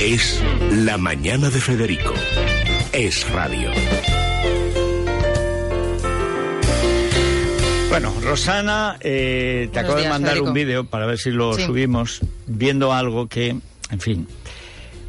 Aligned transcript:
Es 0.00 0.42
la 0.70 0.98
mañana 0.98 1.50
de 1.50 1.60
Federico. 1.60 2.12
Es 2.92 3.28
radio. 3.30 3.70
Bueno, 7.88 8.12
Rosana, 8.22 8.96
eh, 9.00 9.68
te 9.72 9.78
Buenos 9.80 9.84
acabo 9.90 10.00
de 10.02 10.08
mandar 10.08 10.30
Federico. 10.32 10.48
un 10.48 10.54
vídeo 10.54 10.84
para 10.84 11.06
ver 11.06 11.18
si 11.18 11.30
lo 11.30 11.54
Sí. 11.54 11.64
subimos, 11.64 12.20
viendo 12.46 12.92
algo 12.92 13.26
que, 13.28 13.48
en 13.90 14.00
fin. 14.00 14.28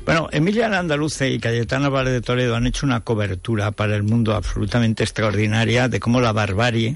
Bueno, 0.05 0.30
Emilia 0.31 0.68
Andaluce 0.80 1.30
y 1.30 1.40
Cayetana 1.40 1.90
Vale 1.90 2.12
de 2.12 2.22
Toledo 2.22 2.56
han 2.56 2.66
hecho 2.66 2.86
una 2.86 3.02
cobertura 3.02 3.72
para 3.72 3.95
el 3.95 4.04
mundo 4.04 4.34
absolutamente 4.36 5.04
extraordinaria 5.04 5.90
de 5.90 6.00
cómo 6.00 6.22
la 6.22 6.31
barbarie, 6.31 6.95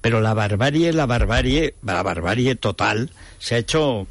pero 0.00 0.20
la 0.20 0.34
barbarie, 0.34 0.92
la 0.92 1.06
barbarie, 1.06 1.74
la 1.84 2.02
barbarie 2.02 2.56
total, 2.56 3.10
se 3.38 3.54
ha 3.54 3.58
hecho 3.58 4.08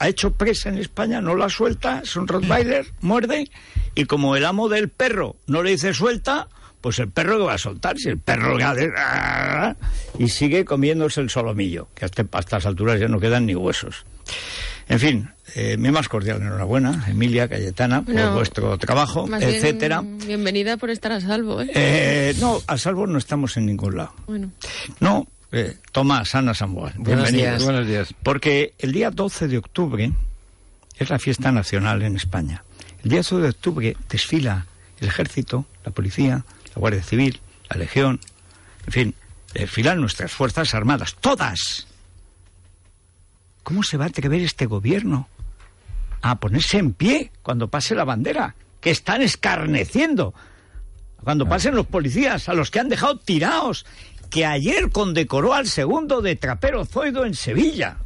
ha 0.00 0.08
hecho 0.08 0.32
presa 0.32 0.70
en 0.70 0.78
España, 0.78 1.20
no 1.20 1.36
la 1.36 1.50
suelta, 1.50 2.00
es 2.02 2.16
un 2.16 2.26
Rottweiler, 2.26 2.86
muerde, 3.02 3.50
y 3.94 4.06
como 4.06 4.34
el 4.34 4.46
amo 4.46 4.70
del 4.70 4.88
perro 4.88 5.36
no 5.46 5.62
le 5.62 5.72
dice 5.72 5.92
suelta, 5.92 6.48
pues 6.80 6.98
el 7.00 7.10
perro 7.10 7.36
que 7.36 7.44
va 7.44 7.54
a 7.54 7.58
soltar, 7.58 7.98
si 7.98 8.08
el 8.08 8.18
perro 8.18 8.56
que 8.56 8.64
hace... 8.64 8.90
y 10.18 10.28
sigue 10.28 10.64
comiéndose 10.64 11.20
el 11.20 11.28
solomillo, 11.28 11.88
que 11.94 12.06
hasta 12.06 12.24
a 12.32 12.40
estas 12.40 12.64
alturas 12.64 12.98
ya 12.98 13.08
no 13.08 13.20
quedan 13.20 13.44
ni 13.44 13.54
huesos. 13.54 14.06
En 14.88 14.98
fin, 14.98 15.30
eh, 15.54 15.76
mi 15.76 15.90
más 15.90 16.08
cordial 16.08 16.40
enhorabuena, 16.40 17.04
Emilia, 17.06 17.46
Cayetana, 17.46 18.02
por 18.02 18.32
vuestro 18.32 18.78
trabajo, 18.78 19.26
bien, 19.26 19.42
etcétera. 19.42 20.02
bienvenida 20.02 20.78
por 20.78 20.88
estar 20.88 21.12
a 21.12 21.20
salvo, 21.20 21.60
¿eh? 21.60 21.70
Eh, 21.74 22.34
no, 22.40 22.58
a 22.66 22.78
salvo 22.78 23.06
no 23.06 23.18
estamos 23.18 23.58
en 23.58 23.66
ningún 23.66 23.98
lado. 23.98 24.14
Bueno, 24.26 24.50
No, 24.98 25.26
eh, 25.52 25.76
Tomás, 25.92 26.34
Ana 26.34 26.54
Samuel, 26.54 26.94
bienvenidos. 26.96 27.64
Buenos 27.64 27.86
días. 27.86 28.14
Porque 28.22 28.74
el 28.78 28.92
día 28.92 29.10
12 29.10 29.48
de 29.48 29.58
octubre 29.58 30.12
es 30.96 31.10
la 31.10 31.18
fiesta 31.18 31.50
nacional 31.50 32.02
en 32.02 32.16
España. 32.16 32.64
El 33.02 33.10
día 33.10 33.20
12 33.20 33.36
de 33.36 33.48
octubre 33.48 33.96
desfila 34.08 34.66
el 35.00 35.08
ejército, 35.08 35.66
la 35.84 35.92
policía, 35.92 36.44
la 36.74 36.74
Guardia 36.76 37.02
Civil, 37.02 37.40
la 37.68 37.78
Legión, 37.78 38.20
en 38.86 38.92
fin, 38.92 39.14
desfilan 39.54 40.00
nuestras 40.00 40.32
Fuerzas 40.32 40.74
Armadas, 40.74 41.16
todas. 41.20 41.86
¿Cómo 43.62 43.82
se 43.82 43.96
va 43.96 44.04
a 44.04 44.08
atrever 44.08 44.42
este 44.42 44.66
gobierno 44.66 45.28
a 46.22 46.38
ponerse 46.38 46.78
en 46.78 46.92
pie 46.92 47.32
cuando 47.42 47.68
pase 47.68 47.94
la 47.94 48.04
bandera? 48.04 48.54
Que 48.80 48.90
están 48.90 49.22
escarneciendo. 49.22 50.34
Cuando 51.22 51.46
pasen 51.46 51.74
los 51.74 51.86
policías, 51.86 52.48
a 52.48 52.54
los 52.54 52.70
que 52.70 52.80
han 52.80 52.88
dejado 52.88 53.18
tirados, 53.18 53.84
que 54.30 54.46
ayer 54.46 54.90
condecoró 54.90 55.52
al 55.52 55.66
segundo 55.66 56.22
de 56.22 56.36
Trapero 56.36 56.84
Zoido 56.84 57.26
en 57.26 57.34
Sevilla. 57.34 57.96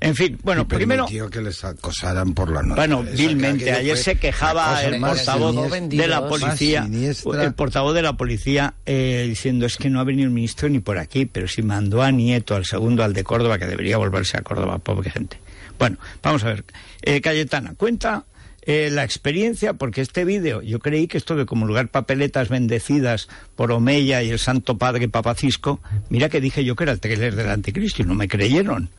En 0.00 0.14
fin, 0.14 0.38
bueno, 0.42 0.62
Y 0.62 0.64
primero... 0.64 1.06
que 1.06 1.40
les 1.40 1.64
acosaran 1.64 2.34
por 2.34 2.50
la 2.50 2.62
noche. 2.62 2.76
Bueno, 2.76 3.02
vilmente. 3.02 3.72
Ayer 3.72 3.96
se 3.96 4.16
quejaba 4.16 4.82
el 4.82 5.00
portavoz 5.00 5.54
siniestra, 5.54 5.88
de 5.88 6.08
la 6.08 6.28
policía, 6.28 6.88
el 6.88 7.54
portavoz 7.54 7.94
de 7.94 8.02
la 8.02 8.12
policía 8.14 8.74
eh, 8.84 9.24
diciendo 9.26 9.64
es 9.64 9.76
que 9.76 9.88
no 9.88 10.00
ha 10.00 10.04
venido 10.04 10.26
el 10.26 10.34
ministro 10.34 10.68
ni 10.68 10.80
por 10.80 10.98
aquí, 10.98 11.24
pero 11.24 11.48
si 11.48 11.62
mandó 11.62 12.02
a 12.02 12.10
Nieto, 12.10 12.54
al 12.54 12.66
segundo, 12.66 13.04
al 13.04 13.14
de 13.14 13.24
Córdoba, 13.24 13.58
que 13.58 13.66
debería 13.66 13.96
volverse 13.96 14.36
a 14.36 14.42
Córdoba, 14.42 14.78
pobre 14.78 15.10
gente. 15.10 15.38
Bueno, 15.78 15.96
vamos 16.22 16.44
a 16.44 16.48
ver. 16.48 16.64
Eh, 17.02 17.20
Cayetana, 17.20 17.74
cuenta 17.74 18.24
eh, 18.66 18.90
la 18.90 19.04
experiencia, 19.04 19.74
porque 19.74 20.00
este 20.00 20.24
vídeo, 20.24 20.60
yo 20.60 20.80
creí 20.80 21.06
que 21.06 21.18
esto 21.18 21.36
de 21.36 21.46
comulgar 21.46 21.88
papeletas 21.88 22.48
bendecidas 22.48 23.28
por 23.54 23.70
Omeya 23.70 24.24
y 24.24 24.30
el 24.30 24.40
Santo 24.40 24.76
Padre 24.76 25.08
Papacisco, 25.08 25.80
mira 26.08 26.28
que 26.28 26.40
dije 26.40 26.64
yo 26.64 26.74
que 26.74 26.82
era 26.82 26.92
el 26.92 26.98
trailer 26.98 27.36
del 27.36 27.48
anticristo 27.48 28.02
y 28.02 28.06
no 28.06 28.16
me 28.16 28.26
creyeron. 28.26 28.90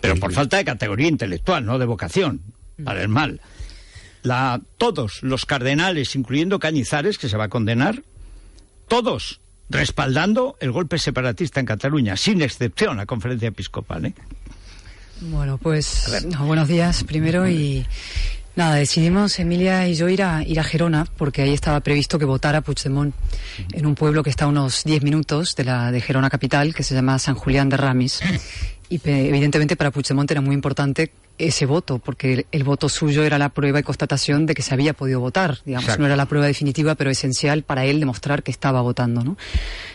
Pero 0.00 0.16
por 0.16 0.32
falta 0.32 0.56
de 0.56 0.64
categoría 0.64 1.06
intelectual, 1.06 1.64
no 1.64 1.78
de 1.78 1.86
vocación, 1.86 2.40
para 2.84 3.00
el 3.00 3.08
mal. 3.08 3.40
La, 4.24 4.60
todos 4.76 5.22
los 5.22 5.46
cardenales, 5.46 6.16
incluyendo 6.16 6.58
Cañizares, 6.58 7.16
que 7.16 7.28
se 7.28 7.36
va 7.36 7.44
a 7.44 7.48
condenar, 7.48 8.02
todos 8.88 9.40
respaldando 9.68 10.56
el 10.58 10.72
golpe 10.72 10.98
separatista 10.98 11.60
en 11.60 11.66
Cataluña, 11.66 12.16
sin 12.16 12.42
excepción 12.42 12.96
la 12.96 13.06
conferencia 13.06 13.48
episcopal. 13.48 14.06
¿eh? 14.06 14.14
Bueno, 15.20 15.58
pues 15.58 16.26
no, 16.26 16.44
buenos 16.44 16.66
días 16.66 17.04
primero 17.04 17.48
y 17.48 17.86
nada, 18.56 18.74
decidimos 18.74 19.38
Emilia 19.38 19.86
y 19.86 19.94
yo 19.94 20.08
ir 20.08 20.22
a, 20.22 20.42
ir 20.42 20.58
a 20.58 20.64
Gerona 20.64 21.06
porque 21.16 21.42
ahí 21.42 21.52
estaba 21.52 21.80
previsto 21.80 22.18
que 22.18 22.24
votara 22.24 22.62
Puigdemont 22.62 23.14
en 23.72 23.86
un 23.86 23.94
pueblo 23.94 24.22
que 24.22 24.30
está 24.30 24.46
a 24.46 24.48
unos 24.48 24.82
10 24.84 25.02
minutos 25.02 25.54
de 25.54 25.64
la 25.64 25.92
de 25.92 26.00
Gerona 26.00 26.30
capital 26.30 26.74
que 26.74 26.82
se 26.82 26.94
llama 26.94 27.18
San 27.18 27.34
Julián 27.34 27.68
de 27.68 27.76
Ramis. 27.76 28.20
Y 28.88 29.00
evidentemente 29.04 29.74
para 29.74 29.90
Puigdemont 29.90 30.30
era 30.30 30.40
muy 30.40 30.54
importante 30.54 31.10
ese 31.38 31.66
voto 31.66 31.98
porque 31.98 32.32
el, 32.32 32.46
el 32.52 32.64
voto 32.64 32.88
suyo 32.88 33.24
era 33.24 33.38
la 33.38 33.48
prueba 33.50 33.80
y 33.80 33.82
constatación 33.82 34.46
de 34.46 34.54
que 34.54 34.62
se 34.62 34.74
había 34.74 34.92
podido 34.94 35.20
votar, 35.20 35.58
digamos, 35.64 35.84
Exacto. 35.84 36.00
no 36.00 36.06
era 36.06 36.16
la 36.16 36.26
prueba 36.26 36.46
definitiva 36.46 36.94
pero 36.94 37.10
esencial 37.10 37.62
para 37.62 37.84
él 37.84 38.00
demostrar 38.00 38.42
que 38.42 38.50
estaba 38.50 38.80
votando, 38.80 39.22
¿no? 39.24 39.36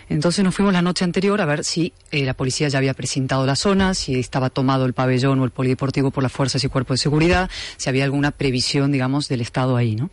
Entonces 0.09 0.44
nos 0.44 0.53
fuimos 0.53 0.74
la 0.74 0.81
noche 0.81 1.06
anterior 1.06 1.40
a 1.40 1.46
ver 1.46 1.63
si 1.63 1.94
eh, 2.12 2.25
la 2.25 2.34
policía 2.34 2.68
ya 2.68 2.78
había 2.79 2.94
presentado 2.94 3.46
la 3.46 3.56
zona, 3.56 3.94
si 3.94 4.19
estaba 4.19 4.50
tomado 4.50 4.85
el 4.85 4.94
pabellón 4.94 5.40
o 5.40 5.46
el 5.46 5.52
polideportivo 5.52 6.12
por 6.12 6.22
las 6.22 6.31
fuerzas 6.34 6.62
y 6.63 6.68
cuerpos 6.68 7.00
de 7.00 7.03
seguridad, 7.03 7.50
si 7.78 7.88
había 7.90 8.03
alguna 8.03 8.31
previsión, 8.31 8.91
digamos, 8.91 9.29
del 9.29 9.40
Estado 9.41 9.78
ahí, 9.78 9.96
¿no? 9.96 10.09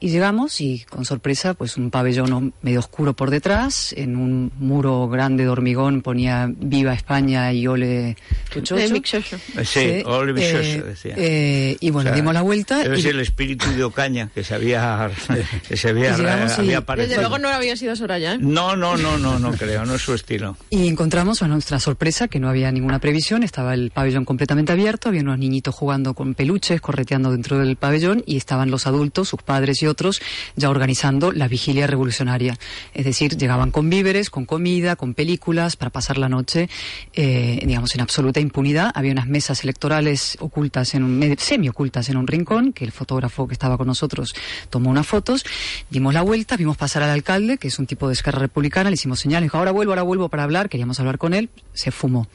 Y 0.00 0.08
llegamos 0.08 0.60
y 0.60 0.80
con 0.90 1.04
sorpresa, 1.04 1.54
pues 1.54 1.76
un 1.76 1.90
pabellón 1.92 2.52
medio 2.60 2.80
oscuro 2.80 3.14
por 3.14 3.30
detrás, 3.30 3.92
en 3.96 4.16
un 4.16 4.50
muro 4.58 5.08
grande 5.08 5.44
de 5.44 5.48
hormigón 5.48 6.02
ponía 6.02 6.50
Viva 6.54 6.92
España 6.92 7.52
y 7.52 7.68
Ole 7.68 8.16
Tuchocho. 8.52 8.96
Shosho. 8.96 9.36
Eh, 9.56 9.64
Sí, 9.64 10.02
Ole 10.04 10.32
Eh, 10.60 10.82
decía. 10.82 11.14
eh, 11.16 11.76
y 11.80 11.90
bueno, 11.90 12.10
O 12.10 12.12
sea, 12.12 12.16
dimos 12.16 12.34
la 12.34 12.42
vuelta 12.42 12.78
Debe 12.82 12.98
y, 12.98 13.02
ser 13.02 13.14
el 13.14 13.20
espíritu 13.20 13.70
de 13.70 13.84
Ocaña 13.84 14.30
que 14.34 14.44
se 14.44 14.54
había, 14.54 15.10
que 15.68 15.76
se 15.76 15.88
había, 15.90 16.12
Y 16.14 16.16
llegamos 16.16 16.50
y- 16.50 16.54
había 16.54 16.62
Desde 16.62 16.76
aparecido. 16.76 17.20
luego 17.20 17.38
no 17.38 17.48
había 17.48 17.76
sido 17.76 17.96
Soraya, 17.96 18.34
¿eh? 18.34 18.38
No, 18.40 18.76
no, 18.76 18.96
no, 18.96 19.18
no, 19.18 19.38
no 19.38 19.52
creo, 19.52 19.84
no 19.86 19.94
es 19.94 20.02
su 20.02 20.14
estilo. 20.14 20.56
Y 20.70 20.88
encontramos 20.88 21.42
a 21.42 21.48
nuestra 21.48 21.78
sorpresa 21.80 22.28
que 22.28 22.38
no 22.40 22.48
había 22.48 22.70
ninguna 22.72 22.98
previsión, 22.98 23.42
estaba 23.42 23.74
el 23.74 23.90
pabellón 23.90 24.24
completamente 24.24 24.72
abierto, 24.72 25.08
había 25.08 25.22
unos 25.22 25.38
niñitos 25.38 25.74
jugando 25.74 26.14
con 26.14 26.34
peluches, 26.34 26.80
correteando 26.80 27.30
dentro 27.30 27.58
del 27.58 27.76
pabellón 27.76 28.22
y 28.26 28.36
estaban 28.36 28.70
los 28.70 28.86
adultos, 28.86 29.28
sus 29.28 29.42
padres 29.42 29.82
y 29.82 29.86
otros, 29.86 30.20
ya 30.56 30.70
organizando 30.70 31.32
la 31.32 31.48
vigilia 31.48 31.86
revolucionaria. 31.86 32.58
Es 32.94 33.04
decir, 33.04 33.36
llegaban 33.36 33.70
con 33.70 33.88
víveres, 33.90 34.30
con 34.30 34.44
comida, 34.46 34.96
con 34.96 35.14
películas 35.14 35.76
para 35.76 35.90
pasar 35.90 36.18
la 36.18 36.28
noche, 36.28 36.68
eh, 37.14 37.60
digamos, 37.64 37.94
en 37.94 38.00
absoluta 38.00 38.40
impunidad. 38.40 38.90
Había 38.94 39.12
unas 39.12 39.26
mesas 39.26 39.62
electorales 39.64 40.36
ocultas 40.42 40.94
en 40.94 41.04
un, 41.04 41.18
me- 41.18 41.36
semi-ocultas 41.36 42.08
en 42.08 42.16
un 42.16 42.26
rincón, 42.26 42.72
que 42.72 42.84
el 42.84 42.92
fotógrafo 42.92 43.46
que 43.48 43.54
estaba 43.54 43.78
con 43.78 43.86
nosotros 43.86 44.34
tomó 44.70 44.90
unas 44.90 45.06
fotos, 45.06 45.44
dimos 45.90 46.12
la 46.14 46.22
vuelta, 46.22 46.56
vimos 46.56 46.76
pasar 46.76 47.02
al 47.02 47.10
alcalde, 47.10 47.58
que 47.58 47.68
es 47.68 47.78
un 47.78 47.86
tipo 47.86 48.08
de 48.08 48.14
esquerra 48.14 48.38
republicana, 48.40 48.90
le 48.90 48.94
hicimos 48.94 49.20
señales, 49.20 49.50
ahora 49.54 49.70
vuelvo, 49.70 49.92
ahora 49.92 50.02
vuelvo 50.02 50.28
para 50.28 50.42
hablar, 50.44 50.68
queríamos 50.68 50.98
hablar 51.00 51.18
con 51.18 51.34
él, 51.34 51.50
se 51.72 51.90
fumó. 51.90 52.26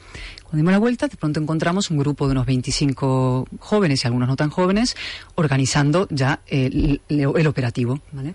Cuando 0.48 0.56
dimos 0.62 0.72
la 0.72 0.78
vuelta, 0.78 1.08
de 1.08 1.16
pronto 1.18 1.40
encontramos 1.40 1.90
un 1.90 1.98
grupo 1.98 2.26
de 2.26 2.32
unos 2.32 2.46
25 2.46 3.46
jóvenes 3.60 4.02
y 4.02 4.06
algunos 4.06 4.28
no 4.28 4.36
tan 4.36 4.48
jóvenes 4.48 4.96
organizando 5.34 6.08
ya 6.10 6.40
el, 6.46 7.02
el- 7.10 7.46
operativo. 7.46 8.00
¿vale? 8.12 8.34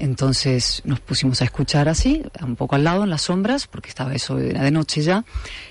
Entonces 0.00 0.82
nos 0.84 0.98
pusimos 1.00 1.40
a 1.40 1.44
escuchar 1.44 1.88
así, 1.88 2.22
un 2.42 2.56
poco 2.56 2.74
al 2.74 2.82
lado, 2.84 3.04
en 3.04 3.10
las 3.10 3.22
sombras, 3.22 3.68
porque 3.68 3.88
estaba 3.90 4.12
eso, 4.12 4.38
era 4.40 4.62
de 4.62 4.70
noche 4.72 5.02
ya, 5.02 5.24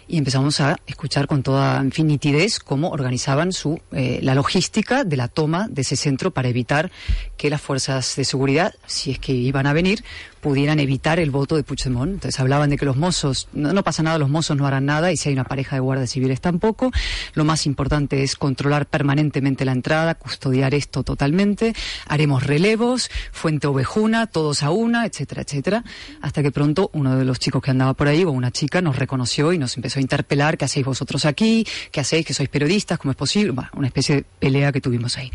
y 0.08 0.18
empezamos 0.18 0.62
a 0.62 0.78
escuchar 0.88 1.28
con 1.28 1.44
toda 1.44 1.80
en 1.82 1.92
fin, 1.92 2.08
nitidez 2.08 2.60
cómo 2.60 2.90
organizaban 2.90 3.52
su, 3.52 3.82
eh, 3.92 4.20
la 4.22 4.34
logística 4.36 5.04
de 5.04 5.18
la 5.18 5.28
toma 5.28 5.68
de 5.70 5.82
ese 5.82 5.96
centro 5.98 6.32
para 6.32 6.48
evitar 6.48 6.90
que 7.38 7.50
las 7.50 7.62
fuerzas 7.62 8.16
de 8.16 8.24
seguridad, 8.24 8.74
si 8.86 9.12
es 9.12 9.20
que 9.20 9.34
iban 9.34 9.68
a 9.68 9.74
venir, 9.74 10.04
pudieran 10.40 10.80
evitar 10.80 11.20
el 11.20 11.30
voto 11.32 11.56
de 11.56 11.64
Puigdemont. 11.64 12.14
Entonces 12.14 12.40
hablaban 12.40 12.70
de 12.72 12.78
que 12.78 12.86
los 12.86 12.96
mozos, 12.98 13.48
no, 13.54 13.74
no 13.74 13.84
pasa 13.84 14.02
nada, 14.04 14.18
los 14.18 14.30
mozos 14.30 14.58
no 14.58 14.66
harán 14.66 14.86
nada, 14.86 15.12
y 15.12 15.18
si 15.18 15.30
hay 15.30 15.34
una 15.34 15.44
pareja 15.44 15.76
de 15.76 15.81
guardias 15.82 16.12
civiles 16.12 16.42
tampoco. 16.42 16.92
Lo 17.34 17.44
más 17.44 17.66
importante 17.66 18.24
es 18.24 18.36
controlar 18.36 18.86
permanentemente 18.86 19.66
la 19.66 19.72
entrada, 19.72 20.16
custodiar 20.16 20.74
esto 20.74 21.04
totalmente. 21.04 21.74
Haremos 22.08 22.44
relevos, 22.44 23.10
fuente 23.32 23.68
ovejuna, 23.68 24.28
todos 24.28 24.64
a 24.64 24.72
una, 24.72 25.06
etcétera, 25.06 25.42
etcétera. 25.42 25.84
Hasta 26.22 26.42
que 26.42 26.52
pronto 26.52 26.90
uno 26.94 27.16
de 27.16 27.26
los 27.26 27.40
chicos 27.40 27.62
que 27.62 27.72
andaba 27.72 27.94
por 27.94 28.08
ahí, 28.08 28.24
o 28.24 28.32
una 28.32 28.52
chica, 28.52 28.82
nos 28.82 28.96
reconoció 28.96 29.54
y 29.54 29.58
nos 29.58 29.76
empezó 29.76 30.00
a 30.00 30.02
interpelar, 30.02 30.58
¿qué 30.58 30.66
hacéis 30.66 30.86
vosotros 30.86 31.26
aquí? 31.26 31.66
¿Qué 31.92 32.00
hacéis? 32.00 32.26
¿Que 32.26 32.34
sois 32.34 32.50
periodistas? 32.50 33.00
¿Cómo 33.00 33.12
es 33.12 33.18
posible? 33.18 33.54
Una 33.74 33.88
especie 33.88 34.16
de 34.16 34.26
pelea 34.40 34.72
que 34.72 34.82
tuvimos 34.82 35.18
ahí. 35.18 35.32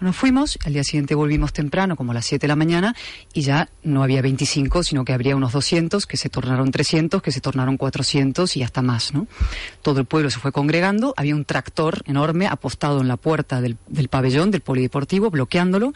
Bueno, 0.00 0.12
fuimos, 0.12 0.58
al 0.64 0.72
día 0.72 0.84
siguiente 0.84 1.14
volvimos 1.14 1.52
temprano, 1.52 1.96
como 1.96 2.12
a 2.12 2.14
las 2.14 2.26
7 2.26 2.42
de 2.42 2.48
la 2.48 2.56
mañana, 2.56 2.94
y 3.32 3.42
ya 3.42 3.68
no 3.82 4.02
había 4.02 4.22
25, 4.22 4.82
sino 4.82 5.04
que 5.04 5.12
habría 5.12 5.36
unos 5.36 5.52
200, 5.52 6.06
que 6.06 6.16
se 6.16 6.28
tornaron 6.28 6.70
300, 6.70 7.22
que 7.22 7.32
se 7.32 7.40
tornaron 7.40 7.76
400 7.76 8.56
y 8.56 8.62
hasta 8.62 8.82
más, 8.82 9.14
¿no? 9.14 9.26
Todo 9.82 10.00
el 10.00 10.06
pueblo 10.06 10.30
se 10.30 10.40
fue 10.40 10.52
congregando, 10.52 11.14
había 11.16 11.34
un 11.34 11.44
tractor 11.44 12.02
enorme 12.06 12.46
apostado 12.46 13.00
en 13.00 13.08
la 13.08 13.16
puerta 13.16 13.60
del, 13.60 13.76
del 13.86 14.08
pabellón, 14.08 14.50
del 14.50 14.60
polideportivo, 14.60 15.30
bloqueándolo, 15.30 15.92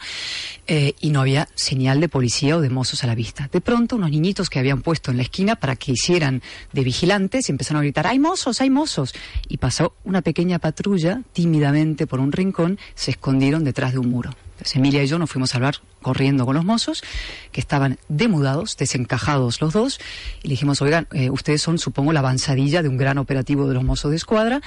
eh, 0.67 0.93
y 0.99 1.09
no 1.09 1.21
había 1.21 1.47
señal 1.55 1.99
de 1.99 2.09
policía 2.09 2.57
o 2.57 2.61
de 2.61 2.69
mozos 2.69 3.03
a 3.03 3.07
la 3.07 3.15
vista. 3.15 3.49
De 3.51 3.61
pronto, 3.61 3.95
unos 3.95 4.11
niñitos 4.11 4.49
que 4.49 4.59
habían 4.59 4.81
puesto 4.81 5.11
en 5.11 5.17
la 5.17 5.23
esquina 5.23 5.55
para 5.55 5.75
que 5.75 5.91
hicieran 5.91 6.41
de 6.71 6.83
vigilantes 6.83 7.49
empezaron 7.49 7.81
a 7.81 7.83
gritar, 7.83 8.07
¡hay 8.07 8.19
mozos, 8.19 8.61
hay 8.61 8.69
mozos! 8.69 9.13
Y 9.47 9.57
pasó 9.57 9.93
una 10.03 10.21
pequeña 10.21 10.59
patrulla, 10.59 11.21
tímidamente 11.33 12.07
por 12.07 12.19
un 12.19 12.31
rincón, 12.31 12.79
se 12.95 13.11
escondieron 13.11 13.63
detrás 13.63 13.93
de 13.93 13.99
un 13.99 14.09
muro. 14.09 14.31
Entonces 14.63 14.77
Emilia 14.77 15.03
y 15.03 15.07
yo 15.07 15.19
nos 15.19 15.29
fuimos 15.29 15.53
a 15.53 15.57
hablar 15.57 15.75
corriendo 16.01 16.45
con 16.45 16.55
los 16.55 16.63
mozos, 16.63 17.03
que 17.51 17.59
estaban 17.59 17.99
demudados, 18.07 18.77
desencajados 18.77 19.59
los 19.59 19.73
dos, 19.73 19.99
y 20.41 20.47
le 20.47 20.51
dijimos, 20.53 20.81
oigan, 20.81 21.05
eh, 21.11 21.29
ustedes 21.29 21.61
son, 21.61 21.79
supongo, 21.79 22.13
la 22.13 22.21
avanzadilla 22.21 22.81
de 22.81 22.87
un 22.87 22.95
gran 22.95 23.17
operativo 23.17 23.67
de 23.67 23.73
los 23.73 23.83
mozos 23.83 24.11
de 24.11 24.15
escuadra, 24.15 24.61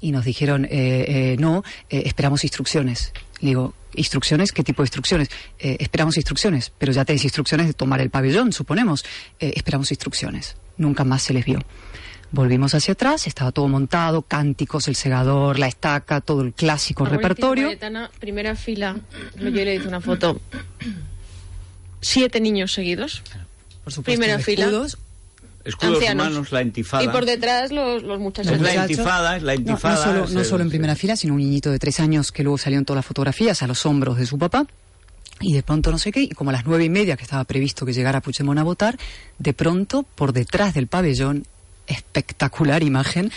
y 0.00 0.12
nos 0.12 0.24
dijeron, 0.24 0.66
eh, 0.66 0.68
eh, 0.70 1.36
no, 1.40 1.64
esperamos 1.88 2.44
instrucciones. 2.44 3.12
Le 3.40 3.48
digo, 3.48 3.74
¿instrucciones? 3.94 4.52
¿Qué 4.52 4.62
tipo 4.62 4.82
de 4.82 4.86
instrucciones? 4.86 5.30
Esperamos 5.58 6.16
instrucciones, 6.16 6.70
pero 6.78 6.92
ya 6.92 7.04
tenéis 7.04 7.24
instrucciones 7.24 7.66
de 7.66 7.72
tomar 7.72 8.00
el 8.00 8.10
pabellón, 8.10 8.52
suponemos. 8.52 9.04
Esperamos 9.40 9.90
instrucciones. 9.90 10.56
Nunca 10.76 11.02
más 11.02 11.22
se 11.22 11.32
les 11.32 11.44
vio. 11.44 11.58
Volvimos 12.32 12.74
hacia 12.74 12.92
atrás, 12.92 13.26
estaba 13.26 13.50
todo 13.50 13.66
montado, 13.66 14.22
cánticos, 14.22 14.86
el 14.86 14.94
segador, 14.94 15.58
la 15.58 15.66
estaca, 15.66 16.20
todo 16.20 16.42
el 16.42 16.52
clásico 16.52 17.04
Abuelita 17.04 17.28
repertorio. 17.28 17.70
Primera 18.20 18.54
fila. 18.54 18.96
Yo 19.36 19.50
le 19.50 19.74
hice 19.74 19.88
una 19.88 20.00
foto. 20.00 20.40
Siete 22.00 22.40
niños 22.40 22.72
seguidos. 22.72 23.22
Por 23.84 23.92
supuesto, 23.92 24.20
Primera 24.20 24.38
fila. 24.38 24.64
escudos. 24.66 24.98
Ancianos. 25.82 26.26
humanos, 26.28 26.52
la 26.52 26.62
intifada. 26.62 27.04
Y 27.04 27.08
por 27.08 27.26
detrás 27.26 27.70
los, 27.70 28.02
los 28.02 28.18
muchachos. 28.18 28.52
Es 28.52 28.60
la 28.60 28.74
intifada, 28.76 29.36
es 29.36 29.42
la 29.42 29.54
No, 29.54 29.60
intifada. 29.60 29.94
No, 29.96 30.02
solo, 30.12 30.24
es 30.24 30.30
no 30.32 30.40
el- 30.40 30.46
solo 30.46 30.62
en 30.62 30.70
primera 30.70 30.96
fila, 30.96 31.16
sino 31.16 31.34
un 31.34 31.40
niñito 31.40 31.70
de 31.70 31.78
tres 31.78 32.00
años 32.00 32.32
que 32.32 32.42
luego 32.42 32.56
salió 32.56 32.78
en 32.78 32.84
todas 32.86 32.98
las 32.98 33.06
fotografías 33.06 33.62
a 33.62 33.66
los 33.66 33.84
hombros 33.84 34.16
de 34.16 34.24
su 34.26 34.38
papá. 34.38 34.66
Y 35.42 35.52
de 35.54 35.62
pronto 35.62 35.90
no 35.90 35.98
sé 35.98 36.12
qué, 36.12 36.22
y 36.22 36.28
como 36.30 36.50
a 36.50 36.52
las 36.54 36.64
nueve 36.64 36.84
y 36.84 36.88
media 36.88 37.16
que 37.16 37.22
estaba 37.24 37.44
previsto 37.44 37.84
que 37.84 37.92
llegara 37.92 38.20
Puigdemont 38.22 38.58
a 38.58 38.62
votar, 38.62 38.98
de 39.38 39.52
pronto, 39.52 40.02
por 40.14 40.32
detrás 40.32 40.72
del 40.74 40.86
pabellón, 40.86 41.44
espectacular 41.90 42.82
imagen, 42.82 43.30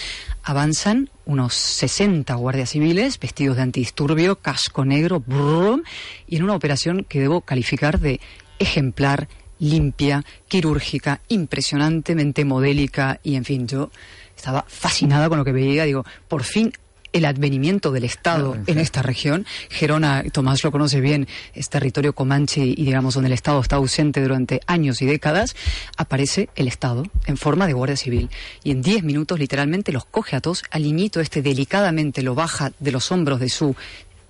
avanzan 0.43 1.09
unos 1.25 1.53
60 1.53 2.33
guardias 2.35 2.69
civiles 2.71 3.19
vestidos 3.19 3.57
de 3.57 3.63
antidisturbio, 3.63 4.37
casco 4.37 4.85
negro, 4.85 5.19
brum, 5.19 5.83
y 6.27 6.37
en 6.37 6.43
una 6.43 6.55
operación 6.55 7.05
que 7.07 7.19
debo 7.19 7.41
calificar 7.41 7.99
de 7.99 8.19
ejemplar, 8.59 9.27
limpia, 9.59 10.23
quirúrgica, 10.47 11.21
impresionantemente 11.29 12.45
modélica, 12.45 13.19
y 13.23 13.35
en 13.35 13.45
fin, 13.45 13.67
yo 13.67 13.91
estaba 14.35 14.65
fascinada 14.67 15.29
con 15.29 15.37
lo 15.37 15.45
que 15.45 15.51
veía, 15.51 15.85
digo, 15.85 16.05
por 16.27 16.43
fin 16.43 16.73
el 17.13 17.25
advenimiento 17.25 17.91
del 17.91 18.03
Estado 18.03 18.57
en 18.67 18.79
esta 18.79 19.01
región. 19.01 19.45
Gerona, 19.69 20.23
Tomás 20.31 20.63
lo 20.63 20.71
conoce 20.71 20.99
bien, 20.99 21.27
es 21.53 21.69
territorio 21.69 22.13
comanche 22.13 22.65
y 22.65 22.75
digamos 22.75 23.13
donde 23.13 23.27
el 23.27 23.33
Estado 23.33 23.61
está 23.61 23.77
ausente 23.77 24.21
durante 24.21 24.59
años 24.67 25.01
y 25.01 25.05
décadas, 25.05 25.55
aparece 25.95 26.49
el 26.55 26.67
Estado 26.67 27.03
en 27.25 27.37
forma 27.37 27.67
de 27.67 27.73
Guardia 27.73 27.97
Civil. 27.97 28.29
Y 28.63 28.71
en 28.71 28.81
10 28.81 29.03
minutos 29.03 29.39
literalmente 29.39 29.91
los 29.91 30.05
coge 30.05 30.35
a 30.35 30.41
todos, 30.41 30.63
al 30.71 30.83
niñito 30.83 31.21
este 31.21 31.41
delicadamente 31.41 32.23
lo 32.23 32.35
baja 32.35 32.71
de 32.79 32.91
los 32.91 33.11
hombros 33.11 33.39
de 33.39 33.49
su 33.49 33.75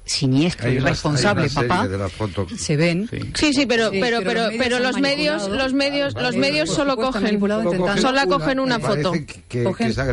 siniestro 0.05 0.67
Hay 0.67 0.75
y 0.75 0.77
una- 0.79 0.89
responsable 0.89 1.44
hay 1.44 1.45
una 1.50 1.53
serie 1.53 1.67
papá. 1.69 1.88
de 1.88 1.97
la 1.97 2.09
foto. 2.09 2.47
Se 2.57 2.75
ven. 2.77 3.07
Sí. 3.09 3.19
Sí, 3.35 3.53
sí, 3.53 3.65
pero, 3.65 3.89
Sí, 3.91 4.00
pero, 4.01 4.19
pero 4.23 4.50
pero, 4.57 4.79
los 4.79 5.00
medios 5.00 5.50
los 5.50 5.50
medios, 5.50 5.50
los 5.50 5.73
medios, 5.73 6.13
los 6.15 6.35
medios 6.35 6.69
Por 6.69 6.75
solo 6.77 6.95
cogen, 6.97 7.39
solo 8.01 8.27
cogen 8.27 8.59
una 8.59 8.79
foto. 8.79 9.13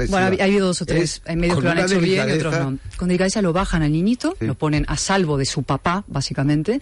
bueno, 0.08 0.37
ha 0.40 0.44
habido 0.44 0.66
dos 0.69 0.82
o 0.82 0.87
tres, 0.87 1.22
medios 1.34 1.56
que 1.58 1.64
lo 1.64 1.70
han 1.70 1.78
hecho 1.78 1.98
bien 2.00 2.28
y 2.28 2.32
otros 2.32 2.58
no. 2.58 2.78
Con 2.96 3.08
delicadeza 3.08 3.42
lo 3.42 3.52
bajan 3.52 3.82
al 3.82 3.92
niñito, 3.92 4.37
Sí. 4.38 4.46
lo 4.46 4.54
ponen 4.54 4.84
a 4.88 4.96
salvo 4.96 5.37
de 5.37 5.44
su 5.46 5.62
papá, 5.62 6.04
básicamente. 6.06 6.81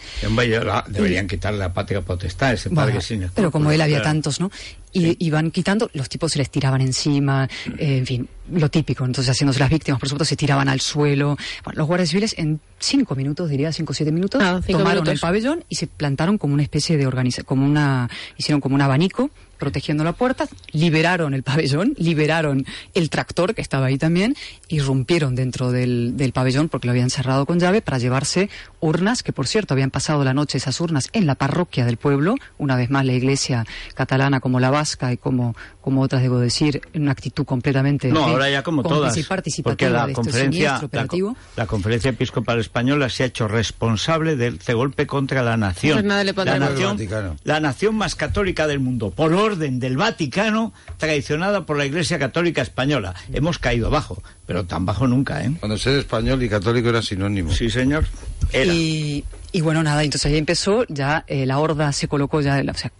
Deberían 0.88 1.26
quitarle 1.26 1.58
la 1.58 1.72
patria 1.72 2.00
potestad 2.02 2.52
ese 2.52 2.70
padre 2.70 2.92
Bueno, 2.92 3.00
sin 3.00 3.30
pero 3.34 3.50
como 3.50 3.70
él 3.70 3.80
había 3.80 4.02
tantos, 4.02 4.40
¿no? 4.40 4.50
Y, 4.90 5.16
y 5.24 5.30
van 5.30 5.50
quitando, 5.50 5.90
los 5.92 6.08
tipos 6.08 6.32
se 6.32 6.38
les 6.38 6.50
tiraban 6.50 6.80
encima, 6.80 7.46
eh, 7.78 7.98
en 7.98 8.06
fin, 8.06 8.28
lo 8.50 8.70
típico. 8.70 9.04
Entonces, 9.04 9.30
haciéndose 9.30 9.60
las 9.60 9.68
víctimas, 9.68 10.00
por 10.00 10.08
supuesto, 10.08 10.24
se 10.24 10.34
tiraban 10.34 10.66
al 10.68 10.80
suelo. 10.80 11.36
Bueno, 11.62 11.78
los 11.78 11.86
guardias 11.86 12.08
civiles 12.08 12.34
en 12.38 12.58
cinco 12.78 12.97
minutos, 13.14 13.48
diría, 13.50 13.72
cinco 13.72 13.92
o 13.92 13.94
siete 13.94 14.12
minutos, 14.12 14.40
Ah, 14.42 14.60
cinco 14.64 14.78
tomaron 14.78 15.02
minutos. 15.02 15.14
el 15.14 15.20
pabellón 15.20 15.64
y 15.68 15.74
se 15.76 15.86
plantaron 15.86 16.38
como 16.38 16.54
una 16.54 16.62
especie 16.62 16.96
de 16.96 17.06
organización, 17.06 17.44
como 17.46 17.64
una, 17.66 18.08
hicieron 18.36 18.60
como 18.60 18.74
un 18.74 18.80
abanico 18.82 19.30
protegiendo 19.58 20.04
la 20.04 20.12
puerta, 20.12 20.48
liberaron 20.72 21.34
el 21.34 21.42
pabellón, 21.42 21.94
liberaron 21.98 22.64
el 22.94 23.10
tractor 23.10 23.54
que 23.54 23.60
estaba 23.62 23.86
ahí 23.86 23.98
también, 23.98 24.34
irrumpieron 24.68 25.34
dentro 25.34 25.70
del, 25.72 26.16
del 26.16 26.32
pabellón 26.32 26.68
porque 26.68 26.86
lo 26.86 26.92
habían 26.92 27.10
cerrado 27.10 27.46
con 27.46 27.58
llave 27.58 27.82
para 27.82 27.98
llevarse 27.98 28.48
urnas, 28.80 29.22
que 29.22 29.32
por 29.32 29.46
cierto 29.46 29.74
habían 29.74 29.90
pasado 29.90 30.24
la 30.24 30.34
noche 30.34 30.58
esas 30.58 30.80
urnas 30.80 31.08
en 31.12 31.26
la 31.26 31.34
parroquia 31.34 31.84
del 31.84 31.96
pueblo, 31.96 32.36
una 32.58 32.76
vez 32.76 32.90
más 32.90 33.04
la 33.04 33.12
iglesia 33.12 33.66
catalana 33.94 34.40
como 34.40 34.60
la 34.60 34.70
vasca 34.70 35.12
y 35.12 35.16
como, 35.16 35.56
como 35.80 36.02
otras 36.02 36.22
debo 36.22 36.38
decir, 36.38 36.80
en 36.92 37.02
una 37.02 37.12
actitud 37.12 37.44
completamente 37.44 38.08
No, 38.08 38.24
ahora 38.24 38.50
ya 38.50 38.62
como 38.62 38.82
todas. 38.82 39.16
y 39.16 39.22
participativa 39.22 39.70
Porque 39.72 39.90
la 39.90 40.06
de 40.06 40.12
este 40.12 40.22
conferencia, 40.22 40.50
siniestro 40.50 40.80
la, 40.80 40.86
operativo. 40.86 41.36
la 41.56 41.66
conferencia 41.66 42.10
episcopal 42.10 42.60
española 42.60 43.08
se 43.08 43.24
ha 43.24 43.26
hecho 43.26 43.48
responsable 43.48 44.36
de 44.36 44.48
este 44.48 44.74
golpe 44.74 45.06
contra 45.06 45.42
la 45.42 45.56
nación. 45.56 45.94
Pues 45.94 46.04
nada 46.04 46.24
le 46.24 46.34
pondrá 46.34 46.58
la 46.58 46.68
nación, 46.70 46.98
la 47.44 47.60
nación 47.60 47.96
más 47.96 48.14
católica 48.14 48.66
del 48.66 48.80
mundo, 48.80 49.10
por 49.10 49.32
orden 49.48 49.80
del 49.80 49.96
Vaticano, 49.96 50.72
traicionada 50.96 51.64
por 51.66 51.76
la 51.76 51.86
Iglesia 51.86 52.18
Católica 52.18 52.62
Española. 52.62 53.14
Hemos 53.32 53.58
caído 53.58 53.86
abajo, 53.88 54.22
pero 54.46 54.64
tan 54.66 54.84
bajo 54.86 55.06
nunca, 55.06 55.42
¿eh? 55.44 55.52
Cuando 55.60 55.78
ser 55.78 55.98
español 55.98 56.42
y 56.42 56.48
católico 56.48 56.88
era 56.88 57.02
sinónimo. 57.02 57.52
Sí, 57.52 57.70
señor. 57.70 58.04
Era. 58.52 58.72
Y, 58.72 59.24
y 59.52 59.60
bueno, 59.60 59.82
nada, 59.82 60.02
entonces 60.04 60.30
ahí 60.30 60.38
empezó, 60.38 60.84
ya 60.88 61.24
eh, 61.26 61.46
la 61.46 61.58
horda 61.58 61.92
se 61.92 62.08
colocó, 62.08 62.40
ya, 62.40 62.62
o 62.70 62.74
sea, 62.74 62.92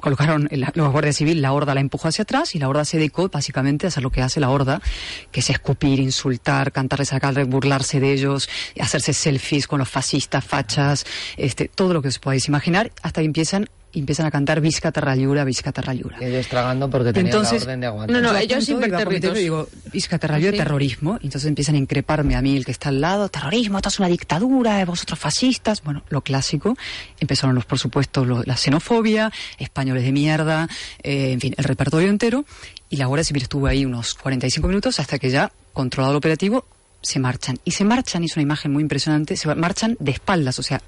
colocaron 0.00 0.46
el- 0.50 0.66
los 0.74 0.92
guardias 0.92 1.16
civiles, 1.16 1.40
la 1.40 1.52
horda 1.52 1.74
la 1.74 1.80
empujó 1.80 2.08
hacia 2.08 2.22
atrás 2.22 2.54
y 2.54 2.58
la 2.58 2.68
horda 2.68 2.84
se 2.84 2.98
dedicó 2.98 3.28
básicamente 3.28 3.86
a 3.86 3.88
hacer 3.88 4.02
lo 4.02 4.10
que 4.10 4.22
hace 4.22 4.40
la 4.40 4.50
horda, 4.50 4.80
que 5.32 5.40
es 5.40 5.50
escupir, 5.50 6.00
insultar, 6.00 6.70
cantarles 6.70 7.12
a 7.12 7.18
cara, 7.20 7.44
burlarse 7.44 7.98
de 7.98 8.12
ellos, 8.12 8.48
hacerse 8.78 9.12
selfies 9.12 9.66
con 9.66 9.78
los 9.78 9.88
fascistas, 9.88 10.44
fachas, 10.44 11.06
este, 11.36 11.68
todo 11.68 11.92
lo 11.94 12.02
que 12.02 12.08
os 12.08 12.18
podáis 12.18 12.46
imaginar, 12.46 12.92
hasta 13.02 13.20
que 13.22 13.26
empiezan, 13.26 13.68
empiezan 14.00 14.26
a 14.26 14.30
cantar 14.30 14.60
Visca 14.60 14.92
Terrallura, 14.92 15.44
Visca 15.44 15.72
Terrallura. 15.72 16.18
Ellos 16.20 16.46
tragando 16.48 16.88
porque 16.90 17.12
tenían 17.12 17.26
Entonces- 17.34 17.60
la 17.60 17.64
orden 17.66 17.80
de 17.80 17.86
aguantar. 17.86 18.22
No, 18.22 18.32
no, 18.32 18.38
ellos 18.38 18.68
impertérritos. 18.68 19.04
cometer, 19.30 19.32
digo, 19.34 19.68
Isca 19.92 20.18
terrorismo, 20.18 20.50
Sí. 20.52 20.56
terrorismo, 20.58 21.18
y 21.22 21.26
entonces 21.26 21.48
empiezan 21.48 21.74
a 21.74 21.78
increparme 21.78 22.36
a 22.36 22.42
mí, 22.42 22.56
el 22.56 22.64
que 22.64 22.72
está 22.72 22.88
al 22.90 23.00
lado, 23.00 23.28
terrorismo, 23.28 23.78
esto 23.78 23.88
es 23.88 23.98
una 23.98 24.08
dictadura, 24.08 24.80
eh, 24.80 24.84
vosotros 24.84 25.18
fascistas, 25.18 25.82
bueno, 25.82 26.02
lo 26.08 26.20
clásico, 26.22 26.76
empezaron 27.20 27.54
los, 27.54 27.64
por 27.64 27.78
supuesto, 27.78 28.24
lo- 28.24 28.42
la 28.44 28.56
xenofobia, 28.56 29.32
españoles 29.58 30.04
de 30.04 30.12
mierda, 30.12 30.68
eh, 31.02 31.32
en 31.32 31.40
fin, 31.40 31.54
el 31.56 31.64
repertorio 31.64 32.08
entero, 32.08 32.44
y 32.88 32.96
la 32.96 33.06
Guardia 33.06 33.24
Civil 33.24 33.42
estuvo 33.42 33.66
ahí 33.66 33.84
unos 33.84 34.14
45 34.14 34.68
minutos 34.68 35.00
hasta 35.00 35.18
que 35.18 35.30
ya, 35.30 35.50
controlado 35.72 36.12
el 36.12 36.18
operativo, 36.18 36.66
se 37.06 37.20
marchan. 37.20 37.58
Y 37.64 37.70
se 37.70 37.84
marchan, 37.84 38.24
y 38.24 38.26
es 38.26 38.36
una 38.36 38.42
imagen 38.42 38.72
muy 38.72 38.82
impresionante, 38.82 39.36
se 39.36 39.54
marchan 39.54 39.96
de 40.00 40.10
espaldas, 40.10 40.58
o 40.58 40.62
sea, 40.62 40.82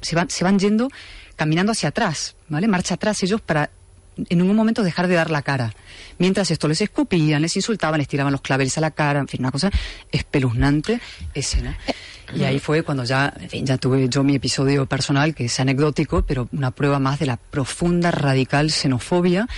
se, 0.00 0.14
van, 0.14 0.30
se 0.30 0.44
van 0.44 0.58
yendo, 0.58 0.88
caminando 1.34 1.72
hacia 1.72 1.88
atrás, 1.88 2.36
¿vale? 2.48 2.68
Marcha 2.68 2.94
atrás 2.94 3.22
ellos 3.24 3.40
para 3.40 3.70
en 4.16 4.38
ningún 4.38 4.54
momento 4.54 4.84
dejar 4.84 5.08
de 5.08 5.16
dar 5.16 5.32
la 5.32 5.42
cara. 5.42 5.74
Mientras 6.18 6.48
esto 6.52 6.68
les 6.68 6.80
escupían, 6.80 7.42
les 7.42 7.56
insultaban, 7.56 7.98
les 7.98 8.06
tiraban 8.06 8.30
los 8.30 8.40
claveles 8.40 8.78
a 8.78 8.80
la 8.80 8.92
cara, 8.92 9.18
en 9.18 9.26
fin, 9.26 9.40
una 9.40 9.50
cosa 9.50 9.72
espeluznante 10.12 11.00
escena. 11.34 11.76
Y 12.32 12.44
ahí 12.44 12.60
fue 12.60 12.84
cuando 12.84 13.02
ya, 13.02 13.34
ya 13.52 13.76
tuve 13.76 14.08
yo 14.08 14.22
mi 14.22 14.36
episodio 14.36 14.86
personal, 14.86 15.34
que 15.34 15.46
es 15.46 15.58
anecdótico, 15.58 16.24
pero 16.24 16.48
una 16.52 16.70
prueba 16.70 17.00
más 17.00 17.18
de 17.18 17.26
la 17.26 17.36
profunda, 17.36 18.12
radical 18.12 18.70
xenofobia 18.70 19.48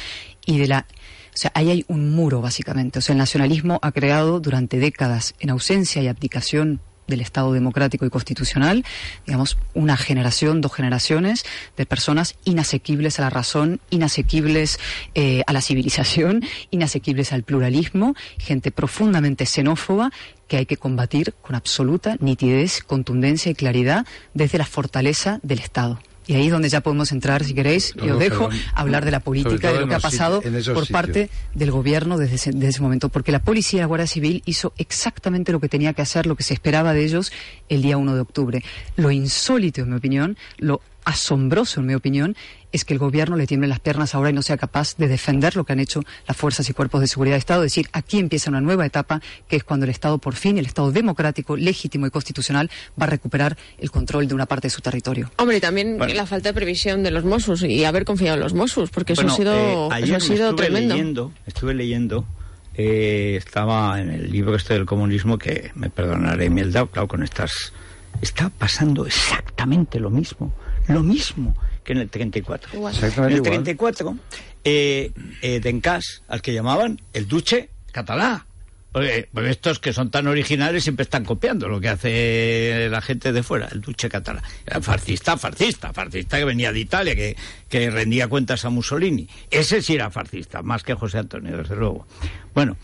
y 0.46 0.58
de 0.58 0.66
la... 0.68 0.86
O 1.36 1.38
sea, 1.38 1.52
ahí 1.52 1.70
hay 1.70 1.84
un 1.86 2.14
muro, 2.14 2.40
básicamente. 2.40 2.98
O 2.98 3.02
sea, 3.02 3.12
el 3.12 3.18
nacionalismo 3.18 3.78
ha 3.82 3.92
creado 3.92 4.40
durante 4.40 4.78
décadas, 4.78 5.34
en 5.38 5.50
ausencia 5.50 6.00
y 6.00 6.08
abdicación 6.08 6.80
del 7.06 7.20
Estado 7.20 7.52
democrático 7.52 8.06
y 8.06 8.10
constitucional, 8.10 8.86
digamos, 9.26 9.58
una 9.74 9.98
generación, 9.98 10.62
dos 10.62 10.72
generaciones 10.72 11.44
de 11.76 11.84
personas 11.84 12.36
inasequibles 12.46 13.18
a 13.18 13.22
la 13.22 13.30
razón, 13.30 13.80
inasequibles 13.90 14.80
eh, 15.14 15.42
a 15.46 15.52
la 15.52 15.60
civilización, 15.60 16.42
inasequibles 16.70 17.34
al 17.34 17.42
pluralismo, 17.42 18.14
gente 18.38 18.70
profundamente 18.70 19.44
xenófoba 19.44 20.12
que 20.48 20.56
hay 20.56 20.64
que 20.64 20.78
combatir 20.78 21.34
con 21.42 21.54
absoluta 21.54 22.16
nitidez, 22.18 22.82
contundencia 22.82 23.52
y 23.52 23.54
claridad 23.54 24.06
desde 24.32 24.56
la 24.56 24.64
fortaleza 24.64 25.38
del 25.42 25.58
Estado. 25.58 26.00
Y 26.26 26.34
ahí 26.34 26.46
es 26.46 26.52
donde 26.52 26.68
ya 26.68 26.80
podemos 26.80 27.12
entrar, 27.12 27.44
si 27.44 27.54
queréis, 27.54 27.94
y 28.02 28.10
os 28.10 28.18
dejo 28.18 28.48
hablar 28.74 29.04
de 29.04 29.10
la 29.10 29.20
política, 29.20 29.72
de 29.72 29.80
lo 29.80 29.88
que 29.88 29.94
ha 29.94 30.00
pasado 30.00 30.42
por 30.74 30.88
parte 30.88 31.30
del 31.54 31.70
gobierno 31.70 32.18
desde 32.18 32.36
ese, 32.36 32.52
desde 32.52 32.68
ese, 32.68 32.82
momento. 32.82 33.08
Porque 33.08 33.32
la 33.32 33.40
policía 33.40 33.78
y 33.78 33.80
la 33.80 33.86
Guardia 33.86 34.06
Civil 34.06 34.42
hizo 34.44 34.72
exactamente 34.76 35.52
lo 35.52 35.60
que 35.60 35.68
tenía 35.68 35.92
que 35.92 36.02
hacer, 36.02 36.26
lo 36.26 36.36
que 36.36 36.42
se 36.42 36.54
esperaba 36.54 36.92
de 36.92 37.04
ellos 37.04 37.32
el 37.68 37.82
día 37.82 37.96
1 37.96 38.14
de 38.14 38.20
octubre. 38.20 38.64
Lo 38.96 39.10
insólito, 39.10 39.82
en 39.82 39.90
mi 39.90 39.96
opinión, 39.96 40.36
lo 40.58 40.80
asombroso, 41.04 41.80
en 41.80 41.86
mi 41.86 41.94
opinión, 41.94 42.36
es 42.76 42.84
que 42.84 42.92
el 42.92 43.00
gobierno 43.00 43.36
le 43.36 43.46
tiemble 43.46 43.68
las 43.68 43.80
piernas 43.80 44.14
ahora 44.14 44.30
y 44.30 44.32
no 44.34 44.42
sea 44.42 44.58
capaz 44.58 44.96
de 44.96 45.08
defender 45.08 45.56
lo 45.56 45.64
que 45.64 45.72
han 45.72 45.80
hecho 45.80 46.02
las 46.28 46.36
fuerzas 46.36 46.68
y 46.68 46.74
cuerpos 46.74 47.00
de 47.00 47.06
seguridad 47.06 47.34
de 47.34 47.38
Estado. 47.38 47.64
Es 47.64 47.72
decir, 47.72 47.88
aquí 47.92 48.18
empieza 48.18 48.50
una 48.50 48.60
nueva 48.60 48.84
etapa, 48.84 49.20
que 49.48 49.56
es 49.56 49.64
cuando 49.64 49.84
el 49.84 49.90
Estado, 49.90 50.18
por 50.18 50.34
fin, 50.34 50.58
el 50.58 50.66
Estado 50.66 50.92
democrático, 50.92 51.56
legítimo 51.56 52.06
y 52.06 52.10
constitucional, 52.10 52.70
va 53.00 53.06
a 53.06 53.08
recuperar 53.08 53.56
el 53.78 53.90
control 53.90 54.28
de 54.28 54.34
una 54.34 54.46
parte 54.46 54.66
de 54.66 54.70
su 54.70 54.82
territorio. 54.82 55.30
Hombre, 55.38 55.56
y 55.56 55.60
también 55.60 55.96
bueno. 55.96 56.12
la 56.12 56.26
falta 56.26 56.50
de 56.50 56.54
previsión 56.54 57.02
de 57.02 57.10
los 57.10 57.24
Mossos 57.24 57.62
y 57.62 57.84
haber 57.84 58.04
confiado 58.04 58.36
en 58.36 58.42
los 58.42 58.52
Mossos, 58.52 58.90
porque 58.90 59.14
eso 59.14 59.22
bueno, 59.22 59.32
ha 59.32 59.36
sido, 59.36 59.54
eh, 59.54 59.88
ayer 59.92 60.08
eso 60.08 60.16
ha 60.16 60.20
sido 60.20 60.50
estuve 60.50 60.66
tremendo. 60.66 60.94
Leyendo, 60.94 61.32
estuve 61.46 61.74
leyendo, 61.74 62.26
eh, 62.74 63.36
estaba 63.38 63.98
en 64.00 64.10
el 64.10 64.30
libro 64.30 64.54
este 64.54 64.74
del 64.74 64.84
comunismo, 64.84 65.38
que 65.38 65.72
me 65.74 65.88
perdonaré, 65.88 66.50
Mieldau, 66.50 66.88
claro, 66.88 67.08
con 67.08 67.22
estas... 67.22 67.72
Está 68.20 68.48
pasando 68.48 69.06
exactamente 69.06 70.00
lo 70.00 70.08
mismo, 70.08 70.52
lo 70.88 71.02
mismo 71.02 71.54
que 71.86 71.92
en 71.92 72.00
el 72.00 72.10
34. 72.10 72.70
Igual. 72.74 72.94
En 73.00 73.32
el 73.32 73.42
34, 73.42 74.16
eh, 74.64 75.12
eh, 75.40 75.60
Dencas, 75.60 76.22
al 76.28 76.42
que 76.42 76.52
llamaban 76.52 77.00
el 77.12 77.28
duche 77.28 77.70
catalá. 77.92 78.44
Porque, 78.90 79.28
porque, 79.32 79.50
estos 79.50 79.78
que 79.78 79.92
son 79.92 80.10
tan 80.10 80.26
originales 80.26 80.82
siempre 80.82 81.04
están 81.04 81.24
copiando 81.24 81.68
lo 81.68 81.80
que 81.80 81.88
hace 81.88 82.88
la 82.90 83.00
gente 83.02 83.32
de 83.32 83.42
fuera, 83.42 83.68
el 83.70 83.82
duche 83.82 84.08
catalá. 84.08 84.42
Era 84.66 84.80
fascista, 84.80 85.36
fascista, 85.36 85.92
fascista 85.92 86.38
que 86.38 86.44
venía 86.44 86.72
de 86.72 86.80
Italia, 86.80 87.14
que, 87.14 87.36
que 87.68 87.90
rendía 87.90 88.26
cuentas 88.26 88.64
a 88.64 88.70
Mussolini. 88.70 89.28
Ese 89.50 89.82
sí 89.82 89.94
era 89.94 90.10
fascista, 90.10 90.62
más 90.62 90.82
que 90.82 90.94
José 90.94 91.18
Antonio, 91.18 91.56
desde 91.56 91.76
luego. 91.76 92.06
Bueno, 92.54 92.76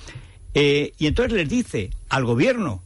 eh, 0.54 0.92
y 0.98 1.06
entonces 1.06 1.32
les 1.32 1.48
dice 1.48 1.90
al 2.08 2.24
gobierno 2.24 2.84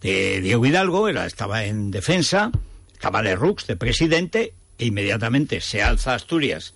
de 0.00 0.40
Diego 0.42 0.64
Hidalgo, 0.64 1.08
era, 1.08 1.26
estaba 1.26 1.64
en 1.64 1.90
defensa, 1.90 2.52
estaba 2.92 3.22
Lerroux 3.22 3.66
de 3.66 3.76
presidente, 3.76 4.52
e 4.78 4.86
inmediatamente 4.86 5.60
se 5.60 5.82
alza 5.82 6.14
Asturias. 6.14 6.74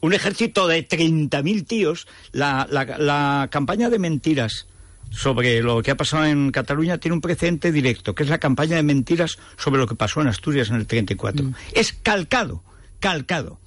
Un 0.00 0.12
ejército 0.12 0.68
de 0.68 0.86
30.000 0.86 1.66
tíos. 1.66 2.06
La, 2.32 2.66
la, 2.70 2.84
la, 2.98 3.48
campaña 3.50 3.90
de 3.90 3.98
mentiras 3.98 4.66
sobre 5.10 5.62
lo 5.62 5.82
que 5.82 5.92
ha 5.92 5.96
pasado 5.96 6.26
en 6.26 6.50
Cataluña 6.50 6.98
tiene 6.98 7.14
un 7.14 7.20
precedente 7.20 7.72
directo, 7.72 8.14
que 8.14 8.24
es 8.24 8.28
la 8.28 8.38
campaña 8.38 8.76
de 8.76 8.82
mentiras 8.82 9.38
sobre 9.56 9.80
lo 9.80 9.86
que 9.86 9.94
pasó 9.94 10.20
en 10.20 10.28
Asturias 10.28 10.68
en 10.68 10.76
el 10.76 10.86
34. 10.86 11.44
Mm. 11.44 11.54
Es 11.72 11.92
calcado, 11.92 12.62
calcado. 13.00 13.58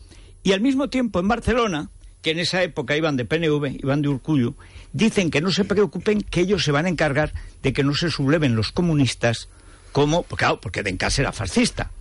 Y 0.43 0.53
al 0.53 0.61
mismo 0.61 0.89
tiempo 0.89 1.19
en 1.19 1.27
Barcelona, 1.27 1.89
que 2.21 2.31
en 2.31 2.39
esa 2.39 2.61
época 2.61 2.95
iban 2.95 3.17
de 3.17 3.25
PNV, 3.25 3.79
iban 3.81 4.01
de 4.01 4.09
Urcullo, 4.09 4.55
dicen 4.93 5.31
que 5.31 5.41
no 5.41 5.51
se 5.51 5.65
preocupen, 5.65 6.21
que 6.21 6.41
ellos 6.41 6.63
se 6.63 6.71
van 6.71 6.85
a 6.85 6.89
encargar 6.89 7.33
de 7.63 7.73
que 7.73 7.83
no 7.83 7.93
se 7.93 8.11
subleven 8.11 8.55
los 8.55 8.71
comunistas 8.71 9.49
como, 9.91 10.23
claro, 10.23 10.59
porque 10.61 10.83
Dencas 10.83 11.17
era 11.19 11.31
fascista 11.31 11.91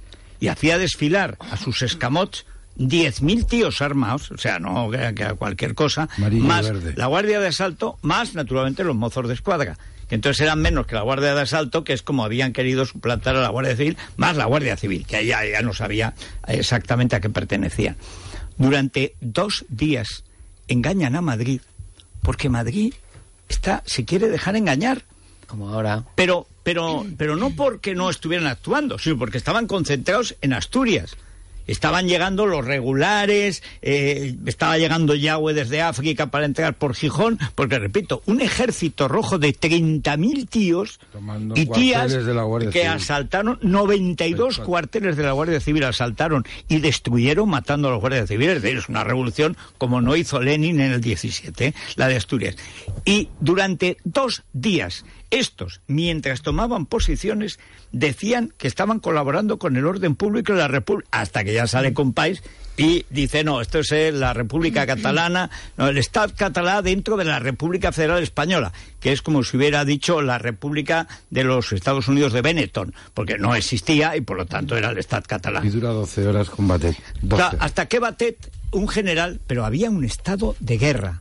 y 0.40 0.49
hacía 0.49 0.78
desfilar 0.78 1.37
a 1.40 1.57
sus 1.57 1.83
escamots 1.83 2.47
10.000 2.78 3.47
tíos 3.47 3.83
armados, 3.83 4.30
o 4.30 4.38
sea, 4.38 4.59
no 4.59 4.90
que, 4.90 5.14
que 5.14 5.25
cualquier 5.35 5.75
cosa, 5.75 6.09
Amarillo 6.16 6.45
más 6.45 6.64
verde. 6.64 6.95
la 6.97 7.07
Guardia 7.07 7.40
de 7.40 7.49
Asalto, 7.49 7.99
más 8.02 8.35
naturalmente 8.35 8.85
los 8.85 8.95
mozos 8.97 9.26
de 9.28 9.35
escuadra. 9.35 9.76
Que 10.09 10.14
entonces 10.14 10.40
eran 10.40 10.61
menos 10.61 10.87
que 10.87 10.95
la 10.95 11.02
Guardia 11.02 11.35
de 11.35 11.42
Asalto, 11.42 11.85
que 11.85 11.92
es 11.92 12.02
como 12.02 12.25
habían 12.25 12.54
querido 12.54 12.87
suplantar 12.87 13.37
a 13.37 13.42
la 13.42 13.50
Guardia 13.50 13.76
Civil, 13.76 13.99
más 14.16 14.37
la 14.37 14.47
Guardia 14.47 14.76
Civil, 14.76 15.04
que 15.07 15.26
ya, 15.26 15.45
ya 15.45 15.61
no 15.61 15.75
sabía 15.75 16.14
exactamente 16.47 17.14
a 17.16 17.21
qué 17.21 17.28
pertenecía. 17.28 17.95
Durante 18.57 19.14
dos 19.21 19.66
días 19.68 20.25
engañan 20.66 21.14
a 21.14 21.21
Madrid, 21.21 21.61
porque 22.23 22.49
Madrid 22.49 22.95
está, 23.49 23.83
se 23.87 24.04
quiere 24.04 24.28
dejar 24.28 24.57
engañar. 24.57 25.04
Como 25.47 25.68
ahora. 25.68 26.04
Pero, 26.14 26.47
pero, 26.69 27.07
pero 27.17 27.35
no 27.35 27.49
porque 27.57 27.95
no 27.95 28.11
estuvieran 28.11 28.47
actuando, 28.47 28.99
sino 28.99 29.17
porque 29.17 29.39
estaban 29.39 29.67
concentrados 29.67 30.37
en 30.43 30.53
Asturias. 30.53 31.17
Estaban 31.67 32.09
llegando 32.09 32.47
los 32.47 32.65
regulares, 32.65 33.63
eh, 33.81 34.35
estaba 34.47 34.77
llegando 34.77 35.15
Yahweh 35.15 35.55
desde 35.55 35.81
África 35.81 36.27
para 36.27 36.45
entrar 36.45 36.75
por 36.75 36.95
Gijón, 36.95 37.39
porque 37.55 37.79
repito, 37.79 38.23
un 38.27 38.43
ejército 38.43 39.09
rojo 39.09 39.39
de 39.39 39.55
30.000 39.55 40.49
tíos 40.49 41.01
Tomando 41.11 41.55
y 41.59 41.67
tías 41.67 42.13
de 42.13 42.35
la 42.35 42.45
que 42.61 42.73
Civil. 42.73 42.87
asaltaron 42.87 43.59
92 43.63 44.59
cuarteles 44.61 45.17
de 45.17 45.23
la 45.23 45.33
Guardia 45.33 45.61
Civil, 45.61 45.85
asaltaron 45.85 46.47
y 46.69 46.81
destruyeron 46.81 47.49
matando 47.49 47.89
a 47.89 47.93
los 47.93 48.01
guardias 48.01 48.29
civiles. 48.29 48.63
Es 48.65 48.89
una 48.91 49.05
revolución 49.05 49.57
como 49.79 50.03
no 50.03 50.17
hizo 50.17 50.41
Lenin 50.41 50.81
en 50.81 50.93
el 50.93 51.01
17, 51.01 51.75
la 51.97 52.09
de 52.09 52.17
Asturias. 52.17 52.57
Y 53.05 53.29
durante 53.41 53.97
dos 54.05 54.43
días 54.53 55.05
estos, 55.30 55.80
mientras 55.87 56.42
tomaban 56.42 56.87
posiciones, 56.87 57.58
decían 57.92 58.52
que 58.58 58.66
estaban 58.68 58.99
colaborando 59.00 59.58
con 59.58 59.76
el 59.76 59.87
orden 59.87 60.14
público 60.14 60.52
de 60.52 60.58
la 60.61 60.68
República, 60.68 61.08
hasta 61.12 61.44
que 61.44 61.52
ya 61.52 61.66
sale 61.66 61.92
Compáis 61.92 62.42
y 62.76 63.04
dice, 63.11 63.42
no, 63.44 63.61
esto 63.61 63.80
es 63.80 63.90
eh, 63.92 64.12
la 64.12 64.32
República 64.35 64.87
Catalana, 64.87 65.50
no, 65.76 65.88
el 65.88 65.99
Estado 65.99 66.32
catalán 66.37 66.85
dentro 66.85 67.16
de 67.16 67.25
la 67.25 67.40
República 67.40 67.90
Federal 67.92 68.23
Española, 68.23 68.73
que 69.00 69.12
es 69.12 69.20
como 69.20 69.42
si 69.42 69.56
hubiera 69.56 69.85
dicho 69.85 70.23
la 70.23 70.38
República 70.38 71.08
de 71.30 71.44
los 71.44 71.73
Estados 71.73 72.08
Unidos 72.08 72.32
de 72.32 72.40
Benetton, 72.42 72.94
porque 73.14 73.37
no 73.37 73.54
existía 73.54 74.16
y 74.16 74.20
por 74.20 74.37
lo 74.37 74.47
tanto 74.47 74.76
era 74.76 74.90
el 74.90 74.99
Estado 74.99 75.25
catalán. 75.26 75.66
Y 75.66 75.70
dura 75.70 75.88
12 75.90 76.26
horas 76.28 76.50
combate. 76.50 76.97
12. 77.23 77.42
Ta- 77.42 77.56
Hasta 77.64 77.87
que 77.87 77.99
Batet, 77.99 78.50
un 78.70 78.88
general, 78.88 79.40
pero 79.47 79.64
había 79.64 79.90
un 79.90 80.04
estado 80.04 80.54
de 80.61 80.78
guerra. 80.78 81.20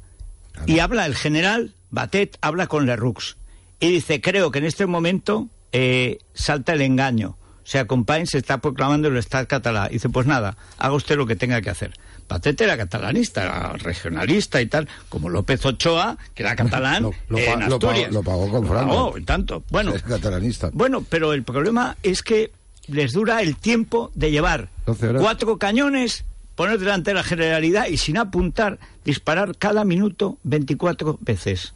Y 0.66 0.80
habla 0.80 1.06
el 1.06 1.16
general, 1.16 1.74
Batet 1.92 2.38
habla 2.42 2.68
con 2.68 2.86
Lerroux. 2.86 3.36
Y 3.80 3.92
dice, 3.92 4.22
creo 4.22 4.52
que 4.52 4.60
en 4.60 4.66
este 4.66 4.86
momento 4.86 5.48
eh, 5.72 6.18
salta 6.34 6.74
el 6.74 6.82
engaño. 6.82 7.38
O 7.64 7.70
sea, 7.70 7.86
se 8.26 8.38
está 8.38 8.60
proclamando 8.60 9.10
el 9.10 9.18
Estado 9.18 9.46
catalán. 9.48 9.88
Y 9.90 9.94
dice, 9.96 10.08
pues 10.10 10.26
nada, 10.26 10.56
haga 10.78 10.94
usted 10.94 11.18
lo 11.18 11.28
que 11.28 11.36
tenga 11.36 11.62
que 11.62 11.70
hacer. 11.70 11.94
Batet 12.30 12.60
era 12.62 12.78
catalanista, 12.78 13.44
era 13.44 13.74
regionalista 13.74 14.62
y 14.62 14.66
tal, 14.68 14.88
como 15.10 15.30
López 15.30 15.66
Ochoa, 15.66 16.18
que 16.34 16.44
era 16.44 16.56
catalán 16.56 17.04
Lo- 17.04 17.12
lo 17.30 17.38
en 17.38 17.46
pa- 17.60 17.68
lo 17.68 17.80
pagó- 17.80 17.90
Asturias. 17.90 18.12
lo 18.14 18.24
pagó 18.24 18.50
con 18.52 18.68
Franco. 18.68 18.90
pagó, 19.12 19.16
tanto. 19.26 19.64
Bueno, 19.70 19.94
Es 19.94 20.02
catalanista. 20.04 20.70
bueno, 20.74 21.06
pero 21.10 21.34
el 21.34 21.44
problema 21.44 21.98
es 22.04 22.24
que 22.24 22.52
les 22.88 23.12
dura 23.14 23.42
el 23.42 23.58
tiempo 23.58 24.12
de 24.16 24.32
llevar 24.32 24.70
12 24.86 25.08
horas. 25.10 25.22
cuatro 25.22 25.58
cañones, 25.58 26.24
poner 26.56 26.80
delante 26.80 27.12
de 27.12 27.16
la 27.16 27.24
generalidad 27.24 27.88
y 27.88 27.98
sin 27.98 28.18
apuntar, 28.18 28.80
disparar 29.06 29.58
cada 29.58 29.84
minuto 29.84 30.38
24 30.44 31.18
veces. 31.22 31.74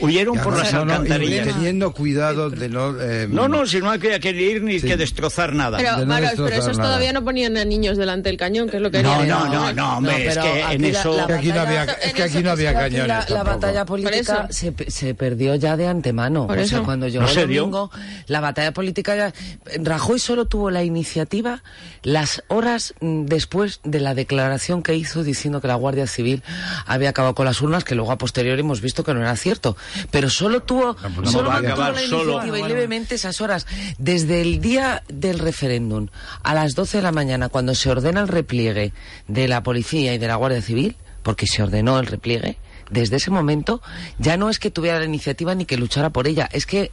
Huyeron 0.00 0.38
por 0.38 0.56
las 0.56 0.72
No, 0.72 0.84
no, 0.84 0.92
y 0.92 0.96
alcantarillas. 0.96 1.46
teniendo 1.48 1.92
cuidado 1.92 2.48
de 2.50 2.68
no... 2.68 2.98
eh, 3.00 3.26
No, 3.28 3.48
no, 3.48 3.66
si 3.66 3.80
no 3.80 3.90
hay 3.90 3.98
que, 3.98 4.18
que 4.20 4.30
ir 4.30 4.62
ni 4.62 4.78
Sí. 4.80 4.86
que 4.86 4.96
destrozar 4.96 5.52
nada. 5.52 5.76
Pero, 5.78 5.96
de 5.96 6.00
no 6.00 6.06
Maros, 6.06 6.28
destrozar 6.30 6.50
pero 6.52 6.62
esos 6.62 6.78
nada. 6.78 6.88
todavía 6.90 7.12
no 7.12 7.24
ponían 7.24 7.56
a 7.56 7.64
niños 7.64 7.98
delante 7.98 8.28
del 8.28 8.38
cañón, 8.38 8.68
que 8.70 8.76
es 8.76 8.82
lo 8.82 8.90
que 8.90 9.02
no, 9.02 9.24
no, 9.24 9.46
no, 9.48 9.72
no, 9.72 9.96
hombre, 9.98 10.28
es 10.28 10.38
que 10.38 10.60
en 10.70 10.82
la- 10.82 10.88
eso... 10.88 11.16
la 11.16 11.36
aquí 11.36 11.48
no 11.48 11.60
había, 11.60 11.84
batalla- 11.86 11.98
es 12.06 12.12
que 12.14 12.22
aquí 12.22 12.42
no 12.42 12.50
había 12.52 12.70
Es 12.70 12.76
que 12.76 12.82
aquí 12.84 12.94
cañones 12.96 13.28
la, 13.30 13.36
la 13.36 13.42
batalla 13.42 13.84
política 13.84 14.42
Por 14.46 14.54
se, 14.54 14.74
se 14.88 15.14
perdió 15.14 15.54
ya 15.56 15.76
de 15.76 15.86
antemano. 15.88 16.46
Por 16.46 16.58
o 16.58 16.64
sea, 16.66 16.78
eso. 16.78 16.84
cuando 16.84 17.08
llegó 17.08 17.24
No 17.24 17.28
el 17.30 17.34
domingo, 17.36 17.90
la 18.28 18.40
batalla 18.40 18.72
política 18.72 19.16
ya... 19.16 19.34
Rajoy 19.82 20.18
solo 20.18 20.46
tuvo 20.46 20.70
la 20.70 20.84
iniciativa 20.84 21.62
las 22.02 22.42
horas 22.48 22.94
mm, 23.00 23.24
después 23.26 23.80
de 23.84 24.00
la 24.00 24.14
declaración 24.14 24.82
que 24.82 24.94
hizo 24.94 25.22
diciendo 25.24 25.60
que 25.60 25.68
la 25.68 25.74
Guardia 25.74 26.06
Civil 26.06 26.42
había 26.86 27.10
acabado 27.10 27.34
con 27.34 27.44
las 27.44 27.60
urnas, 27.60 27.84
que 27.84 27.94
luego 27.94 28.12
a 28.12 28.18
posteriori 28.18 28.60
hemos 28.60 28.80
visto 28.80 29.04
que 29.04 29.12
no 29.12 29.20
era 29.20 29.36
cierto. 29.40 29.76
Pero 30.10 30.30
solo 30.30 30.60
tuvo, 30.62 30.94
pues 30.94 31.16
no 31.16 31.26
solo 31.30 31.48
va 31.48 31.56
a 31.56 31.62
mantuvo 31.62 31.82
acabar 31.82 31.94
la 31.94 32.08
solo. 32.08 32.32
iniciativa 32.32 32.60
y 32.60 32.68
levemente 32.68 33.14
esas 33.14 33.40
horas. 33.40 33.66
Desde 33.98 34.40
el 34.40 34.60
día 34.60 35.02
del 35.08 35.38
referéndum 35.38 36.08
a 36.42 36.54
las 36.54 36.74
12 36.74 36.98
de 36.98 37.02
la 37.02 37.12
mañana, 37.12 37.48
cuando 37.48 37.74
se 37.74 37.90
ordena 37.90 38.20
el 38.20 38.28
repliegue 38.28 38.92
de 39.28 39.48
la 39.48 39.62
policía 39.62 40.14
y 40.14 40.18
de 40.18 40.26
la 40.26 40.36
Guardia 40.36 40.62
Civil, 40.62 40.96
porque 41.22 41.46
se 41.46 41.62
ordenó 41.62 41.98
el 41.98 42.06
repliegue, 42.06 42.56
desde 42.90 43.16
ese 43.16 43.30
momento 43.30 43.80
ya 44.18 44.36
no 44.36 44.50
es 44.50 44.58
que 44.58 44.70
tuviera 44.70 44.98
la 44.98 45.04
iniciativa 45.04 45.54
ni 45.54 45.64
que 45.64 45.76
luchara 45.76 46.10
por 46.10 46.26
ella, 46.26 46.48
es 46.52 46.66
que 46.66 46.90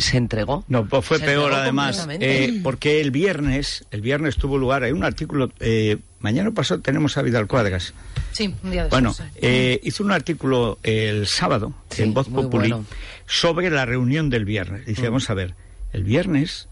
se 0.00 0.16
entregó. 0.16 0.64
No, 0.68 0.86
pues 0.86 1.04
fue 1.04 1.18
Se 1.18 1.24
peor 1.24 1.52
además, 1.52 2.08
eh, 2.20 2.60
porque 2.62 3.00
el 3.00 3.10
viernes, 3.10 3.84
el 3.90 4.00
viernes 4.00 4.36
tuvo 4.36 4.58
lugar, 4.58 4.82
hay 4.82 4.92
un 4.92 5.04
artículo, 5.04 5.50
eh, 5.60 5.98
mañana 6.26 6.50
pasado 6.50 6.80
tenemos 6.80 7.16
a 7.16 7.22
Vidal 7.22 7.46
Cuadras, 7.46 7.94
Sí, 8.32 8.52
un 8.64 8.70
día 8.72 8.88
Bueno, 8.88 9.10
después. 9.10 9.30
eh, 9.36 9.80
hizo 9.84 10.02
un 10.02 10.10
artículo 10.10 10.78
el 10.82 11.28
sábado 11.28 11.72
Sí, 11.90 12.02
en 12.02 12.14
Voz 12.14 12.26
Populi 12.28 12.68
bueno. 12.70 12.84
sobre 13.26 13.70
la 13.70 13.86
reunión 13.86 14.28
del 14.28 14.44
viernes. 14.44 14.86
Dice, 14.86 15.02
vamos 15.08 15.30
a 15.30 15.34
ver, 15.34 15.54
el 15.92 16.02
viernes 16.02 16.66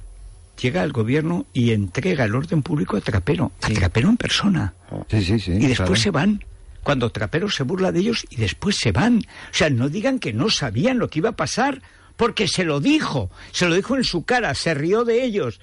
llega 0.60 0.82
el 0.82 0.90
gobierno 0.92 1.46
y 1.52 1.70
entrega 1.70 2.24
el 2.24 2.34
orden 2.34 2.62
público 2.62 2.96
a 2.96 3.00
Trapero, 3.00 3.52
a 3.62 3.68
Trapero 3.68 4.08
en 4.08 4.16
persona. 4.16 4.74
Sí, 5.08 5.22
sí, 5.22 5.38
sí. 5.38 5.52
y 5.52 5.66
después 5.68 5.76
claro. 5.88 5.96
se 5.96 6.10
van. 6.10 6.44
Cuando 6.82 7.10
Trapero 7.10 7.48
se 7.48 7.62
burla 7.62 7.92
de 7.92 8.00
ellos 8.00 8.26
y 8.30 8.36
después 8.36 8.76
se 8.76 8.90
van. 8.90 9.18
O 9.18 9.52
sea, 9.52 9.70
no 9.70 9.88
digan 9.88 10.18
que 10.18 10.32
no 10.32 10.50
sabían 10.50 10.98
lo 10.98 11.08
que 11.08 11.20
iba 11.20 11.30
a 11.30 11.36
pasar, 11.36 11.80
porque 12.16 12.48
se 12.48 12.64
lo 12.64 12.80
dijo, 12.80 13.30
se 13.52 13.66
lo 13.68 13.74
dijo 13.76 13.96
en 13.96 14.02
su 14.04 14.24
cara, 14.24 14.52
se 14.54 14.74
rió 14.74 15.04
de 15.04 15.24
ellos. 15.24 15.60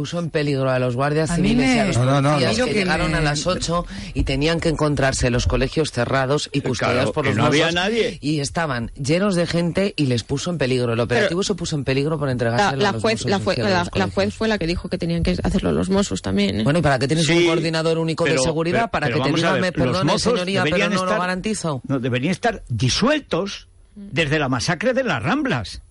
Puso 0.00 0.18
en 0.18 0.30
peligro 0.30 0.70
a 0.70 0.78
los 0.78 0.96
guardias 0.96 1.30
A 1.30 1.36
civiles 1.36 1.76
y 1.76 1.78
a 1.78 1.84
los 1.84 1.98
No, 1.98 2.04
no, 2.06 2.22
no, 2.22 2.30
policías 2.30 2.52
no. 2.52 2.56
que 2.56 2.60
Lo 2.70 2.74
que 2.74 2.78
llegaron 2.80 3.10
me- 3.12 3.18
a 3.18 3.20
las 3.20 3.46
8 3.46 3.84
y 4.14 4.24
tenían 4.24 4.58
que 4.58 4.70
encontrarse 4.70 5.28
los 5.28 5.46
colegios 5.46 5.92
cerrados 5.92 6.48
y 6.54 6.62
custodiados 6.62 7.00
Claro, 7.02 7.12
por 7.12 7.26
los 7.26 7.36
no 7.36 7.44
había 7.44 7.64
Mossos, 7.66 7.74
nadie. 7.74 8.18
Y 8.22 8.40
estaban 8.40 8.90
llenos 9.00 9.34
de 9.34 9.46
gente 9.46 9.92
y 9.96 10.06
les 10.06 10.22
puso 10.24 10.50
en 10.50 10.56
peligro. 10.56 10.94
El 10.94 11.00
operativo 11.00 11.42
se 11.42 11.54
puso 11.54 11.76
en 11.76 11.84
peligro 11.84 12.18
por 12.18 12.30
entregarse 12.30 12.76
La, 12.76 12.82
la 12.82 12.88
a 12.88 12.92
los 12.92 13.02
juez, 13.02 13.24
la, 13.26 13.38
la- 13.38 13.84
los 13.84 13.88
la 13.94 14.08
juez 14.10 14.34
fue 14.34 14.48
la 14.48 14.56
que 14.56 14.66
dijo 14.66 14.88
que 14.88 14.96
tenían 14.96 15.22
que 15.22 15.36
hacerlo 15.42 15.70
los 15.72 15.90
Mossos 15.90 16.22
también. 16.22 16.60
¿eh? 16.60 16.64
Bueno, 16.64 16.78
¿y 16.78 16.82
para 16.82 16.98
qué 16.98 17.06
tienes 17.06 17.26
Sí, 17.26 17.34
un 17.36 17.46
coordinador 17.46 17.98
único 17.98 18.24
pero- 18.24 18.36
de 18.40 18.42
seguridad? 18.42 18.78
pero- 18.78 18.90
para 18.90 19.06
pero 19.08 19.18
que 19.18 19.22
te 19.24 19.28
vamos 19.32 19.40
a 19.40 19.46
diga, 19.48 19.52
ver, 19.52 19.60
me 19.60 19.72
perdone, 19.72 20.18
señoría, 20.18 20.62
pero 20.64 20.78
no 20.78 20.88
lo 20.88 20.94
estar- 21.04 21.18
garantizo. 21.20 21.82
No, 21.86 21.98
deberían 22.00 22.30
estar 22.32 22.62
disueltos 22.70 23.68
desde 23.94 24.38
la 24.38 24.48
masacre 24.48 24.94
de 24.94 25.04
las 25.04 25.22
Ramblas. 25.22 25.82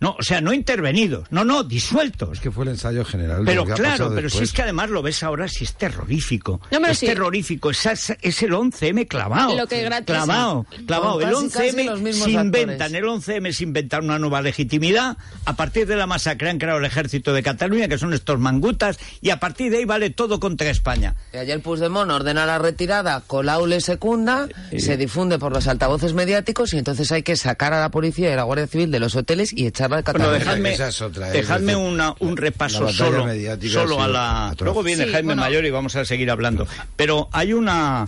No, 0.00 0.16
o 0.18 0.22
sea, 0.22 0.40
no 0.40 0.52
intervenidos, 0.54 1.26
no, 1.30 1.44
no, 1.44 1.62
disueltos. 1.62 2.30
Es 2.32 2.40
que 2.40 2.50
fue 2.50 2.64
el 2.64 2.70
ensayo 2.70 3.04
general. 3.04 3.42
Pero 3.44 3.64
claro, 3.66 4.08
pero 4.14 4.30
si 4.30 4.38
después. 4.38 4.42
es 4.48 4.52
que 4.54 4.62
además 4.62 4.88
lo 4.90 5.02
ves 5.02 5.22
ahora, 5.22 5.46
si 5.46 5.64
es 5.64 5.74
terrorífico. 5.74 6.60
No, 6.70 6.80
pero 6.80 6.92
es 6.92 6.98
sí. 6.98 7.06
terrorífico, 7.06 7.70
es, 7.70 7.84
es 8.20 8.42
el 8.42 8.52
11M 8.52 9.06
clavado. 9.06 9.56
Lo 9.56 9.66
que 9.66 9.84
gratis- 9.84 10.06
clavado, 10.06 10.66
clavado. 10.86 11.20
El 11.20 11.30
casi, 11.30 11.48
casi 11.50 11.84
los 11.84 12.00
11M 12.00 12.02
mismos 12.02 12.24
se 12.24 12.30
inventan, 12.30 12.94
el 12.94 13.04
11M 13.04 13.52
se 13.52 13.62
inventan 13.64 14.04
una 14.04 14.18
nueva 14.18 14.40
legitimidad. 14.42 15.18
A 15.44 15.56
partir 15.56 15.86
de 15.86 15.96
la 15.96 16.06
masacre 16.06 16.48
han 16.48 16.58
creado 16.58 16.78
el 16.78 16.84
ejército 16.86 17.32
de 17.34 17.42
Cataluña, 17.42 17.88
que 17.88 17.98
son 17.98 18.14
estos 18.14 18.38
mangutas, 18.38 18.98
y 19.20 19.30
a 19.30 19.38
partir 19.38 19.70
de 19.70 19.78
ahí 19.78 19.84
vale 19.84 20.10
todo 20.10 20.40
contra 20.40 20.70
España. 20.70 21.14
Y 21.34 21.36
ayer 21.36 21.60
Puigdemont 21.60 22.10
ordena 22.10 22.46
la 22.46 22.58
retirada, 22.58 23.22
Colau 23.26 23.66
le 23.66 23.80
secunda, 23.80 24.48
se 24.78 24.96
difunde 24.96 25.38
por 25.38 25.52
los 25.52 25.66
altavoces 25.68 26.14
mediáticos 26.14 26.72
y 26.72 26.78
entonces 26.78 27.12
hay 27.12 27.22
que 27.22 27.36
sacar 27.36 27.74
a 27.74 27.80
la 27.80 27.90
policía 27.90 28.30
y 28.30 28.32
a 28.32 28.36
la 28.36 28.44
Guardia 28.44 28.66
Civil 28.66 28.90
de 28.90 29.00
los 29.00 29.14
hoteles 29.14 29.52
y 29.52 29.66
de 29.96 30.02
Bueno, 30.12 30.30
dejadme, 30.30 30.72
esa 30.72 30.88
es 30.88 31.00
otra, 31.02 31.28
es 31.28 31.32
dejadme 31.34 31.76
una- 31.76 32.14
un 32.20 32.36
repaso 32.36 32.88
solo, 32.92 33.26
solo 33.70 34.02
a 34.02 34.08
la... 34.08 34.48
atroz. 34.50 34.66
Luego 34.66 34.82
viene 34.82 35.04
Sí, 35.04 35.10
Jaime 35.12 35.26
bueno. 35.28 35.42
Mayor 35.42 35.64
y 35.64 35.70
vamos 35.70 35.96
a 35.96 36.04
seguir 36.04 36.30
hablando. 36.30 36.66
Pero 36.96 37.28
hay 37.32 37.52
una... 37.52 38.04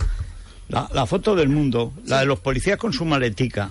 La, 0.69 0.89
la 0.93 1.05
foto 1.05 1.35
del 1.35 1.49
mundo, 1.49 1.93
la 2.05 2.21
de 2.21 2.25
los 2.25 2.39
policías 2.39 2.77
con 2.77 2.93
su 2.93 3.05
maletica. 3.05 3.69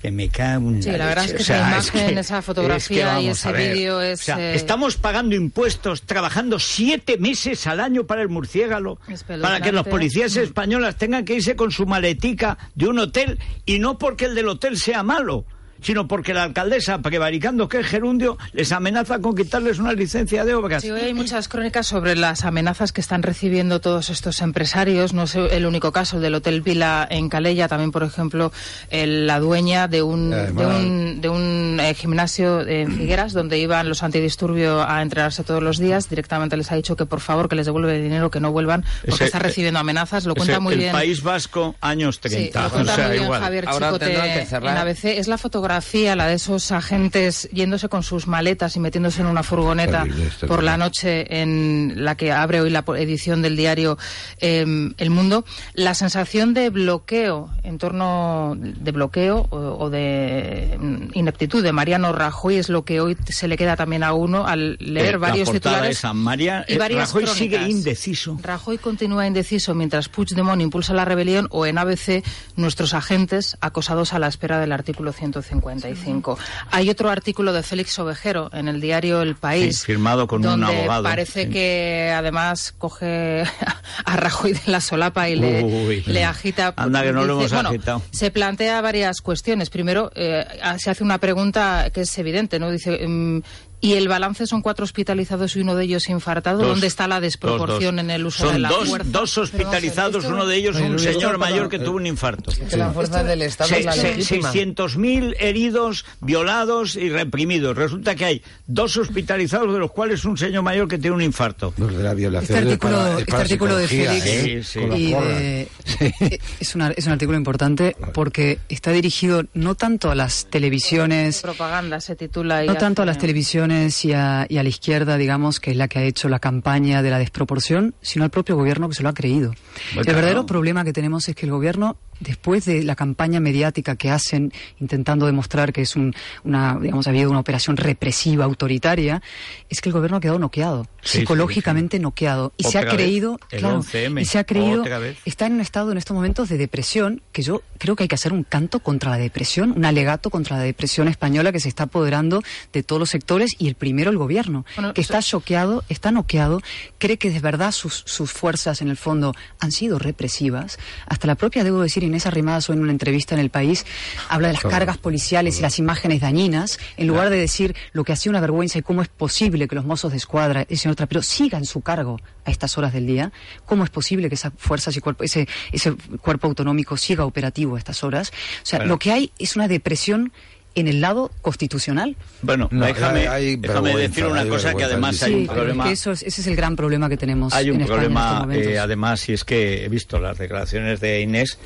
Que 0.00 0.10
me 0.10 0.30
cae 0.30 0.56
un... 0.56 0.82
Sí, 0.82 0.90
la 0.92 1.04
verdad 1.06 1.26
es 1.26 1.32
que 1.34 1.42
esa 1.42 1.58
imagen, 1.58 2.16
esa 2.16 2.40
fotografía 2.40 3.20
y 3.20 3.28
ese 3.28 3.52
vídeo 3.52 4.00
es, 4.00 4.20
O 4.20 4.24
sea, 4.24 4.40
eh, 4.40 4.54
estamos 4.54 4.96
pagando 4.96 5.34
impuestos, 5.34 6.02
trabajando 6.02 6.58
siete 6.58 7.18
meses 7.18 7.66
al 7.66 7.80
año 7.80 8.04
para 8.04 8.22
el 8.22 8.28
murciélago, 8.30 8.98
para 9.42 9.60
que 9.60 9.72
los 9.72 9.86
policías 9.86 10.34
Mm. 10.36 10.40
españolas 10.40 10.96
tengan 10.96 11.26
que 11.26 11.34
irse 11.34 11.54
con 11.54 11.70
su 11.70 11.84
maletica 11.84 12.56
de 12.74 12.86
un 12.88 12.98
hotel 12.98 13.38
y 13.66 13.78
no 13.78 13.98
porque 13.98 14.24
el 14.24 14.34
del 14.34 14.48
hotel 14.48 14.78
sea 14.78 15.02
malo, 15.02 15.44
sino 15.82 16.06
porque 16.08 16.34
la 16.34 16.44
alcaldesa, 16.44 16.98
prevaricando 17.02 17.68
que 17.68 17.80
es 17.80 17.86
gerundio, 17.86 18.38
les 18.52 18.72
amenaza 18.72 19.18
con 19.20 19.34
quitarles 19.34 19.78
una 19.78 19.92
licencia 19.92 20.44
de 20.44 20.54
obras. 20.54 20.82
Sí, 20.82 20.90
hoy 20.90 21.00
hay 21.00 21.14
muchas 21.14 21.48
crónicas 21.48 21.86
sobre 21.86 22.16
las 22.16 22.44
amenazas 22.44 22.92
que 22.92 23.00
están 23.00 23.22
recibiendo 23.22 23.80
todos 23.80 24.10
estos 24.10 24.40
empresarios. 24.42 25.12
No 25.12 25.24
es 25.24 25.34
el 25.34 25.66
único 25.66 25.92
caso 25.92 26.16
el 26.16 26.22
del 26.22 26.34
Hotel 26.34 26.60
Vila 26.62 27.06
en 27.10 27.28
Calella, 27.28 27.68
también, 27.68 27.90
por 27.92 28.02
ejemplo, 28.02 28.52
el- 28.90 29.26
la 29.26 29.40
dueña 29.40 29.88
de 29.88 30.02
un, 30.02 30.30
de 30.30 30.66
un, 30.66 31.20
de 31.20 31.28
un, 31.28 31.78
eh, 31.80 31.94
gimnasio 31.94 32.66
en 32.66 32.92
Figueras, 32.96 33.32
donde 33.32 33.58
iban 33.58 33.88
los 33.88 34.02
antidisturbios 34.02 34.84
a 34.86 35.02
entrenarse 35.02 35.44
todos 35.44 35.62
los 35.62 35.78
días. 35.78 36.08
Directamente 36.08 36.56
les 36.56 36.70
ha 36.72 36.74
dicho 36.76 36.96
que 36.96 37.06
por 37.06 37.20
favor 37.20 37.48
que 37.48 37.56
les 37.56 37.66
devuelve 37.66 37.96
el 37.96 38.02
dinero, 38.02 38.30
que 38.30 38.40
no 38.40 38.52
vuelvan, 38.52 38.84
porque 39.02 39.14
Ese- 39.14 39.24
está 39.26 39.38
recibiendo 39.38 39.80
amenazas. 39.80 40.24
Lo 40.26 40.32
Ese- 40.32 40.38
cuenta 40.40 40.60
muy 40.60 40.74
el 40.74 40.78
bien. 40.80 40.92
País 40.92 41.22
Vasco, 41.22 41.74
años 41.80 42.16
Sí, 42.16 42.28
30. 42.28 42.62
lo 42.64 42.70
cuenta 42.70 42.92
o 42.92 42.96
sea, 42.96 43.04
muy 43.06 43.12
bien 43.12 43.24
igual. 43.24 43.40
Javier 43.42 43.64
Ahora 43.68 43.86
Chicote 43.88 44.06
tendrán 44.06 44.38
que 44.38 44.46
cerrar. 44.46 44.72
en 44.72 44.78
ABC. 44.82 45.04
Es 45.18 45.28
la 45.28 45.38
fotografía, 45.38 45.69
la 46.16 46.26
de 46.26 46.34
esos 46.34 46.72
agentes 46.72 47.48
yéndose 47.52 47.88
con 47.88 48.02
sus 48.02 48.26
maletas 48.26 48.74
y 48.76 48.80
metiéndose 48.80 49.20
en 49.20 49.26
una 49.28 49.42
furgoneta 49.42 50.02
Terrible, 50.02 50.24
es 50.26 50.30
terrible. 50.34 50.48
por 50.48 50.62
la 50.64 50.76
noche 50.76 51.40
en 51.40 51.92
la 52.04 52.16
que 52.16 52.32
abre 52.32 52.60
hoy 52.60 52.70
la 52.70 52.84
edición 52.98 53.40
del 53.42 53.56
diario 53.56 53.96
eh, 54.40 54.64
El 54.98 55.10
Mundo. 55.10 55.44
La 55.74 55.94
sensación 55.94 56.54
de 56.54 56.70
bloqueo 56.70 57.50
en 57.62 57.78
torno 57.78 58.56
de 58.58 58.90
bloqueo 58.92 59.46
o, 59.50 59.56
o 59.78 59.90
de 59.90 60.76
mm, 60.80 61.08
ineptitud 61.14 61.62
de 61.62 61.72
Mariano 61.72 62.12
Rajoy 62.12 62.56
es 62.56 62.68
lo 62.68 62.84
que 62.84 63.00
hoy 63.00 63.16
se 63.28 63.46
le 63.48 63.56
queda 63.56 63.76
también 63.76 64.02
a 64.02 64.12
uno 64.12 64.46
al 64.46 64.76
leer 64.80 65.14
Eh, 65.14 65.18
varios 65.18 65.50
titulares. 65.52 65.98
esa, 65.98 66.12
María- 66.12 66.64
y 66.68 66.74
eh, 66.74 66.78
varias 66.78 67.08
Rajoy 67.12 67.26
sigue 67.28 67.68
indeciso. 67.68 68.38
Rajoy 68.42 68.78
continúa 68.78 69.26
indeciso 69.26 69.74
mientras 69.74 70.08
Puigdemont 70.08 70.60
impulsa 70.60 70.94
la 70.94 71.04
rebelión 71.04 71.46
o 71.50 71.64
en 71.66 71.78
ABC 71.78 72.24
nuestros 72.56 72.92
agentes 72.94 73.56
acosados 73.60 74.12
a 74.12 74.18
la 74.18 74.26
espera 74.28 74.58
del 74.60 74.72
artículo 74.72 75.12
155. 75.60 76.38
Hay 76.70 76.90
otro 76.90 77.10
artículo 77.10 77.52
de 77.52 77.62
Félix 77.62 77.98
Ovejero 77.98 78.50
en 78.52 78.68
el 78.68 78.80
diario 78.80 79.22
El 79.22 79.36
País. 79.36 79.78
Sí, 79.78 79.86
firmado 79.86 80.26
con 80.26 80.46
un 80.46 80.64
abogado, 80.64 81.02
parece 81.02 81.44
sí. 81.44 81.50
que 81.50 82.12
además 82.14 82.74
coge 82.76 83.44
a 84.04 84.16
Rajoy 84.16 84.52
de 84.52 84.60
la 84.66 84.80
solapa 84.80 85.28
y 85.28 85.36
le, 85.36 85.62
Uy. 85.62 86.02
le 86.06 86.24
agita. 86.24 86.74
Anda 86.76 87.02
que 87.02 87.12
no 87.12 87.24
lo 87.24 87.38
hemos 87.38 87.52
bueno, 87.52 87.68
agitado. 87.70 88.02
Se 88.10 88.30
plantea 88.30 88.80
varias 88.80 89.20
cuestiones. 89.20 89.70
Primero, 89.70 90.10
eh, 90.14 90.46
se 90.78 90.90
hace 90.90 91.04
una 91.04 91.18
pregunta 91.18 91.90
que 91.92 92.02
es 92.02 92.18
evidente, 92.18 92.58
¿no? 92.58 92.70
Dice. 92.70 93.42
Y 93.82 93.94
el 93.94 94.08
balance 94.08 94.46
son 94.46 94.60
cuatro 94.62 94.84
hospitalizados 94.84 95.56
y 95.56 95.60
uno 95.60 95.74
de 95.74 95.84
ellos 95.84 96.08
infartado. 96.08 96.58
Dos, 96.58 96.68
¿Dónde 96.68 96.86
está 96.86 97.08
la 97.08 97.20
desproporción 97.20 97.96
dos, 97.96 98.04
dos. 98.04 98.04
en 98.04 98.10
el 98.10 98.26
uso 98.26 98.44
Son 98.44 98.52
de 98.54 98.58
la 98.60 98.68
dos, 98.68 98.88
fuerza? 98.88 99.08
dos 99.10 99.38
hospitalizados, 99.38 100.24
uno 100.26 100.46
de 100.46 100.56
ellos 100.56 100.76
un 100.76 100.98
señor 100.98 101.38
para- 101.38 101.50
mayor 101.50 101.68
que 101.68 101.78
tuvo 101.78 101.96
un 101.96 102.06
infarto. 102.06 102.52
Que 102.68 102.76
la 102.76 102.90
fuerza 102.90 103.24
del 103.24 103.42
Estado 103.42 103.74
es 103.74 103.84
la 103.84 103.92
Se- 103.92 104.00
se- 104.00 104.16
legítima. 104.16 104.52
600.000 104.52 105.34
heridos, 105.40 106.04
violados 106.20 106.96
y 106.96 107.08
reprimidos. 107.08 107.76
Resulta 107.76 108.14
que 108.14 108.24
hay 108.26 108.42
dos 108.66 108.96
hospitalizados, 108.96 109.72
de 109.72 109.78
los 109.78 109.90
cuales 109.92 110.24
un 110.24 110.36
señor 110.36 110.62
mayor 110.62 110.86
que 110.88 110.98
tiene 110.98 111.16
un 111.16 111.22
infarto. 111.22 111.72
Los 111.78 111.96
de 111.96 112.02
la 112.02 112.14
violación 112.14 112.58
Este 112.58 112.68
es 112.68 112.74
artículo, 112.74 112.96
para- 112.98 113.12
es 113.14 113.18
este 113.20 113.30
para 113.30 113.42
artículo 113.42 113.76
de 113.76 113.88
psicología, 113.88 114.20
Félix 114.22 114.26
¿eh? 114.26 114.62
Sí, 114.62 114.80
sí. 114.80 116.38
Es, 116.60 116.74
una- 116.74 116.90
es 116.90 117.06
un 117.06 117.12
artículo 117.12 117.38
importante 117.38 117.96
porque 118.12 118.58
está 118.68 118.92
dirigido 118.92 119.44
no 119.54 119.74
tanto 119.74 120.10
a 120.10 120.14
las 120.14 120.46
televisiones, 120.50 121.40
Propaganda 121.42 122.00
se 122.00 122.16
titula. 122.16 122.62
no 122.64 122.74
tanto 122.76 123.02
a 123.02 123.06
las 123.06 123.18
televisiones 123.18 123.69
y 123.70 124.12
a, 124.12 124.46
y 124.48 124.58
a 124.58 124.62
la 124.62 124.68
izquierda, 124.68 125.16
digamos, 125.16 125.60
que 125.60 125.70
es 125.70 125.76
la 125.76 125.88
que 125.88 125.98
ha 126.00 126.02
hecho 126.02 126.28
la 126.28 126.38
campaña 126.38 127.02
de 127.02 127.10
la 127.10 127.18
desproporción, 127.18 127.94
sino 128.02 128.24
al 128.24 128.30
propio 128.30 128.56
gobierno 128.56 128.88
que 128.88 128.94
se 128.94 129.02
lo 129.02 129.08
ha 129.08 129.14
creído. 129.14 129.54
Bueno, 129.94 130.08
el 130.08 130.14
verdadero 130.14 130.46
problema 130.46 130.84
que 130.84 130.92
tenemos 130.92 131.28
es 131.28 131.34
que 131.34 131.46
el 131.46 131.52
gobierno, 131.52 131.96
después 132.20 132.64
de 132.64 132.82
la 132.82 132.94
campaña 132.94 133.40
mediática 133.40 133.96
que 133.96 134.10
hacen, 134.10 134.52
intentando 134.78 135.26
demostrar 135.26 135.72
que 135.72 135.82
es 135.82 135.96
un, 135.96 136.14
una, 136.44 136.78
digamos, 136.80 137.06
ha 137.06 137.10
habido 137.10 137.30
una 137.30 137.40
operación 137.40 137.76
represiva, 137.76 138.44
autoritaria, 138.44 139.22
es 139.68 139.80
que 139.80 139.88
el 139.88 139.94
gobierno 139.94 140.18
ha 140.18 140.20
quedado 140.20 140.38
noqueado, 140.38 140.86
Sí, 141.02 141.20
psicológicamente 141.20 141.98
noqueado, 141.98 142.52
y 142.58 142.64
se 142.64 142.78
ha 142.78 142.86
creído, 142.86 143.38
claro, 143.48 143.82
11M, 143.82 144.20
y 144.20 144.24
se 144.26 144.38
ha 144.38 144.44
creído, 144.44 144.84
está 145.24 145.46
en 145.46 145.54
un 145.54 145.60
estado 145.60 145.92
en 145.92 145.98
estos 145.98 146.14
momentos 146.14 146.48
de 146.50 146.58
depresión, 146.58 147.22
que 147.32 147.42
yo 147.42 147.62
creo 147.78 147.96
que 147.96 148.04
hay 148.04 148.08
que 148.08 148.14
hacer 148.14 148.34
un 148.34 148.44
canto 148.44 148.80
contra 148.80 149.10
la 149.10 149.16
depresión, 149.16 149.72
un 149.74 149.86
alegato 149.86 150.28
contra 150.28 150.58
la 150.58 150.62
depresión 150.62 151.08
española 151.08 151.52
que 151.52 151.60
se 151.60 151.68
está 151.68 151.84
apoderando 151.84 152.42
de 152.72 152.82
todos 152.82 153.00
los 153.00 153.08
sectores 153.08 153.52
y 153.58 153.68
el 153.68 153.74
primero 153.74 154.10
el 154.10 154.18
gobierno, 154.18 154.66
Bueno, 154.76 154.92
que 154.92 155.00
está 155.00 155.22
choqueado, 155.22 155.84
está 155.88 156.10
noqueado, 156.12 156.60
cree 156.98 157.16
que 157.16 157.30
de 157.30 157.40
verdad 157.40 157.72
sus, 157.72 158.02
sus 158.06 158.30
fuerzas 158.32 158.82
en 158.82 158.88
el 158.88 158.96
fondo 158.98 159.34
han 159.58 159.72
sido 159.72 159.98
represivas. 159.98 160.78
Hasta 161.06 161.26
la 161.26 161.34
propia, 161.34 161.64
debo 161.64 161.80
decir, 161.80 162.04
Inés 162.10 162.26
Arrimadas 162.26 162.68
hoy 162.68 162.76
en 162.76 162.82
una 162.82 162.92
entrevista 162.92 163.34
en 163.34 163.40
El 163.40 163.50
País 163.50 163.86
habla 164.28 164.48
de 164.48 164.54
las 164.54 164.62
Todo, 164.62 164.72
cargas 164.72 164.98
policiales 164.98 165.58
y 165.58 165.62
las 165.62 165.78
imágenes 165.78 166.20
dañinas, 166.20 166.78
en 166.96 167.06
lugar 167.06 167.30
de 167.30 167.36
decir 167.38 167.74
lo 167.92 168.04
que 168.04 168.12
hacía 168.12 168.30
una 168.30 168.40
vergüenza 168.40 168.78
y 168.78 168.82
cómo 168.82 169.02
es 169.02 169.08
posible 169.08 169.66
que 169.68 169.74
los 169.74 169.84
mozos 169.84 170.10
de 170.12 170.18
escuadra, 170.18 170.66
el 170.68 170.78
señor 170.78 170.96
Trapero, 170.96 171.22
sigan 171.22 171.64
su 171.64 171.80
cargo 171.80 172.20
a 172.44 172.50
estas 172.50 172.76
horas 172.78 172.92
del 172.92 173.06
día, 173.06 173.32
cómo 173.64 173.84
es 173.84 173.90
posible 173.90 174.28
que 174.28 174.34
esas 174.34 174.52
fuerzas 174.56 174.96
y 174.96 175.00
cuerpo, 175.00 175.24
ese, 175.24 175.48
ese 175.72 175.94
cuerpo 176.20 176.46
autonómico 176.48 176.96
siga 176.96 177.24
operativo 177.24 177.76
a 177.76 177.78
estas 177.78 178.02
horas. 178.04 178.30
O 178.62 178.66
sea, 178.66 178.80
Bueno. 178.80 178.94
lo 178.94 178.98
que 178.98 179.12
hay 179.12 179.32
es 179.38 179.56
una 179.56 179.68
depresión 179.68 180.32
en 180.76 180.86
el 180.86 181.00
lado 181.00 181.32
constitucional. 181.42 182.16
Bueno, 182.42 182.68
No, 182.70 182.86
déjame, 182.86 183.26
hay- 183.26 183.26
hay 183.48 183.56
déjame 183.56 183.96
decir 183.96 184.24
una 184.26 184.46
cosa 184.46 184.72
que 184.72 184.84
además 184.84 185.16
sí, 185.16 185.24
hay 185.24 185.34
un 185.34 185.46
problema. 185.48 185.84
que 185.84 185.90
eso 185.90 186.12
es- 186.12 186.22
ese 186.22 186.40
es 186.42 186.46
el 186.46 186.54
gran 186.54 186.76
problema 186.76 187.08
que 187.08 187.16
tenemos 187.16 187.52
Hay 187.52 187.70
un 187.70 187.76
en 187.76 187.82
España 187.82 188.04
en 188.04 188.12
estos 188.12 188.46
problema, 188.46 188.54
eh, 188.70 188.78
además, 188.78 189.28
y 189.28 189.32
es 189.32 189.42
que 189.44 189.84
he 189.84 189.88
visto 189.88 190.20
las 190.20 190.38
declaraciones 190.38 191.00
de 191.00 191.20
Inés 191.22 191.58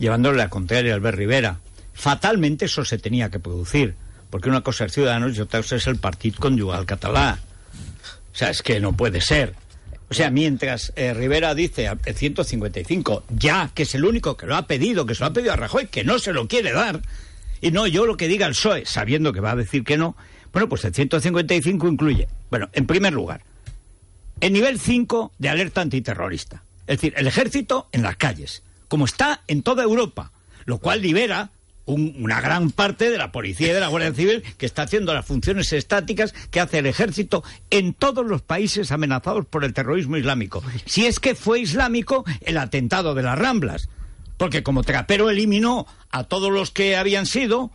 llevándole 0.00 0.38
la 0.38 0.50
contraria 0.50 0.92
a 0.92 0.96
Albert 0.96 1.16
Rivera. 1.18 1.60
Fatalmente 1.94 2.64
eso 2.64 2.84
se 2.84 2.98
tenía 2.98 3.30
que 3.30 3.38
producir, 3.38 3.94
porque 4.30 4.48
una 4.48 4.62
cosa 4.62 4.86
es 4.86 4.92
Ciudadanos 4.92 5.36
y 5.36 5.40
otra 5.40 5.60
cosa 5.60 5.76
es 5.76 5.86
el 5.86 5.96
Partit 5.96 6.34
Conyugal 6.36 6.86
Catalá. 6.86 7.38
O 8.32 8.36
sea, 8.36 8.50
es 8.50 8.62
que 8.62 8.80
no 8.80 8.96
puede 8.96 9.20
ser. 9.20 9.54
O 10.08 10.14
sea, 10.14 10.30
mientras 10.30 10.92
eh, 10.96 11.14
Rivera 11.14 11.54
dice 11.54 11.86
a- 11.86 11.96
el 12.04 12.14
155, 12.16 13.24
ya, 13.28 13.70
que 13.74 13.84
es 13.84 13.94
el 13.94 14.04
único 14.04 14.36
que 14.36 14.46
lo 14.46 14.56
ha 14.56 14.66
pedido, 14.66 15.06
que 15.06 15.14
se 15.14 15.20
lo 15.20 15.26
ha 15.26 15.32
pedido 15.32 15.52
a 15.52 15.56
Rajoy, 15.56 15.86
que 15.86 16.02
no 16.02 16.18
se 16.18 16.32
lo 16.32 16.48
quiere 16.48 16.72
dar, 16.72 17.00
y 17.60 17.70
no 17.70 17.86
yo 17.86 18.06
lo 18.06 18.16
que 18.16 18.26
diga 18.26 18.46
el 18.46 18.52
PSOE, 18.52 18.86
sabiendo 18.86 19.32
que 19.32 19.40
va 19.40 19.52
a 19.52 19.56
decir 19.56 19.84
que 19.84 19.96
no, 19.96 20.16
Bueno, 20.52 20.68
pues 20.68 20.84
el 20.84 20.92
155 20.92 21.86
incluye, 21.86 22.26
bueno, 22.50 22.68
en 22.72 22.84
primer 22.86 23.12
lugar, 23.12 23.42
el 24.40 24.52
nivel 24.52 24.80
5 24.80 25.30
de 25.38 25.48
alerta 25.48 25.80
antiterrorista. 25.80 26.64
Es 26.88 26.96
decir, 26.96 27.14
el 27.16 27.28
ejército 27.28 27.88
en 27.92 28.02
las 28.02 28.16
calles, 28.16 28.64
como 28.90 29.06
está 29.06 29.40
en 29.46 29.62
toda 29.62 29.82
Europa, 29.84 30.32
lo 30.66 30.76
cual 30.78 31.00
libera 31.00 31.52
un- 31.86 32.14
una 32.18 32.40
gran 32.40 32.70
parte 32.70 33.08
de 33.08 33.16
la 33.18 33.32
policía 33.32 33.68
y 33.70 33.72
de 33.72 33.80
la 33.80 33.88
Guardia 33.88 34.12
Civil 34.12 34.42
que 34.58 34.66
está 34.66 34.82
haciendo 34.82 35.14
las 35.14 35.24
funciones 35.24 35.72
estáticas 35.72 36.34
que 36.50 36.60
hace 36.60 36.78
el 36.78 36.86
ejército 36.86 37.42
en 37.70 37.94
todos 37.94 38.26
los 38.26 38.42
países 38.42 38.92
amenazados 38.92 39.46
por 39.46 39.64
el 39.64 39.72
terrorismo 39.72 40.16
islámico. 40.18 40.62
Si 40.84 41.06
es 41.06 41.18
que 41.20 41.34
fue 41.34 41.60
islámico 41.60 42.24
el 42.42 42.58
atentado 42.58 43.14
de 43.14 43.22
las 43.22 43.38
Ramblas, 43.38 43.88
porque 44.36 44.62
como 44.62 44.82
Trapero 44.82 45.30
eliminó 45.30 45.86
a 46.10 46.24
todos 46.24 46.52
los 46.52 46.70
que 46.70 46.96
habían 46.96 47.26
sido, 47.26 47.70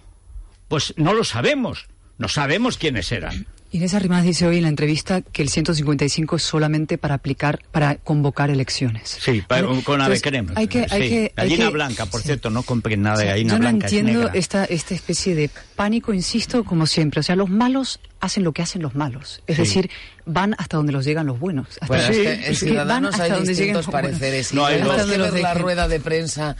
pues 0.67 0.93
no 0.97 1.13
lo 1.13 1.23
sabemos, 1.23 1.87
no 2.17 2.27
sabemos 2.27 2.77
quiénes 2.77 3.11
eran. 3.11 3.47
Inés 3.75 3.93
Arrimadas 3.93 4.23
dice 4.25 4.47
hoy 4.47 4.57
en 4.57 4.63
la 4.63 4.69
entrevista 4.69 5.21
que 5.21 5.41
el 5.41 5.49
155 5.49 6.35
es 6.37 6.43
solamente 6.43 6.97
para 6.97 7.15
aplicar, 7.15 7.59
para 7.71 7.95
convocar 7.95 8.49
elecciones. 8.49 9.17
Sí, 9.19 9.41
pa- 9.47 9.61
¿Vale? 9.61 9.83
con 9.83 9.95
ave 10.01 10.15
Entonces, 10.15 10.21
queremos. 10.21 10.53
Hay 10.55 10.67
que, 10.67 10.85
hay 10.89 11.01
Sí. 11.03 11.09
que, 11.09 11.33
hay 11.35 11.49
gallina 11.49 11.65
que- 11.67 11.71
blanca, 11.73 12.05
por 12.05 12.21
sí. 12.21 12.27
cierto, 12.27 12.49
no 12.49 12.63
compren 12.63 13.01
nada 13.01 13.17
de 13.17 13.25
gallina 13.25 13.53
Yo 13.53 13.59
no 13.59 13.61
blanca. 13.61 13.87
es 13.87 13.93
entiendo 13.93 14.19
negra. 14.23 14.33
esta, 14.33 14.65
esta 14.65 14.93
especie 14.95 15.35
de 15.35 15.49
pánico, 15.75 16.13
insisto, 16.13 16.63
como 16.63 16.85
siempre. 16.87 17.19
O 17.19 17.23
sea, 17.23 17.35
los 17.35 17.49
malos 17.49 17.99
hacen 18.21 18.43
lo 18.43 18.53
que 18.53 18.61
hacen 18.61 18.81
los 18.81 18.95
malos. 18.95 19.41
Es 19.45 19.57
Sí. 19.57 19.61
decir, 19.63 19.89
van 20.25 20.55
hasta 20.57 20.77
donde 20.77 20.91
los 20.93 21.03
llegan 21.05 21.25
los 21.27 21.39
buenos. 21.39 21.67
Hasta- 21.81 21.87
Bueno, 21.87 22.03
es 22.03 22.09
que 22.17 22.33
en 22.33 22.55
que 22.79 22.83
van 22.83 23.05
hay 23.05 23.11
hasta 23.11 23.39
distintos 23.41 23.85
los 23.85 23.91
pareceres. 23.91 24.51
Y 24.51 24.55
No, 24.55 24.65
hay 24.65 24.75
tenemos 24.75 24.95
dos. 24.97 25.05
que 25.05 25.11
Hasta 25.15 25.31
ver 25.31 25.41
la 25.41 25.53
los 25.53 25.61
rueda 25.61 25.87
de 25.87 25.99
prensa 25.99 26.55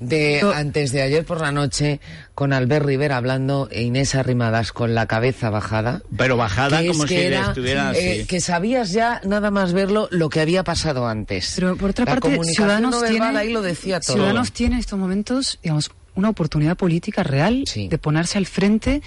de 0.00 0.40
antes 0.54 0.92
de 0.92 1.02
ayer 1.02 1.24
por 1.24 1.40
la 1.40 1.50
noche 1.52 2.00
con 2.34 2.52
Albert 2.52 2.86
Rivera 2.86 3.16
hablando 3.16 3.68
e 3.72 3.82
Inés 3.82 4.14
Arrimadas 4.14 4.72
con 4.72 4.94
la 4.94 5.06
cabeza 5.06 5.50
bajada. 5.50 6.02
Pero 6.16 6.36
bajada 6.36 6.84
como 6.86 7.02
que 7.04 7.08
si 7.08 7.20
era, 7.26 7.48
estuviera 7.48 7.92
eh, 7.96 8.24
que 8.28 8.40
sabías 8.40 8.92
ya 8.92 9.20
nada 9.24 9.50
más 9.50 9.72
verlo 9.72 10.08
lo 10.10 10.28
que 10.28 10.40
había 10.40 10.62
pasado 10.64 11.08
antes. 11.08 11.52
Pero 11.56 11.76
por 11.76 11.90
otra 11.90 12.04
la 12.04 12.12
parte, 12.20 12.38
Ciudadanos 12.44 12.90
no 12.92 13.02
tiene, 13.02 13.26
ahí 13.38 13.52
lo 13.52 13.62
decía 13.62 14.00
todo. 14.00 14.14
Ciudadanos 14.14 14.52
tiene 14.52 14.74
en 14.76 14.80
estos 14.80 14.98
momentos, 14.98 15.58
digamos, 15.62 15.90
una 16.14 16.30
oportunidad 16.30 16.76
política 16.76 17.22
real 17.22 17.62
Sí. 17.66 17.86
de 17.86 17.96
ponerse 17.96 18.38
al 18.38 18.46
frente 18.46 19.02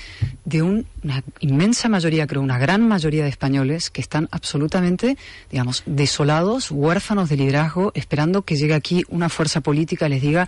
de 0.45 0.61
un- 0.61 0.85
una 1.03 1.21
inmensa 1.41 1.89
mayoría, 1.89 2.25
creo, 2.25 2.41
una 2.41 2.57
gran 2.57 2.87
mayoría 2.87 3.23
de 3.23 3.29
españoles 3.29 3.89
que 3.89 3.99
están 3.99 4.29
absolutamente, 4.31 5.17
digamos, 5.51 5.83
desolados, 5.85 6.71
huérfanos 6.71 7.27
de 7.27 7.35
liderazgo, 7.35 7.91
esperando 7.95 8.43
que 8.43 8.55
llegue 8.55 8.75
aquí 8.75 9.03
una 9.09 9.27
fuerza 9.27 9.59
política 9.59 10.05
y 10.05 10.09
les 10.11 10.21
diga 10.21 10.47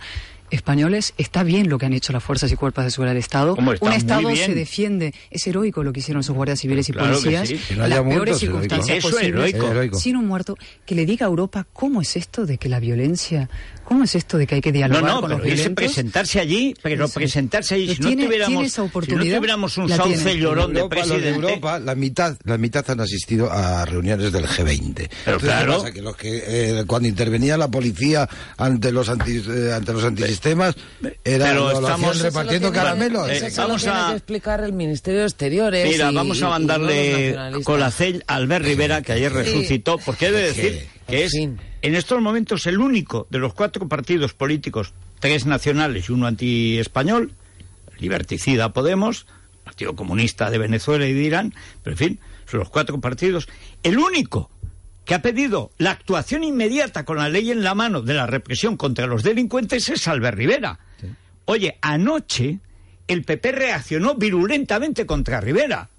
españoles, 0.54 1.14
está 1.18 1.42
bien 1.42 1.68
lo 1.68 1.78
que 1.78 1.86
han 1.86 1.92
hecho 1.92 2.12
las 2.12 2.22
fuerzas 2.22 2.50
y 2.52 2.56
cuerpos 2.56 2.84
de 2.84 2.90
seguridad 2.90 3.12
del 3.12 3.20
Estado. 3.20 3.54
Hombre, 3.54 3.78
Un 3.80 3.92
Estado 3.92 4.34
se 4.34 4.54
defiende. 4.54 5.14
Es 5.30 5.46
heroico 5.46 5.82
lo 5.82 5.92
que 5.92 6.00
hicieron 6.00 6.22
sus 6.22 6.34
guardias 6.34 6.60
civiles 6.60 6.88
y 6.88 6.92
Claro 6.92 7.08
que 7.08 7.14
policías. 7.36 7.48
sí. 7.48 7.58
Que 7.68 7.76
no 7.76 7.86
las 7.86 8.00
peores 8.00 8.38
circunstancias 8.38 8.98
es 8.98 9.04
posibles 9.04 9.28
heroico. 9.52 9.66
Heroico. 9.70 9.98
sin 9.98 10.16
un 10.16 10.26
muerto, 10.26 10.56
que 10.86 10.94
le 10.94 11.06
diga 11.06 11.26
a 11.26 11.28
Europa 11.28 11.66
cómo 11.72 12.00
es 12.00 12.16
esto 12.16 12.46
de 12.46 12.58
que 12.58 12.68
la 12.68 12.80
violencia, 12.80 13.48
cómo 13.84 14.04
es 14.04 14.14
esto 14.14 14.38
de 14.38 14.46
que 14.46 14.56
hay 14.56 14.60
que 14.60 14.70
No, 14.72 14.76
dialogar 14.78 15.04
no, 15.04 15.20
con 15.20 15.28
pero 15.30 15.38
los 15.38 15.46
violentos. 15.46 15.74
presentarse 15.74 16.40
allí, 16.40 16.74
pero 16.82 17.04
Eso 17.04 17.14
presentarse 17.14 17.74
allí. 17.74 17.86
Pero 17.86 17.96
Si 17.96 18.02
no, 18.02 18.08
tiene- 18.08 18.24
tuviéramos, 18.24 18.48
tiene 18.52 18.66
esa 18.66 18.74
si 18.74 18.80
no 18.80 18.86
oportunidad, 18.86 19.36
tuviéramos 19.36 19.78
un 19.78 19.88
sauce 19.88 20.36
llorón 20.38 20.72
de 20.72 20.80
los 20.80 20.88
de 20.90 20.96
presidente. 20.96 21.28
Europa, 21.28 21.78
la 21.78 21.94
mitad, 21.94 22.36
la 22.44 22.58
mitad 22.58 22.90
han 22.90 23.00
asistido 23.00 23.50
a 23.52 23.84
reuniones 23.84 24.32
del 24.32 24.46
G20. 24.46 24.94
Pero 24.94 25.08
Entonces, 25.36 25.48
claro. 25.48 25.72
¿qué 25.72 25.78
pasa? 25.78 25.92
Que 25.92 26.02
los 26.02 26.16
que, 26.16 26.42
eh, 26.80 26.84
cuando 26.86 27.08
intervenía 27.08 27.56
la 27.56 27.68
policía 27.68 28.28
ante 28.56 28.92
los 28.92 29.08
anti, 29.08 29.42
eh, 29.48 29.72
ante 29.74 29.92
los 29.92 30.04
antisistemas, 30.04 30.74
era 31.24 31.46
Pero 31.48 31.54
lo, 31.54 31.80
lo 31.80 31.86
estamos- 31.88 32.10
hacían 32.10 32.24
repartiendo 32.24 32.68
Eso 32.68 32.74
lo 32.74 32.80
tiene- 32.82 32.84
caramelos. 33.14 33.28
Eh, 33.28 33.36
eso 33.36 33.50
se 33.50 33.60
lo 33.60 33.66
vamos 33.68 33.82
tiene 33.82 33.98
a- 33.98 34.06
que 34.10 34.16
explicar 34.16 34.60
el 34.64 34.72
Ministerio 34.72 35.20
de 35.20 35.26
Exteriores. 35.26 35.88
Mira, 35.88 36.10
y- 36.10 36.14
vamos 36.14 36.38
a 36.38 36.44
no 36.44 36.50
mandarle 36.50 37.36
colacel 37.64 38.24
a 38.26 38.36
Albert 38.36 38.64
Rivera, 38.64 39.02
que 39.02 39.12
ayer 39.12 39.32
resucitó, 39.32 39.98
porque 39.98 40.26
he 40.26 40.32
de 40.32 40.42
decir 40.42 40.86
que 41.06 41.18
En 41.18 41.22
es 41.24 41.32
fin. 41.32 41.60
en 41.82 41.94
estos 41.94 42.20
momentos 42.20 42.66
el 42.66 42.78
único 42.78 43.26
de 43.30 43.38
los 43.38 43.54
cuatro 43.54 43.88
partidos 43.88 44.34
políticos, 44.34 44.94
tres 45.20 45.46
nacionales 45.46 46.08
y 46.08 46.12
uno 46.12 46.26
anti-español, 46.26 47.32
liberticida 47.98 48.72
Podemos, 48.72 49.26
Partido 49.64 49.96
Comunista 49.96 50.50
de 50.50 50.58
Venezuela 50.58 51.06
y 51.06 51.12
de 51.12 51.22
Irán, 51.22 51.54
pero 51.82 51.94
en 51.94 51.98
fin, 51.98 52.20
son 52.46 52.60
los 52.60 52.68
cuatro 52.70 53.00
partidos, 53.00 53.48
el 53.82 53.98
único 53.98 54.50
que 55.04 55.14
ha 55.14 55.22
pedido 55.22 55.70
la 55.78 55.90
actuación 55.90 56.44
inmediata 56.44 57.04
con 57.04 57.18
la 57.18 57.28
ley 57.28 57.50
en 57.50 57.62
la 57.62 57.74
mano 57.74 58.00
de 58.02 58.14
la 58.14 58.26
represión 58.26 58.76
contra 58.76 59.06
los 59.06 59.22
delincuentes 59.22 59.88
es 59.88 60.08
Albert 60.08 60.38
Rivera. 60.38 60.78
Oye, 61.46 61.78
anoche 61.82 62.60
el 63.06 63.22
PP 63.22 63.52
reaccionó 63.52 64.14
virulentamente 64.14 65.04
contra 65.04 65.40
Rivera. 65.40 65.90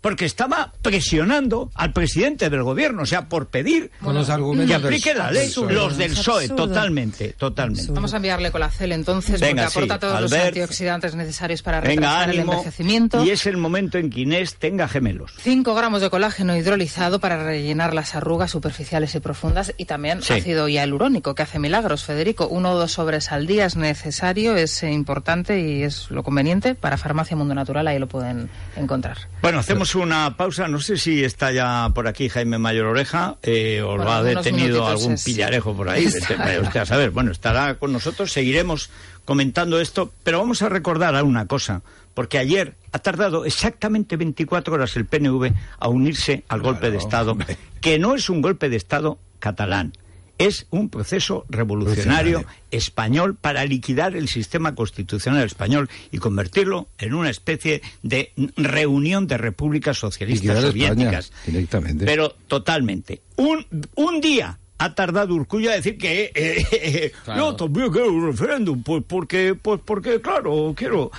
Porque 0.00 0.24
estaba 0.24 0.72
presionando 0.82 1.70
al 1.74 1.92
presidente 1.92 2.48
del 2.50 2.62
gobierno, 2.62 3.02
o 3.02 3.06
sea, 3.06 3.28
por 3.28 3.48
pedir 3.48 3.90
Con 4.02 4.14
los 4.14 4.26
que 4.28 4.74
aplique 4.74 5.10
del- 5.10 5.18
la 5.18 5.30
ley. 5.30 5.46
absurdo. 5.46 5.72
Los 5.72 5.96
del 5.98 6.12
PSOE, 6.12 6.44
absurdo. 6.44 6.66
totalmente, 6.68 7.34
totalmente. 7.38 7.92
Vamos 7.92 8.12
a 8.14 8.16
enviarle 8.16 8.50
colacel 8.50 8.92
entonces, 8.92 9.40
Venga, 9.40 9.64
porque 9.64 9.78
aporta 9.92 9.94
sí, 9.94 10.00
todos 10.00 10.20
los 10.22 10.32
antioxidantes 10.32 11.14
necesarios 11.14 11.62
para 11.62 11.80
Venga, 11.80 11.94
retrasar 12.24 12.30
el 12.30 12.38
envejecimiento. 12.40 13.24
Y 13.24 13.30
es 13.30 13.46
el 13.46 13.56
momento 13.56 13.98
en 13.98 14.10
que 14.10 14.20
Inés 14.20 14.56
tenga 14.56 14.88
gemelos. 14.88 15.32
5 15.40 15.74
gramos 15.74 16.00
de 16.00 16.10
colágeno 16.10 16.56
hidrolizado 16.56 17.20
para 17.20 17.42
rellenar 17.42 17.92
las 17.94 18.14
arrugas 18.14 18.50
superficiales 18.50 19.14
y 19.14 19.20
profundas 19.20 19.74
y 19.76 19.84
también 19.84 20.22
Sí. 20.22 20.32
ácido 20.34 20.68
hialurónico 20.68 21.34
que 21.34 21.42
hace 21.42 21.58
milagros, 21.58 22.04
Federico. 22.04 22.48
Uno 22.48 22.72
o 22.72 22.78
dos 22.78 22.92
sobres 22.92 23.32
al 23.32 23.46
día 23.46 23.66
es 23.66 23.76
necesario, 23.76 24.56
es 24.56 24.82
eh, 24.82 24.90
importante 24.90 25.60
y 25.60 25.82
es 25.82 26.10
lo 26.10 26.22
conveniente. 26.22 26.74
Para 26.74 26.96
Farmacia 26.96 27.36
Mundo 27.36 27.54
Natural 27.54 27.86
ahí 27.86 27.98
lo 27.98 28.06
pueden 28.08 28.48
encontrar. 28.76 29.18
Bueno, 29.42 29.58
hacemos 29.58 29.89
una 29.94 30.36
pausa. 30.36 30.68
No 30.68 30.80
sé 30.80 30.96
si 30.96 31.24
está 31.24 31.52
ya 31.52 31.90
por 31.94 32.08
aquí 32.08 32.28
Jaime 32.28 32.58
Mayor 32.58 32.86
Oreja 32.86 33.36
eh, 33.42 33.82
o 33.82 33.96
lo 33.96 34.10
ha 34.10 34.22
detenido 34.22 34.86
algún 34.86 35.12
es- 35.12 35.24
pillarejo 35.24 35.74
por 35.74 35.88
ahí. 35.88 36.06
Usted 36.62 36.80
a 36.80 36.86
saber. 36.86 37.10
Bueno, 37.10 37.32
estará 37.32 37.74
con 37.74 37.92
nosotros. 37.92 38.32
Seguiremos 38.32 38.90
comentando 39.24 39.80
esto. 39.80 40.12
Pero 40.22 40.38
vamos 40.38 40.62
a 40.62 40.68
recordar 40.68 41.14
a 41.16 41.22
una 41.24 41.46
cosa. 41.46 41.82
Porque 42.14 42.38
ayer 42.38 42.74
ha 42.92 42.98
tardado 42.98 43.44
exactamente 43.44 44.16
24 44.16 44.74
horas 44.74 44.96
el 44.96 45.06
PNV 45.06 45.52
a 45.78 45.88
unirse 45.88 46.44
al 46.48 46.60
golpe 46.60 46.90
de 46.90 46.98
Estado, 46.98 47.32
hombre. 47.32 47.56
que 47.80 47.98
no 47.98 48.14
es 48.16 48.28
un 48.28 48.42
golpe 48.42 48.68
de 48.68 48.76
Estado 48.76 49.18
catalán. 49.38 49.92
Es 50.40 50.66
un 50.70 50.88
proceso 50.88 51.44
revolucionario 51.48 52.38
Revolucionario. 52.38 52.46
español 52.70 53.34
para 53.34 53.64
liquidar 53.64 54.16
el 54.16 54.26
sistema 54.28 54.74
constitucional 54.74 55.44
español 55.44 55.88
y 56.10 56.18
convertirlo 56.18 56.88
en 56.98 57.14
una 57.14 57.30
especie 57.30 57.82
de 58.02 58.32
reunión 58.56 59.26
de 59.26 59.36
repúblicas 59.38 59.98
socialistas 59.98 60.56
Liquidar 60.56 60.64
España, 60.64 60.88
soviéticas. 60.94 61.32
directamente. 61.46 62.04
Pero 62.06 62.30
totalmente. 62.48 63.20
Un, 63.36 63.66
un 63.96 64.20
día 64.20 64.58
ha 64.78 64.94
tardado 64.94 65.34
Urcuya 65.34 65.72
a 65.72 65.74
decir 65.74 65.98
que 65.98 66.32
eh, 66.34 66.66
eh, 66.72 67.12
yo 67.36 67.54
también 67.54 67.92
quiero 67.92 68.10
un 68.10 68.26
referéndum, 68.28 68.82
pues 68.82 69.04
porque, 69.06 69.54
pues 69.54 69.78
porque 69.84 70.20
claro, 70.22 70.72
quiero... 70.74 71.10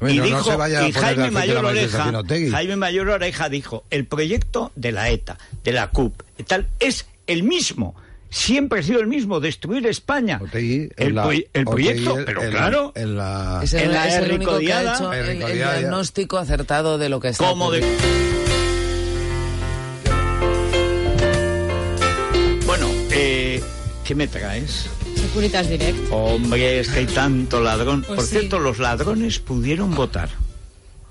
Bueno, 0.00 0.14
y 0.14 0.18
no 0.18 0.24
dijo, 0.24 0.42
se 0.50 0.56
vaya 0.56 0.88
y 0.88 0.92
Jaime 0.92 1.30
Mayor 1.30 1.64
Oreja. 1.64 2.12
Jaime 2.50 2.76
Mayor 2.76 3.08
Oreja 3.08 3.48
dijo, 3.48 3.84
el 3.90 4.06
proyecto 4.06 4.72
de 4.76 4.92
la 4.92 5.08
ETA, 5.10 5.38
de 5.62 5.72
la 5.72 5.90
CUP, 5.90 6.20
y 6.36 6.42
tal, 6.42 6.68
es 6.80 7.06
el 7.28 7.42
mismo. 7.44 7.94
Siempre 8.30 8.80
ha 8.80 8.82
sido 8.82 9.00
el 9.00 9.06
mismo, 9.06 9.40
destruir 9.40 9.86
España. 9.86 10.38
Otegi, 10.42 10.88
el, 10.96 11.14
la- 11.14 11.22
proyecto, 11.64 12.18
pero 12.26 12.42
claro, 12.50 12.92
en 12.94 13.16
la- 13.16 13.60
Es 13.62 13.72
el, 13.72 13.84
En 13.84 13.92
la 13.92 14.06
es 14.08 14.14
el 14.16 14.32
único 14.32 14.58
que 14.58 14.72
ha 14.72 14.80
Erricodiada- 14.82 14.94
hecho 14.96 15.12
el, 15.12 15.18
el 15.20 15.28
Erricodiada. 15.30 15.78
diagnóstico 15.78 16.36
acertado 16.38 16.98
de 16.98 17.08
lo 17.08 17.20
que 17.20 17.28
está 17.28 17.48
como 17.48 17.70
de... 17.70 17.82
Bueno, 22.66 22.86
eh, 23.10 23.62
¿qué 24.04 24.14
me 24.14 24.28
traes? 24.28 24.90
Securitas 25.16 25.68
Direct. 25.68 25.98
Hombre, 26.12 26.80
es 26.80 26.88
que 26.90 27.00
hay 27.00 27.06
tanto 27.06 27.60
ladrón. 27.60 28.02
Pues 28.06 28.16
Por 28.16 28.24
sí. 28.26 28.30
cierto, 28.38 28.58
los 28.58 28.78
ladrones 28.78 29.38
pudieron 29.38 29.94
votar. 29.94 30.28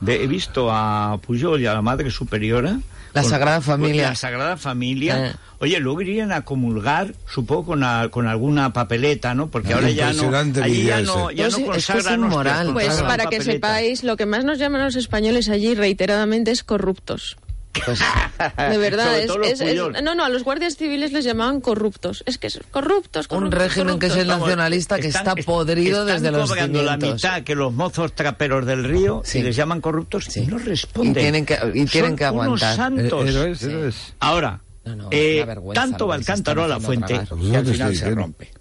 He 0.05 0.27
visto 0.27 0.69
a 0.71 1.19
Puyol 1.25 1.61
y 1.61 1.65
a 1.65 1.73
la 1.73 1.81
Madre 1.81 2.11
Superiora. 2.11 2.79
La 3.17 3.21
con- 3.23 3.31
Sagrada 3.31 3.61
Familia. 3.61 4.03
con 4.03 4.09
La 4.11 4.15
Sagrada 4.15 4.57
Familia. 4.57 5.27
Eh. 5.27 5.33
Oye, 5.59 5.79
luego 5.79 6.01
irían 6.01 6.31
a 6.31 6.41
comulgar, 6.45 7.13
supongo, 7.27 7.65
con, 7.65 7.83
a- 7.83 8.09
con 8.09 8.27
alguna 8.27 8.73
papeleta, 8.73 9.33
¿no? 9.33 9.47
Porque 9.47 9.73
Ah, 9.73 9.77
ahora 9.77 9.89
ya 9.89 10.13
no, 10.13 10.29
allí 10.61 10.83
ya 10.83 11.01
no, 11.01 11.31
ya 11.31 11.45
Pues 11.45 11.59
no 11.59 11.73
es 11.73 11.87
que 11.87 11.97
es 11.97 12.11
inmoral. 12.11 12.73
Pues 12.73 13.01
para 13.01 13.25
que 13.27 13.41
sepáis, 13.41 14.03
lo 14.03 14.17
que 14.17 14.25
más 14.25 14.43
nos 14.45 14.59
llaman 14.59 14.83
los 14.83 14.95
españoles 14.95 15.49
allí 15.49 15.73
reiteradamente 15.75 16.51
es 16.51 16.63
corruptos. 16.63 17.37
Pues, 17.85 17.99
De 18.71 18.77
verdad, 18.77 19.19
es, 19.19 19.31
es- 19.43 19.61
es- 19.61 19.75
no, 20.03 20.15
no, 20.15 20.23
a 20.25 20.29
los 20.29 20.43
guardias 20.43 20.75
civiles 20.77 21.11
les 21.11 21.23
llamaban 21.25 21.61
corruptos. 21.61 22.23
Es 22.25 22.37
que 22.37 22.47
es 22.47 22.59
corruptos, 22.71 23.25
un 23.29 23.37
corruptos, 23.37 23.59
régimen 23.59 23.99
que 23.99 24.07
es 24.07 24.11
el 24.13 24.17
corruptos. 24.19 24.27
Vamos, 24.35 24.47
nacionalista 24.49 24.99
que 24.99 25.07
están- 25.07 25.37
está 25.37 25.45
podrido 25.45 26.01
están 26.07 26.21
desde 26.23 26.37
los 26.37 26.49
cobrando 26.49 26.83
la 26.83 26.93
cimientos. 26.93 27.23
mitad 27.23 27.43
que 27.43 27.55
los 27.55 27.73
mozos 27.73 28.13
traperos 28.13 28.65
del 28.65 28.83
río 28.83 29.21
Sí. 29.25 29.39
y 29.39 29.43
les 29.43 29.55
llaman 29.55 29.81
corruptos 29.81 30.25
Sí. 30.25 30.41
y 30.41 30.47
no 30.47 30.57
responden. 30.57 31.11
Y 31.11 31.15
tienen 31.15 31.45
que- 31.45 31.59
y 31.73 31.85
tienen 31.85 32.11
Son 32.11 32.15
que 32.17 32.25
aguantar. 32.25 32.49
Unos 32.49 32.75
santos. 32.75 33.29
Eh, 33.61 33.65
héroes. 33.67 34.13
Ahora, 34.19 34.61
No, 34.85 34.95
no, 34.95 35.07
eh, 35.11 35.45
tanto 35.73 36.07
va 36.07 36.15
el 36.15 36.23
cántaro 36.25 36.63
a 36.63 36.67
la 36.67 36.79
fuente 36.79 37.13
que 37.13 37.55
al 37.57 37.65
final 37.65 37.95
se 37.95 38.09
rompe. 38.11 38.51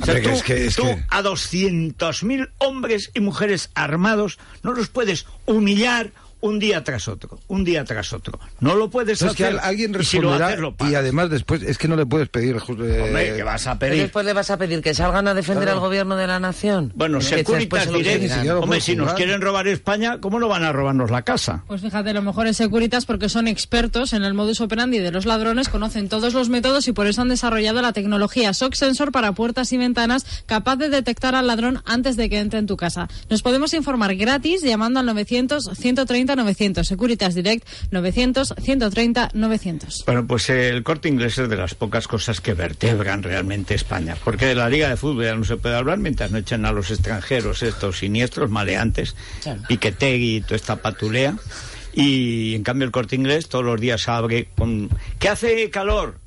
O 0.00 0.04
sea, 0.06 0.22
tú, 0.22 0.28
es 0.30 0.42
que- 0.42 0.66
es 0.66 0.76
tú 0.76 0.84
que- 0.84 1.04
a 1.10 1.20
200.000 1.22 2.48
hombres 2.58 3.10
y 3.14 3.20
mujeres 3.20 3.70
armados 3.74 4.38
no 4.62 4.72
los 4.72 4.88
puedes 4.88 5.26
humillar 5.44 6.12
un 6.42 6.58
día 6.58 6.84
tras 6.84 7.08
otro, 7.08 7.40
un 7.48 7.64
día 7.64 7.84
tras 7.84 8.12
otro. 8.12 8.38
No 8.60 8.74
lo 8.74 8.90
puedes 8.90 9.22
Es 9.22 9.34
que 9.34 9.44
hacer. 9.46 9.58
al- 9.58 9.64
alguien 9.64 9.96
y 9.98 10.04
si 10.04 10.18
lo 10.18 10.30
responderá 10.36 10.68
haces, 10.68 10.90
y 10.90 10.94
además 10.94 11.30
después 11.30 11.62
es 11.62 11.78
que 11.78 11.88
no 11.88 11.96
le 11.96 12.04
puedes 12.04 12.28
pedir 12.28 12.56
eh, 12.56 13.00
Hombre, 13.02 13.34
¿qué 13.36 13.42
vas 13.42 13.66
a 13.66 13.78
pedir? 13.78 14.02
después 14.02 14.26
le 14.26 14.34
vas 14.34 14.50
a 14.50 14.58
pedir 14.58 14.82
que 14.82 14.92
salgan 14.92 15.26
a 15.28 15.34
defender 15.34 15.68
al 15.70 15.80
gobierno 15.80 16.16
de 16.16 16.26
la 16.26 16.38
nación. 16.38 16.92
Bueno, 16.94 17.18
Que 17.20 17.24
Securitas 17.24 17.90
Direct, 17.90 18.32
hombre, 18.60 18.80
si 18.80 18.94
nos 18.94 19.14
quieren 19.14 19.40
robar 19.40 19.66
España, 19.68 20.18
¿cómo 20.20 20.38
no 20.38 20.48
van 20.48 20.64
a 20.64 20.72
robarnos 20.72 21.10
la 21.10 21.22
casa? 21.22 21.64
Pues 21.66 21.80
fíjate, 21.80 22.12
lo 22.12 22.20
mejor 22.22 22.46
es 22.46 22.56
Securitas 22.58 23.06
porque 23.06 23.28
son 23.30 23.48
expertos 23.48 24.12
en 24.12 24.24
el 24.24 24.34
modus 24.34 24.60
operandi 24.60 24.98
de 24.98 25.10
los 25.12 25.24
ladrones, 25.24 25.68
conocen 25.68 26.08
todos 26.08 26.34
los 26.34 26.48
métodos 26.48 26.88
y 26.88 26.92
por 26.92 27.06
eso 27.06 27.22
han 27.22 27.28
desarrollado 27.28 27.80
la 27.82 27.92
tecnología 27.92 28.52
SOC 28.52 28.74
Sensor 28.74 29.12
para 29.12 29.32
puertas 29.32 29.72
y 29.72 29.78
ventanas 29.78 30.26
capaz 30.46 30.76
de 30.76 30.88
detectar 30.88 31.34
al 31.34 31.46
ladrón 31.46 31.82
antes 31.86 32.16
de 32.16 32.28
que 32.28 32.40
entre 32.40 32.58
en 32.58 32.66
tu 32.66 32.76
casa. 32.76 33.08
Nos 33.30 33.42
podemos 33.42 33.72
informar 33.74 34.14
gratis 34.16 34.62
llamando 34.62 34.98
al 35.00 35.06
900 35.06 35.70
130 35.74 36.31
900. 36.36 36.86
Securitas 36.86 37.34
Direct 37.34 37.66
900 37.90 38.54
130 38.60 39.30
900. 39.34 40.04
Bueno, 40.06 40.26
pues 40.26 40.50
el 40.50 40.82
corte 40.82 41.08
inglés 41.08 41.38
es 41.38 41.48
de 41.48 41.56
las 41.56 41.74
pocas 41.74 42.08
cosas 42.08 42.40
que 42.40 42.54
vertebran 42.54 43.22
realmente 43.22 43.74
España. 43.74 44.16
Porque 44.22 44.46
de 44.46 44.54
la 44.54 44.68
Liga 44.68 44.88
de 44.88 44.96
Fútbol 44.96 45.24
ya 45.24 45.34
no 45.34 45.44
se 45.44 45.56
puede 45.56 45.76
hablar 45.76 45.98
mientras 45.98 46.30
no 46.30 46.38
echen 46.38 46.64
a 46.64 46.72
los 46.72 46.90
extranjeros 46.90 47.62
estos 47.62 47.98
siniestros, 47.98 48.50
maleantes, 48.50 49.14
Piquetegui 49.68 50.36
y 50.36 50.40
toda 50.40 50.56
esta 50.56 50.76
patulea. 50.76 51.36
Y 51.94 52.54
en 52.54 52.62
cambio 52.62 52.86
el 52.86 52.92
corte 52.92 53.16
inglés 53.16 53.48
todos 53.48 53.64
los 53.64 53.80
días 53.80 54.08
abre 54.08 54.48
con... 54.56 54.88
¿Qué 55.18 55.28
hace 55.28 55.68
calor? 55.70 56.21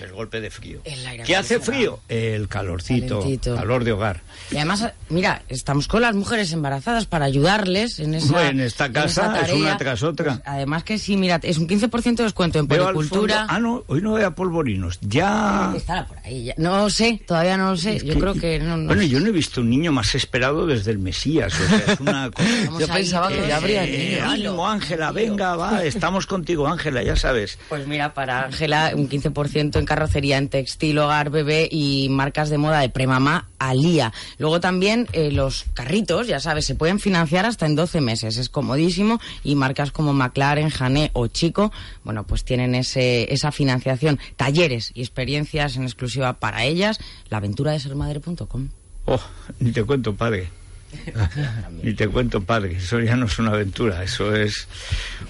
El 0.00 0.12
golpe 0.12 0.40
de 0.40 0.50
frío. 0.50 0.80
¿Qué 1.24 1.36
hace 1.36 1.60
frío? 1.60 2.00
El 2.08 2.48
calorcito, 2.48 3.20
Calentito. 3.20 3.54
calor 3.56 3.84
de 3.84 3.92
hogar. 3.92 4.20
Y 4.50 4.56
además, 4.56 4.88
mira, 5.10 5.42
estamos 5.48 5.86
con 5.86 6.02
las 6.02 6.14
mujeres 6.14 6.52
embarazadas 6.52 7.06
para 7.06 7.24
ayudarles 7.26 8.00
en 8.00 8.14
esa 8.14 8.32
Bueno, 8.32 8.50
en 8.50 8.60
esta 8.60 8.86
en 8.86 8.92
casa 8.94 9.26
esa 9.42 9.46
es 9.46 9.52
una 9.52 9.76
tras 9.76 10.02
otra. 10.02 10.34
Pues, 10.36 10.42
además 10.46 10.82
que 10.84 10.98
sí, 10.98 11.16
mira, 11.16 11.38
es 11.42 11.58
un 11.58 11.68
15% 11.68 12.16
de 12.16 12.24
descuento 12.24 12.58
en 12.58 12.66
Veo 12.66 12.84
policultura. 12.92 13.46
Ah, 13.48 13.58
no, 13.60 13.84
hoy 13.86 14.00
no 14.00 14.14
veo 14.14 14.26
a 14.26 14.34
polvorinos. 14.34 14.98
Ya... 15.02 15.72
Estará 15.76 16.06
por 16.06 16.18
ahí. 16.24 16.44
ya. 16.44 16.54
No 16.56 16.88
sé, 16.90 17.20
todavía 17.26 17.56
no 17.56 17.70
lo 17.72 17.76
sé. 17.76 17.98
Yo 18.04 18.18
creo 18.18 18.34
que 18.34 18.58
no. 18.58 18.76
no 18.76 18.86
Bueno, 18.86 19.02
sé. 19.02 19.08
yo 19.08 19.20
no 19.20 19.26
he 19.28 19.32
visto 19.32 19.60
un 19.60 19.70
niño 19.70 19.92
más 19.92 20.14
esperado 20.14 20.66
desde 20.66 20.90
el 20.90 20.98
Mesías. 20.98 21.52
O 21.54 21.68
sea, 21.68 21.92
es 21.94 22.00
una 22.00 22.30
cosa... 22.32 22.48
Yo 22.78 22.86
ahí, 22.86 23.02
pensaba 23.02 23.28
que 23.28 23.44
eh, 23.44 23.48
ya 23.48 23.56
habría 23.56 23.84
Eh, 23.84 24.08
niños. 24.16 24.32
ánimo, 24.32 24.68
Ángela, 24.68 25.12
venga, 25.12 25.54
va, 25.56 25.84
estamos 25.84 26.26
contigo, 26.26 26.66
Ángela, 26.66 27.02
ya 27.02 27.14
sabes. 27.16 27.58
Pues 27.68 27.86
mira, 27.86 28.14
para 28.14 28.44
Ángela, 28.46 28.92
un 28.94 29.08
15% 29.08 29.31
en 29.34 29.86
carrocería, 29.86 30.38
en 30.38 30.48
textil, 30.48 30.98
hogar, 30.98 31.30
bebé 31.30 31.68
y 31.70 32.08
marcas 32.10 32.50
de 32.50 32.58
moda 32.58 32.80
de 32.80 32.88
premamá 32.88 33.48
Alía. 33.58 34.12
Luego 34.38 34.60
también 34.60 35.08
eh, 35.12 35.30
los 35.30 35.64
carritos, 35.74 36.26
ya 36.26 36.40
sabes, 36.40 36.64
se 36.64 36.74
pueden 36.74 36.98
financiar 36.98 37.46
hasta 37.46 37.66
en 37.66 37.74
12 37.74 38.00
meses. 38.00 38.36
Es 38.36 38.48
comodísimo 38.48 39.20
y 39.42 39.54
marcas 39.54 39.92
como 39.92 40.12
McLaren, 40.12 40.70
Jané 40.70 41.10
o 41.12 41.26
Chico, 41.26 41.72
bueno, 42.04 42.24
pues 42.24 42.44
tienen 42.44 42.74
ese, 42.74 43.32
esa 43.32 43.52
financiación. 43.52 44.18
Talleres 44.36 44.90
y 44.94 45.00
experiencias 45.00 45.76
en 45.76 45.84
exclusiva 45.84 46.34
para 46.34 46.64
ellas. 46.64 46.98
La 47.28 47.38
aventura 47.38 47.72
de 47.72 47.80
ser 47.80 47.94
madre.com. 47.94 48.68
Oh, 49.04 49.20
ni 49.58 49.72
te 49.72 49.82
cuento, 49.84 50.14
padre. 50.14 50.48
ni 51.82 51.94
te 51.94 52.08
cuento, 52.08 52.42
padre. 52.42 52.76
Eso 52.76 53.00
ya 53.00 53.16
no 53.16 53.26
es 53.26 53.38
una 53.38 53.50
aventura, 53.52 54.02
eso 54.02 54.34
es 54.34 54.68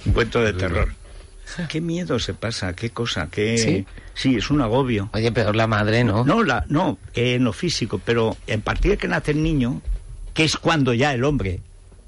un 0.07 0.13
cuento 0.13 0.43
de 0.43 0.53
terror. 0.53 0.95
Qué 1.69 1.81
miedo 1.81 2.19
se 2.19 2.35
pasa, 2.35 2.75
qué 2.75 2.91
cosa, 2.91 3.29
qué... 3.31 3.59
¿Sí? 3.59 3.87
Sí, 4.15 4.37
es 4.37 4.51
un 4.51 4.61
agobio. 4.61 5.09
Oye, 5.15 5.33
peor 5.33 5.57
la 5.57 5.67
madre, 5.67 6.05
¿no? 6.05 6.25
No, 6.25 6.43
la, 6.43 6.65
no, 6.69 6.99
en 7.15 7.45
lo 7.45 7.53
físico, 7.53 8.01
pero 8.05 8.37
en 8.47 8.61
partir 8.61 8.91
de 8.93 8.99
que 8.99 9.09
nace 9.09 9.31
el 9.31 9.43
niño, 9.43 9.81
que 10.35 10.45
es 10.45 10.57
cuando 10.57 10.93
ya 10.93 11.15
el 11.15 11.25
hombre 11.25 11.61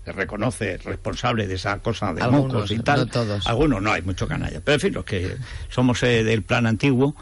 se 0.04 0.12
reconoce 0.12 0.76
responsable 0.78 1.46
de 1.46 1.54
esa 1.54 1.78
cosa 1.78 2.12
de 2.12 2.22
Algunos, 2.22 2.52
mocos 2.52 2.70
y 2.70 2.78
tal. 2.80 3.00
no 3.00 3.06
todos. 3.06 3.46
Algunos 3.46 3.80
no, 3.80 3.92
hay 3.92 4.02
mucho 4.02 4.28
canalla. 4.28 4.60
Pero 4.62 4.74
en 4.74 4.80
fin, 4.80 4.92
los 4.92 5.04
que 5.04 5.36
somos 5.70 6.02
eh, 6.02 6.22
del 6.22 6.42
plan 6.42 6.66
antiguo, 6.66 7.16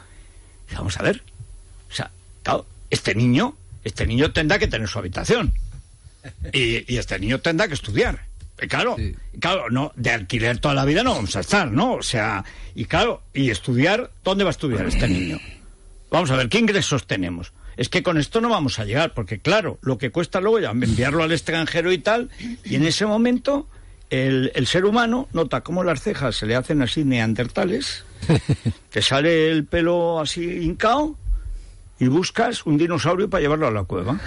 vamos 0.75 0.99
a 0.99 1.03
ver. 1.05 1.23
O 1.89 1.95
sea, 1.95 2.11
claro, 2.43 2.67
este 2.91 3.15
niño, 3.15 3.55
este 3.85 4.05
niño 4.05 4.33
tendrá 4.33 4.59
que 4.59 4.67
tener 4.67 4.89
su 4.89 4.99
habitación. 4.99 5.55
Y, 6.53 6.93
y 6.93 6.99
este 6.99 7.19
niño 7.21 7.41
tendrá 7.41 7.69
que 7.69 7.75
estudiar. 7.75 8.27
Y 8.61 8.67
claro, 8.69 8.97
Sí. 8.97 9.15
claro, 9.41 9.71
no, 9.71 9.93
de 9.97 10.11
alquiler 10.11 10.59
toda 10.59 10.75
la 10.75 10.85
vida 10.85 11.03
no 11.03 11.15
vamos 11.15 11.35
a 11.37 11.41
estar, 11.41 11.71
¿no? 11.71 11.95
O 11.95 12.03
sea, 12.03 12.45
y 12.75 12.85
claro, 12.85 13.23
y 13.33 13.51
estudiar, 13.51 14.11
¿dónde 14.25 14.45
va 14.45 14.51
a 14.51 14.53
estudiar 14.53 14.87
este 14.87 15.09
niño? 15.09 15.39
Vamos 16.11 16.31
a 16.31 16.37
ver, 16.37 16.49
¿qué 16.49 16.59
ingresos 16.59 17.07
tenemos? 17.07 17.53
Es 17.77 17.89
que 17.89 18.03
con 18.03 18.19
esto 18.19 18.41
no 18.41 18.51
vamos 18.51 18.79
a 18.79 18.85
llegar, 18.85 19.15
porque 19.15 19.41
claro, 19.41 19.79
lo 19.83 19.97
que 19.99 20.11
cuesta 20.11 20.41
luego 20.41 20.61
ya 20.61 20.71
enviarlo 20.71 21.23
al 21.23 21.33
extranjero 21.33 21.91
y 21.91 21.99
tal, 21.99 22.29
y 22.65 22.77
en 22.77 22.85
ese 22.85 23.07
momento 23.07 23.67
el, 24.11 24.53
el 24.55 24.67
ser 24.67 24.85
humano 24.85 25.27
nota 25.33 25.63
cómo 25.63 25.83
las 25.83 26.03
cejas 26.03 26.37
se 26.37 26.45
le 26.47 26.55
hacen 26.55 26.83
así 26.83 27.03
neandertales, 27.03 28.05
te 28.91 29.01
sale 29.01 29.51
el 29.51 29.65
pelo 29.65 30.21
así 30.21 30.45
hincao 30.45 31.17
y 31.99 32.09
buscas 32.09 32.67
un 32.67 32.77
dinosaurio 32.77 33.31
para 33.31 33.41
llevarlo 33.41 33.67
a 33.69 33.71
la 33.71 33.85
cueva, 33.85 34.21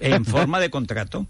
en 0.00 0.24
forma 0.24 0.58
de 0.58 0.70
contrato. 0.70 1.26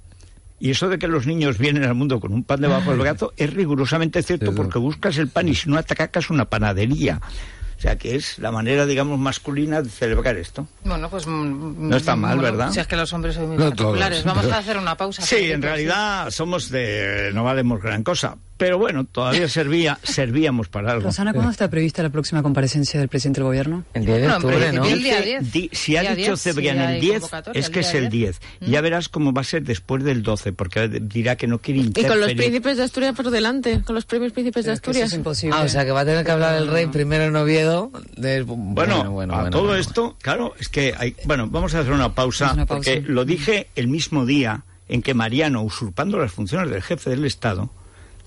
Y 0.60 0.70
eso 0.70 0.88
de 0.88 0.98
que 0.98 1.06
los 1.08 1.26
niños 1.26 1.56
vienen 1.58 1.84
al 1.84 1.94
mundo 1.94 2.18
con 2.20 2.32
un 2.32 2.42
pan 2.44 2.60
debajo 2.60 2.90
del 2.90 3.00
brazo 3.00 3.32
es 3.36 3.52
rigurosamente 3.54 4.22
cierto 4.22 4.54
porque 4.54 4.78
buscas 4.78 5.16
el 5.18 5.28
pan 5.28 5.48
y 5.48 5.54
si 5.54 5.68
no 5.70 5.76
atacas 5.78 6.30
una 6.30 6.46
panadería. 6.46 7.20
O 7.76 7.80
sea 7.80 7.96
que 7.96 8.16
es 8.16 8.40
la 8.40 8.50
manera, 8.50 8.86
digamos, 8.86 9.20
masculina 9.20 9.80
de 9.82 9.88
celebrar 9.88 10.36
esto. 10.36 10.66
Bueno, 10.84 11.08
pues. 11.08 11.28
mm, 11.28 11.88
No 11.88 11.96
está 11.96 12.16
mal, 12.16 12.36
bueno, 12.36 12.56
¿verdad? 12.56 12.72
Si 12.72 12.80
es 12.80 12.88
que 12.88 12.96
los 12.96 13.12
hombres 13.12 13.36
son 13.36 13.46
muy 13.50 13.56
No 13.56 13.66
particulares. 13.66 14.22
todos. 14.24 14.36
Vamos 14.36 14.52
a 14.52 14.58
hacer 14.58 14.76
una 14.78 14.96
pausa. 14.96 15.22
Sí, 15.22 15.52
en 15.52 15.62
realidad 15.62 16.28
somos 16.32 16.70
de... 16.70 17.30
no 17.32 17.44
valemos 17.44 17.80
gran 17.80 18.02
cosa. 18.02 18.36
Pero 18.58 18.76
bueno, 18.76 19.04
todavía 19.06 19.48
servía, 19.48 19.98
servíamos 20.02 20.68
para 20.68 20.90
algo. 20.92 21.04
Rosana, 21.04 21.32
¿cuándo 21.32 21.50
está 21.50 21.70
prevista 21.70 22.02
la 22.02 22.10
próxima 22.10 22.42
comparecencia 22.42 23.00
del 23.00 23.08
presidente 23.08 23.40
del 23.40 23.46
gobierno? 23.46 23.84
El 23.94 24.04
10 24.04 24.16
de 24.16 24.22
Bueno, 24.28 24.36
octubre, 24.36 24.72
¿no? 24.72 24.84
el 24.84 25.02
día 25.02 25.16
Dice- 25.20 25.24
10. 25.40 25.52
di- 25.52 25.70
si 25.72 25.96
ha 25.96 26.02
Día 26.02 26.14
dicho 26.16 26.30
10, 26.32 26.42
Cebrián 26.42 26.78
el 26.78 26.86
hay 26.86 27.00
10, 27.00 27.12
convocatoria 27.20 27.60
es 27.60 27.70
que 27.70 27.80
es 27.80 27.94
el 27.94 28.08
10. 28.10 28.40
Ya 28.60 28.80
verás 28.80 29.08
cómo 29.08 29.32
va 29.32 29.40
a 29.40 29.44
ser 29.44 29.62
después 29.62 30.02
del 30.04 30.22
12, 30.22 30.52
porque 30.52 30.88
dirá 30.88 31.36
que 31.36 31.46
no 31.46 31.58
quiere 31.60 31.80
Y 31.80 31.84
interferir. 31.84 32.08
con 32.10 32.20
los 32.20 32.34
príncipes 32.34 32.76
de 32.76 32.82
Asturias 32.82 33.14
por 33.14 33.30
delante, 33.30 33.80
con 33.82 33.94
los 33.94 34.04
premios 34.04 34.32
príncipes 34.32 34.64
de 34.64 34.72
Es 34.72 34.80
que 34.80 34.90
Asturias. 34.90 35.12
es 35.12 35.16
imposible. 35.18 35.56
Ah, 35.58 35.62
o 35.62 35.68
sea 35.68 35.84
que 35.84 35.92
va 35.92 36.00
a 36.00 36.04
tener 36.04 36.24
que 36.24 36.30
hablar 36.32 36.54
el 36.56 36.66
rey 36.68 36.86
primero 36.86 37.24
en 37.24 37.36
Oviedo. 37.36 37.92
de- 38.16 38.42
Bueno, 38.42 39.20
a 39.32 39.50
todo 39.50 39.76
esto, 39.76 40.16
claro, 40.20 40.54
es 40.58 40.68
que 40.68 40.94
hay... 40.98 41.14
Bueno, 41.24 41.46
vamos 41.48 41.74
a 41.74 41.80
hacer 41.80 41.92
una 41.92 42.14
pausa, 42.14 42.46
Haz 42.48 42.54
una 42.54 42.66
pausa. 42.66 42.90
porque 42.92 43.08
lo 43.08 43.24
dije 43.24 43.68
el 43.76 43.86
mismo 43.88 44.26
día 44.26 44.62
en 44.88 45.02
que 45.02 45.14
Mariano, 45.14 45.62
usurpando 45.62 46.18
las 46.18 46.32
funciones 46.32 46.70
del 46.70 46.82
jefe 46.82 47.10
del 47.10 47.24
Estado, 47.24 47.70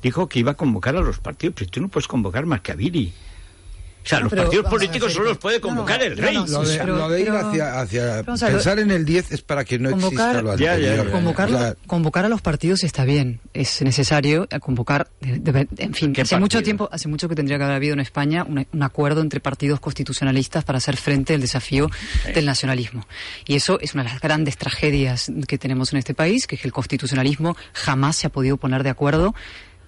dijo 0.02 0.28
que 0.28 0.40
iba 0.40 0.52
a 0.52 0.56
convocar 0.56 0.96
a 0.96 1.02
los 1.02 1.20
partidos, 1.20 1.56
pero 1.58 1.70
tú 1.72 1.82
no 1.82 1.88
puedes 1.90 2.08
convocar 2.08 2.46
más 2.46 2.62
que 2.62 2.72
a 2.72 2.76
Viri. 2.76 3.14
O 4.04 4.08
sea, 4.08 4.18
No, 4.18 4.24
los 4.24 4.30
pero 4.32 4.42
partidos 4.46 4.66
políticos 4.68 5.14
solo 5.14 5.26
los 5.26 5.38
puede 5.38 5.60
No, 5.60 5.68
no, 5.68 5.76
convocar 5.76 6.02
el 6.02 6.18
rey. 6.18 6.34
no, 6.34 6.48
Lo 6.48 6.64
de, 6.64 6.76
pero- 6.76 6.96
lo 6.98 7.08
de 7.08 7.20
ir 7.22 7.28
pero- 7.28 7.48
hacia, 7.48 7.80
hacia 7.82 8.24
pensar 8.24 8.80
en 8.80 8.90
el 8.90 9.06
10 9.06 9.32
es 9.32 9.44
para 9.44 9.64
que 9.64 9.78
no 9.78 9.92
Convocar- 9.92 10.38
exista 10.38 10.42
lo 10.42 10.58
Ya, 10.58 10.66
ya, 10.66 10.74
anterior. 10.74 11.06
ya. 11.06 11.48
Sea, 11.60 11.76
convocar 11.86 12.26
a 12.26 12.30
los 12.30 12.42
partidos 12.42 12.84
está 12.84 13.06
bien, 13.06 13.42
es 13.54 13.80
necesario 13.84 14.48
eh, 14.50 14.60
convocar, 14.60 15.12
de- 15.22 15.38
de- 15.52 15.68
en 15.78 15.94
fin, 15.94 16.14
¿Qué 16.14 16.24
hace 16.24 16.40
mucho 16.40 16.64
tiempo, 16.64 16.90
hace 16.92 17.10
mucho 17.10 17.30
que 17.30 17.36
tendría 17.36 17.60
que 17.60 17.64
haber 17.66 17.76
habido 17.76 17.94
en 17.94 18.00
España 18.00 18.44
un, 18.44 18.66
un 18.74 18.82
acuerdo 18.82 19.22
entre 19.22 19.40
partidos 19.40 19.80
constitucionalistas 19.80 20.64
para 20.64 20.78
hacer 20.80 20.98
frente 20.98 21.36
al 21.36 21.42
desafío 21.42 21.88
del 22.34 22.48
nacionalismo. 22.48 23.06
Y 23.46 23.54
eso 23.54 23.80
es 23.82 23.94
una 23.94 24.02
de 24.04 24.10
las 24.10 24.20
grandes 24.20 24.58
tragedias 24.58 25.32
que 25.48 25.60
tenemos 25.60 25.94
en 25.94 26.00
este 26.00 26.16
país, 26.16 26.48
que 26.48 26.56
es 26.56 26.62
que 26.64 26.68
el 26.68 26.74
constitucionalismo 26.74 27.56
jamás 27.74 28.16
se 28.16 28.26
ha 28.26 28.32
podido 28.32 28.58
poner 28.58 28.82
de 28.82 28.90
acuerdo 28.90 29.36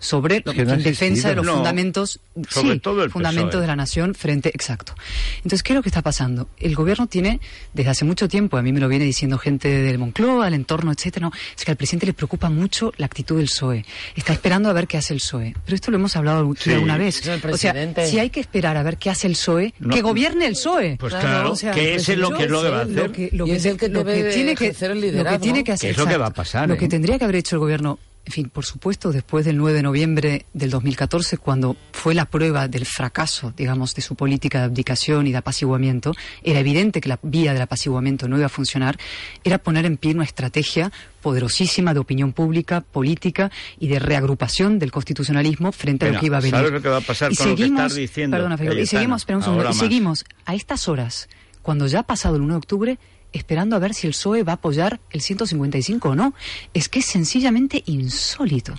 sobre 0.03 0.41
lo 0.45 0.51
Es 0.51 0.57
que 0.57 0.65
no 0.65 0.73
en 0.73 0.83
defensa 0.83 1.29
de 1.29 1.35
los. 1.35 1.45
No, 1.45 1.53
fundamentos, 1.55 2.19
sobre 2.49 2.73
sí, 2.73 2.79
todo 2.79 3.03
el 3.03 3.09
fundamentos 3.11 3.49
PSOE. 3.51 3.61
de 3.61 3.67
la 3.67 3.75
nación 3.75 4.13
frente, 4.15 4.49
exacto. 4.49 4.93
Entonces, 5.37 5.63
¿qué 5.63 5.73
es 5.73 5.75
lo 5.75 5.81
que 5.83 5.89
está 5.89 6.01
pasando? 6.01 6.49
El 6.59 6.75
gobierno 6.75 7.07
tiene, 7.07 7.39
desde 7.73 7.89
hace 7.91 8.05
mucho 8.05 8.27
tiempo, 8.27 8.57
a 8.57 8.61
mí 8.61 8.73
me 8.73 8.79
lo 8.79 8.87
viene 8.89 9.05
diciendo 9.05 9.37
gente 9.37 9.69
del 9.69 9.97
Moncloa, 9.97 10.47
el 10.47 10.53
entorno, 10.53 10.91
etcétera, 10.91 11.27
no, 11.27 11.31
es 11.57 11.63
que 11.65 11.71
al 11.71 11.77
presidente 11.77 12.05
le 12.05 12.13
preocupa 12.13 12.49
mucho 12.49 12.91
la 12.97 13.05
actitud 13.05 13.37
del 13.37 13.45
PSOE. 13.47 13.85
Está 14.15 14.33
esperando 14.33 14.69
a 14.69 14.73
ver 14.73 14.87
qué 14.87 14.97
hace 14.97 15.13
el 15.13 15.19
PSOE. 15.19 15.55
Pero 15.65 15.75
esto 15.75 15.89
lo 15.91 15.97
hemos 15.97 16.15
hablado 16.15 16.51
aquí 16.51 16.63
Sí. 16.63 16.73
alguna 16.73 16.97
vez. 16.97 17.21
O 17.51 17.57
sea, 17.57 17.73
si 18.05 18.19
hay 18.19 18.29
que 18.29 18.39
esperar 18.41 18.77
a 18.77 18.83
ver 18.83 18.97
qué 18.97 19.09
hace 19.09 19.27
el 19.27 19.33
PSOE, 19.33 19.73
No. 19.79 19.93
que 19.95 20.01
gobierne 20.01 20.47
el 20.47 20.53
PSOE. 20.53 20.97
Pues 20.99 21.13
claro, 21.13 21.51
O 21.51 21.55
sea, 21.55 21.71
que 21.71 21.95
ese 21.95 22.13
es 22.13 22.19
lo 22.19 22.31
que 22.31 22.43
es 22.43 22.49
lo 22.49 22.61
que 22.61 22.69
va 22.69 22.81
a 22.81 22.83
lo 22.85 22.91
hacer. 23.03 23.11
que, 23.11 23.29
lo 23.31 23.45
que, 23.45 23.55
es 23.55 23.65
el 23.65 23.77
que 23.77 23.89
lo 23.89 24.03
debe 24.03 24.33
tiene 24.33 24.55
que 24.55 24.65
ejercer 24.65 24.91
el 24.91 24.97
lo 24.97 25.01
que 25.05 25.11
liderazgo. 25.11 25.39
tiene 25.39 25.63
que 25.63 25.71
hacer 25.71 25.91
es 25.91 25.97
lo 25.97 26.05
que 26.05 26.17
va 26.17 26.27
a 26.27 26.33
pasar, 26.33 26.67
lo 26.67 26.75
¿eh? 26.75 26.77
que 26.77 26.87
tendría 26.87 27.17
que 27.17 27.23
haber 27.23 27.37
hecho 27.37 27.55
el 27.55 27.59
gobierno 27.59 27.99
en 28.25 28.31
fin, 28.31 28.49
por 28.49 28.65
supuesto, 28.65 29.11
después 29.11 29.43
del 29.43 29.57
9 29.57 29.77
de 29.77 29.83
noviembre 29.83 30.45
del 30.53 30.69
2014, 30.69 31.37
cuando 31.37 31.75
fue 31.91 32.13
la 32.13 32.25
prueba 32.25 32.69
del 32.69 32.85
fracaso, 32.85 33.53
digamos, 33.57 33.95
de 33.95 34.01
su 34.01 34.15
política 34.15 34.59
de 34.59 34.65
abdicación 34.65 35.27
y 35.27 35.31
de 35.31 35.37
apaciguamiento, 35.37 36.13
era 36.41 36.59
evidente 36.59 37.01
que 37.01 37.09
la 37.09 37.19
vía 37.21 37.51
del 37.51 37.61
apaciguamiento 37.61 38.29
no 38.29 38.37
iba 38.37 38.45
a 38.45 38.49
funcionar, 38.49 38.97
era 39.43 39.57
poner 39.57 39.85
en 39.85 39.97
pie 39.97 40.13
una 40.13 40.23
estrategia 40.23 40.91
poderosísima 41.21 41.93
de 41.93 41.99
opinión 41.99 42.31
pública, 42.31 42.79
política 42.79 43.51
y 43.77 43.87
de 43.87 43.99
reagrupación 43.99 44.79
del 44.79 44.91
constitucionalismo 44.91 45.73
frente 45.73 46.07
a 46.07 46.13
lo 46.13 46.19
que 46.19 46.27
iba 46.27 46.37
a 46.37 46.41
venir. 46.41 46.55
¿sabes 46.55 46.71
lo 46.71 46.81
que 46.81 46.89
va 46.89 46.97
a 46.97 47.01
pasar 47.01 47.33
y 47.33 47.35
con 47.35 47.49
lo 47.49 47.55
que 47.55 47.61
seguimos, 47.61 47.81
estás 47.81 47.95
diciendo, 47.95 48.37
perdona, 48.37 48.57
Felipe, 48.57 48.81
y 48.81 48.85
seguimos, 48.85 49.25
un 49.27 49.43
segundo, 49.43 49.69
y 49.69 49.73
seguimos 49.73 50.25
a 50.45 50.55
estas 50.55 50.87
horas, 50.87 51.27
cuando 51.61 51.87
ya 51.87 51.99
ha 51.99 52.03
pasado 52.03 52.37
el 52.37 52.41
1 52.41 52.53
de 52.53 52.57
octubre, 52.57 52.99
esperando 53.33 53.75
a 53.75 53.79
ver 53.79 53.93
si 53.93 54.07
el 54.07 54.13
PSOE 54.13 54.43
va 54.43 54.53
a 54.53 54.55
apoyar 54.55 54.99
el 55.09 55.21
155 55.21 56.09
o 56.09 56.15
no. 56.15 56.33
Es 56.73 56.89
que 56.89 56.99
es 56.99 57.05
sencillamente 57.05 57.83
insólito. 57.85 58.75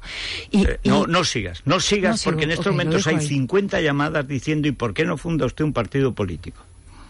Y, 0.50 0.64
Eh, 0.66 0.80
no, 0.84 1.06
no 1.06 1.24
sigas, 1.24 1.62
no 1.64 1.80
sigas, 1.80 2.12
No 2.12 2.16
sigo, 2.16 2.30
porque 2.30 2.44
en 2.44 2.50
estos 2.52 2.66
momentos 2.66 3.06
hay 3.06 3.16
ahí. 3.16 3.26
50 3.26 3.80
llamadas 3.80 4.26
diciendo 4.26 4.68
¿y 4.68 4.72
por 4.72 4.94
qué 4.94 5.04
no 5.04 5.16
funda 5.16 5.46
usted 5.46 5.64
un 5.64 5.72
partido 5.72 6.14
político? 6.14 6.62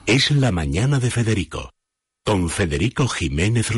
Es 0.07 0.30
la 0.30 0.50
mañana 0.50 0.98
de 0.98 1.11
Federico. 1.11 1.70
Con 2.24 2.48
Federico 2.48 3.07
Jiménez. 3.07 3.70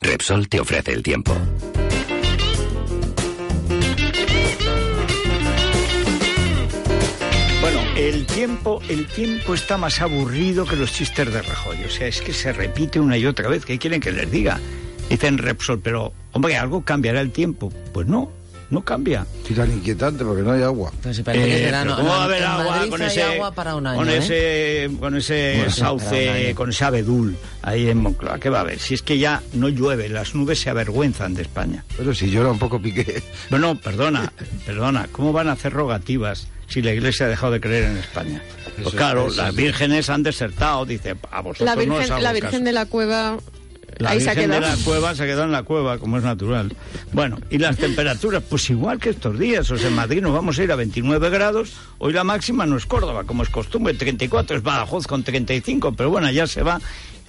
Repsol 0.00 0.48
te 0.48 0.60
ofrece 0.60 0.92
el 0.92 1.02
tiempo. 1.02 1.34
El 7.96 8.26
tiempo, 8.26 8.80
el 8.88 9.06
tiempo 9.06 9.54
está 9.54 9.76
más 9.78 10.00
aburrido 10.00 10.64
que 10.66 10.76
los 10.76 10.92
chistes 10.92 11.32
de 11.32 11.42
Rajoy. 11.42 11.84
O 11.84 11.90
sea, 11.90 12.06
es 12.08 12.20
que 12.20 12.32
se 12.32 12.52
repite 12.52 12.98
una 13.00 13.16
y 13.16 13.26
otra 13.26 13.48
vez. 13.48 13.64
¿Qué 13.64 13.78
quieren 13.78 14.00
que 14.00 14.12
les 14.12 14.30
diga? 14.30 14.60
Dicen 15.08 15.38
Repsol, 15.38 15.80
pero, 15.80 16.12
hombre, 16.32 16.56
algo 16.56 16.82
cambiará 16.84 17.20
el 17.20 17.30
tiempo. 17.30 17.72
Pues 17.92 18.06
no, 18.06 18.30
no 18.70 18.84
cambia. 18.84 19.26
Y 19.48 19.54
tan 19.54 19.70
inquietante 19.70 20.24
porque 20.24 20.42
no 20.42 20.52
hay 20.52 20.62
agua. 20.62 20.90
Parece 21.02 21.22
que 21.22 21.30
es 21.30 21.60
Eh, 21.60 21.64
verano. 21.66 21.92
pero 21.94 21.96
¿Cómo 21.96 22.08
va 22.10 22.22
a 22.22 22.24
haber 22.24 22.42
agua 22.44 22.64
Madrid 22.76 22.90
con 22.90 23.02
ese, 23.02 23.22
agua 23.22 23.52
para 23.52 23.76
un 23.76 23.86
año, 23.86 23.98
con 23.98 24.08
¿eh? 24.10 24.16
ese, 24.16 24.90
con 24.98 25.16
ese 25.16 25.54
Bueno, 25.56 25.70
sauce, 25.70 26.52
con 26.56 26.70
ese 26.70 26.84
abedul 26.84 27.36
ahí 27.62 27.88
en 27.88 27.98
Moncloa? 27.98 28.40
¿Qué 28.40 28.48
va 28.48 28.58
a 28.58 28.62
haber? 28.62 28.78
Si 28.80 28.94
es 28.94 29.02
que 29.02 29.18
ya 29.18 29.42
no 29.52 29.68
llueve, 29.68 30.08
las 30.08 30.34
nubes 30.34 30.58
se 30.60 30.70
avergüenzan 30.70 31.34
de 31.34 31.42
España. 31.42 31.84
Pero 31.96 32.12
si 32.14 32.30
llora 32.30 32.50
un 32.50 32.58
poco 32.58 32.80
piqué. 32.82 33.22
Bueno, 33.50 33.76
perdona, 33.78 34.32
perdona, 34.66 35.06
¿cómo 35.12 35.32
van 35.32 35.48
a 35.48 35.52
hacer 35.52 35.72
rogativas 35.72 36.48
si 36.68 36.82
la 36.82 36.92
Iglesia 36.92 37.26
ha 37.26 37.28
dejado 37.28 37.52
de 37.52 37.60
creer 37.60 37.84
en 37.84 37.96
España? 37.98 38.42
Pues 38.76 38.88
Eso- 38.88 38.96
claro, 38.96 39.28
eso 39.28 39.42
las 39.42 39.54
vírgenes 39.54 40.10
han 40.10 40.22
desertado, 40.22 40.84
dice, 40.84 41.14
a 41.30 41.40
vosotros 41.40 41.60
La 41.66 41.74
no 41.76 41.80
os 41.94 41.98
Virgen, 41.98 42.12
hago 42.12 42.22
la 42.22 42.30
caso. 42.30 42.42
Virgen 42.42 42.64
de 42.64 42.72
la 42.72 42.86
Cueva 42.86 43.36
La 43.98 44.10
ahí 44.10 44.20
se 44.20 44.30
ha 44.30 44.34
Virgen 44.34 44.50
de 44.50 44.56
quedado. 44.58 44.76
la 44.76 44.84
cueva 44.84 45.14
se 45.14 45.22
ha 45.22 45.26
quedado 45.26 45.44
en 45.44 45.52
la 45.52 45.62
cueva, 45.62 45.98
como 45.98 46.18
es 46.18 46.24
natural. 46.24 46.74
Bueno, 47.12 47.38
y 47.50 47.58
las 47.58 47.76
temperaturas, 47.76 48.42
pues 48.50 48.68
igual 48.70 48.98
que 48.98 49.10
estos 49.10 49.38
días. 49.38 49.70
O 49.70 49.78
sea, 49.78 49.86
en 49.86 49.94
Madrid 49.94 50.20
nos 50.20 50.32
vamos 50.32 50.58
a 50.58 50.64
ir 50.64 50.72
a 50.72 50.74
29 50.74 51.30
grados. 51.30 51.74
Hoy 51.98 52.12
la 52.12 52.24
máxima 52.24 52.66
no 52.66 52.76
es 52.76 52.86
Córdoba, 52.86 53.22
como 53.22 53.44
es 53.44 53.50
costumbre. 53.50 53.94
34 53.94 54.56
es 54.56 54.62
Badajoz 54.64 55.06
con 55.06 55.22
35, 55.22 55.92
pero 55.92 56.10
bueno, 56.10 56.28
ya 56.32 56.48
se 56.48 56.64
va. 56.64 56.80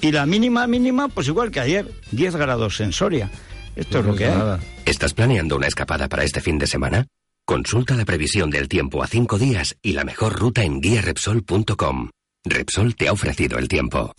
Y 0.02 0.12
la 0.12 0.26
mínima, 0.26 0.66
mínima, 0.66 1.08
pues 1.08 1.28
igual 1.28 1.52
que 1.52 1.60
ayer, 1.60 1.86
10 2.12 2.36
grados 2.36 2.80
en 2.82 2.92
Soria. 2.94 3.30
Esto 3.76 4.00
es 4.00 4.06
lo 4.06 4.16
que 4.16 4.26
hay. 4.26 4.58
¿Estás 4.86 5.14
planeando 5.14 5.56
una 5.58 5.68
escapada 5.68 6.10
para 6.10 6.24
este 6.24 6.42
fin 6.42 6.58
de 6.58 6.66
semana? 6.66 7.06
Consulta 7.48 7.94
la 7.94 8.06
previsión 8.06 8.50
del 8.50 8.68
tiempo 8.68 9.04
a 9.04 9.08
cinco 9.08 9.38
días 9.38 9.78
y 9.84 9.94
la 9.94 10.04
mejor 10.04 10.34
ruta 10.34 10.64
en 10.64 10.82
guiarepsol.com. 10.82 12.10
Repsol 12.44 12.96
te 12.96 13.08
ha 13.08 13.12
ofrecido 13.12 13.60
el 13.60 13.68
tiempo. 13.68 14.12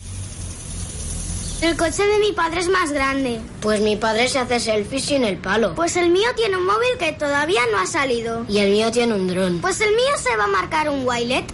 El 1.61 1.77
coche 1.77 2.05
de 2.05 2.19
mi 2.21 2.33
padre 2.33 2.61
es 2.61 2.69
más 2.69 2.93
grande. 2.93 3.41
Pues 3.61 3.81
mi 3.81 3.97
padre 3.97 4.29
se 4.29 4.39
hace 4.39 4.61
selfies 4.61 5.07
sin 5.07 5.25
el 5.25 5.39
palo. 5.39 5.75
Pues 5.75 5.97
el 5.97 6.11
mío 6.11 6.29
tiene 6.37 6.57
un 6.57 6.67
móvil 6.67 6.99
que 7.01 7.13
todavía 7.13 7.63
no 7.73 7.79
ha 7.79 7.87
salido. 7.87 8.47
Y 8.49 8.59
el 8.59 8.71
mío 8.71 8.93
tiene 8.93 9.15
un 9.15 9.27
dron. 9.27 9.61
Pues 9.61 9.81
el 9.81 9.91
mío 9.91 10.17
se 10.19 10.37
va 10.37 10.45
a 10.45 10.49
marcar 10.49 10.89
un 10.89 11.05
Wilet. 11.05 11.47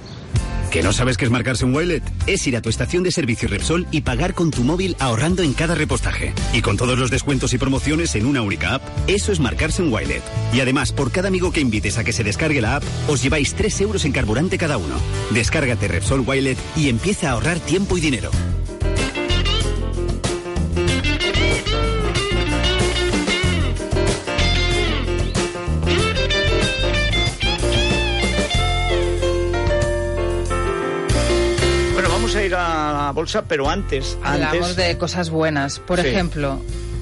¿Que 0.72 0.82
no 0.82 0.94
sabes 0.94 1.18
qué 1.18 1.26
es 1.26 1.30
marcarse 1.30 1.66
un 1.66 1.74
Wilet? 1.74 2.02
Es 2.26 2.46
ir 2.46 2.56
a 2.56 2.62
tu 2.62 2.70
estación 2.70 3.02
de 3.02 3.10
servicio 3.10 3.46
Repsol 3.46 3.86
y 3.90 4.00
pagar 4.00 4.32
con 4.32 4.50
tu 4.50 4.64
móvil 4.64 4.96
ahorrando 5.00 5.42
en 5.42 5.52
cada 5.52 5.74
repostaje. 5.74 6.32
Y 6.54 6.62
con 6.62 6.78
todos 6.78 6.98
los 6.98 7.10
descuentos 7.10 7.52
y 7.52 7.58
promociones 7.58 8.14
en 8.14 8.24
una 8.24 8.40
única 8.40 8.76
app, 8.76 8.82
eso 9.06 9.32
es 9.32 9.38
marcarse 9.38 9.82
un 9.82 9.92
Wilet. 9.92 10.22
Y 10.54 10.60
además, 10.60 10.90
por 10.90 11.12
cada 11.12 11.28
amigo 11.28 11.52
que 11.52 11.60
invites 11.60 11.98
a 11.98 12.04
que 12.04 12.14
se 12.14 12.24
descargue 12.24 12.62
la 12.62 12.76
app, 12.76 12.84
os 13.06 13.22
lleváis 13.22 13.52
3 13.52 13.82
euros 13.82 14.06
en 14.06 14.12
carburante 14.12 14.56
cada 14.56 14.78
uno. 14.78 14.94
Descárgate 15.32 15.88
Repsol 15.88 16.24
Wilet 16.26 16.56
y 16.74 16.88
empieza 16.88 17.28
a 17.28 17.32
ahorrar 17.32 17.60
tiempo 17.60 17.98
y 17.98 18.00
dinero. 18.00 18.30
Pero 33.48 33.68
antes, 33.70 34.16
Hablamos 34.22 34.76
de 34.76 34.98
cosas 34.98 35.30
buenas. 35.30 35.78
Por 35.78 36.00
Sí. 36.00 36.08
ejemplo, 36.08 36.60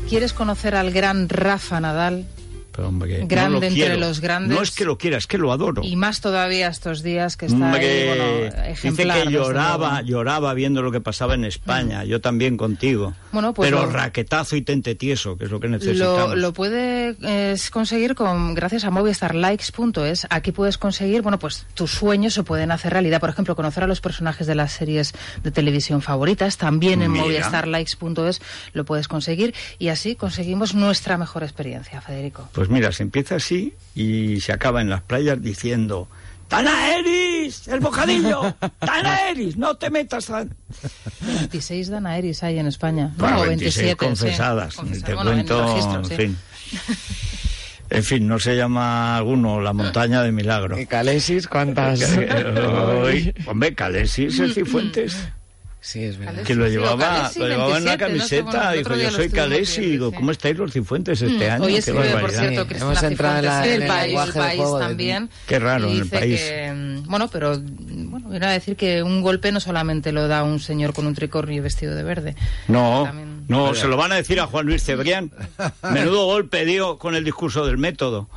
¿quieres 0.09 0.33
conocer 0.33 0.75
al 0.75 0.91
gran 0.93 1.29
Rafa 1.29 1.81
Nadal? 1.81 2.27
Pero, 2.73 2.89
hombre, 2.89 3.09
que 3.17 3.19
no 3.23 3.27
Grande 3.29 3.51
lo 3.61 3.67
entre 3.67 3.75
quiero. 3.75 3.97
los 3.99 4.21
grandes. 4.21 4.57
No 4.57 4.63
es 4.63 4.71
que 4.71 4.85
lo 4.85 4.97
quiera, 4.97 5.19
es 5.19 5.27
que 5.27 5.39
lo 5.39 5.53
adoro. 5.53 5.83
Y 5.85 5.97
más 5.97 6.21
todavía 6.21 6.69
estos 6.69 7.03
días 7.03 7.37
que 7.37 7.47
está 7.47 7.57
Hombre, 7.59 8.03
ahí, 8.03 8.09
bueno, 8.09 8.45
dice 8.45 8.71
ejemplar. 8.71 9.19
que 9.19 9.25
desde 9.25 9.33
lloraba, 9.33 10.03
lloraba 10.03 10.55
viendo 10.55 10.83
lo 10.83 10.93
que 10.93 11.01
pasaba 11.01 11.35
en 11.35 11.45
España. 11.45 12.05
Yo 12.05 12.21
también 12.21 12.57
contigo. 12.57 13.15
Bueno, 13.33 13.53
pues 13.55 13.71
Pero 13.71 13.87
lo- 13.87 13.93
raquetazo 13.93 14.57
y 14.57 14.63
tente 14.63 14.95
tieso, 14.95 15.37
que 15.37 15.45
es 15.47 15.51
lo 15.51 15.61
que 15.61 15.69
necesitamos. 15.69 16.31
Lo, 16.31 16.37
lo 16.37 16.53
puedes 16.53 17.71
conseguir 17.71 18.15
con 18.15 18.55
gracias 18.55 18.85
a 18.85 18.91
movistarlikes.es. 18.91 20.27
Aquí 20.31 20.53
puedes 20.53 20.79
conseguir, 20.79 21.23
bueno, 21.23 21.39
pues 21.39 21.67
tus 21.75 21.91
sueños 21.91 22.35
se 22.35 22.43
pueden 22.43 22.71
hacer 22.71 22.93
realidad. 22.93 23.21
Por 23.21 23.31
ejemplo, 23.31 23.57
conocer 23.57 23.85
a 23.85 23.87
los 23.87 24.01
personajes 24.01 24.47
de 24.47 24.55
las 24.55 24.73
series 24.73 25.13
de 25.43 25.51
televisión 25.51 26.03
favoritas. 26.03 26.57
También 26.57 27.03
en 27.03 27.13
Mira. 27.13 27.25
movistarlikes.es 27.25 28.41
lo 28.73 28.85
puedes 28.85 29.09
conseguir 29.09 29.55
y 29.79 29.89
así 29.89 30.15
conseguimos 30.17 30.75
nuestra 30.75 31.19
mejor 31.19 31.43
experiencia, 31.43 32.01
Federico. 32.01 32.49
Pues 32.53 32.69
mira, 32.71 32.93
se 32.93 33.03
empieza 33.03 33.37
así 33.37 33.75
y 33.95 34.41
se 34.41 34.53
acaba 34.53 34.81
en 34.81 34.89
las 34.91 35.03
playas 35.03 35.41
diciendo 35.43 36.09
¡Tana 36.49 36.97
Eris! 36.97 37.69
¡El 37.69 37.79
bocadillo! 37.81 38.55
¡Tana 38.81 39.29
Eris! 39.31 39.57
¡No 39.57 39.77
te 39.77 39.89
metas! 39.91 40.27
tan-". 40.27 40.53
26 41.21 41.91
Danaeris 41.91 42.43
hay 42.43 42.59
en 42.59 42.67
España. 42.67 43.13
Bueno, 43.17 43.37
no, 43.39 43.47
26 43.47 43.77
27. 43.77 43.91
sí. 43.91 43.97
confesadas. 43.97 44.75
Confesa- 44.77 45.07
Te 45.07 45.15
bueno, 45.15 45.31
en 45.31 45.37
cuento, 45.47 45.67
registro, 45.69 45.99
en 45.99 46.05
sí. 46.07 46.17
fin. 46.17 46.37
En 47.91 48.05
fin, 48.05 48.27
no 48.29 48.39
se 48.39 48.57
llama 48.57 49.17
alguno 49.17 49.61
la 49.61 49.73
montaña 49.73 50.23
de 50.23 50.31
milagro. 50.33 50.79
¿Y 50.79 50.87
Calesis 50.87 51.47
cuántas? 51.49 52.01
Hoy, 53.03 53.35
hombre, 53.47 53.75
Calesis 53.75 54.39
es 54.39 54.55
Cifuentes. 54.55 55.17
Sí, 55.83 56.05
es 56.05 56.19
verdad. 56.19 56.43
Que 56.43 56.55
lo 56.55 56.67
Sí, 56.67 56.73
llevaba, 56.73 56.99
Calesis, 56.99 57.37
lo 57.39 57.49
llevaba 57.49 57.77
en 57.79 57.83
una 57.85 57.97
27, 57.97 58.13
no 58.19 58.27
sé, 58.27 58.37
camiseta, 58.45 58.73
el 58.75 58.79
dijo 58.85 58.97
yo 58.97 59.11
soy 59.13 59.31
Calesi, 59.31 59.81
viendo, 59.81 59.93
digo, 59.93 60.11
sí. 60.11 60.17
¿cómo 60.17 60.31
estáis 60.31 60.57
los 60.59 60.73
Cifuentes 60.73 61.23
este 61.23 61.49
Mm, 61.49 61.53
año? 61.53 61.65
Hoy 61.65 61.73
Qué 61.73 61.79
escribe, 61.79 61.99
por 62.01 62.13
barbaridad. 62.13 62.49
cierto, 62.51 62.75
Sí, 62.75 62.81
hemos 62.83 63.03
entrado 63.03 63.39
en 63.39 63.45
la- 63.47 63.65
en 63.67 63.73
el 63.73 63.83
el 63.83 63.89
país, 63.89 64.07
lenguaje 64.09 64.29
el 64.31 64.45
país 64.45 64.57
juego 64.61 64.79
de- 64.79 64.85
también. 64.87 65.31
Qué 65.47 65.59
raro, 65.59 65.89
y 65.89 65.93
en 65.93 65.99
el 66.03 66.07
país. 66.09 66.41
Que, 66.41 66.73
mm, 66.73 67.03
bueno, 67.09 67.29
pero 67.29 67.55
mm, 67.59 68.11
bueno, 68.11 68.29
viene 68.29 68.47
a 68.47 68.51
decir 68.51 68.77
que 68.77 69.03
un 69.03 69.23
golpe 69.23 69.53
no 69.53 69.61
solamente 69.61 70.13
lo 70.13 70.29
da 70.29 70.43
un 70.43 70.61
señor 70.61 70.93
con 70.93 71.07
un 71.07 71.15
tricornio 71.15 71.63
vestido 71.63 71.95
de 71.95 72.03
verde. 72.03 72.37
No, 72.69 73.05
También- 73.07 73.45
no, 73.49 73.75
se 73.75 73.89
lo 73.89 73.97
van 73.97 74.13
a 74.13 74.17
decir 74.17 74.39
a 74.39 74.47
Juan 74.47 74.67
Luis 74.67 74.85
Cebrián. 74.85 75.31
Menudo 75.91 76.27
golpe 76.27 76.67
dio 76.67 76.99
con 76.99 77.15
el 77.15 77.25
discurso 77.25 77.65
del 77.67 77.79
método. 77.79 78.29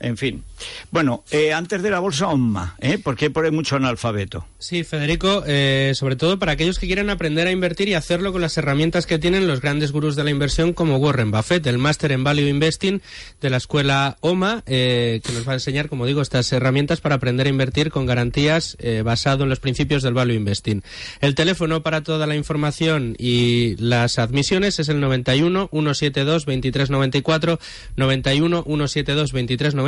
En 0.00 0.16
fin. 0.16 0.44
Bueno, 0.90 1.24
eh, 1.30 1.52
antes 1.52 1.82
de 1.82 1.90
la 1.90 1.98
bolsa, 1.98 2.28
OMMA, 2.28 2.76
¿eh? 2.80 2.98
Porque 3.02 3.30
por 3.30 3.44
ahí 3.44 3.50
mucho 3.50 3.76
analfabeto. 3.76 4.46
Sí, 4.58 4.84
Federico, 4.84 5.42
eh, 5.46 5.92
sobre 5.94 6.16
todo 6.16 6.38
para 6.38 6.52
aquellos 6.52 6.78
que 6.78 6.86
quieran 6.86 7.10
aprender 7.10 7.46
a 7.46 7.50
invertir 7.50 7.88
y 7.88 7.94
hacerlo 7.94 8.32
con 8.32 8.40
las 8.40 8.56
herramientas 8.58 9.06
que 9.06 9.18
tienen 9.18 9.46
los 9.46 9.60
grandes 9.60 9.92
gurús 9.92 10.14
de 10.14 10.24
la 10.24 10.30
inversión 10.30 10.72
como 10.72 10.96
Warren 10.98 11.30
Buffett, 11.30 11.66
el 11.66 11.78
máster 11.78 12.12
en 12.12 12.24
Value 12.24 12.48
Investing 12.48 13.00
de 13.40 13.50
la 13.50 13.56
escuela 13.56 14.18
OMA, 14.20 14.62
eh, 14.66 15.20
que 15.24 15.32
nos 15.32 15.46
va 15.46 15.52
a 15.52 15.56
enseñar, 15.56 15.88
como 15.88 16.06
digo, 16.06 16.22
estas 16.22 16.52
herramientas 16.52 17.00
para 17.00 17.16
aprender 17.16 17.46
a 17.46 17.50
invertir 17.50 17.90
con 17.90 18.06
garantías 18.06 18.76
eh, 18.80 19.02
basado 19.04 19.44
en 19.44 19.50
los 19.50 19.60
principios 19.60 20.02
del 20.02 20.14
Value 20.14 20.34
Investing. 20.34 20.82
El 21.20 21.34
teléfono 21.34 21.82
para 21.82 22.02
toda 22.02 22.26
la 22.26 22.36
información 22.36 23.16
y 23.18 23.76
las 23.76 24.18
admisiones 24.18 24.78
es 24.78 24.88
el 24.88 25.00
91 25.00 25.70
172 25.72 26.44
2394, 26.46 27.58
91 27.96 28.62
172 28.64 29.32
2394 29.32 29.87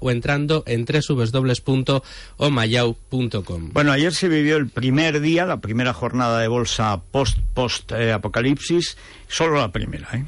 o 0.00 0.10
entrando 0.10 0.64
en 0.66 0.84
www.omayau.com. 0.84 3.70
Bueno, 3.72 3.92
ayer 3.92 4.12
se 4.12 4.26
vivió 4.28 4.56
el 4.56 4.68
primer 4.68 5.20
día, 5.20 5.46
la 5.46 5.60
primera 5.60 5.92
jornada 5.92 6.40
de 6.40 6.48
bolsa 6.48 7.00
post 7.10 7.38
post 7.54 7.92
eh, 7.92 8.12
solo 9.28 9.58
la 9.58 9.70
primera, 9.70 10.08
¿eh? 10.14 10.24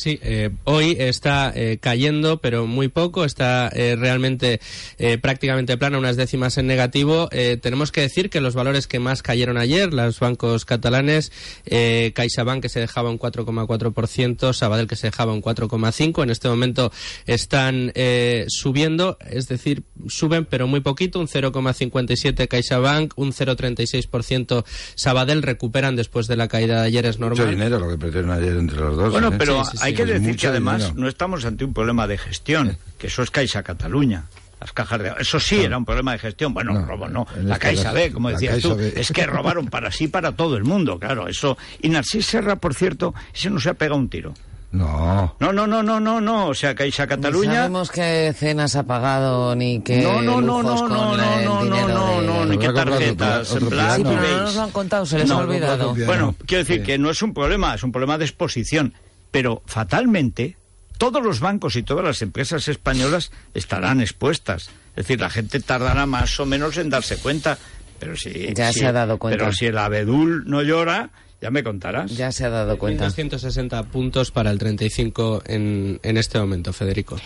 Sí, 0.00 0.18
eh, 0.22 0.48
hoy 0.64 0.96
está 0.98 1.52
eh, 1.54 1.76
cayendo, 1.78 2.40
pero 2.40 2.66
muy 2.66 2.88
poco, 2.88 3.26
está 3.26 3.68
eh, 3.74 3.96
realmente 3.98 4.58
eh, 4.96 5.18
prácticamente 5.18 5.76
plana, 5.76 5.98
unas 5.98 6.16
décimas 6.16 6.56
en 6.56 6.66
negativo. 6.66 7.28
Eh, 7.32 7.58
tenemos 7.60 7.92
que 7.92 8.00
decir 8.00 8.30
que 8.30 8.40
los 8.40 8.54
valores 8.54 8.86
que 8.86 8.98
más 8.98 9.22
cayeron 9.22 9.58
ayer, 9.58 9.92
los 9.92 10.18
bancos 10.18 10.64
catalanes, 10.64 11.32
eh, 11.66 12.12
CaixaBank 12.14 12.62
que 12.62 12.70
se 12.70 12.80
dejaba 12.80 13.10
un 13.10 13.18
4,4%, 13.18 14.54
Sabadell 14.54 14.86
que 14.86 14.96
se 14.96 15.08
dejaba 15.08 15.34
un 15.34 15.42
4,5%, 15.42 16.22
en 16.22 16.30
este 16.30 16.48
momento 16.48 16.90
están 17.26 17.92
eh, 17.94 18.46
subiendo, 18.48 19.18
es 19.28 19.48
decir, 19.48 19.82
suben 20.08 20.46
pero 20.46 20.66
muy 20.66 20.80
poquito, 20.80 21.20
un 21.20 21.28
0,57 21.28 22.48
CaixaBank, 22.48 23.12
un 23.16 23.34
0,36% 23.34 24.64
Sabadell, 24.94 25.42
recuperan 25.42 25.94
después 25.94 26.26
de 26.26 26.36
la 26.36 26.48
caída 26.48 26.80
de 26.80 26.86
ayer, 26.86 27.04
es 27.04 27.18
normal. 27.18 27.38
Mucho 27.38 27.50
dinero 27.50 27.78
lo 27.78 27.90
que 27.90 27.98
perdieron 27.98 28.30
ayer 28.30 28.56
entre 28.56 28.78
los 28.78 28.96
dos. 28.96 29.10
Bueno, 29.10 29.28
¿eh? 29.28 29.36
pero 29.36 29.62
hay 29.80 29.89
que 29.94 30.04
decir 30.06 30.36
que 30.36 30.46
además 30.46 30.78
dinero. 30.82 31.00
no 31.00 31.08
estamos 31.08 31.44
ante 31.44 31.64
un 31.64 31.72
problema 31.74 32.06
de 32.06 32.18
gestión, 32.18 32.76
que 32.98 33.06
eso 33.08 33.22
es 33.22 33.30
Caixa 33.30 33.62
Cataluña. 33.62 34.24
las 34.60 34.72
cajas 34.72 35.00
de 35.02 35.12
eso 35.20 35.40
sí 35.40 35.60
era 35.62 35.78
un 35.78 35.84
problema 35.86 36.12
de 36.12 36.18
gestión 36.18 36.52
bueno 36.52 36.84
robo 36.84 37.08
no 37.08 37.26
la 37.42 37.54
este 37.54 37.58
Caixa 37.68 37.92
B 37.92 38.12
como 38.12 38.28
decías 38.30 38.60
tú 38.60 38.76
B. 38.76 38.92
es 38.94 39.10
que 39.10 39.24
robaron 39.26 39.68
para 39.68 39.90
sí 39.90 40.06
para 40.08 40.32
todo 40.32 40.56
el 40.58 40.64
mundo 40.64 40.98
claro 40.98 41.28
eso 41.28 41.56
y 41.80 41.88
Narcís 41.88 42.26
Serra 42.26 42.56
por 42.56 42.74
cierto 42.74 43.14
ese 43.34 43.48
no 43.48 43.58
se 43.58 43.70
ha 43.70 43.74
pegado 43.74 43.96
un 43.98 44.10
tiro 44.10 44.34
No. 44.72 45.34
no 45.40 45.52
no 45.52 45.66
no 45.66 45.82
no 45.82 45.98
no 45.98 46.20
no 46.20 46.48
o 46.48 46.54
sea 46.54 46.74
Caixa 46.74 47.06
Cataluña 47.06 47.54
sabemos 47.54 47.90
qué 47.90 48.34
cenas 48.36 48.76
ha 48.76 48.82
pagado 48.84 49.56
ni 49.56 49.80
qué 49.80 50.02
no 50.02 50.20
no 50.20 50.40
no 50.42 50.62
no 50.62 50.86
no 50.86 51.16
no 51.16 51.16
no 51.16 51.64
no 51.64 51.88
no 51.88 52.20
no 52.20 52.44
ni 52.44 52.58
qué 52.58 52.68
tarjetas 52.70 53.56
en 53.56 53.68
plan 53.70 53.96
Sí, 53.96 54.02
pero 54.04 54.20
no 54.20 54.40
nos 54.42 54.54
lo 54.56 54.62
han 54.62 54.70
contado, 54.72 55.06
se 55.06 55.18
les 55.20 55.28
No, 55.28 55.36
ha 55.36 55.38
olvidado. 55.38 55.94
no, 55.96 56.04
Bueno, 56.06 56.26
no. 56.38 56.46
quiero 56.46 56.64
decir 56.64 56.80
Sí. 56.80 56.86
que 56.86 56.98
no 56.98 57.08
es 57.10 57.22
un 57.22 57.32
problema, 57.32 57.74
es 57.74 57.82
un 57.82 57.92
problema 57.92 58.18
de 58.18 58.24
exposición. 58.26 58.92
Pero 59.30 59.62
fatalmente, 59.66 60.56
todos 60.98 61.22
los 61.22 61.40
bancos 61.40 61.76
y 61.76 61.82
todas 61.82 62.04
las 62.04 62.22
empresas 62.22 62.68
españolas 62.68 63.30
estarán 63.54 64.00
expuestas. 64.00 64.70
Es 64.90 65.06
decir, 65.06 65.20
la 65.20 65.30
gente 65.30 65.60
tardará 65.60 66.04
más 66.06 66.38
o 66.40 66.46
menos 66.46 66.76
en 66.76 66.90
darse 66.90 67.16
cuenta. 67.16 67.58
Pero 67.98 68.16
si, 68.16 68.52
Ya 68.54 68.72
si- 68.72 68.80
se 68.80 68.86
ha 68.86 68.92
dado 68.92 69.18
cuenta. 69.18 69.38
Pero 69.38 69.52
si 69.52 69.66
el 69.66 69.78
abedul 69.78 70.44
no 70.46 70.62
llora, 70.62 71.10
ya 71.40 71.50
me 71.50 71.62
contarás. 71.62 72.10
Ya 72.16 72.32
se 72.32 72.44
ha 72.44 72.50
dado 72.50 72.76
cuenta. 72.78 73.04
260 73.04 73.82
puntos 73.84 74.30
para 74.30 74.50
el 74.50 74.58
35 74.58 75.42
en, 75.46 76.00
en 76.02 76.16
este 76.16 76.38
momento, 76.38 76.72
Federico. 76.72 77.16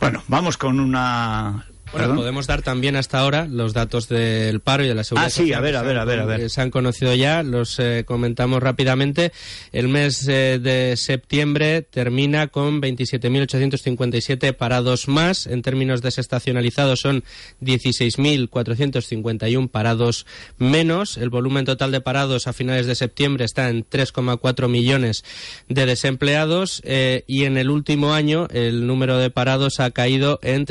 Bueno, 0.00 0.22
vamos 0.28 0.56
con 0.56 0.80
una... 0.80 1.66
Bueno, 1.92 2.08
¿Perdón? 2.08 2.16
podemos 2.16 2.46
dar 2.46 2.62
también 2.62 2.96
hasta 2.96 3.18
ahora 3.20 3.46
los 3.48 3.72
datos 3.72 4.08
del 4.08 4.60
paro 4.60 4.84
y 4.84 4.88
de 4.88 4.94
la 4.94 5.04
seguridad 5.04 5.28
Ah, 5.28 5.30
sí, 5.30 5.42
social 5.42 5.58
a 5.58 5.60
ver, 5.60 5.76
a 5.76 5.82
ver, 5.82 5.98
a 5.98 6.04
ver, 6.04 6.18
a 6.20 6.24
ver. 6.26 6.50
Se 6.50 6.60
han 6.60 6.70
conocido 6.70 7.14
ya, 7.14 7.42
los 7.44 7.78
eh, 7.78 8.02
comentamos 8.04 8.60
rápidamente. 8.62 9.32
El 9.72 9.88
mes 9.88 10.26
eh, 10.28 10.58
de 10.60 10.96
septiembre 10.96 11.82
termina 11.82 12.48
con 12.48 12.82
27.857 12.82 14.52
parados 14.54 15.06
más. 15.08 15.46
En 15.46 15.62
términos 15.62 16.02
desestacionalizados 16.02 17.00
son 17.00 17.22
16.451 17.62 19.70
parados 19.70 20.26
menos. 20.58 21.16
El 21.16 21.30
volumen 21.30 21.64
total 21.64 21.92
de 21.92 22.00
parados 22.00 22.46
a 22.46 22.52
finales 22.52 22.86
de 22.86 22.94
septiembre 22.96 23.44
está 23.44 23.68
en 23.68 23.84
3,4 23.88 24.68
millones 24.68 25.24
de 25.68 25.86
desempleados 25.86 26.82
eh, 26.84 27.22
y 27.26 27.44
en 27.44 27.56
el 27.56 27.70
último 27.70 28.12
año 28.12 28.48
el 28.52 28.86
número 28.86 29.18
de 29.18 29.30
parados 29.30 29.80
ha 29.80 29.90
caído 29.92 30.38
en 30.42 30.66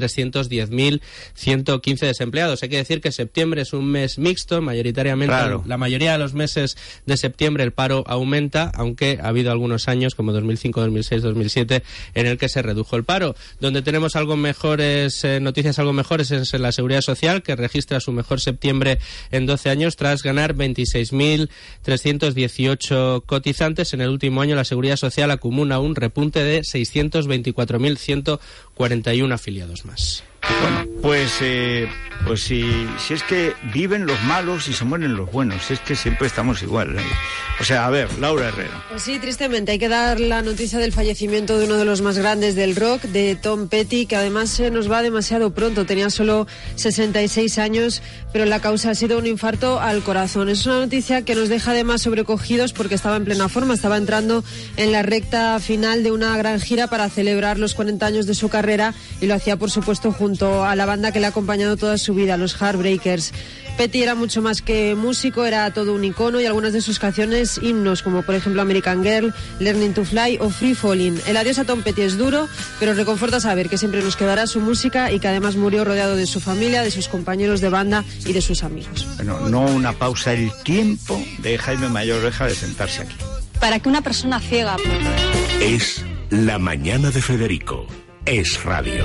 310.115 1.36 2.00
desempleados. 2.00 2.64
Hay 2.64 2.70
que 2.70 2.78
decir 2.78 3.02
que 3.02 3.12
septiembre 3.12 3.62
es 3.62 3.74
un 3.74 3.86
mes 3.86 4.18
mixto, 4.18 4.62
mayoritariamente 4.62 5.34
Claro. 5.34 5.64
la 5.66 5.78
mayoría 5.78 6.14
de 6.14 6.18
los 6.18 6.34
meses 6.34 6.78
de 7.06 7.18
septiembre 7.18 7.64
el 7.64 7.72
paro 7.72 8.04
aumenta, 8.08 8.72
aunque 8.76 9.20
ha 9.22 9.28
habido 9.28 9.52
algunos 9.52 9.88
años 9.88 10.16
como 10.16 10.32
2005, 10.34 10.82
2006, 10.82 11.22
2007 11.22 11.84
en 12.14 12.26
el 12.28 12.38
que 12.38 12.50
se 12.50 12.62
redujo 12.62 12.96
el 12.96 13.04
paro. 13.04 13.36
Donde 13.60 13.82
tenemos 13.82 14.16
algo 14.16 14.36
mejores 14.38 15.24
eh, 15.24 15.40
noticias 15.40 15.80
algo 15.80 15.94
mejores 15.94 16.32
es 16.32 16.54
en 16.54 16.62
la 16.62 16.72
Seguridad 16.72 17.02
Social 17.02 17.44
que 17.44 17.56
registra 17.56 18.00
su 18.00 18.12
mejor 18.12 18.42
septiembre 18.42 19.00
en 19.32 19.46
12 19.46 19.70
años 19.70 19.96
tras 19.96 20.24
ganar 20.24 20.56
26.318 20.56 23.24
cotizantes. 23.26 23.94
En 23.94 24.02
el 24.02 24.10
último 24.10 24.42
año 24.42 24.56
la 24.56 24.66
Seguridad 24.66 24.98
Social 24.98 25.32
acumula 25.32 25.80
un 25.80 25.96
repunte 25.96 26.44
de 26.44 26.62
624.141 26.62 29.34
afiliados 29.34 29.86
más. 29.86 30.24
Bueno, 30.62 30.86
pues, 31.06 31.38
eh, 31.42 31.88
pues 32.26 32.42
si, 32.42 32.66
si 32.98 33.14
es 33.14 33.22
que 33.22 33.54
viven 33.72 34.08
los 34.08 34.20
malos 34.24 34.68
y 34.68 34.74
se 34.74 34.86
mueren 34.86 35.16
los 35.16 35.32
buenos, 35.32 35.64
si 35.64 35.74
es 35.74 35.80
que 35.80 35.96
siempre 35.96 36.26
estamos 36.26 36.64
igual. 36.64 36.98
¿eh? 36.98 37.02
O 37.60 37.64
sea, 37.64 37.86
a 37.86 37.90
ver, 37.92 38.12
Laura 38.20 38.48
Herrera. 38.48 38.84
Pues 38.90 39.04
sí, 39.04 39.20
tristemente 39.20 39.72
hay 39.72 39.80
que 39.80 39.88
dar 39.88 40.20
la 40.20 40.42
noticia 40.42 40.80
del 40.80 40.92
fallecimiento 40.92 41.60
de 41.60 41.66
uno 41.66 41.76
de 41.76 41.86
los 41.86 42.02
más 42.02 42.18
grandes 42.18 42.56
del 42.56 42.76
rock, 42.76 43.04
de 43.04 43.36
Tom 43.36 43.68
Petty, 43.68 44.08
que 44.08 44.16
además 44.16 44.50
se 44.50 44.72
nos 44.72 44.92
va 44.92 45.04
demasiado 45.04 45.54
pronto. 45.54 45.86
Tenía 45.86 46.10
solo 46.10 46.48
66 46.76 47.60
años, 47.60 48.02
pero 48.34 48.46
la 48.46 48.60
causa 48.60 48.90
ha 48.90 48.96
sido 48.96 49.20
un 49.20 49.28
infarto 49.28 49.80
al 49.80 50.02
corazón. 50.02 50.50
Es 50.50 50.66
una 50.66 50.80
noticia 50.80 51.24
que 51.24 51.36
nos 51.36 51.48
deja 51.48 51.72
además 51.72 52.02
sobrecogidos 52.02 52.74
porque 52.74 52.96
estaba 52.96 53.16
en 53.16 53.26
plena 53.26 53.48
forma, 53.48 53.76
estaba 53.76 53.98
entrando 53.98 54.44
en 54.76 54.92
la 54.92 55.04
recta 55.04 55.60
final 55.60 56.04
de 56.04 56.12
una 56.12 56.36
gran 56.38 56.60
gira 56.60 56.88
para 56.88 57.10
celebrar 57.10 57.60
los 57.60 57.76
40 57.76 58.06
años 58.06 58.26
de 58.26 58.34
su 58.34 58.50
carrera 58.50 58.96
y 59.22 59.28
lo 59.28 59.36
hacía, 59.36 59.56
por 59.56 59.70
supuesto, 59.70 60.12
junto 60.12 60.66
a 60.66 60.76
la 60.76 60.86
banda 60.86 60.95
que 60.96 61.20
le 61.20 61.26
ha 61.26 61.30
acompañado 61.30 61.78
toda 61.78 61.98
su 61.98 62.14
vida, 62.14 62.38
los 62.38 62.56
Heartbreakers. 62.56 63.34
Petty 63.78 64.02
era 64.02 64.16
mucho 64.16 64.42
más 64.42 64.62
que 64.62 64.96
músico, 64.96 65.44
era 65.44 65.70
todo 65.72 65.94
un 65.94 66.06
icono 66.06 66.40
y 66.40 66.46
algunas 66.46 66.72
de 66.72 66.80
sus 66.80 66.98
canciones 66.98 67.60
himnos, 67.62 68.02
como 68.02 68.22
por 68.24 68.34
ejemplo 68.34 68.62
American 68.62 69.04
Girl, 69.04 69.34
Learning 69.60 69.94
to 69.94 70.06
Fly 70.06 70.38
o 70.40 70.50
Free 70.50 70.74
Falling. 70.74 71.20
El 71.28 71.36
adiós 71.36 71.60
a 71.60 71.66
Tom 71.66 71.82
Petty 71.82 72.04
es 72.04 72.18
duro, 72.18 72.48
pero 72.80 72.94
reconforta 72.94 73.42
saber 73.42 73.70
que 73.70 73.78
siempre 73.78 74.02
nos 74.02 74.16
quedará 74.16 74.48
su 74.48 74.62
música 74.62 75.12
y 75.12 75.20
que 75.20 75.28
además 75.28 75.58
murió 75.58 75.84
rodeado 75.84 76.16
de 76.16 76.26
su 76.26 76.40
familia, 76.40 76.84
de 76.84 76.92
sus 76.92 77.10
compañeros 77.10 77.60
de 77.60 77.70
banda 77.70 78.06
y 78.26 78.32
de 78.32 78.42
sus 78.42 78.64
amigos. 78.64 79.06
Bueno, 79.18 79.50
no 79.50 79.66
una 79.66 79.92
pausa, 79.92 80.32
el 80.32 80.52
tiempo 80.64 81.22
de 81.40 81.58
Jaime 81.58 81.90
Mayor 81.90 82.22
Oreja 82.22 82.46
de 82.46 82.56
sentarse 82.56 83.02
aquí. 83.02 83.16
Para 83.60 83.80
que 83.80 83.90
una 83.90 84.02
persona 84.02 84.40
ciega 84.40 84.78
Es 85.60 86.02
La 86.30 86.60
Mañana 86.60 87.12
de 87.12 87.22
Federico. 87.22 87.88
Es 88.26 88.64
radio. 88.64 89.04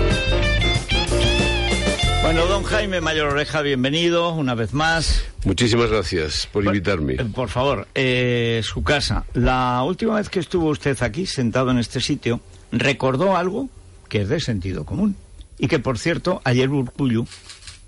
Bueno, 2.32 2.46
don 2.46 2.62
Jaime 2.62 3.00
Mayor 3.00 3.32
Oreja, 3.32 3.60
bienvenido 3.60 4.32
una 4.34 4.54
vez 4.54 4.72
más. 4.72 5.24
Muchísimas 5.44 5.90
gracias 5.90 6.46
por 6.52 6.64
invitarme. 6.64 7.14
Eh, 7.14 7.24
Por 7.24 7.48
favor, 7.48 7.88
eh, 7.96 8.60
su 8.62 8.84
casa. 8.84 9.24
La 9.34 9.82
última 9.82 10.14
vez 10.14 10.28
que 10.28 10.38
estuvo 10.38 10.68
usted 10.68 10.96
aquí, 11.02 11.26
sentado 11.26 11.72
en 11.72 11.78
este 11.78 12.00
sitio, 12.00 12.40
recordó 12.70 13.36
algo 13.36 13.68
que 14.08 14.20
es 14.20 14.28
de 14.28 14.38
sentido 14.38 14.84
común. 14.84 15.16
Y 15.58 15.66
que, 15.66 15.80
por 15.80 15.98
cierto, 15.98 16.40
ayer 16.44 16.68
Burcullu, 16.68 17.26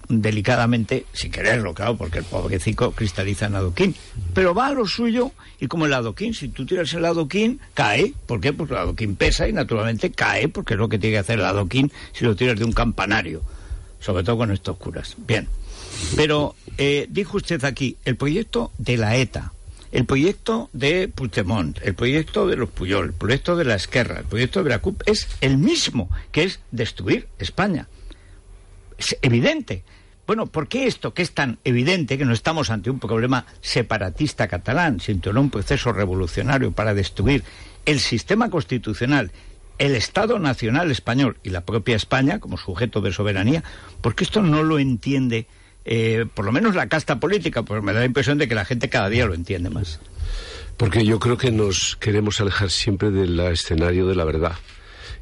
delicadamente, 0.08 1.06
sin 1.12 1.30
quererlo, 1.30 1.72
claro, 1.72 1.96
porque 1.96 2.18
el 2.18 2.24
pobrecito 2.24 2.90
cristaliza 2.90 3.46
en 3.46 3.54
adoquín, 3.54 3.94
pero 4.34 4.54
va 4.54 4.66
a 4.66 4.72
lo 4.72 4.88
suyo 4.88 5.30
y 5.60 5.68
como 5.68 5.86
el 5.86 5.94
adoquín, 5.94 6.34
si 6.34 6.48
tú 6.48 6.66
tiras 6.66 6.92
el 6.94 7.04
adoquín, 7.04 7.60
cae. 7.74 8.12
¿Por 8.26 8.40
qué? 8.40 8.52
Porque 8.52 8.74
el 8.74 8.80
adoquín 8.80 9.14
pesa 9.14 9.46
y 9.46 9.52
naturalmente 9.52 10.10
cae, 10.10 10.48
porque 10.48 10.74
es 10.74 10.80
lo 10.80 10.88
que 10.88 10.98
tiene 10.98 11.14
que 11.14 11.20
hacer 11.20 11.38
el 11.38 11.44
adoquín 11.44 11.92
si 12.12 12.24
lo 12.24 12.34
tiras 12.34 12.58
de 12.58 12.64
un 12.64 12.72
campanario, 12.72 13.40
sobre 14.02 14.24
todo 14.24 14.36
con 14.38 14.50
estos 14.50 14.76
curas. 14.76 15.14
Bien. 15.16 15.48
Pero 16.16 16.54
eh, 16.78 17.06
dijo 17.08 17.36
usted 17.38 17.64
aquí, 17.64 17.96
el 18.04 18.16
proyecto 18.16 18.72
de 18.78 18.96
la 18.96 19.16
ETA, 19.16 19.52
el 19.92 20.06
proyecto 20.06 20.70
de 20.72 21.08
Puigdemont, 21.08 21.78
el 21.82 21.94
proyecto 21.94 22.46
de 22.46 22.56
los 22.56 22.70
Puyol, 22.70 23.06
el 23.06 23.12
proyecto 23.12 23.56
de 23.56 23.64
la 23.64 23.74
Esquerra, 23.74 24.20
el 24.20 24.24
proyecto 24.24 24.64
de 24.64 24.70
la 24.70 24.80
CUP 24.80 25.02
es 25.06 25.28
el 25.40 25.58
mismo, 25.58 26.10
que 26.32 26.44
es 26.44 26.60
destruir 26.70 27.28
España. 27.38 27.88
Es 28.98 29.16
evidente. 29.22 29.84
Bueno, 30.26 30.46
¿por 30.46 30.68
qué 30.68 30.86
esto, 30.86 31.12
que 31.12 31.22
es 31.22 31.32
tan 31.32 31.58
evidente 31.64 32.16
que 32.16 32.24
no 32.24 32.32
estamos 32.32 32.70
ante 32.70 32.90
un 32.90 33.00
problema 33.00 33.44
separatista 33.60 34.48
catalán, 34.48 35.00
sino 35.00 35.40
un 35.40 35.50
proceso 35.50 35.92
revolucionario 35.92 36.72
para 36.72 36.94
destruir 36.94 37.44
el 37.84 38.00
sistema 38.00 38.48
constitucional, 38.48 39.30
el 39.78 39.94
Estado 39.96 40.38
Nacional 40.38 40.90
español 40.90 41.36
y 41.42 41.50
la 41.50 41.62
propia 41.62 41.96
España 41.96 42.38
como 42.40 42.56
sujeto 42.58 43.00
de 43.00 43.12
soberanía? 43.12 43.64
Porque 44.00 44.24
esto 44.24 44.42
no 44.42 44.62
lo 44.62 44.78
entiende, 44.78 45.46
eh, 45.84 46.26
por 46.34 46.44
lo 46.44 46.52
menos 46.52 46.74
la 46.74 46.88
casta 46.88 47.18
política, 47.20 47.62
porque 47.62 47.84
me 47.84 47.92
da 47.92 48.00
la 48.00 48.06
impresión 48.06 48.38
de 48.38 48.48
que 48.48 48.54
la 48.54 48.64
gente 48.64 48.88
cada 48.88 49.08
día 49.08 49.26
lo 49.26 49.34
entiende 49.34 49.70
más. 49.70 50.00
Porque 50.76 51.04
yo 51.04 51.18
creo 51.18 51.36
que 51.36 51.50
nos 51.50 51.96
queremos 51.96 52.40
alejar 52.40 52.70
siempre 52.70 53.10
del 53.10 53.38
escenario 53.40 54.06
de 54.06 54.14
la 54.14 54.24
verdad. 54.24 54.54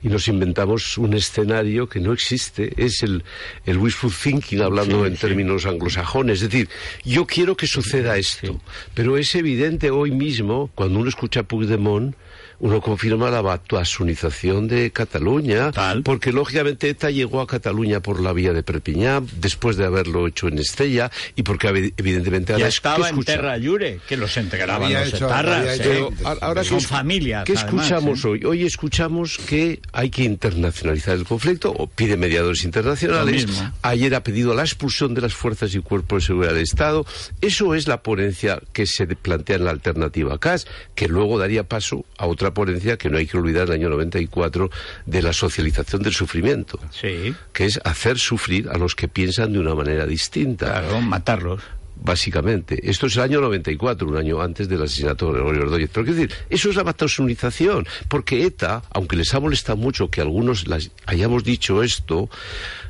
Y 0.03 0.09
nos 0.09 0.29
inventamos 0.29 0.97
un 0.97 1.13
escenario 1.13 1.87
que 1.87 2.01
no 2.01 2.15
existe. 2.15 2.73
Es 2.83 3.03
el, 3.03 3.23
el 3.67 3.77
wishful 3.77 4.11
thinking, 4.11 4.63
hablando 4.63 5.03
Sí, 5.03 5.09
en 5.11 5.17
sí. 5.17 5.21
términos 5.21 5.67
anglosajones. 5.67 6.41
Es 6.41 6.49
decir, 6.51 6.71
yo 7.05 7.27
quiero 7.27 7.55
que 7.55 7.67
suceda 7.67 8.17
esto. 8.17 8.63
Pero 8.95 9.19
es 9.19 9.35
evidente 9.35 9.91
hoy 9.91 10.11
mismo, 10.11 10.71
cuando 10.75 10.99
uno 11.01 11.11
escucha 11.11 11.41
a 11.41 11.43
Puigdemont, 11.43 12.15
uno 12.61 12.81
confirma 12.81 13.31
la 13.31 13.41
batuasunización 13.41 14.69
de 14.69 14.91
Cataluña, 14.93 15.73
porque 16.05 16.33
lógicamente 16.33 16.89
ETA 16.91 17.11
llegó 17.11 17.41
a 17.41 17.47
Cataluña 17.47 18.01
por 18.01 18.21
la 18.21 18.33
vía 18.33 18.53
de 18.53 18.63
Perpiñán, 18.63 19.27
después 19.37 19.77
de 19.77 19.85
haberlo 19.87 20.27
hecho 20.27 20.49
en 20.49 20.59
Estella, 20.59 21.11
y 21.37 21.43
porque 21.43 21.69
evi- 21.69 21.95
evidentemente 21.97 22.55
Ya 22.59 22.69
estaba 22.69 23.09
¿qué 23.11 23.15
en? 23.17 23.25
Terra 23.25 23.57
Llure, 23.59 24.01
que 24.09 24.17
los 24.17 24.37
Había 24.37 25.01
los 25.01 25.09
hecho- 25.15 25.27
etarras. 25.27 25.79
¿eh? 25.81 25.83
hecho- 25.97 26.11
ahora 26.41 26.63
son 26.65 26.79
¿qué 26.79 26.85
es- 26.85 26.87
familias. 26.87 27.45
¿Qué 27.45 27.53
además, 27.57 27.87
escuchamos 27.91 28.25
¿eh? 28.25 28.29
hoy? 28.29 28.45
Hoy 28.45 28.65
escuchamos 28.67 29.39
que 29.39 29.81
hay 29.93 30.11
que 30.11 30.25
internacionalizar 30.25 31.17
el 31.17 31.25
conflicto 31.25 31.73
o 31.73 31.87
pide 31.87 32.17
mediadores 32.17 32.65
internacionales. 32.65 33.47
Ayer 33.83 34.15
ha 34.15 34.23
pedido 34.23 34.55
la 34.55 34.63
expulsión 34.63 35.15
de 35.15 35.21
las 35.23 35.35
fuerzas 35.35 35.75
y 35.75 35.81
cuerpos 35.81 36.23
de 36.23 36.27
seguridad 36.27 36.53
del 36.55 36.63
Estado. 36.63 37.07
Eso 37.41 37.75
es 37.75 37.89
la 37.89 38.03
ponencia 38.03 38.61
que 38.73 38.87
se 38.87 39.07
plantea 39.07 39.57
en 39.57 39.65
la 39.65 39.71
alternativa 39.71 40.39
CAS, 40.39 40.67
que 40.95 41.09
luego 41.09 41.39
daría 41.39 41.65
paso 41.65 42.05
a 42.19 42.27
otra 42.27 42.50
ponencia 42.53 42.97
que 42.97 43.11
no 43.11 43.19
hay 43.19 43.27
que 43.27 43.37
olvidar 43.37 43.69
el 43.69 43.73
año 43.73 43.89
94 43.91 44.71
de 45.07 45.23
la 45.23 45.33
socialización 45.33 46.03
del 46.03 46.13
sufrimiento. 46.13 46.79
Sí. 46.91 47.35
Que 47.53 47.67
es 47.67 47.81
hacer 47.85 48.19
sufrir 48.19 48.69
a 48.69 48.79
los 48.79 48.95
que 48.95 49.09
piensan 49.09 49.53
de 49.53 49.59
una 49.59 49.75
manera 49.75 50.07
distinta. 50.07 50.67
Claro, 50.67 51.01
matarlos. 51.01 51.63
básicamente. 52.03 52.91
Esto 52.91 53.07
es 53.07 53.17
el 53.17 53.23
año 53.23 53.41
94, 53.41 54.09
un 54.09 54.17
año 54.17 54.41
antes 54.41 54.69
del 54.69 54.83
asesinato 54.83 55.27
de 55.27 55.33
Gregorio 55.35 55.63
Ordóñez. 55.63 55.91
Pero 55.93 56.07
quiero 56.07 56.21
decir, 56.21 56.37
eso 56.49 56.71
es 56.71 56.77
la 56.77 56.83
batosunización, 56.83 57.87
porque 58.09 58.45
ETA, 58.45 58.83
aunque 58.93 59.17
les 59.17 59.35
ha 59.35 59.41
molestado 59.41 59.77
mucho 59.77 60.09
que 60.11 60.21
algunos 60.21 60.67
las 60.67 60.91
hayamos 61.07 61.45
dicho 61.45 61.83
esto, 61.83 62.31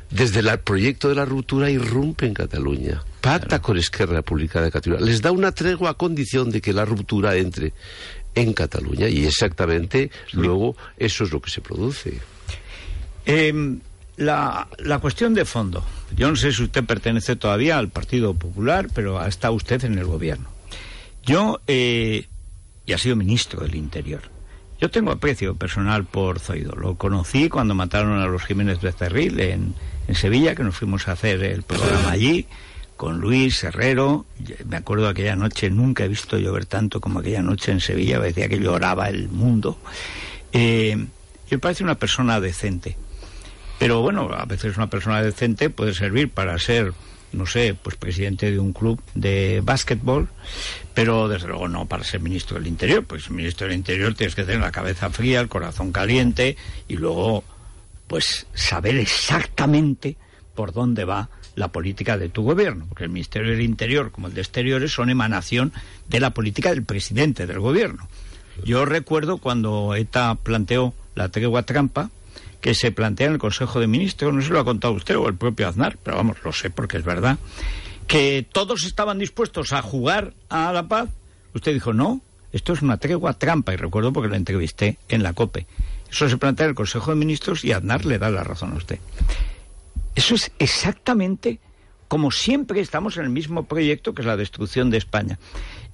desde 0.09 0.39
el 0.39 0.59
proyecto 0.59 1.09
de 1.09 1.15
la 1.15 1.25
ruptura 1.25 1.69
irrumpe 1.69 2.25
en 2.25 2.33
Cataluña, 2.33 3.03
pacta 3.21 3.61
con 3.61 3.77
Esquerra 3.77 4.15
Republicana 4.15 4.65
de 4.65 4.71
Cataluña, 4.71 5.05
les 5.05 5.21
da 5.21 5.31
una 5.31 5.51
tregua 5.51 5.91
a 5.91 5.93
condición 5.93 6.49
de 6.49 6.59
que 6.61 6.73
la 6.73 6.85
ruptura 6.85 7.35
entre 7.35 7.73
en 8.35 8.53
Cataluña 8.53 9.07
y 9.09 9.25
exactamente 9.25 10.11
luego 10.33 10.75
eso 10.97 11.23
es 11.23 11.31
lo 11.31 11.41
que 11.41 11.49
se 11.49 11.61
produce. 11.61 12.19
Em, 13.25 13.79
la, 14.17 14.67
la, 14.79 14.99
cuestión 14.99 15.33
de 15.33 15.45
fondo. 15.45 15.83
Yo 16.15 16.29
no 16.29 16.35
sé 16.35 16.51
si 16.51 16.63
usted 16.63 16.83
pertenece 16.83 17.35
todavía 17.35 17.77
al 17.77 17.89
Partido 17.89 18.33
Popular, 18.33 18.87
pero 18.93 19.23
está 19.25 19.51
usted 19.51 19.83
en 19.85 19.97
el 19.97 20.05
gobierno. 20.05 20.49
Yo, 21.23 21.61
eh, 21.67 22.27
y 22.85 22.93
ha 22.93 22.97
sido 22.97 23.15
ministro 23.15 23.61
del 23.61 23.75
Interior. 23.75 24.21
Yo 24.79 24.89
tengo 24.89 25.11
aprecio 25.11 25.55
personal 25.55 26.05
por 26.05 26.39
Zoido. 26.39 26.73
Lo 26.75 26.95
conocí 26.95 27.49
cuando 27.49 27.75
mataron 27.75 28.19
a 28.19 28.25
los 28.25 28.43
Jiménez 28.43 28.81
Becerril 28.81 29.39
en, 29.39 29.75
en 30.07 30.15
Sevilla, 30.15 30.55
que 30.55 30.63
nos 30.63 30.75
fuimos 30.75 31.07
a 31.07 31.11
hacer 31.11 31.43
el 31.43 31.61
programa 31.61 32.11
allí 32.11 32.47
con 33.01 33.19
Luis 33.19 33.63
Herrero. 33.63 34.27
Me 34.67 34.77
acuerdo 34.77 35.07
aquella 35.07 35.35
noche, 35.35 35.71
nunca 35.71 36.05
he 36.05 36.07
visto 36.07 36.37
llover 36.37 36.67
tanto 36.67 37.01
como 37.01 37.17
aquella 37.17 37.41
noche 37.41 37.71
en 37.71 37.79
Sevilla, 37.79 38.19
decía 38.19 38.47
que 38.47 38.59
lloraba 38.59 39.09
el 39.09 39.27
mundo. 39.27 39.79
Eh, 40.53 41.07
y 41.49 41.51
me 41.55 41.57
parece 41.57 41.83
una 41.83 41.95
persona 41.95 42.39
decente. 42.39 42.95
Pero 43.79 44.01
bueno, 44.01 44.29
a 44.31 44.45
veces 44.45 44.77
una 44.77 44.85
persona 44.85 45.23
decente 45.23 45.71
puede 45.71 45.95
servir 45.95 46.29
para 46.29 46.59
ser, 46.59 46.93
no 47.31 47.47
sé, 47.47 47.73
pues 47.73 47.95
presidente 47.95 48.51
de 48.51 48.59
un 48.59 48.71
club 48.71 49.01
de 49.15 49.61
básquetbol, 49.63 50.29
pero 50.93 51.27
desde 51.27 51.47
luego 51.47 51.67
no 51.67 51.87
para 51.87 52.03
ser 52.03 52.19
ministro 52.19 52.59
del 52.59 52.67
Interior, 52.67 53.03
pues 53.03 53.31
ministro 53.31 53.65
del 53.65 53.77
Interior 53.77 54.13
tienes 54.13 54.35
que 54.35 54.43
tener 54.43 54.61
la 54.61 54.71
cabeza 54.71 55.09
fría, 55.09 55.39
el 55.39 55.49
corazón 55.49 55.91
caliente 55.91 56.55
y 56.87 56.97
luego, 56.97 57.43
pues, 58.05 58.45
saber 58.53 58.97
exactamente 58.97 60.17
por 60.53 60.71
dónde 60.71 61.03
va 61.03 61.31
la 61.55 61.69
política 61.69 62.17
de 62.17 62.29
tu 62.29 62.43
gobierno, 62.43 62.85
porque 62.87 63.03
el 63.03 63.09
Ministerio 63.09 63.51
del 63.51 63.61
Interior 63.61 64.11
como 64.11 64.27
el 64.27 64.33
de 64.33 64.41
Exteriores 64.41 64.91
son 64.91 65.09
emanación 65.09 65.73
de 66.07 66.19
la 66.19 66.31
política 66.31 66.69
del 66.69 66.83
presidente 66.83 67.47
del 67.47 67.59
gobierno. 67.59 68.07
Yo 68.63 68.85
recuerdo 68.85 69.37
cuando 69.37 69.95
ETA 69.95 70.35
planteó 70.35 70.93
la 71.15 71.29
tregua 71.29 71.63
trampa, 71.63 72.09
que 72.61 72.75
se 72.75 72.91
plantea 72.91 73.27
en 73.27 73.33
el 73.33 73.39
Consejo 73.39 73.79
de 73.79 73.87
Ministros, 73.87 74.33
no 74.33 74.41
se 74.41 74.49
lo 74.49 74.59
ha 74.59 74.65
contado 74.65 74.93
usted 74.93 75.17
o 75.17 75.27
el 75.27 75.35
propio 75.35 75.67
Aznar, 75.67 75.97
pero 76.03 76.17
vamos, 76.17 76.37
lo 76.43 76.53
sé 76.53 76.69
porque 76.69 76.97
es 76.97 77.03
verdad, 77.03 77.39
que 78.07 78.45
todos 78.51 78.83
estaban 78.83 79.17
dispuestos 79.17 79.73
a 79.73 79.81
jugar 79.81 80.33
a 80.49 80.71
la 80.71 80.87
paz. 80.87 81.09
Usted 81.55 81.73
dijo, 81.73 81.91
no, 81.91 82.21
esto 82.53 82.73
es 82.73 82.81
una 82.81 82.97
tregua 82.97 83.33
trampa, 83.33 83.73
y 83.73 83.77
recuerdo 83.77 84.13
porque 84.13 84.29
lo 84.29 84.35
entrevisté 84.35 84.97
en 85.09 85.23
la 85.23 85.33
COPE. 85.33 85.65
Eso 86.11 86.29
se 86.29 86.37
plantea 86.37 86.65
en 86.65 86.69
el 86.71 86.75
Consejo 86.75 87.11
de 87.11 87.17
Ministros 87.17 87.63
y 87.63 87.71
Aznar 87.71 88.05
le 88.05 88.19
da 88.19 88.29
la 88.29 88.43
razón 88.43 88.73
a 88.73 88.75
usted. 88.75 88.99
Eso 90.15 90.35
es 90.35 90.51
exactamente 90.59 91.59
como 92.07 92.31
siempre 92.31 92.81
estamos 92.81 93.15
en 93.15 93.23
el 93.23 93.29
mismo 93.29 93.63
proyecto 93.63 94.13
que 94.13 94.21
es 94.21 94.25
la 94.25 94.35
destrucción 94.35 94.89
de 94.89 94.97
España. 94.97 95.39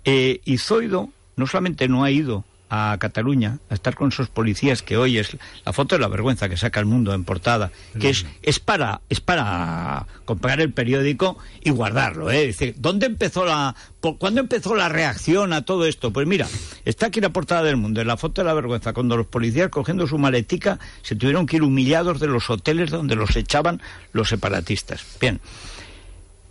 Eh, 0.03 0.41
y 0.45 0.57
Zoido 0.57 1.09
no 1.35 1.45
solamente 1.45 1.87
no 1.87 2.03
ha 2.03 2.09
ido 2.09 2.43
a 2.69 2.97
Cataluña 2.99 3.59
a 3.69 3.73
estar 3.73 3.95
con 3.95 4.09
esos 4.09 4.29
policías 4.29 4.81
que 4.81 4.97
hoy 4.97 5.17
es 5.17 5.37
la 5.65 5.73
foto 5.73 5.95
de 5.95 6.01
la 6.01 6.07
vergüenza 6.07 6.49
que 6.49 6.57
saca 6.57 6.79
el 6.79 6.85
mundo 6.85 7.13
en 7.13 7.23
portada 7.23 7.71
que 7.99 8.09
es, 8.09 8.25
es 8.41 8.59
para 8.59 9.01
es 9.09 9.21
para 9.21 10.05
comprar 10.25 10.59
el 10.59 10.73
periódico 10.73 11.37
y 11.63 11.69
guardarlo 11.69 12.29
¿eh? 12.29 12.47
Dice, 12.47 12.75
¿dónde 12.77 13.05
empezó 13.05 13.45
la 13.45 13.75
por, 14.01 14.17
¿cuándo 14.17 14.41
empezó 14.41 14.75
la 14.75 14.89
reacción 14.89 15.53
a 15.53 15.63
todo 15.63 15.85
esto? 15.85 16.11
Pues 16.11 16.27
mira 16.27 16.47
está 16.83 17.07
aquí 17.07 17.21
la 17.21 17.29
portada 17.29 17.63
del 17.63 17.77
mundo 17.77 18.01
en 18.01 18.07
la 18.07 18.17
foto 18.17 18.41
de 18.41 18.47
la 18.47 18.53
vergüenza 18.53 18.93
cuando 18.93 19.15
los 19.15 19.27
policías 19.27 19.69
cogiendo 19.69 20.05
su 20.05 20.17
maletica 20.17 20.79
se 21.01 21.15
tuvieron 21.15 21.45
que 21.45 21.57
ir 21.57 21.63
humillados 21.63 22.19
de 22.19 22.27
los 22.27 22.49
hoteles 22.49 22.91
donde 22.91 23.15
los 23.15 23.35
echaban 23.35 23.81
los 24.11 24.29
separatistas 24.29 25.05
bien 25.21 25.39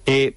eh, 0.06 0.36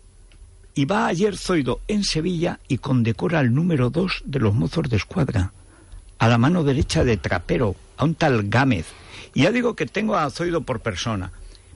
y 0.74 0.86
va 0.86 1.08
ayer 1.08 1.38
Zoido 1.38 1.82
en 1.88 2.04
Sevilla 2.04 2.60
y 2.68 2.80
condecora 2.80 3.40
al 3.40 3.54
número 3.54 3.90
dos 3.90 4.24
de 4.26 4.40
los 4.40 4.54
mozos 4.54 4.90
de 4.90 4.98
escuadra 4.98 5.54
a 6.20 6.28
la 6.28 6.38
mano 6.38 6.64
derecha 6.64 7.04
de 7.04 7.18
Trapero, 7.18 7.76
a 7.98 8.04
un 8.04 8.14
tal 8.14 8.50
Gámez. 8.50 8.86
Y 9.34 9.44
ya 9.44 9.52
digo 9.52 9.76
que 9.76 9.86
tengo 9.86 10.18
a 10.18 10.30
Zoido 10.30 10.62
por 10.62 10.82
persona. 10.82 11.32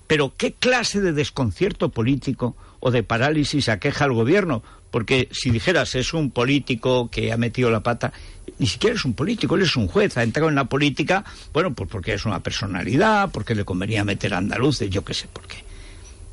Pero 0.05 0.33
¿qué 0.37 0.53
clase 0.53 1.01
de 1.01 1.13
desconcierto 1.13 1.89
político 1.89 2.55
o 2.79 2.91
de 2.91 3.03
parálisis 3.03 3.69
aqueja 3.69 4.05
al 4.05 4.13
gobierno? 4.13 4.61
Porque 4.91 5.29
si 5.31 5.49
dijeras 5.49 5.95
es 5.95 6.13
un 6.13 6.29
político 6.29 7.09
que 7.09 7.31
ha 7.31 7.37
metido 7.37 7.71
la 7.71 7.81
pata, 7.81 8.11
ni 8.59 8.67
siquiera 8.67 8.95
es 8.95 9.05
un 9.05 9.13
político, 9.13 9.55
él 9.55 9.63
es 9.63 9.75
un 9.75 9.87
juez, 9.87 10.17
ha 10.17 10.23
entrado 10.23 10.49
en 10.49 10.55
la 10.55 10.65
política, 10.65 11.23
bueno, 11.53 11.73
pues 11.73 11.89
porque 11.89 12.13
es 12.13 12.25
una 12.25 12.43
personalidad, 12.43 13.31
porque 13.31 13.55
le 13.55 13.65
convenía 13.65 14.03
meter 14.03 14.33
a 14.33 14.37
andaluces, 14.37 14.89
yo 14.89 15.03
qué 15.03 15.13
sé 15.13 15.27
por 15.27 15.47
qué. 15.47 15.63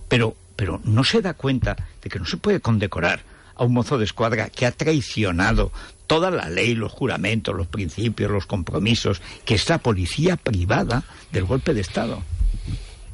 Pero, 0.09 0.37
pero 0.57 0.81
no 0.85 1.05
se 1.05 1.23
da 1.23 1.35
cuenta 1.35 1.77
de 2.03 2.11
que 2.11 2.19
no 2.19 2.27
se 2.27 2.37
puede 2.37 2.61
condecorar 2.61 3.30
a 3.61 3.65
un 3.65 3.75
mozo 3.75 3.99
de 3.99 4.07
escuadra 4.07 4.49
que 4.49 4.65
ha 4.65 4.73
traicionado 4.73 5.71
toda 6.07 6.31
la 6.31 6.49
ley, 6.49 6.75
los 6.75 6.91
juramentos, 6.91 7.55
los 7.55 7.67
principios, 7.67 8.31
los 8.31 8.47
compromisos, 8.47 9.21
que 9.45 9.55
es 9.55 9.69
la 9.69 9.79
policía 9.79 10.37
privada 10.37 11.05
del 11.31 11.45
golpe 11.45 11.75
de 11.75 11.83
Estado. 11.83 12.23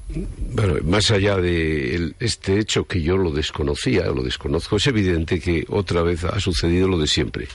Bueno, 0.09 0.75
más 0.85 1.11
allá 1.11 1.37
de 1.37 2.15
este 2.21 2.61
hecho 2.61 2.87
que 2.87 3.03
yo 3.03 3.17
lo 3.17 3.33
desconocía, 3.33 4.07
lo 4.07 4.23
desconozco, 4.23 4.77
es 4.77 4.87
evidente 4.87 5.41
que 5.41 5.67
otra 5.69 6.03
vez 6.03 6.25
ha 6.25 6.39
sucedido 6.39 6.87
lo 6.87 6.99
de 6.99 7.07
siempre. 7.07 7.49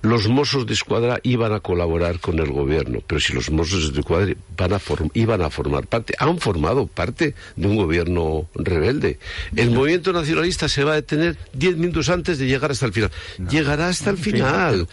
Los 0.00 0.26
mozos 0.26 0.66
de 0.66 0.72
escuadra 0.72 1.20
iban 1.22 1.52
a 1.52 1.60
colaborar 1.60 2.18
con 2.18 2.40
el 2.40 2.50
gobierno, 2.50 3.00
pero 3.06 3.20
si 3.20 3.32
los 3.34 3.50
mozos 3.50 3.92
de 3.92 4.00
escuadra 4.00 4.34
van 4.56 4.72
a 4.72 4.80
iban 5.14 5.42
a 5.42 5.50
formar 5.50 5.86
parte, 5.86 6.14
han 6.18 6.38
formado 6.38 6.88
parte 6.88 7.34
de 7.54 7.68
un 7.68 7.76
gobierno 7.76 8.48
rebelde. 8.54 9.20
El 9.54 9.70
movimiento 9.70 10.12
nacionalista 10.12 10.68
se 10.68 10.82
va 10.82 10.92
a 10.92 10.96
detener 10.96 11.36
diez 11.52 11.76
minutos 11.76 12.08
antes 12.08 12.38
de 12.38 12.46
llegar 12.46 12.72
hasta 12.72 12.86
el 12.86 12.92
final. 12.92 13.10
Llegará 13.48 13.88
hasta 13.88 14.10
el 14.10 14.18
final. 14.18 14.88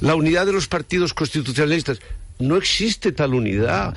La 0.00 0.14
unidad 0.14 0.46
de 0.46 0.52
los 0.52 0.68
partidos 0.68 1.12
constitucionalistas 1.12 1.98
no 2.38 2.56
existe 2.56 3.10
tal 3.10 3.34
unidad. 3.34 3.96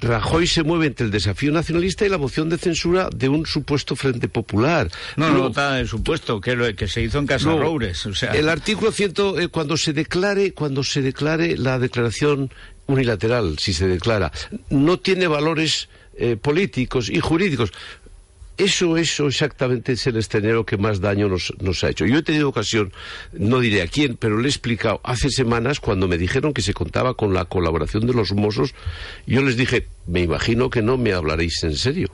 Rajoy 0.00 0.46
se 0.46 0.62
mueve 0.62 0.86
entre 0.86 1.06
el 1.06 1.12
desafío 1.12 1.52
nacionalista 1.52 2.04
y 2.04 2.08
la 2.08 2.18
moción 2.18 2.48
de 2.48 2.58
censura 2.58 3.08
de 3.14 3.28
un 3.28 3.46
supuesto 3.46 3.96
Frente 3.96 4.28
Popular. 4.28 4.90
No, 5.16 5.30
no, 5.30 5.48
está 5.48 5.80
el 5.80 5.88
supuesto, 5.88 6.40
que, 6.40 6.74
que 6.76 6.88
se 6.88 7.02
hizo 7.02 7.18
en 7.18 7.26
Casa 7.26 7.50
Roures. 7.50 8.04
O 8.06 8.14
sea... 8.14 8.32
El 8.32 8.48
artículo 8.48 8.92
100, 8.92 9.14
eh, 9.38 9.48
cuando 9.48 9.76
se 9.76 9.92
declare, 9.92 10.52
cuando 10.52 10.84
se 10.84 11.02
declare 11.02 11.56
la 11.56 11.78
declaración 11.78 12.50
unilateral, 12.86 13.58
si 13.58 13.72
se 13.72 13.88
declara, 13.88 14.32
no 14.70 14.98
tiene 14.98 15.26
valores 15.26 15.88
eh, 16.18 16.36
políticos 16.36 17.10
y 17.10 17.20
jurídicos. 17.20 17.72
Eso, 18.56 18.96
eso 18.96 19.26
exactamente 19.26 19.92
es 19.92 20.06
el 20.06 20.16
escenario 20.16 20.64
que 20.64 20.78
más 20.78 21.00
daño 21.00 21.28
nos, 21.28 21.84
ha 21.84 21.90
hecho. 21.90 22.06
Yo 22.06 22.18
he 22.18 22.22
tenido 22.22 22.48
ocasión, 22.48 22.92
no 23.32 23.60
diré 23.60 23.82
a 23.82 23.86
quién, 23.86 24.16
pero 24.16 24.38
le 24.38 24.46
he 24.46 24.50
explicado 24.50 25.00
hace 25.04 25.28
semanas 25.28 25.78
cuando 25.78 26.08
me 26.08 26.16
dijeron 26.16 26.54
que 26.54 26.62
se 26.62 26.72
contaba 26.72 27.14
con 27.14 27.34
la 27.34 27.44
colaboración 27.44 28.06
de 28.06 28.14
los 28.14 28.32
mozos, 28.32 28.74
yo 29.26 29.42
les 29.42 29.58
dije, 29.58 29.88
me 30.06 30.22
imagino 30.22 30.70
que 30.70 30.80
no 30.80 30.96
me 30.96 31.12
hablaréis 31.12 31.62
en 31.64 31.76
serio 31.76 32.10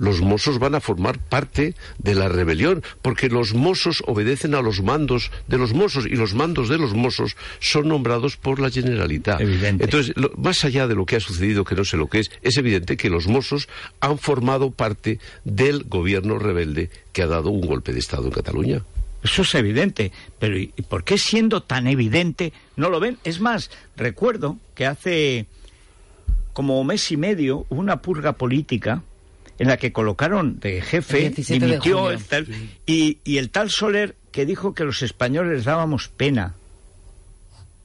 los 0.00 0.22
mozos 0.22 0.58
van 0.58 0.74
a 0.74 0.80
formar 0.80 1.18
parte 1.18 1.74
de 1.98 2.14
la 2.14 2.28
rebelión, 2.28 2.82
porque 3.02 3.28
los 3.28 3.54
mozos 3.54 4.02
obedecen 4.06 4.54
a 4.54 4.62
los 4.62 4.82
mandos 4.82 5.30
de 5.46 5.58
los 5.58 5.74
mozos 5.74 6.06
y 6.06 6.16
los 6.16 6.34
mandos 6.34 6.68
de 6.68 6.78
los 6.78 6.94
mozos 6.94 7.36
son 7.60 7.88
nombrados 7.88 8.36
por 8.38 8.60
la 8.60 8.70
Generalitat. 8.70 9.40
Entonces, 9.40 10.14
más 10.36 10.64
allá 10.64 10.88
de 10.88 10.94
lo 10.94 11.04
que 11.04 11.16
ha 11.16 11.20
sucedido, 11.20 11.64
que 11.64 11.74
no 11.74 11.84
sé 11.84 11.98
lo 11.98 12.08
que 12.08 12.20
es, 12.20 12.30
es 12.40 12.56
evidente 12.56 12.96
que 12.96 13.10
los 13.10 13.28
mozos 13.28 13.68
han 14.00 14.18
formado 14.18 14.70
parte 14.70 15.20
del 15.44 15.84
gobierno 15.84 16.38
rebelde 16.38 16.88
que 17.12 17.22
ha 17.22 17.26
dado 17.26 17.50
un 17.50 17.60
golpe 17.60 17.92
de 17.92 17.98
Estado 17.98 18.24
en 18.24 18.32
Cataluña. 18.32 18.82
Eso 19.22 19.42
es 19.42 19.54
evidente, 19.54 20.12
pero 20.38 20.56
¿y 20.56 20.68
por 20.88 21.04
qué 21.04 21.18
siendo 21.18 21.62
tan 21.62 21.86
evidente 21.86 22.54
no 22.76 22.88
lo 22.88 23.00
ven? 23.00 23.18
Es 23.22 23.38
más, 23.38 23.70
recuerdo 23.96 24.56
que 24.74 24.86
hace 24.86 25.44
como 26.54 26.82
mes 26.84 27.12
y 27.12 27.18
medio 27.18 27.66
hubo 27.68 27.80
una 27.80 28.00
purga 28.00 28.32
política 28.32 29.02
en 29.60 29.68
la 29.68 29.76
que 29.76 29.92
colocaron 29.92 30.58
de 30.58 30.80
jefe, 30.80 31.28
dimitió 31.28 32.10
el 32.10 32.24
tal, 32.24 32.46
y, 32.86 33.18
y 33.24 33.36
el 33.36 33.50
tal 33.50 33.68
Soler 33.68 34.16
que 34.32 34.46
dijo 34.46 34.72
que 34.72 34.84
los 34.84 35.02
españoles 35.02 35.64
dábamos 35.64 36.08
pena. 36.08 36.54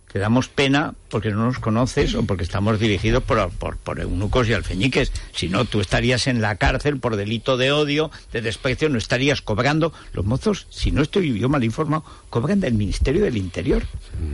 Que 0.07 0.19
damos 0.19 0.47
pena 0.47 0.95
porque 1.09 1.31
no 1.31 1.43
nos 1.43 1.59
conoces 1.59 2.15
o 2.15 2.25
porque 2.25 2.43
estamos 2.43 2.79
dirigidos 2.79 3.23
por, 3.23 3.49
por, 3.49 3.75
por 3.75 3.99
eunucos 3.99 4.47
y 4.47 4.53
alfeñiques. 4.53 5.11
Si 5.33 5.49
no, 5.49 5.65
tú 5.65 5.81
estarías 5.81 6.27
en 6.27 6.39
la 6.39 6.55
cárcel 6.55 6.97
por 6.97 7.17
delito 7.17 7.57
de 7.57 7.73
odio, 7.73 8.09
de 8.31 8.41
desprecio, 8.41 8.87
no 8.87 8.97
estarías 8.97 9.41
cobrando. 9.41 9.91
Los 10.13 10.23
mozos, 10.23 10.67
si 10.69 10.91
no 10.91 11.01
estoy 11.01 11.37
yo 11.37 11.49
mal 11.49 11.65
informado, 11.65 12.05
cobran 12.29 12.61
del 12.61 12.75
Ministerio 12.75 13.21
del 13.21 13.35
Interior. 13.35 13.83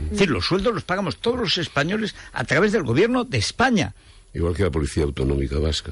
Es 0.04 0.10
decir, 0.12 0.30
los 0.30 0.46
sueldos 0.46 0.74
los 0.74 0.84
pagamos 0.84 1.16
todos 1.16 1.40
los 1.40 1.58
españoles 1.58 2.14
a 2.32 2.44
través 2.44 2.70
del 2.70 2.84
gobierno 2.84 3.24
de 3.24 3.38
España. 3.38 3.96
Igual 4.32 4.54
que 4.54 4.62
la 4.62 4.70
Policía 4.70 5.02
Autonómica 5.02 5.58
Vasca. 5.58 5.90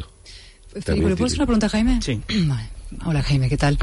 Felipe, 0.72 1.08
¿le 1.08 1.16
puedo 1.16 1.26
hacer 1.26 1.38
una 1.38 1.46
pregunta 1.46 1.66
a 1.66 1.70
Jaime? 1.70 2.00
Sí. 2.02 2.20
Vale. 2.46 2.68
Hola 3.04 3.22
Jaime, 3.22 3.48
¿qué 3.48 3.56
tal? 3.56 3.78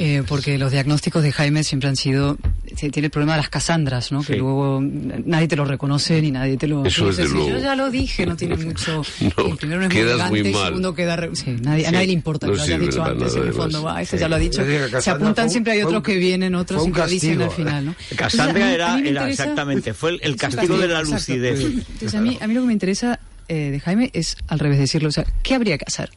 Eh, 0.00 0.24
porque 0.26 0.58
los 0.58 0.72
diagnósticos 0.72 1.22
de 1.22 1.30
Jaime 1.30 1.62
siempre 1.62 1.88
han 1.88 1.94
sido, 1.94 2.36
tiene 2.76 3.06
el 3.06 3.10
problema 3.10 3.34
de 3.34 3.38
las 3.42 3.48
casandras, 3.48 4.10
¿no? 4.10 4.18
Que 4.24 4.32
Sí. 4.32 4.38
luego 4.40 4.80
mm, 4.80 5.22
nadie 5.26 5.46
te 5.46 5.54
lo 5.54 5.64
reconoce 5.64 6.20
ni 6.20 6.32
nadie 6.32 6.56
te 6.56 6.66
lo... 6.66 6.84
Eso 6.84 7.06
dice, 7.06 7.22
desde 7.22 7.28
"Sí, 7.32 7.38
luego. 7.38 7.50
Yo 7.50 7.58
ya 7.62 7.76
lo 7.76 7.88
dije, 7.88 8.26
no 8.26 8.34
tiene 8.36 8.56
mucho... 8.56 9.02
No, 9.38 9.46
el 9.46 9.56
primero 9.56 9.80
no 9.82 9.86
es 9.86 9.92
muy 9.94 9.96
quedas 10.02 10.10
elegante, 10.14 10.30
muy 10.30 10.48
el 10.48 10.54
mal. 10.54 10.64
segundo 10.66 10.94
queda... 10.96 11.14
re- 11.14 11.36
Sí, 11.36 11.56
nadie, 11.62 11.84
a 11.86 11.90
Sí, 11.90 11.94
nadie 11.94 12.06
le 12.08 12.12
importa 12.14 12.46
no 12.48 12.52
que 12.54 12.56
lo 12.58 12.64
hayas 12.64 12.80
dicho 12.80 13.04
antes, 13.04 13.36
en 13.36 13.42
el 13.46 13.52
fondo, 13.52 13.82
va, 13.84 14.02
este 14.02 14.16
Sí. 14.16 14.20
ya 14.22 14.28
lo 14.28 14.34
ha 14.34 14.38
dicho. 14.40 14.62
Es 14.62 14.90
que 14.90 15.00
Se 15.02 15.10
apuntan 15.10 15.44
fue 15.44 15.50
siempre, 15.50 15.72
hay 15.74 15.82
otros 15.82 15.98
un- 15.98 16.02
que 16.02 16.16
vienen, 16.16 16.54
otros 16.56 16.84
que 16.84 17.06
dicen 17.06 17.42
al 17.42 17.50
final, 17.52 17.84
¿no? 17.86 17.94
Entonces, 18.10 18.40
a 18.40 18.52
mí- 18.52 18.60
era, 18.60 18.92
a 18.94 18.96
mí 18.96 19.02
me 19.02 19.08
era 19.10 19.20
interesa- 19.22 19.30
exactamente, 19.44 19.94
fue 19.94 20.10
el, 20.10 20.20
el 20.20 20.34
castigo 20.34 20.78
de 20.78 20.88
la 20.88 21.02
lucidez. 21.02 21.60
Entonces, 21.60 22.14
a 22.16 22.20
mí, 22.20 22.38
a 22.40 22.46
mí 22.48 22.54
lo 22.54 22.62
que 22.62 22.66
me 22.66 22.72
interesa 22.72 23.20
eh, 23.48 23.70
de 23.70 23.80
Jaime 23.80 24.10
es 24.12 24.36
al 24.48 24.58
revés 24.58 24.78
decirlo. 24.78 25.08
O 25.08 25.12
sea, 25.12 25.24
¿qué 25.42 25.54
habría 25.54 25.78
que 25.78 25.84
hacer? 25.86 26.10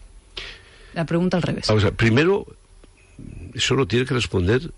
La 0.93 1.05
pregunta 1.05 1.38
al 1.38 1.43
revés. 1.43 1.67
Vamos 1.67 1.84
a 1.84 1.88
ver, 1.88 1.95
primero, 1.95 2.45
eso 3.53 3.76
lo 3.76 3.88
tiene 3.88 4.05
que 4.05 4.13
responder 4.13 4.71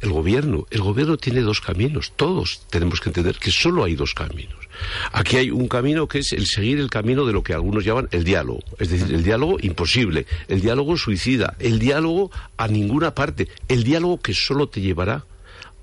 el 0.00 0.12
gobierno. 0.12 0.66
El 0.70 0.82
gobierno 0.82 1.16
tiene 1.16 1.40
dos 1.40 1.60
caminos. 1.60 2.12
Todos 2.16 2.62
tenemos 2.70 3.00
que 3.00 3.10
entender 3.10 3.36
que 3.36 3.50
solo 3.50 3.84
hay 3.84 3.94
dos 3.94 4.14
caminos. 4.14 4.68
Aquí 5.12 5.36
hay 5.36 5.50
un 5.50 5.68
camino 5.68 6.06
que 6.06 6.20
es 6.20 6.32
el 6.32 6.46
seguir 6.46 6.78
el 6.78 6.90
camino 6.90 7.26
de 7.26 7.32
lo 7.32 7.42
que 7.42 7.52
algunos 7.52 7.84
llaman 7.84 8.08
el 8.12 8.24
diálogo. 8.24 8.60
Es 8.78 8.90
decir, 8.90 9.12
el 9.12 9.24
diálogo 9.24 9.58
imposible, 9.60 10.26
el 10.46 10.60
diálogo 10.60 10.96
suicida, 10.96 11.56
el 11.58 11.78
diálogo 11.78 12.30
a 12.56 12.68
ninguna 12.68 13.14
parte, 13.14 13.48
el 13.68 13.82
diálogo 13.82 14.20
que 14.20 14.34
solo 14.34 14.68
te 14.68 14.80
llevará 14.80 15.24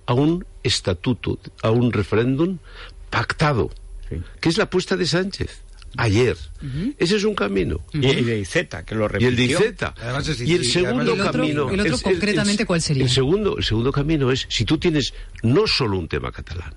a 0.05 0.13
un 0.13 0.45
estatuto, 0.63 1.39
a 1.61 1.71
un 1.71 1.91
referéndum 1.91 2.59
pactado, 3.09 3.71
que 4.39 4.49
es 4.49 4.57
la 4.57 4.65
apuesta 4.65 4.95
de 4.95 5.05
Sánchez 5.05 5.64
ayer. 5.97 6.37
Ese 6.97 7.15
es 7.17 7.23
un 7.23 7.35
camino. 7.35 7.79
Y, 7.93 8.05
y 8.07 8.23
de 8.23 8.39
Iceta, 8.39 8.83
que 8.85 8.95
lo 8.95 9.07
Y 9.19 9.25
el 9.25 9.35
de 9.35 9.47
repitió. 9.47 9.93
Además 10.01 10.27
es- 10.27 10.41
y 10.41 10.53
el 10.53 10.65
segundo 10.65 11.01
además- 11.01 11.07
¿Y 11.07 11.11
el 11.13 11.21
otro- 11.21 11.31
camino. 11.41 11.69
el 11.71 11.79
otro 11.81 11.97
concretamente 11.99 12.65
cuál 12.65 12.81
sería? 12.81 13.03
El 13.03 13.09
segundo, 13.09 13.57
el 13.57 13.63
segundo 13.63 13.91
camino 13.91 14.31
es 14.31 14.45
si 14.49 14.65
tú 14.65 14.77
tienes 14.77 15.13
no 15.43 15.67
solo 15.67 15.97
un 15.97 16.07
tema 16.07 16.31
catalán. 16.31 16.73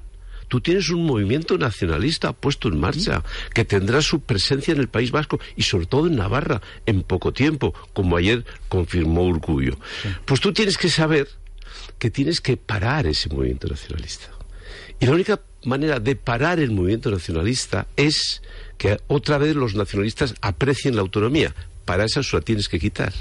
Tú 0.49 0.63
tienes 0.63 0.89
un 0.89 1.05
movimiento 1.05 1.59
nacionalista 1.59 2.33
puesto 2.33 2.69
en 2.69 2.81
marcha 2.81 3.23
que 3.53 3.67
tendrá 3.67 4.01
su 4.01 4.21
presencia 4.21 4.73
en 4.73 4.81
el 4.81 4.89
País 4.89 5.11
Vasco 5.11 5.39
y 5.57 5.63
sobre 5.63 5.85
todo 5.85 6.07
en 6.07 6.17
Navarra 6.17 6.63
en 6.87 7.03
poco 7.03 7.35
tiempo, 7.35 7.75
como 7.93 8.17
ayer 8.17 8.47
confirmó 8.71 9.25
Urcullo. 9.25 9.79
Pues 10.25 10.41
tú 10.41 10.55
tienes 10.55 10.79
que 10.79 10.89
saber 10.89 11.29
que 11.99 12.11
tienes 12.11 12.41
que 12.41 12.57
parar 12.57 13.07
ese 13.07 13.29
movimiento 13.29 13.69
nacionalista. 13.69 14.31
Y 14.99 15.05
la 15.05 15.13
única 15.13 15.39
manera 15.65 16.01
de 16.01 16.17
parar 16.17 16.61
el 16.61 16.71
movimiento 16.71 17.11
nacionalista 17.11 17.87
es 17.97 18.41
que 18.79 18.99
otra 19.09 19.39
vez 19.39 19.55
los 19.55 19.75
nacionalistas 19.75 20.35
aprecien 20.41 20.97
la 20.97 21.03
autonomía. 21.03 21.55
Para 21.85 22.05
eso 22.05 22.23
se 22.23 22.37
la 22.37 22.43
tienes 22.43 22.69
que 22.69 22.79
quitar. 22.79 23.13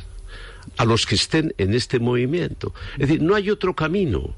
A 0.77 0.85
los 0.85 1.05
que 1.05 1.15
estén 1.15 1.53
en 1.57 1.73
este 1.73 1.99
movimiento. 1.99 2.73
Es 2.93 3.09
decir, 3.09 3.21
no 3.21 3.35
hay 3.35 3.49
otro 3.49 3.75
camino. 3.75 4.35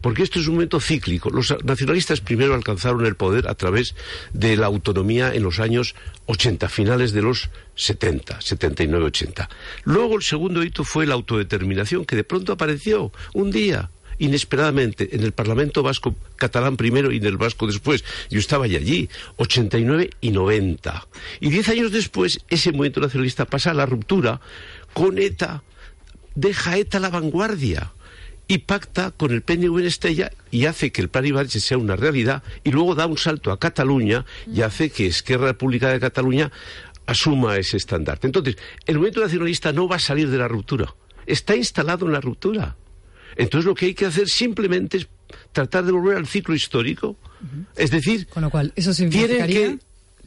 Porque 0.00 0.22
esto 0.22 0.40
es 0.40 0.48
un 0.48 0.54
momento 0.54 0.80
cíclico. 0.80 1.30
Los 1.30 1.54
nacionalistas 1.64 2.20
primero 2.20 2.54
alcanzaron 2.54 3.06
el 3.06 3.14
poder 3.14 3.48
a 3.48 3.54
través 3.54 3.94
de 4.32 4.56
la 4.56 4.66
autonomía 4.66 5.32
en 5.32 5.44
los 5.44 5.60
años 5.60 5.94
80, 6.26 6.68
finales 6.68 7.12
de 7.12 7.22
los 7.22 7.50
70, 7.76 8.40
79, 8.40 9.06
80. 9.06 9.48
Luego 9.84 10.16
el 10.16 10.22
segundo 10.22 10.62
hito 10.62 10.84
fue 10.84 11.06
la 11.06 11.14
autodeterminación, 11.14 12.04
que 12.04 12.16
de 12.16 12.24
pronto 12.24 12.52
apareció 12.52 13.12
un 13.32 13.50
día 13.50 13.90
inesperadamente 14.22 15.16
en 15.16 15.24
el 15.24 15.32
Parlamento 15.32 15.82
Vasco 15.82 16.14
catalán 16.36 16.76
primero 16.76 17.10
y 17.10 17.16
en 17.16 17.26
el 17.26 17.36
Vasco 17.36 17.66
después. 17.66 18.04
Yo 18.30 18.38
estaba 18.38 18.68
ya 18.68 18.78
allí, 18.78 19.08
89 19.36 20.10
y 20.20 20.30
90. 20.30 21.08
Y 21.40 21.50
diez 21.50 21.68
años 21.68 21.90
después, 21.90 22.40
ese 22.48 22.70
movimiento 22.70 23.00
nacionalista 23.00 23.46
pasa 23.46 23.72
a 23.72 23.74
la 23.74 23.84
ruptura 23.84 24.40
con 24.94 25.18
ETA, 25.18 25.64
deja 26.36 26.78
ETA 26.78 26.98
a 26.98 27.00
la 27.00 27.10
vanguardia 27.10 27.92
y 28.46 28.58
pacta 28.58 29.10
con 29.10 29.32
el 29.32 29.42
PNV 29.42 29.80
en 29.80 29.86
Estella 29.86 30.30
y 30.52 30.66
hace 30.66 30.92
que 30.92 31.02
el 31.02 31.08
plan 31.08 31.26
Ibarche 31.26 31.58
sea 31.58 31.78
una 31.78 31.96
realidad 31.96 32.44
y 32.62 32.70
luego 32.70 32.94
da 32.94 33.06
un 33.06 33.18
salto 33.18 33.50
a 33.50 33.58
Cataluña 33.58 34.24
y 34.46 34.62
hace 34.62 34.90
que 34.90 35.08
Esquerra 35.08 35.46
Republicana 35.46 35.94
de 35.94 36.00
Cataluña 36.00 36.52
asuma 37.06 37.56
ese 37.56 37.76
estandarte. 37.76 38.28
Entonces, 38.28 38.56
el 38.86 38.96
movimiento 38.96 39.22
nacionalista 39.22 39.72
no 39.72 39.88
va 39.88 39.96
a 39.96 40.00
salir 40.00 40.30
de 40.30 40.38
la 40.38 40.46
ruptura, 40.46 40.94
está 41.26 41.56
instalado 41.56 42.06
en 42.06 42.12
la 42.12 42.20
ruptura. 42.20 42.76
Entonces 43.36 43.66
lo 43.66 43.74
que 43.74 43.86
hay 43.86 43.94
que 43.94 44.06
hacer 44.06 44.28
simplemente 44.28 44.98
es 44.98 45.08
tratar 45.52 45.84
de 45.84 45.92
volver 45.92 46.16
al 46.16 46.26
ciclo 46.26 46.54
histórico, 46.54 47.16
es 47.76 47.90
decir, 47.90 48.26
Con 48.28 48.42
lo 48.42 48.50
cual, 48.50 48.72
eso 48.76 48.92
tienen 48.94 49.12
significaría 49.12 49.76
que 49.76 49.78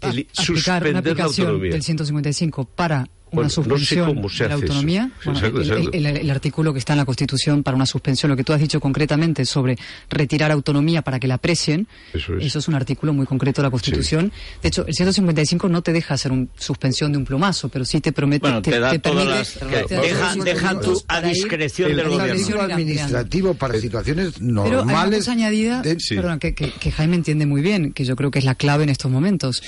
a- 0.02 0.10
aplicar 0.10 0.26
una 0.34 0.46
suspender 0.46 0.94
la 0.94 1.00
aplicación 1.00 1.48
autonomía. 1.48 1.72
del 1.74 1.84
155 1.84 2.66
para 2.66 3.08
Bueno, 3.32 3.40
una 3.40 3.44
no 3.46 3.50
sé 3.50 3.56
suspensión 3.56 4.16
cómo 4.16 4.30
se 4.30 4.44
de 4.44 4.50
la 4.50 4.56
eso. 4.56 4.64
autonomía. 4.64 5.04
Sí, 5.06 5.12
Bueno, 5.26 5.40
exacto, 5.40 5.62
el, 5.62 5.68
exacto. 5.68 5.90
el- 5.98 6.06
el- 6.06 6.18
el 6.18 6.30
artículo 6.32 6.72
que 6.74 6.80
está 6.80 6.94
en 6.94 7.00
la 7.00 7.06
Constitución 7.06 7.64
para 7.64 7.76
una 7.76 7.86
suspensión, 7.86 8.30
lo 8.30 8.38
que 8.38 8.44
tú 8.44 8.54
has 8.54 8.60
dicho 8.62 8.80
concretamente 8.80 9.46
sobre 9.46 9.78
retirar 10.10 10.52
autonomía 10.52 11.02
para 11.02 11.20
que 11.20 11.28
la 11.28 11.36
aprecien, 11.36 11.88
Eso 12.14 12.38
es. 12.60 12.68
un 12.68 12.76
artículo 12.76 13.14
muy 13.14 13.26
concreto 13.26 13.62
de 13.62 13.68
la 13.68 13.72
Constitución. 13.72 14.32
De 14.62 14.70
hecho, 14.70 14.86
el 14.88 14.94
155 14.94 15.68
no 15.70 15.82
te 15.82 15.92
deja 15.92 16.14
hacer 16.14 16.32
una 16.32 16.48
suspensión 16.58 17.12
de 17.12 17.18
un 17.18 17.26
plumazo, 17.26 17.68
pero 17.70 17.84
sí 17.84 18.00
te 18.00 18.12
promete... 18.14 18.42
Bueno, 18.42 18.62
te 18.62 18.80
da 18.80 18.98
todas 19.00 19.26
permite- 19.26 19.38
las- 19.40 19.54
te- 19.54 19.60
claro, 19.66 19.88
te 19.88 19.96
deja- 19.96 20.36
deja 20.36 20.80
tu- 20.80 21.04
a 21.08 21.20
ir 21.20 21.26
discreción 21.34 21.92
El 21.92 21.98
del 21.98 22.08
gobierno. 22.10 22.62
administrativo 22.62 23.54
para 23.56 23.80
situaciones 23.80 24.34
Pero 24.38 24.46
hay 24.64 24.70
una 24.70 24.76
normales. 24.78 25.20
cosa 25.20 25.32
añadida, 25.34 25.82
de- 25.82 25.98
perdona, 26.10 26.40
que, 26.40 26.54
que- 26.56 26.72
que 26.72 26.92
Jaime 26.92 27.16
entiende 27.16 27.46
muy 27.46 27.62
bien, 27.62 27.92
que 27.92 28.06
yo 28.06 28.16
creo 28.16 28.32
que 28.32 28.40
es 28.40 28.46
la 28.46 28.56
clave 28.56 28.84
en 28.84 28.90
estos 28.90 29.12
momentos, 29.12 29.62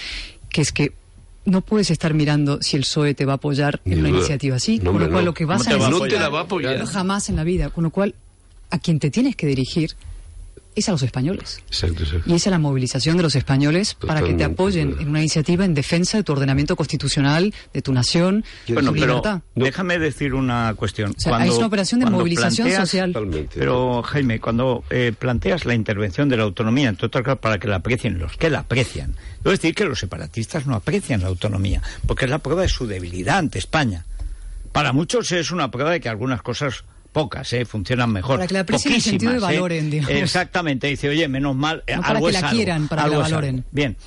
que 0.49 0.61
es 0.61 0.71
que 0.71 0.93
no 1.47 1.61
puedes 1.61 1.89
estar 1.91 2.13
mirando 2.13 2.61
si 2.61 2.75
el 2.77 2.83
PSOE 2.83 3.13
te 3.13 3.25
va 3.25 3.33
a 3.33 3.35
apoyar 3.37 3.81
en 3.85 3.99
una 3.99 4.09
iniciativa 4.09 4.57
así, 4.57 4.79
No, 4.79 4.91
con 4.91 5.01
lo 5.01 5.07
cual 5.09 5.21
no. 5.23 5.31
lo 5.31 5.33
que 5.33 5.45
vas 5.45 5.63
¿Cómo 5.63 5.69
a 5.69 5.73
te 5.73 5.79
va 5.81 5.87
a 5.87 5.89
no 5.89 5.99
te 6.01 6.19
la 6.19 6.29
va 6.29 6.39
a 6.39 6.43
apoyar. 6.43 6.85
jamás 6.85 7.29
en 7.29 7.35
la 7.37 7.43
vida, 7.43 7.69
con 7.69 7.83
lo 7.85 7.89
cual 7.89 8.13
a 8.69 8.79
quien 8.79 8.99
te 8.99 9.09
tienes 9.09 9.35
que 9.35 9.47
dirigir 9.47 9.91
es 10.79 10.87
a 10.89 10.91
los 10.93 11.03
españoles. 11.03 11.61
Exacto, 11.67 12.03
exacto. 12.03 12.29
Y 12.29 12.35
esa 12.35 12.49
es 12.49 12.51
la 12.51 12.59
movilización 12.59 13.17
de 13.17 13.23
los 13.23 13.35
españoles 13.35 13.95
para 13.95 14.21
que 14.21 14.33
te 14.33 14.43
apoyen 14.43 14.87
claro. 14.89 15.01
en 15.03 15.09
una 15.09 15.19
iniciativa 15.19 15.65
en 15.65 15.73
defensa 15.73 16.17
de 16.17 16.23
tu 16.23 16.31
ordenamiento 16.33 16.75
constitucional, 16.75 17.53
de 17.73 17.81
tu 17.81 17.93
nación, 17.93 18.43
de 18.67 18.73
Bueno, 18.75 18.89
tu 18.91 18.99
pero 18.99 19.07
libertad. 19.07 19.41
déjame 19.55 19.99
decir 19.99 20.33
una 20.33 20.73
cuestión. 20.75 21.11
O 21.17 21.19
sea, 21.19 21.45
es 21.45 21.53
una 21.55 21.67
operación 21.67 21.99
de 21.99 22.05
movilización 22.07 22.67
planteas- 22.67 22.79
social. 22.81 23.13
Totalmente. 23.13 23.59
Pero, 23.59 24.01
Jaime, 24.03 24.39
cuando 24.39 24.83
eh, 24.89 25.13
planteas 25.17 25.65
la 25.65 25.73
intervención 25.73 26.29
de 26.29 26.37
la 26.37 26.43
autonomía, 26.43 26.89
entre 26.89 27.07
otras 27.07 27.23
cosas, 27.23 27.39
para 27.39 27.57
que 27.59 27.67
la 27.67 27.77
aprecien 27.77 28.19
los 28.19 28.37
que 28.37 28.49
la 28.49 28.59
aprecian, 28.59 29.15
debo 29.43 29.51
decir 29.51 29.73
que 29.75 29.85
los 29.85 29.99
separatistas 29.99 30.65
no 30.67 30.75
aprecian 30.75 31.21
la 31.21 31.27
autonomía, 31.27 31.81
porque 32.05 32.25
es 32.25 32.31
la 32.31 32.39
prueba 32.39 32.61
de 32.61 32.69
su 32.69 32.87
debilidad 32.87 33.37
ante 33.37 33.59
España. 33.59 34.05
Para 34.71 34.93
muchos 34.93 35.31
es 35.31 35.51
una 35.51 35.71
prueba 35.71 35.91
de 35.91 35.99
que 35.99 36.09
algunas 36.09 36.41
cosas 36.41 36.83
pocas, 37.17 37.51
¿eh? 37.53 37.65
funcionan 37.65 38.11
mejor. 38.11 38.35
Para 38.35 38.47
que 38.47 38.53
la 38.53 38.59
aprecien 38.59 38.91
en 38.91 38.95
el 38.97 39.01
sentido 39.01 39.31
de 39.31 39.37
¿eh? 39.39 39.41
valoren, 39.41 39.89
digamos. 39.89 40.11
Exactamente, 40.11 40.85
dice, 40.85 41.09
oye, 41.09 41.27
menos 41.27 41.55
mal, 41.55 41.83
eh, 41.87 41.95
No 41.95 42.03
para 42.03 42.13
algo 42.13 42.27
que 42.27 42.35
es 42.35 42.41
la 42.41 42.47
algo, 42.47 42.55
quieran, 42.55 42.87
para 42.87 43.05
que 43.05 43.09
la 43.09 43.17
valoren. 43.17 43.65
Bien, 43.71 43.97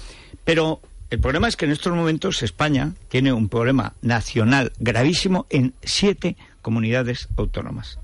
pero 0.45 0.81
el 1.11 1.19
problema 1.19 1.49
es 1.49 1.57
que 1.57 1.65
en 1.65 1.73
estos 1.73 1.93
momentos 1.93 2.45
España 2.45 2.93
tiene 3.09 3.33
un 3.33 3.49
problema 3.49 3.95
nacional 4.01 4.73
gravísimo 4.79 5.47
en 5.51 5.75
siete 5.83 6.37
comunidades 6.63 7.29
autónomas. 7.37 7.99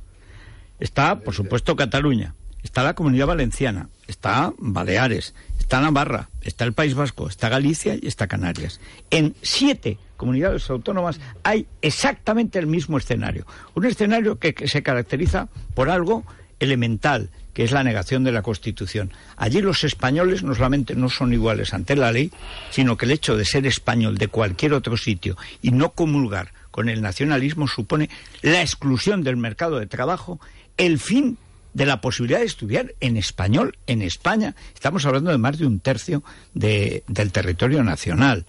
Está, 0.80 1.20
por 1.20 1.34
supuesto, 1.34 1.76
Cataluña, 1.76 2.34
está 2.64 2.82
la 2.82 2.94
Comunidad 2.94 3.28
Valenciana, 3.28 3.88
está 4.08 4.54
Baleares, 4.58 5.36
está 5.60 5.80
Navarra, 5.80 6.30
está 6.42 6.64
el 6.64 6.72
País 6.72 6.94
Vasco, 6.94 7.28
está 7.28 7.48
Galicia 7.48 7.94
y 7.94 8.08
está 8.08 8.26
Canarias. 8.26 8.80
En 9.10 9.36
siete 9.40 9.98
comunidades 10.16 10.68
autónomas 10.70 11.20
hay 11.42 11.66
exactamente 11.82 12.58
el 12.58 12.66
mismo 12.66 12.98
escenario. 12.98 13.46
Un 13.74 13.84
escenario 13.86 14.38
que, 14.38 14.54
se 14.66 14.82
caracteriza 14.82 15.48
por 15.74 15.90
algo 15.90 16.24
elemental, 16.58 17.30
que 17.52 17.64
es 17.64 17.72
la 17.72 17.84
negación 17.84 18.24
de 18.24 18.32
la 18.32 18.42
Constitución. 18.42 19.12
Allí 19.36 19.60
los 19.60 19.84
españoles 19.84 20.42
no 20.42 20.54
solamente 20.54 20.94
no 20.94 21.08
son 21.08 21.32
iguales 21.32 21.74
ante 21.74 21.96
la 21.96 22.12
ley, 22.12 22.30
sino 22.70 22.96
que 22.96 23.04
el 23.06 23.12
hecho 23.12 23.36
de 23.36 23.44
ser 23.44 23.66
español 23.66 24.18
de 24.18 24.28
cualquier 24.28 24.72
otro 24.72 24.96
sitio 24.96 25.36
y 25.62 25.70
no 25.70 25.92
comulgar 25.92 26.52
con 26.70 26.88
el 26.88 27.00
nacionalismo 27.02 27.68
supone 27.68 28.10
la 28.42 28.60
exclusión 28.60 29.22
del 29.22 29.36
mercado 29.36 29.78
de 29.78 29.86
trabajo, 29.86 30.40
el 30.76 30.98
fin 30.98 31.38
de 31.72 31.86
la 31.86 32.00
posibilidad 32.00 32.38
de 32.40 32.46
estudiar 32.46 32.94
en 33.00 33.16
español 33.18 33.76
en 33.86 34.00
España. 34.02 34.54
Estamos 34.74 35.04
hablando 35.04 35.30
de 35.30 35.38
más 35.38 35.58
de 35.58 35.66
un 35.66 35.80
tercio 35.80 36.22
de- 36.54 37.02
del 37.06 37.32
territorio 37.32 37.82
nacional, 37.84 38.46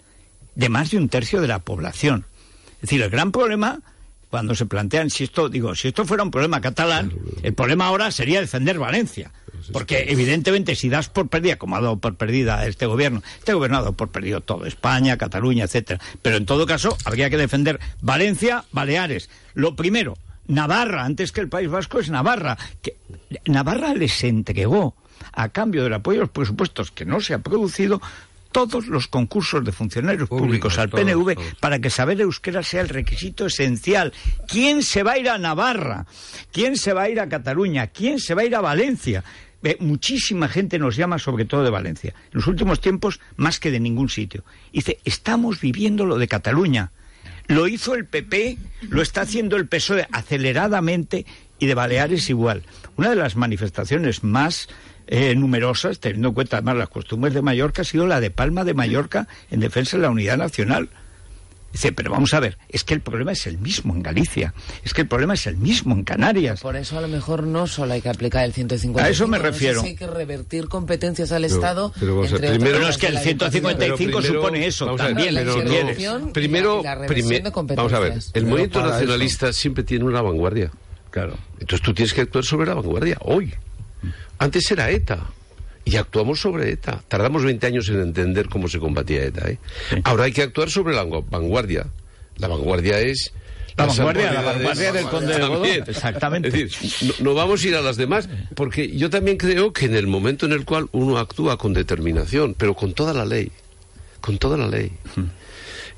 de 0.57 0.69
más 0.69 0.89
de 0.89 0.97
un 0.97 1.07
tercio 1.07 1.39
de 1.39 1.47
la 1.47 1.59
población. 1.59 2.25
Es 2.75 2.81
decir, 2.81 3.01
el 3.03 3.11
gran 3.11 3.31
problema 3.31 3.79
cuando 4.29 4.55
se 4.55 4.65
plantean 4.65 5.09
si 5.09 5.23
esto, 5.23 5.49
digo, 5.49 5.75
si 5.75 5.89
esto 5.89 6.03
fuera 6.03 6.23
un 6.23 6.31
problema 6.31 6.59
catalán, 6.59 7.13
el 7.43 7.53
problema 7.53 7.85
ahora 7.85 8.11
sería 8.11 8.41
defender 8.41 8.77
Valencia. 8.77 9.31
Porque 9.71 10.07
evidentemente 10.09 10.75
si 10.75 10.89
das 10.89 11.09
por 11.09 11.29
perdida, 11.29 11.57
como 11.57 11.75
ha 11.75 11.81
dado 11.81 11.99
por 11.99 12.15
perdida 12.15 12.65
este 12.65 12.87
gobierno, 12.87 13.21
este 13.37 13.53
gobierno 13.53 13.77
ha 13.77 13.81
dado 13.81 13.93
por 13.93 14.09
perdido 14.09 14.41
todo, 14.41 14.65
España, 14.65 15.17
Cataluña, 15.17 15.65
etcétera. 15.65 16.01
Pero 16.21 16.37
en 16.37 16.45
todo 16.45 16.65
caso 16.65 16.97
habría 17.05 17.29
que 17.29 17.37
defender 17.37 17.79
Valencia, 18.01 18.65
Baleares. 18.71 19.29
Lo 19.53 19.75
primero, 19.75 20.17
Navarra, 20.47 21.05
antes 21.05 21.31
que 21.31 21.41
el 21.41 21.49
País 21.49 21.69
Vasco 21.69 21.99
es 21.99 22.09
Navarra. 22.09 22.57
Que 22.81 22.97
Navarra 23.45 23.93
les 23.93 24.23
entregó, 24.23 24.95
a 25.33 25.49
cambio 25.49 25.83
del 25.83 25.93
apoyo 25.93 26.19
a 26.19 26.23
los 26.23 26.31
presupuestos 26.31 26.91
que 26.91 27.05
no 27.05 27.21
se 27.21 27.33
ha 27.33 27.39
producido, 27.39 28.01
todos 28.57 28.87
los 28.87 29.07
concursos 29.07 29.63
de 29.63 29.71
funcionarios 29.71 30.27
públicos, 30.27 30.79
al 30.79 30.89
todos, 30.89 31.03
PNV 31.03 31.35
todos. 31.35 31.55
para 31.59 31.77
que 31.77 31.91
saber 31.91 32.19
euskera 32.21 32.63
sea 32.63 32.81
el 32.81 32.89
requisito 32.89 33.45
esencial. 33.45 34.13
¿Quién 34.47 34.81
se 34.81 35.03
va 35.03 35.11
a 35.11 35.17
ir 35.19 35.29
a 35.29 35.37
Navarra? 35.37 36.07
¿Quién 36.51 36.75
se 36.75 36.91
va 36.91 37.03
a 37.03 37.09
ir 37.09 37.19
a 37.19 37.29
Cataluña? 37.29 37.85
¿Quién 37.85 38.19
se 38.19 38.33
va 38.33 38.41
a 38.41 38.45
ir 38.45 38.55
a 38.55 38.61
Valencia? 38.61 39.23
Eh, 39.61 39.77
muchísima 39.79 40.47
gente 40.47 40.79
nos 40.79 40.95
llama, 40.95 41.19
sobre 41.19 41.45
todo 41.45 41.63
de 41.63 41.69
Valencia. 41.69 42.15
En 42.31 42.39
los 42.39 42.47
últimos 42.47 42.81
tiempos, 42.81 43.19
más 43.35 43.59
que 43.59 43.69
de 43.69 43.79
ningún 43.79 44.09
sitio. 44.09 44.43
Dice, 44.73 44.97
estamos 45.05 45.61
viviendo 45.61 46.07
lo 46.07 46.17
de 46.17 46.27
Cataluña. 46.27 46.91
Lo 47.45 47.67
hizo 47.67 47.93
el 47.93 48.05
PP, 48.05 48.57
lo 48.89 49.03
está 49.03 49.21
haciendo 49.21 49.55
el 49.55 49.67
PSOE 49.67 50.07
aceleradamente 50.11 51.27
y 51.59 51.67
de 51.67 51.75
Baleares 51.75 52.27
igual. 52.31 52.63
Una 52.95 53.11
de 53.11 53.17
las 53.17 53.35
manifestaciones 53.35 54.23
más 54.23 54.67
eh, 55.07 55.33
numerosas, 55.35 55.99
teniendo 55.99 56.29
en 56.29 56.33
cuenta 56.33 56.57
además 56.57 56.77
las 56.77 56.89
costumbres 56.89 57.33
de 57.33 57.41
Mallorca, 57.41 57.81
ha 57.81 57.85
sido 57.85 58.05
la 58.07 58.19
de 58.19 58.29
Palma 58.31 58.63
de 58.63 58.73
Mallorca 58.73 59.27
en 59.49 59.59
defensa 59.59 59.97
de 59.97 60.03
la 60.03 60.09
unidad 60.09 60.37
nacional. 60.37 60.89
Dice, 61.71 61.91
pero 61.91 62.09
vamos 62.11 62.33
a 62.33 62.39
ver, 62.39 62.57
es 62.69 62.83
que 62.85 62.93
el 62.93 63.01
problema 63.01 63.33
es 63.33 63.45
el 63.45 63.57
mismo 63.57 63.93
en 63.93 64.01
Galicia, 64.01 64.53
es 64.83 64.93
que 64.93 65.01
el 65.01 65.07
problema 65.07 65.33
es 65.33 65.45
el 65.47 65.57
mismo 65.57 65.93
en 65.93 66.03
Canarias. 66.05 66.61
Por 66.61 66.75
eso 66.77 66.97
a 66.97 67.01
lo 67.01 67.07
mejor 67.09 67.43
no 67.43 67.67
solo 67.67 67.93
hay 67.93 68.01
que 68.01 68.09
aplicar 68.09 68.45
el 68.45 68.53
155. 68.53 69.05
A 69.05 69.09
eso 69.11 69.27
me 69.27 69.37
refiero. 69.37 69.81
hay 69.83 69.95
que 69.95 70.07
revertir 70.07 70.69
competencias 70.69 71.31
al 71.33 71.43
Pero- 71.43 71.53
Estado. 71.55 71.93
pero 71.99 72.21
ver, 72.21 72.31
entre 72.33 72.49
primero- 72.51 72.79
No, 72.79 72.87
es 72.87 72.97
que 72.97 73.07
el 73.07 73.13
la 73.15 73.19
155 73.21 73.77
Pero 73.77 73.95
primero- 73.97 74.21
supone 74.41 74.65
eso 74.65 74.85
ver, 74.87 74.95
también, 74.97 75.35
pero 75.35 75.55
no. 75.57 75.61
y 75.61 76.31
Primero, 76.31 76.81
la 76.81 76.95
de 76.95 77.51
vamos 77.75 77.93
a 77.93 77.99
ver, 77.99 78.13
el 78.13 78.21
Pero 78.33 78.47
movimiento 78.47 78.81
nacionalista 78.81 79.53
siempre 79.53 79.83
tiene 79.83 80.05
una 80.05 80.21
vanguardia. 80.21 80.71
Claro. 81.11 81.37
Entonces 81.59 81.81
tú 81.81 81.93
tienes 81.93 82.13
que 82.13 82.21
actuar 82.21 82.45
sobre 82.45 82.67
la 82.67 82.75
vanguardia 82.75 83.17
hoy. 83.21 83.53
Antes 84.39 84.69
era 84.71 84.89
ETA. 84.89 85.27
Y 85.85 85.95
actuamos 85.95 86.41
sobre 86.41 86.69
ETA. 86.71 87.01
Tardamos 87.07 87.43
20 87.45 87.65
años 87.65 87.87
en 87.89 88.01
entender 88.01 88.49
cómo 88.49 88.67
se 88.67 88.77
combatía 88.77 89.23
ETA. 89.23 89.49
¿eh? 89.51 89.57
Ahora 90.03 90.25
hay 90.25 90.33
que 90.33 90.41
actuar 90.41 90.69
sobre 90.69 90.93
la 90.93 91.05
vangu- 91.05 91.25
vanguardia. 91.29 91.87
La 92.37 92.47
vanguardia 92.49 92.99
es... 92.99 93.31
La 93.77 93.85
vanguardia, 93.85 94.33
la 94.33 94.41
vanguardia 94.41 94.91
del 94.91 95.05
conde 95.05 95.37
de 95.37 95.45
Godó. 95.45 95.63
Exactamente. 95.65 96.47
Es 96.49 96.53
decir, 96.53 97.13
no, 97.19 97.29
no 97.29 97.33
vamos 97.35 97.63
a 97.63 97.67
ir 97.67 97.75
a 97.75 97.81
las 97.81 97.95
demás, 97.95 98.27
porque 98.55 98.89
yo 98.97 99.09
también 99.11 99.37
creo 99.37 99.71
que 99.71 99.85
en 99.85 99.95
el 99.95 100.07
momento 100.07 100.45
en 100.47 100.51
el 100.53 100.65
cual 100.65 100.87
uno 100.93 101.19
actúa 101.19 101.57
con 101.59 101.73
determinación, 101.73 102.55
pero 102.55 102.73
con 102.73 102.93
toda 102.93 103.13
la 103.13 103.23
ley, 103.23 103.51
con 104.19 104.39
toda 104.39 104.57
la 104.57 104.67
ley, 104.67 104.91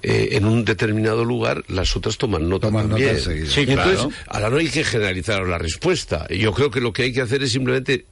eh, 0.01 0.29
en 0.33 0.45
un 0.45 0.65
determinado 0.65 1.23
lugar, 1.25 1.63
las 1.69 1.95
otras 1.95 2.17
toman 2.17 2.47
nota 2.49 2.67
Toman 2.67 2.89
nota 2.89 2.95
también. 2.97 3.15
enseguida. 3.15 3.49
Sí, 3.49 3.61
Entonces, 3.61 3.93
claro. 3.95 4.09
ahora 4.27 4.49
no 4.49 4.57
hay 4.57 4.67
que 4.69 4.83
generalizar 4.83 5.47
la 5.47 5.57
respuesta. 5.57 6.27
Yo 6.29 6.53
creo 6.53 6.69
que 6.71 6.81
lo 6.81 6.91
que 6.93 7.03
hay 7.03 7.13
que 7.13 7.21
hacer 7.21 7.43
es 7.43 7.51
simplemente 7.53 8.05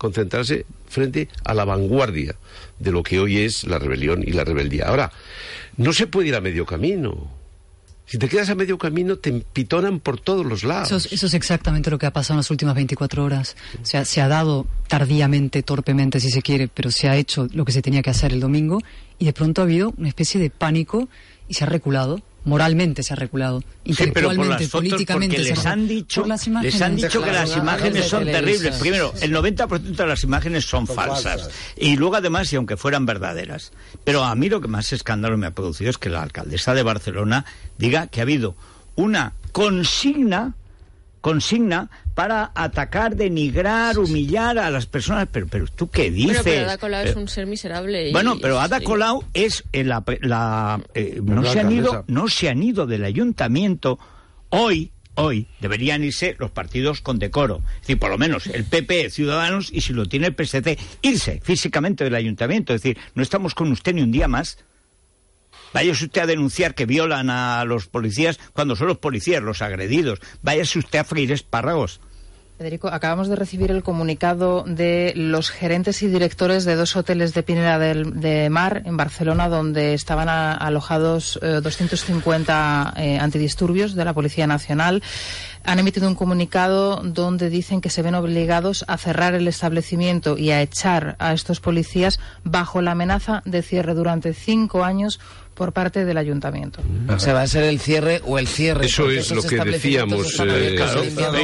concentrarse 0.00 0.64
frente 0.88 1.28
a 1.44 1.52
la 1.52 1.66
vanguardia 1.66 2.34
de 2.78 2.90
lo 2.90 3.02
que 3.02 3.20
hoy 3.20 3.36
es 3.36 3.64
la 3.64 3.78
rebelión 3.78 4.24
y 4.26 4.32
la 4.32 4.44
rebeldía. 4.44 4.86
Ahora, 4.86 5.12
no 5.76 5.92
se 5.92 6.06
puede 6.06 6.28
ir 6.28 6.34
a 6.34 6.40
medio 6.40 6.64
camino. 6.64 7.28
Si 8.06 8.16
te 8.16 8.26
quedas 8.26 8.48
a 8.48 8.54
medio 8.54 8.78
camino, 8.78 9.18
te 9.18 9.28
empitonan 9.28 10.00
por 10.00 10.18
todos 10.18 10.46
los 10.46 10.64
lados. 10.64 10.90
Eso 11.12 11.26
es, 11.26 11.34
exactamente 11.34 11.90
lo 11.90 11.98
que 11.98 12.06
ha 12.06 12.12
pasado 12.14 12.36
en 12.36 12.38
las 12.38 12.50
últimas 12.50 12.74
24 12.74 13.22
horas. 13.22 13.56
O 13.80 13.84
sea, 13.84 14.06
se 14.06 14.22
ha 14.22 14.26
dado 14.26 14.66
tardíamente, 14.88 15.62
torpemente, 15.62 16.18
si 16.18 16.30
se 16.30 16.40
quiere, 16.40 16.68
pero 16.68 16.90
se 16.90 17.10
ha 17.10 17.16
hecho 17.16 17.46
lo 17.52 17.66
que 17.66 17.72
se 17.72 17.82
tenía 17.82 18.00
que 18.00 18.08
hacer 18.08 18.32
el 18.32 18.40
domingo 18.40 18.80
y 19.18 19.26
de 19.26 19.34
pronto 19.34 19.60
ha 19.60 19.64
habido 19.64 19.92
una 19.98 20.08
especie 20.08 20.40
de 20.40 20.48
pánico 20.48 21.10
y 21.46 21.54
se 21.54 21.64
ha 21.64 21.66
reculado. 21.66 22.22
Moralmente 22.44 23.02
se 23.02 23.12
ha 23.12 23.16
reculado. 23.16 23.60
Sí, 23.60 23.66
pero 23.66 23.84
por 23.84 23.90
Intelectualmente, 24.08 24.48
las 24.64 24.70
fotos, 24.70 24.88
políticamente 24.88 25.36
porque 25.36 25.48
se 25.48 25.54
les 25.56 25.66
ha- 25.66 25.72
han 25.72 25.86
dicho, 25.88 26.24
les 26.62 26.80
han 26.82 26.96
dicho 26.96 27.22
que 27.22 27.32
las 27.32 27.56
imágenes 27.56 28.06
son 28.06 28.24
terribles. 28.24 28.76
Primero, 28.76 29.12
el 29.20 29.32
90% 29.32 30.02
de 30.04 30.06
las 30.06 30.24
imágenes 30.24 30.64
son, 30.64 30.86
Son 30.86 30.96
falsas. 30.96 31.22
falsas. 31.42 31.50
Y 31.76 31.96
luego, 31.96 32.16
además, 32.16 32.50
y 32.52 32.56
aunque 32.56 32.76
fueran 32.78 33.04
verdaderas. 33.04 33.72
Pero 34.04 34.24
a 34.24 34.34
mí 34.34 34.48
lo 34.48 34.60
que 34.62 34.68
más 34.68 34.92
escándalo 34.92 35.36
me 35.36 35.46
ha 35.46 35.50
producido 35.50 35.90
es 35.90 35.98
que 35.98 36.08
la 36.08 36.22
alcaldesa 36.22 36.72
de 36.74 36.82
Barcelona 36.82 37.44
diga 37.76 38.06
que 38.06 38.20
ha 38.20 38.22
habido 38.22 38.56
una 38.96 39.34
consigna 39.52 40.54
consigna 41.20 41.90
para 42.14 42.50
atacar, 42.54 43.16
denigrar, 43.16 43.98
humillar 43.98 44.58
a 44.58 44.70
las 44.70 44.86
personas. 44.86 45.28
Pero, 45.30 45.46
pero 45.48 45.66
¿tú 45.66 45.88
qué 45.90 46.10
dices? 46.10 46.42
Bueno, 46.44 46.50
pero 46.52 46.64
Ada 46.68 46.78
Colau 46.78 47.04
es 47.06 47.16
Eh, 47.16 47.18
un 47.18 47.28
ser 47.28 47.46
miserable. 47.46 48.08
y- 48.08 48.12
bueno, 48.12 48.38
pero 48.40 48.60
Ada 48.60 48.80
Colau 48.80 49.24
es 49.34 49.64
eh, 49.72 49.84
la, 49.84 50.02
la, 50.20 50.80
eh, 50.94 51.20
no 51.22 51.42
la 51.42 51.52
se 51.52 51.60
han 51.60 51.72
ido, 51.72 52.04
no 52.08 52.28
se 52.28 52.48
han 52.48 52.62
ido 52.62 52.86
del 52.86 53.04
ayuntamiento 53.04 53.98
hoy. 54.50 54.90
Hoy 55.16 55.48
deberían 55.60 56.02
irse 56.02 56.36
los 56.38 56.50
partidos 56.50 57.02
con 57.02 57.18
decoro. 57.18 57.60
Es 57.74 57.80
decir, 57.82 57.98
por 57.98 58.10
lo 58.10 58.16
menos 58.16 58.46
el 58.46 58.64
PP, 58.64 59.10
Ciudadanos, 59.10 59.68
y 59.70 59.82
si 59.82 59.92
lo 59.92 60.06
tiene 60.06 60.28
el 60.28 60.34
PSC, 60.34 60.78
irse 61.02 61.40
físicamente 61.42 62.04
del 62.04 62.14
ayuntamiento. 62.14 62.72
Es 62.72 62.80
decir, 62.82 62.96
no 63.14 63.22
estamos 63.22 63.54
con 63.54 63.70
usted 63.70 63.92
ni 63.92 64.00
un 64.02 64.12
día 64.12 64.28
más. 64.28 64.56
Váyase 65.72 66.06
usted 66.06 66.22
a 66.22 66.26
denunciar 66.26 66.74
que 66.74 66.86
violan 66.86 67.30
a 67.30 67.64
los 67.64 67.86
policías 67.86 68.38
cuando 68.52 68.76
son 68.76 68.88
los 68.88 68.98
policías 68.98 69.42
los 69.42 69.62
agredidos. 69.62 70.20
Váyase 70.42 70.78
usted 70.78 70.98
a 70.98 71.04
freír 71.04 71.32
espárragos. 71.32 72.00
Federico, 72.60 72.88
acabamos 72.88 73.28
de 73.28 73.36
recibir 73.36 73.70
el 73.70 73.82
comunicado 73.82 74.64
de 74.66 75.14
los 75.16 75.48
gerentes 75.48 76.02
y 76.02 76.08
directores 76.08 76.66
de 76.66 76.76
dos 76.76 76.94
hoteles 76.94 77.32
de 77.32 77.42
Pineda 77.42 77.78
del, 77.78 78.20
de 78.20 78.50
Mar 78.50 78.82
en 78.84 78.98
Barcelona, 78.98 79.48
donde 79.48 79.94
estaban 79.94 80.28
alojados 80.28 81.38
eh, 81.40 81.60
250 81.62 82.92
eh, 82.98 83.18
antidisturbios 83.18 83.94
de 83.94 84.04
la 84.04 84.12
Policía 84.12 84.46
Nacional. 84.46 85.02
Han 85.64 85.78
emitido 85.78 86.06
un 86.06 86.14
comunicado 86.14 87.00
donde 87.02 87.48
dicen 87.48 87.80
que 87.80 87.88
se 87.88 88.02
ven 88.02 88.14
obligados 88.14 88.84
a 88.88 88.98
cerrar 88.98 89.32
el 89.32 89.48
establecimiento 89.48 90.36
y 90.36 90.50
a 90.50 90.60
echar 90.60 91.16
a 91.18 91.32
estos 91.32 91.60
policías 91.60 92.20
bajo 92.44 92.82
la 92.82 92.90
amenaza 92.90 93.40
de 93.46 93.62
cierre 93.62 93.94
durante 93.94 94.34
cinco 94.34 94.84
años 94.84 95.18
por 95.60 95.74
parte 95.74 96.06
del 96.06 96.16
ayuntamiento. 96.16 96.80
O 97.14 97.18
sea, 97.18 97.34
va 97.34 97.42
a 97.42 97.46
ser 97.46 97.64
el 97.64 97.78
cierre 97.80 98.22
o 98.24 98.38
el 98.38 98.46
cierre. 98.48 98.86
Eso 98.86 99.10
es 99.10 99.30
lo 99.30 99.42
que 99.42 99.62
decíamos. 99.62 100.40
eh, 100.40 100.74
claro, 100.74 101.02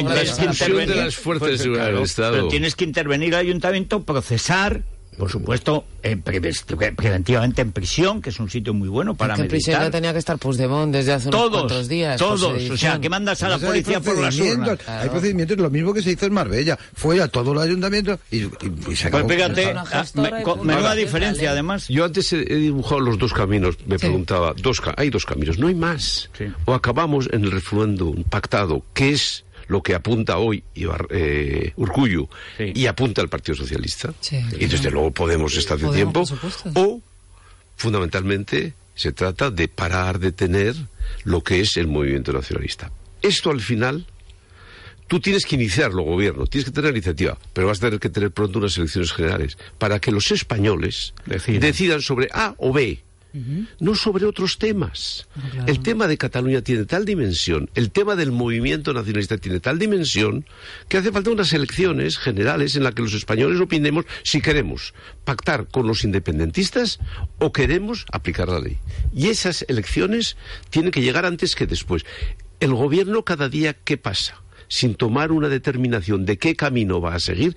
la 0.09 0.21
expulsión 0.23 0.71
de 0.71 0.75
policía. 0.85 1.03
las 1.05 1.15
fuerzas 1.17 1.45
de 1.45 1.51
Pues, 1.51 1.61
seguridad 1.61 1.83
claro, 1.83 1.95
del 1.97 2.05
Estado. 2.05 2.31
Pero 2.33 2.47
tienes 2.47 2.75
que 2.75 2.83
intervenir 2.85 3.35
al 3.35 3.41
ayuntamiento, 3.41 4.01
procesar, 4.05 4.81
por 5.17 5.29
supuesto, 5.31 5.85
eh, 6.03 6.15
pre- 6.17 6.39
pre- 6.39 6.91
preventivamente 6.93 7.61
en 7.61 7.71
prisión, 7.71 8.21
que 8.21 8.29
es 8.29 8.39
un 8.39 8.49
sitio 8.49 8.73
muy 8.73 8.87
bueno 8.87 9.15
para 9.15 9.35
que 9.35 9.41
en 9.41 9.47
prisión 9.47 9.73
ya 9.73 9.79
meditar. 9.79 9.91
tenía 9.99 10.13
que 10.13 10.19
estar 10.19 10.37
Puigdemont 10.37 10.93
desde 10.93 11.13
hace 11.13 11.29
unos 11.29 11.41
Todos, 11.41 11.59
cuantos 11.61 11.87
días. 11.87 12.17
todos. 12.19 12.69
O 12.69 12.77
sea, 12.77 12.99
que 12.99 13.09
mandas 13.09 13.41
a 13.43 13.49
la 13.49 13.55
Entonces, 13.55 13.83
policía 13.83 13.99
por 14.01 14.15
las 14.21 14.35
procedimientos, 14.35 14.79
urnas. 14.87 15.03
Hay 15.03 15.09
procedimientos, 15.09 15.57
lo 15.57 15.69
mismo 15.69 15.93
que 15.93 16.01
se 16.01 16.11
hizo 16.11 16.25
en 16.27 16.33
Marbella. 16.33 16.77
Fue 16.93 17.21
a 17.21 17.27
todo 17.27 17.51
el 17.53 17.59
ayuntamiento 17.59 18.19
y, 18.31 18.37
y- 18.37 18.45
y 18.45 18.49
se 18.49 18.51
Pues 18.83 19.05
acabó. 19.05 19.29
fíjate, 19.29 19.55
Persona 19.67 19.83
ah, 19.91 20.05
me- 20.15 20.31
menuda 20.31 20.75
Ahora, 20.89 20.95
diferencia, 20.95 21.43
dale. 21.43 21.53
además. 21.53 21.87
Yo 21.87 22.05
antes 22.05 22.31
he, 22.33 22.37
dibujado 22.43 22.99
los 23.01 23.17
dos 23.17 23.33
caminos, 23.33 23.77
me 23.87 23.97
Sí. 23.97 24.05
preguntaba, 24.05 24.53
dos, 24.57 24.79
ca- 24.81 24.93
hay 24.97 25.09
dos 25.09 25.25
caminos, 25.25 25.57
no 25.57 25.67
hay 25.67 25.75
más. 25.75 26.29
Sí. 26.37 26.45
O 26.65 26.73
acabamos 26.73 27.27
en 27.31 27.43
el 27.43 27.51
referéndum 27.51 28.23
pactado, 28.23 28.83
que 28.93 29.11
es 29.11 29.45
lo 29.67 29.81
que 29.81 29.93
apunta 29.95 30.37
hoy 30.37 30.63
Ibar- 30.75 31.07
eh, 31.11 31.73
Sí. 32.57 32.71
y 32.75 32.85
apunta 32.87 33.21
el 33.21 33.29
Partido 33.29 33.55
Socialista, 33.55 34.13
Sí. 34.21 34.37
y 34.59 34.65
desde 34.65 34.91
luego 34.91 35.11
Podemos 35.11 35.55
está 35.57 35.75
hace 35.75 35.87
tiempo, 35.89 36.23
o 36.75 37.01
fundamentalmente 37.75 38.73
se 38.95 39.11
trata 39.11 39.51
de 39.51 39.67
parar 39.67 40.19
de 40.19 40.31
tener 40.31 40.75
lo 41.23 41.43
que 41.43 41.59
es 41.61 41.77
el 41.77 41.87
movimiento 41.87 42.33
nacionalista. 42.33 42.91
Esto 43.21 43.51
al 43.51 43.61
final 43.61 44.05
Tú 45.09 45.21
tienes 45.21 45.45
que 45.45 45.55
iniciarlo, 45.55 46.03
gobierno, 46.03 46.47
tienes 46.47 46.65
que 46.65 46.71
tener 46.75 46.91
iniciativa, 46.91 47.37
pero 47.53 47.67
vas 47.67 47.77
a 47.77 47.87
tener 47.87 47.97
que 47.97 48.09
tener 48.09 48.29
pronto 48.31 48.59
unas 48.59 48.77
elecciones 48.77 49.13
generales 49.13 49.57
para 49.77 49.99
que 49.99 50.11
los 50.11 50.29
españoles 50.31 51.13
Decidan. 51.25 51.61
decidan 51.61 52.01
sobre 52.01 52.27
A 52.33 52.55
o 52.57 52.73
B, 52.73 53.01
no 53.79 53.95
sobre 53.95 54.25
otros 54.25 54.57
temas. 54.57 55.27
claro. 55.51 55.67
El 55.67 55.79
tema 55.81 56.07
de 56.07 56.17
Cataluña 56.17 56.61
tiene 56.61 56.85
tal 56.85 57.05
dimensión, 57.05 57.69
el 57.75 57.91
tema 57.91 58.15
del 58.15 58.31
movimiento 58.31 58.93
nacionalista 58.93 59.37
tiene 59.37 59.59
tal 59.59 59.79
dimensión, 59.79 60.45
que 60.87 60.97
hace 60.97 61.11
falta 61.11 61.29
unas 61.29 61.53
elecciones 61.53 62.17
generales 62.17 62.75
en 62.75 62.83
las 62.83 62.93
que 62.93 63.01
los 63.01 63.13
españoles 63.13 63.59
opinemos 63.59 64.05
si 64.23 64.41
queremos 64.41 64.93
pactar 65.23 65.67
con 65.67 65.87
los 65.87 66.03
independentistas 66.03 66.99
o 67.39 67.51
queremos 67.51 68.05
aplicar 68.11 68.49
la 68.49 68.59
ley. 68.59 68.77
Y 69.13 69.27
esas 69.27 69.65
elecciones 69.67 70.37
tienen 70.69 70.91
que 70.91 71.01
llegar 71.01 71.25
antes 71.25 71.55
que 71.55 71.67
después. 71.67 72.05
El 72.59 72.73
gobierno 72.73 73.23
cada 73.23 73.49
día, 73.49 73.73
¿qué 73.73 73.97
pasa? 73.97 74.41
Sin 74.67 74.95
tomar 74.95 75.31
una 75.31 75.49
determinación 75.49 76.25
de 76.25 76.37
qué 76.37 76.55
camino 76.55 76.99
va 76.99 77.15
a 77.15 77.19
seguir. 77.19 77.55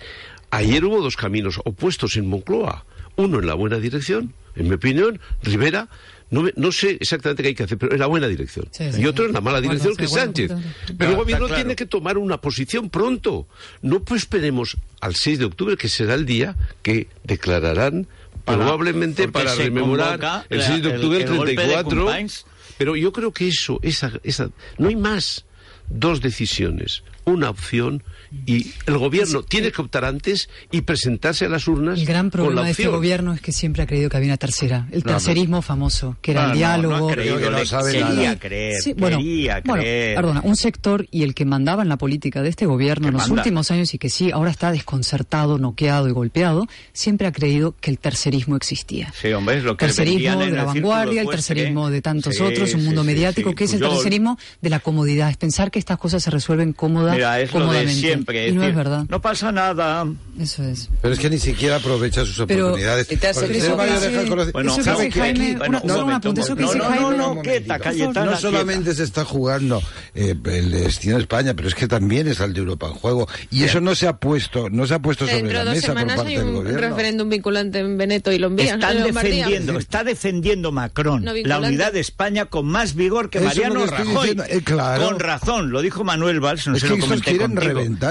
Ayer 0.50 0.84
hubo 0.84 1.00
dos 1.00 1.16
caminos 1.16 1.60
opuestos 1.64 2.16
en 2.16 2.28
Moncloa. 2.28 2.84
Uno 3.16 3.38
en 3.40 3.46
la 3.46 3.54
buena 3.54 3.78
dirección, 3.78 4.32
en 4.56 4.68
mi 4.68 4.74
opinión, 4.74 5.20
Rivera, 5.42 5.88
no, 6.30 6.42
me- 6.42 6.52
no 6.56 6.70
sé 6.72 6.96
exactamente 7.00 7.42
qué 7.42 7.48
hay 7.50 7.54
que 7.54 7.64
hacer, 7.64 7.76
pero 7.78 7.92
en 7.92 7.98
la 8.00 8.06
buena 8.06 8.28
dirección. 8.28 8.68
Sí, 8.70 8.92
sí. 8.92 9.00
y 9.02 9.06
otro 9.06 9.26
en 9.26 9.32
la 9.32 9.40
mala 9.40 9.60
dirección, 9.60 9.96
que 9.96 10.06
bueno, 10.06 10.24
Sánchez. 10.26 10.52
Pero 10.96 11.10
el 11.10 11.16
gobierno 11.16 11.46
claro. 11.46 11.62
tiene 11.62 11.76
que 11.76 11.86
tomar 11.86 12.18
una 12.18 12.40
posición 12.40 12.88
pronto. 12.88 13.46
No 13.82 14.02
pues 14.04 14.22
esperemos 14.22 14.76
al 15.00 15.14
6 15.16 15.38
de 15.40 15.44
octubre, 15.46 15.76
que 15.76 15.88
será 15.88 16.14
el 16.14 16.26
día 16.26 16.56
que 16.82 17.08
declararán 17.24 18.06
Para- 18.44 18.58
probablemente 18.58 19.28
para 19.28 19.54
rememorar 19.56 20.44
el 20.50 20.58
la- 20.58 20.66
6 20.66 20.82
de 20.82 20.88
octubre 20.94 21.18
el 21.22 21.28
del 21.28 21.36
golpe 21.36 21.50
de 21.52 21.56
34. 21.56 22.04
Companys. 22.04 22.46
Pero 22.78 22.96
yo 22.96 23.12
creo 23.12 23.32
que 23.32 23.48
eso, 23.48 23.78
esa, 23.82 24.12
esa, 24.22 24.50
no 24.78 24.88
hay 24.88 24.96
más. 24.96 25.44
Dos 25.92 26.20
decisiones. 26.20 27.02
una 27.24 27.50
opción 27.50 28.02
y 28.46 28.70
el 28.86 28.98
gobierno 28.98 29.42
tiene 29.42 29.72
que 29.72 29.82
optar 29.82 30.04
antes 30.04 30.48
y 30.70 30.82
presentarse 30.82 31.46
a 31.46 31.48
las 31.48 31.66
urnas 31.66 31.98
El 31.98 32.06
gran 32.06 32.26
con 32.26 32.30
problema 32.30 32.60
la 32.60 32.64
de 32.66 32.70
este 32.72 32.86
gobierno 32.88 33.32
es 33.34 33.40
que 33.40 33.52
siempre 33.52 33.82
ha 33.82 33.86
creído 33.86 34.08
que 34.08 34.16
había 34.16 34.28
una 34.28 34.36
tercera. 34.36 34.86
El 34.92 35.00
No, 35.00 35.10
no. 35.10 35.16
tercerismo 35.16 35.62
famoso, 35.62 36.16
que 36.22 36.30
era 36.32 36.44
No, 36.46 36.52
el 36.52 36.58
diálogo. 36.58 37.10
no 37.10 37.16
que 37.16 37.50
no 37.50 37.64
sabe 37.66 37.92
quería 37.92 38.08
nada. 38.08 38.38
creer, 38.38 38.80
Sí, 38.80 38.92
bueno, 38.92 39.18
quería 39.18 39.60
bueno, 39.64 39.82
creer. 39.82 40.16
perdona, 40.16 40.40
un 40.44 40.56
sector 40.56 41.06
y 41.10 41.22
el 41.24 41.34
que 41.34 41.44
mandaba 41.44 41.82
en 41.82 41.88
la 41.88 41.96
política 41.98 42.42
de 42.42 42.48
este 42.50 42.66
gobierno 42.66 43.08
en 43.08 43.14
los 43.14 43.22
manda. 43.22 43.42
últimos 43.42 43.70
años 43.70 43.92
y 43.94 43.98
que 43.98 44.08
sí, 44.10 44.30
ahora 44.32 44.50
está 44.50 44.70
desconcertado, 44.70 45.58
noqueado 45.58 46.08
y 46.08 46.12
golpeado, 46.12 46.66
siempre 46.92 47.26
ha 47.26 47.32
creído 47.32 47.74
que 47.80 47.90
el 47.90 47.98
tercerismo 47.98 48.56
existía. 48.56 49.12
Sí, 49.20 49.32
hombre, 49.32 49.58
es 49.58 49.64
lo 49.64 49.76
que 49.76 49.86
tercerismo 49.86 50.38
de 50.40 50.50
la 50.52 50.64
vanguardia, 50.64 51.22
el 51.22 51.28
tercerismo 51.28 51.90
de 51.90 52.00
tantos 52.02 52.36
Sí, 52.36 52.42
otros, 52.42 52.74
un 52.74 52.84
mundo 52.84 53.00
sí, 53.02 53.06
mediático, 53.08 53.50
sí, 53.50 53.56
que 53.56 53.64
es 53.64 53.72
el 53.74 53.80
tercerismo 53.80 54.38
de 54.60 54.70
la 54.70 54.78
comodidad, 54.80 55.30
es 55.30 55.36
pensar 55.36 55.70
que 55.70 55.78
estas 55.78 55.98
cosas 55.98 56.22
se 56.22 56.30
resuelven 56.30 56.72
cómoda, 56.72 57.14
Mira, 57.14 57.40
es 57.40 57.52
lo 57.52 57.58
de 57.60 57.64
cómodamente. 57.66 58.19
Siempre. 58.24 58.48
y 58.48 58.52
no 58.52 58.60
decir, 58.60 58.70
es 58.70 58.76
verdad. 58.76 59.04
No 59.08 59.20
pasa 59.20 59.52
nada. 59.52 60.06
Eso 60.38 60.62
es. 60.64 60.88
Pero 61.02 61.14
es 61.14 61.20
que 61.20 61.28
ni 61.30 61.38
siquiera 61.38 61.76
aprovecha 61.76 62.24
sus 62.24 62.44
Pero- 62.46 62.66
oportunidades. 62.68 63.10
¿Y 63.10 63.16
te 63.16 63.26
a 63.26 63.30
eso 63.30 63.40
que 63.42 63.48
dejar 63.48 64.22
dice- 64.24 64.28
conocer- 64.30 64.52
Bueno, 64.52 64.76
eso 64.76 64.98
que. 64.98 65.10
Jaime, 65.20 65.50
Aquí- 65.60 65.68
una- 65.68 65.80
no, 65.84 66.04
un 66.04 66.12
apunte, 66.12 66.40
eso 66.40 66.56
que 66.56 66.62
no, 66.62 66.68
dice 66.68 66.78
no, 66.78 66.84
Jaime- 66.84 67.00
no, 67.02 67.10
no, 67.10 67.16
No, 67.16 67.32
un 67.32 67.42
quieta, 67.42 67.74
momentito. 67.74 67.84
Cayetana, 67.84 68.30
No 68.32 68.36
solamente 68.38 68.94
se 68.94 69.02
está 69.04 69.24
jugando 69.24 69.82
eh, 70.14 70.34
el 70.44 70.70
destino 70.70 71.16
de 71.16 71.22
España, 71.22 71.54
pero 71.54 71.68
es 71.68 71.74
que 71.74 71.86
también 71.88 72.26
está 72.28 72.44
el 72.44 72.52
de 72.54 72.60
Europa 72.60 72.86
en 72.86 72.94
juego. 72.94 73.28
Y 73.50 73.64
eso 73.64 73.80
no 73.80 73.94
se 73.94 74.06
ha 74.06 74.16
puesto, 74.16 74.70
no 74.70 74.86
se 74.86 74.94
ha 74.94 74.98
puesto 75.00 75.26
sobre 75.26 75.52
la 75.52 75.64
mesa 75.64 75.88
por 75.88 75.96
semanas 75.98 76.16
parte 76.16 76.30
hay 76.30 76.36
del 76.38 76.46
un 76.46 76.54
gobierno. 76.54 76.80
referéndum 76.80 77.28
vinculante 77.28 77.78
en 77.80 77.98
Veneto 77.98 78.32
y 78.32 78.38
Lombía. 78.38 78.74
Están 78.74 79.02
defendiendo, 79.02 79.78
está 79.78 80.04
defendiendo 80.04 80.72
Macron 80.72 81.24
la 81.24 81.58
unidad 81.58 81.92
de 81.92 82.00
España 82.00 82.46
con 82.46 82.66
más 82.66 82.94
vigor 82.94 83.30
que 83.30 83.38
es 83.38 83.44
Mariano 83.44 83.84
que 83.84 83.90
Rajoy. 83.90 84.36
eh. 84.48 84.62
Con 84.64 85.18
razón, 85.20 85.70
lo 85.70 85.82
dijo 85.82 86.04
Manuel 86.04 86.40
Valls, 86.40 86.66
no 86.68 86.74
Es 86.74 86.80
sé 86.82 86.88
que 86.88 86.94
lo 86.94 87.00
comenté 87.00 87.30
quieren 87.30 87.54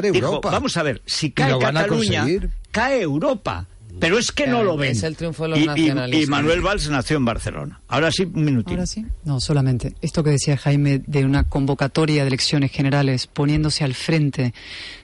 reventar 0.01 0.21
Dijo, 0.21 0.27
Europa. 0.35 0.51
vamos 0.51 0.77
a 0.77 0.83
ver, 0.83 1.01
si 1.05 1.31
cae 1.31 1.51
lo 1.51 1.59
van 1.59 1.77
a 1.77 1.81
Cataluña, 1.81 2.25
cae 2.71 3.01
Europa. 3.01 3.65
Pero 3.99 4.17
es 4.17 4.31
que 4.31 4.47
no 4.47 4.63
lo 4.63 4.77
ven. 4.77 4.91
es 4.91 5.03
el 5.03 5.17
triunfo 5.17 5.43
de 5.43 5.49
los 5.49 5.59
Y- 5.59 5.63
y, 5.63 5.65
nacionalistas. 5.65 6.23
y 6.27 6.31
Manuel 6.31 6.61
Valls 6.61 6.89
nació 6.89 7.17
en 7.17 7.25
Barcelona. 7.25 7.81
Ahora 7.89 8.11
sí, 8.11 8.23
un 8.23 8.45
minutito. 8.45 8.71
Ahora 8.71 8.85
sí. 8.85 9.05
No, 9.25 9.41
solamente 9.41 9.93
esto 10.01 10.23
que 10.23 10.29
decía 10.29 10.55
Jaime 10.55 11.01
de 11.05 11.25
una 11.25 11.43
convocatoria 11.49 12.21
de 12.21 12.27
elecciones 12.29 12.71
generales 12.71 13.27
poniéndose 13.27 13.83
al 13.83 13.95
frente 13.95 14.53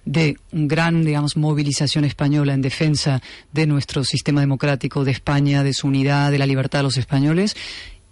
de 0.05 0.37
una 0.53 0.67
gran, 0.67 1.03
digamos, 1.03 1.35
movilización 1.35 2.05
española 2.05 2.53
en 2.53 2.61
defensa 2.61 3.21
de 3.51 3.67
nuestro 3.67 4.05
sistema 4.05 4.39
democrático, 4.39 5.03
de 5.03 5.11
España, 5.11 5.63
de 5.63 5.73
su 5.73 5.87
unidad, 5.87 6.31
de 6.31 6.37
la 6.37 6.45
libertad 6.45 6.79
de 6.79 6.83
los 6.83 6.95
españoles. 6.97 7.57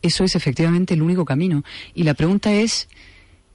Eso 0.01 0.25
es 0.25 0.35
efectivamente 0.35 0.95
el 0.95 1.01
único 1.01 1.23
camino. 1.23 1.63
Y 1.93 2.03
la 2.03 2.13
pregunta 2.13 2.51
es, 2.51 2.89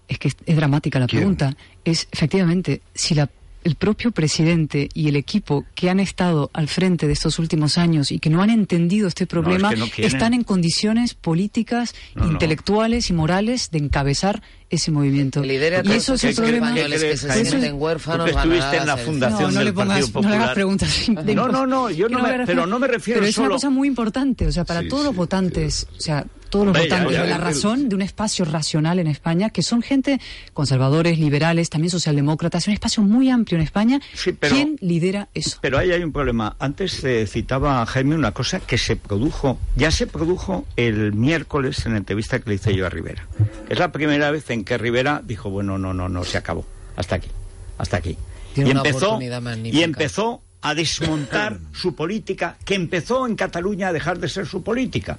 es 0.09 0.19
que 0.19 0.29
es, 0.29 0.37
es 0.47 0.57
dramática 0.57 0.99
la 0.99 1.07
¿Quién? 1.07 1.21
pregunta, 1.21 1.57
es 1.85 2.09
efectivamente 2.11 2.83
si 2.95 3.15
la 3.15 3.29
el 3.65 3.75
propio 3.75 4.13
presidente 4.13 4.89
y 4.95 5.09
el 5.09 5.17
equipo 5.17 5.65
que 5.75 5.91
han 5.91 5.99
estado 5.99 6.49
al 6.55 6.69
frente 6.69 7.07
de 7.09 7.13
estos 7.13 7.39
últimos 7.41 7.77
años 7.77 8.13
y 8.13 8.21
que 8.21 8.31
no 8.31 8.41
han 8.41 8.51
entendido 8.51 9.09
este 9.09 9.27
problema 9.27 9.71
que 9.71 9.77
no 9.77 9.89
quieren. 9.89 10.15
están 10.15 10.33
en 10.33 10.45
condiciones 10.45 11.15
políticas, 11.15 11.93
No, 12.15 12.27
no. 12.27 12.33
intelectuales 12.33 13.11
y 13.11 13.13
morales 13.15 13.71
de 13.73 13.79
encabezar 13.79 14.43
ese 14.71 14.91
movimiento. 14.93 15.43
Lidera 15.43 15.83
y 15.85 15.93
eso 15.93 16.15
es 16.15 16.25
el 16.25 16.35
problema. 16.37 16.73
que 16.73 16.89
se 17.19 17.45
sienten 17.45 17.75
huérfanos. 17.75 18.31
estuviste 18.31 18.77
en 18.77 18.87
la 18.87 18.93
hacer- 18.95 19.05
fundación 19.07 19.43
no, 19.43 19.51
no 19.51 19.59
del 19.59 19.65
le 19.67 19.73
pongas, 19.73 19.99
Partido 20.11 20.21
no 20.23 20.29
le 20.29 20.35
hagas 20.37 20.49
Popular. 20.49 20.55
preguntas. 20.55 21.07
de 21.27 21.35
No, 21.35 21.49
no, 21.49 21.67
no, 21.67 21.91
yo 21.91 22.09
no 22.09 22.21
me- 22.21 22.29
hagas 22.29 22.47
pero 22.47 22.65
no 22.65 22.79
me 22.79 22.87
refiero 22.87 23.19
Pero 23.21 23.29
es 23.29 23.37
una 23.39 23.49
cosa 23.51 23.71
muy 23.71 23.89
importante, 23.89 24.47
o 24.47 24.53
sea, 24.53 24.65
para 24.65 24.83
Sí, 24.83 24.89
todos 24.89 25.03
los 25.05 25.13
sí, 25.13 25.17
votantes, 25.19 25.87
o 25.97 26.01
sea, 26.01 26.25
todos 26.51 26.67
los 26.67 26.79
votantes 26.79 27.13
ya, 27.17 27.23
de 27.23 27.29
la 27.31 27.39
razón 27.39 27.89
de 27.89 27.95
un 27.95 28.03
espacio 28.03 28.45
racional 28.45 28.99
en 28.99 29.07
España, 29.07 29.51
que 29.51 29.63
son 29.63 29.83
gente 29.83 30.21
conservadores, 30.53 31.19
liberales, 31.19 31.71
también 31.71 31.91
socialdemócratas, 31.91 32.67
un 32.69 32.75
espacio 32.75 33.03
muy 33.03 33.31
amplio 33.31 33.59
en 33.59 33.65
España. 33.65 34.01
Sí, 34.15 34.33
pero- 34.33 34.55
¿Quién 34.55 34.77
lidera 34.81 35.29
eso? 35.35 35.59
Pero 35.61 35.79
ahí 35.79 35.93
hay 35.93 36.03
un 36.03 36.13
problema. 36.13 36.57
Antes 36.59 37.03
eh, 37.05 37.27
citaba 37.27 37.83
a 37.83 37.87
Jaime 37.87 38.15
una 38.15 38.33
cosa 38.33 38.61
que 38.61 38.79
se 38.79 38.97
produjo, 38.97 39.59
ya 39.77 39.91
se 39.91 40.07
produjo 40.07 40.67
el 40.77 41.13
miércoles 41.13 41.85
en 41.87 41.93
la 41.93 41.99
entrevista 41.99 42.39
que 42.39 42.51
le 42.51 42.57
hice 42.57 42.75
yo 42.75 42.87
a 42.87 42.91
Rivera. 42.91 43.27
Es 43.69 43.79
la 43.79 43.93
primera 43.93 44.31
vez 44.31 44.49
en 44.51 44.65
que 44.65 44.79
Rivera 44.79 45.23
dijo, 45.25 45.51
bueno, 45.51 45.79
no, 45.79 45.95
no, 45.95 46.09
no, 46.09 46.25
se 46.25 46.39
acabó. 46.39 46.65
Hasta 46.97 47.17
aquí, 47.17 47.29
hasta 47.79 47.97
aquí. 47.99 48.17
Tiene 48.55 48.71
y 48.71 48.73
una 48.73 48.81
empezó, 48.81 49.19
y 49.21 49.83
empezó 49.83 50.43
a 50.61 50.75
desmontar 50.75 51.59
su 51.73 51.95
política, 51.95 52.57
que 52.65 52.75
empezó 52.75 53.27
en 53.27 53.37
Cataluña 53.37 53.89
a 53.89 53.93
dejar 53.93 54.19
de 54.19 54.29
ser 54.29 54.47
su 54.47 54.63
política. 54.63 55.19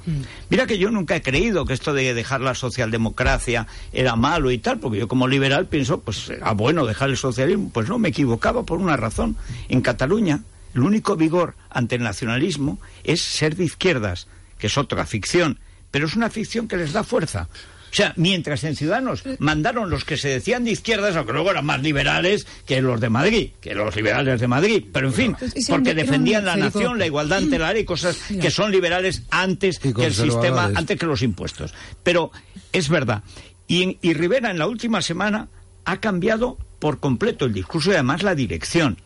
Mira 0.49 0.67
que 0.67 0.77
yo 0.77 0.91
nunca 0.91 1.15
he 1.15 1.21
creído 1.21 1.65
que 1.65 1.73
esto 1.73 1.93
de 1.93 2.13
dejar 2.13 2.41
la 2.41 2.55
socialdemocracia 2.55 3.67
era 3.93 4.15
malo 4.15 4.51
y 4.51 4.57
tal, 4.57 4.79
porque 4.79 4.99
yo 4.99 5.07
como 5.07 5.27
liberal 5.27 5.67
pienso, 5.67 6.01
pues 6.01 6.29
era 6.29 6.51
bueno 6.51 6.85
dejar 6.85 7.09
el 7.09 7.17
socialismo. 7.17 7.69
Pues 7.73 7.87
no, 7.87 7.99
me 7.99 8.09
equivocaba 8.09 8.63
por 8.63 8.79
una 8.79 8.97
razón. 8.97 9.37
En 9.69 9.81
Cataluña, 9.81 10.41
el 10.73 10.81
único 10.81 11.15
vigor 11.15 11.55
ante 11.69 11.95
el 11.95 12.03
nacionalismo 12.03 12.79
es 13.03 13.21
ser 13.21 13.55
de 13.55 13.65
izquierdas, 13.65 14.27
que 14.57 14.67
es 14.67 14.77
otra 14.77 15.05
ficción, 15.05 15.59
pero 15.91 16.05
es 16.05 16.15
una 16.15 16.29
ficción 16.29 16.67
que 16.67 16.77
les 16.77 16.93
da 16.93 17.03
fuerza. 17.03 17.47
O 17.91 17.95
sea, 17.95 18.13
mientras 18.17 18.63
en 18.63 18.75
Ciudadanos 18.75 19.23
mandaron 19.39 19.89
los 19.89 20.05
que 20.05 20.15
se 20.17 20.29
decían 20.29 20.63
de 20.63 20.71
izquierdas, 20.71 21.15
aunque 21.15 21.33
luego 21.33 21.51
eran 21.51 21.65
más 21.65 21.81
liberales 21.81 22.45
que 22.65 22.81
los 22.81 23.01
de 23.01 23.09
Madrid, 23.09 23.49
que 23.61 23.73
los 23.73 23.95
liberales 23.95 24.39
de 24.39 24.47
Madrid, 24.47 24.85
pero 24.93 25.07
en 25.07 25.13
fin, 25.13 25.35
porque 25.69 25.93
defendían 25.95 26.45
la 26.45 26.55
nación, 26.55 26.99
la 26.99 27.05
igualdad 27.07 27.39
ante 27.39 27.57
la 27.59 27.73
ley, 27.73 27.85
cosas 27.85 28.17
que 28.39 28.51
son 28.51 28.71
liberales 28.71 29.23
antes 29.31 29.79
que 29.79 29.89
el 30.05 30.13
sistema, 30.31 30.65
antes 30.75 30.99
que 30.99 31.05
los 31.05 31.21
impuestos. 31.23 31.73
Pero 32.03 32.31
es 32.71 32.89
verdad. 32.89 33.23
Y, 33.67 33.83
en- 33.83 33.97
y 34.01 34.13
Rivera 34.13 34.51
en 34.51 34.59
la 34.59 34.67
última 34.67 35.01
semana 35.01 35.47
ha 35.85 35.99
cambiado 35.99 36.57
por 36.79 36.99
completo 36.99 37.45
el 37.45 37.53
discurso 37.53 37.91
y 37.91 37.93
además 37.95 38.23
la 38.23 38.35
dirección. 38.35 38.97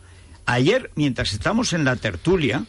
Ayer, 0.46 0.90
mientras 0.94 1.32
estamos 1.32 1.72
en 1.72 1.84
la 1.84 1.96
tertulia, 1.96 2.64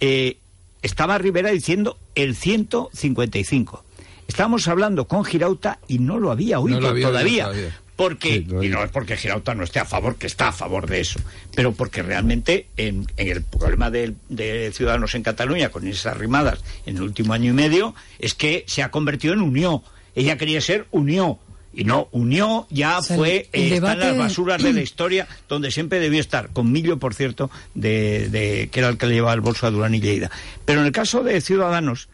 eh, 0.00 0.38
estaba 0.82 1.18
Rivera 1.18 1.50
diciendo 1.50 1.98
el 2.14 2.36
155. 2.36 3.84
Estábamos 4.28 4.66
hablando 4.68 5.06
con 5.06 5.24
Girauta 5.24 5.78
y 5.88 5.98
no 5.98 6.18
lo 6.18 6.30
había 6.30 6.58
oído 6.58 6.80
lo 6.80 6.88
había 6.88 7.08
oído 7.08 7.10
todavía. 7.10 7.72
Porque, 7.96 8.28
Sí, 8.28 8.44
lo 8.46 8.62
y 8.62 8.68
no 8.68 8.84
es 8.84 8.90
porque 8.90 9.16
Girauta 9.16 9.54
no 9.54 9.64
esté 9.64 9.78
a 9.80 9.86
favor, 9.86 10.16
que 10.16 10.26
está 10.26 10.48
a 10.48 10.52
favor 10.52 10.86
de 10.86 11.00
eso, 11.00 11.18
pero 11.54 11.72
porque 11.72 12.02
realmente 12.02 12.66
en, 12.76 13.06
en 13.16 13.28
el 13.28 13.42
problema 13.42 13.90
de, 13.90 14.14
de 14.28 14.70
Ciudadanos 14.74 15.14
en 15.14 15.22
Cataluña, 15.22 15.70
con 15.70 15.86
esas 15.86 16.14
rimadas 16.16 16.62
en 16.84 16.96
el 16.96 17.02
último 17.02 17.32
año 17.32 17.50
y 17.50 17.54
medio, 17.54 17.94
es 18.18 18.34
que 18.34 18.64
se 18.66 18.82
ha 18.82 18.90
convertido 18.90 19.32
en 19.32 19.40
unión. 19.40 19.80
Ella 20.14 20.36
quería 20.36 20.60
ser 20.60 20.86
unión. 20.90 21.38
Y 21.72 21.84
no, 21.84 22.08
unión 22.12 22.64
ya 22.70 22.98
O 22.98 23.02
sea, 23.02 23.16
fue, 23.16 23.48
eh, 23.52 23.74
está 23.74 23.92
en 23.92 23.98
las 24.00 24.16
basuras 24.18 24.62
de 24.62 24.72
la 24.74 24.80
historia, 24.82 25.28
donde 25.48 25.70
siempre 25.70 25.98
debió 25.98 26.20
estar, 26.20 26.48
con 26.50 26.72
Millo, 26.72 26.98
por 26.98 27.14
cierto, 27.14 27.50
de, 27.74 28.28
de- 28.30 28.68
que 28.72 28.80
era 28.80 28.88
el 28.88 28.96
que 28.98 29.06
le 29.06 29.14
llevaba 29.14 29.34
el 29.34 29.42
bolso 29.42 29.66
a 29.66 29.70
Durán 29.70 29.94
y 29.94 30.00
Lleida. 30.00 30.30
Pero 30.66 30.80
en 30.80 30.86
el 30.86 30.92
caso 30.92 31.22
de 31.22 31.38
Ciudadanos, 31.42 32.08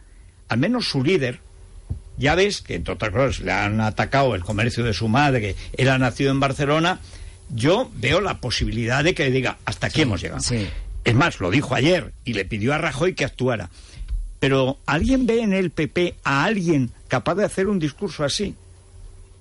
al 0.49 0.57
menos 0.59 0.87
su 0.89 1.01
líder, 1.03 1.39
ya 2.17 2.35
ves 2.35 2.61
que, 2.61 2.75
entre 2.75 2.93
otras 2.93 3.11
cosas, 3.11 3.39
le 3.41 3.51
han 3.51 3.81
atacado 3.81 4.35
el 4.35 4.43
comercio 4.43 4.83
de 4.83 4.93
su 4.93 5.07
madre, 5.07 5.55
él 5.77 5.89
ha 5.89 5.97
nacido 5.97 6.31
en 6.31 6.39
Barcelona, 6.39 6.99
yo 7.49 7.89
veo 7.95 8.21
la 8.21 8.39
posibilidad 8.39 9.03
de 9.03 9.13
que 9.13 9.29
diga, 9.31 9.57
hasta 9.65 9.87
aquí 9.87 10.01
hemos 10.01 10.21
llegado. 10.21 10.41
sí. 10.41 10.67
Es 11.05 11.15
más, 11.15 11.41
lo 11.41 11.51
dijo 11.51 11.75
ayer 11.75 12.13
y 12.23 12.31
le 12.33 12.45
pidió 12.45 12.73
a 12.73 12.77
Rajoy 12.77 13.13
que 13.13 13.25
actuara. 13.25 13.69
Pero 14.39 14.77
¿alguien 14.85 15.25
ve 15.25 15.41
en 15.41 15.51
el 15.51 15.69
PP 15.69 16.15
a 16.23 16.45
alguien 16.45 16.91
capaz 17.09 17.35
de 17.35 17.43
hacer 17.43 17.67
un 17.67 17.77
discurso 17.77 18.23
así? 18.23 18.55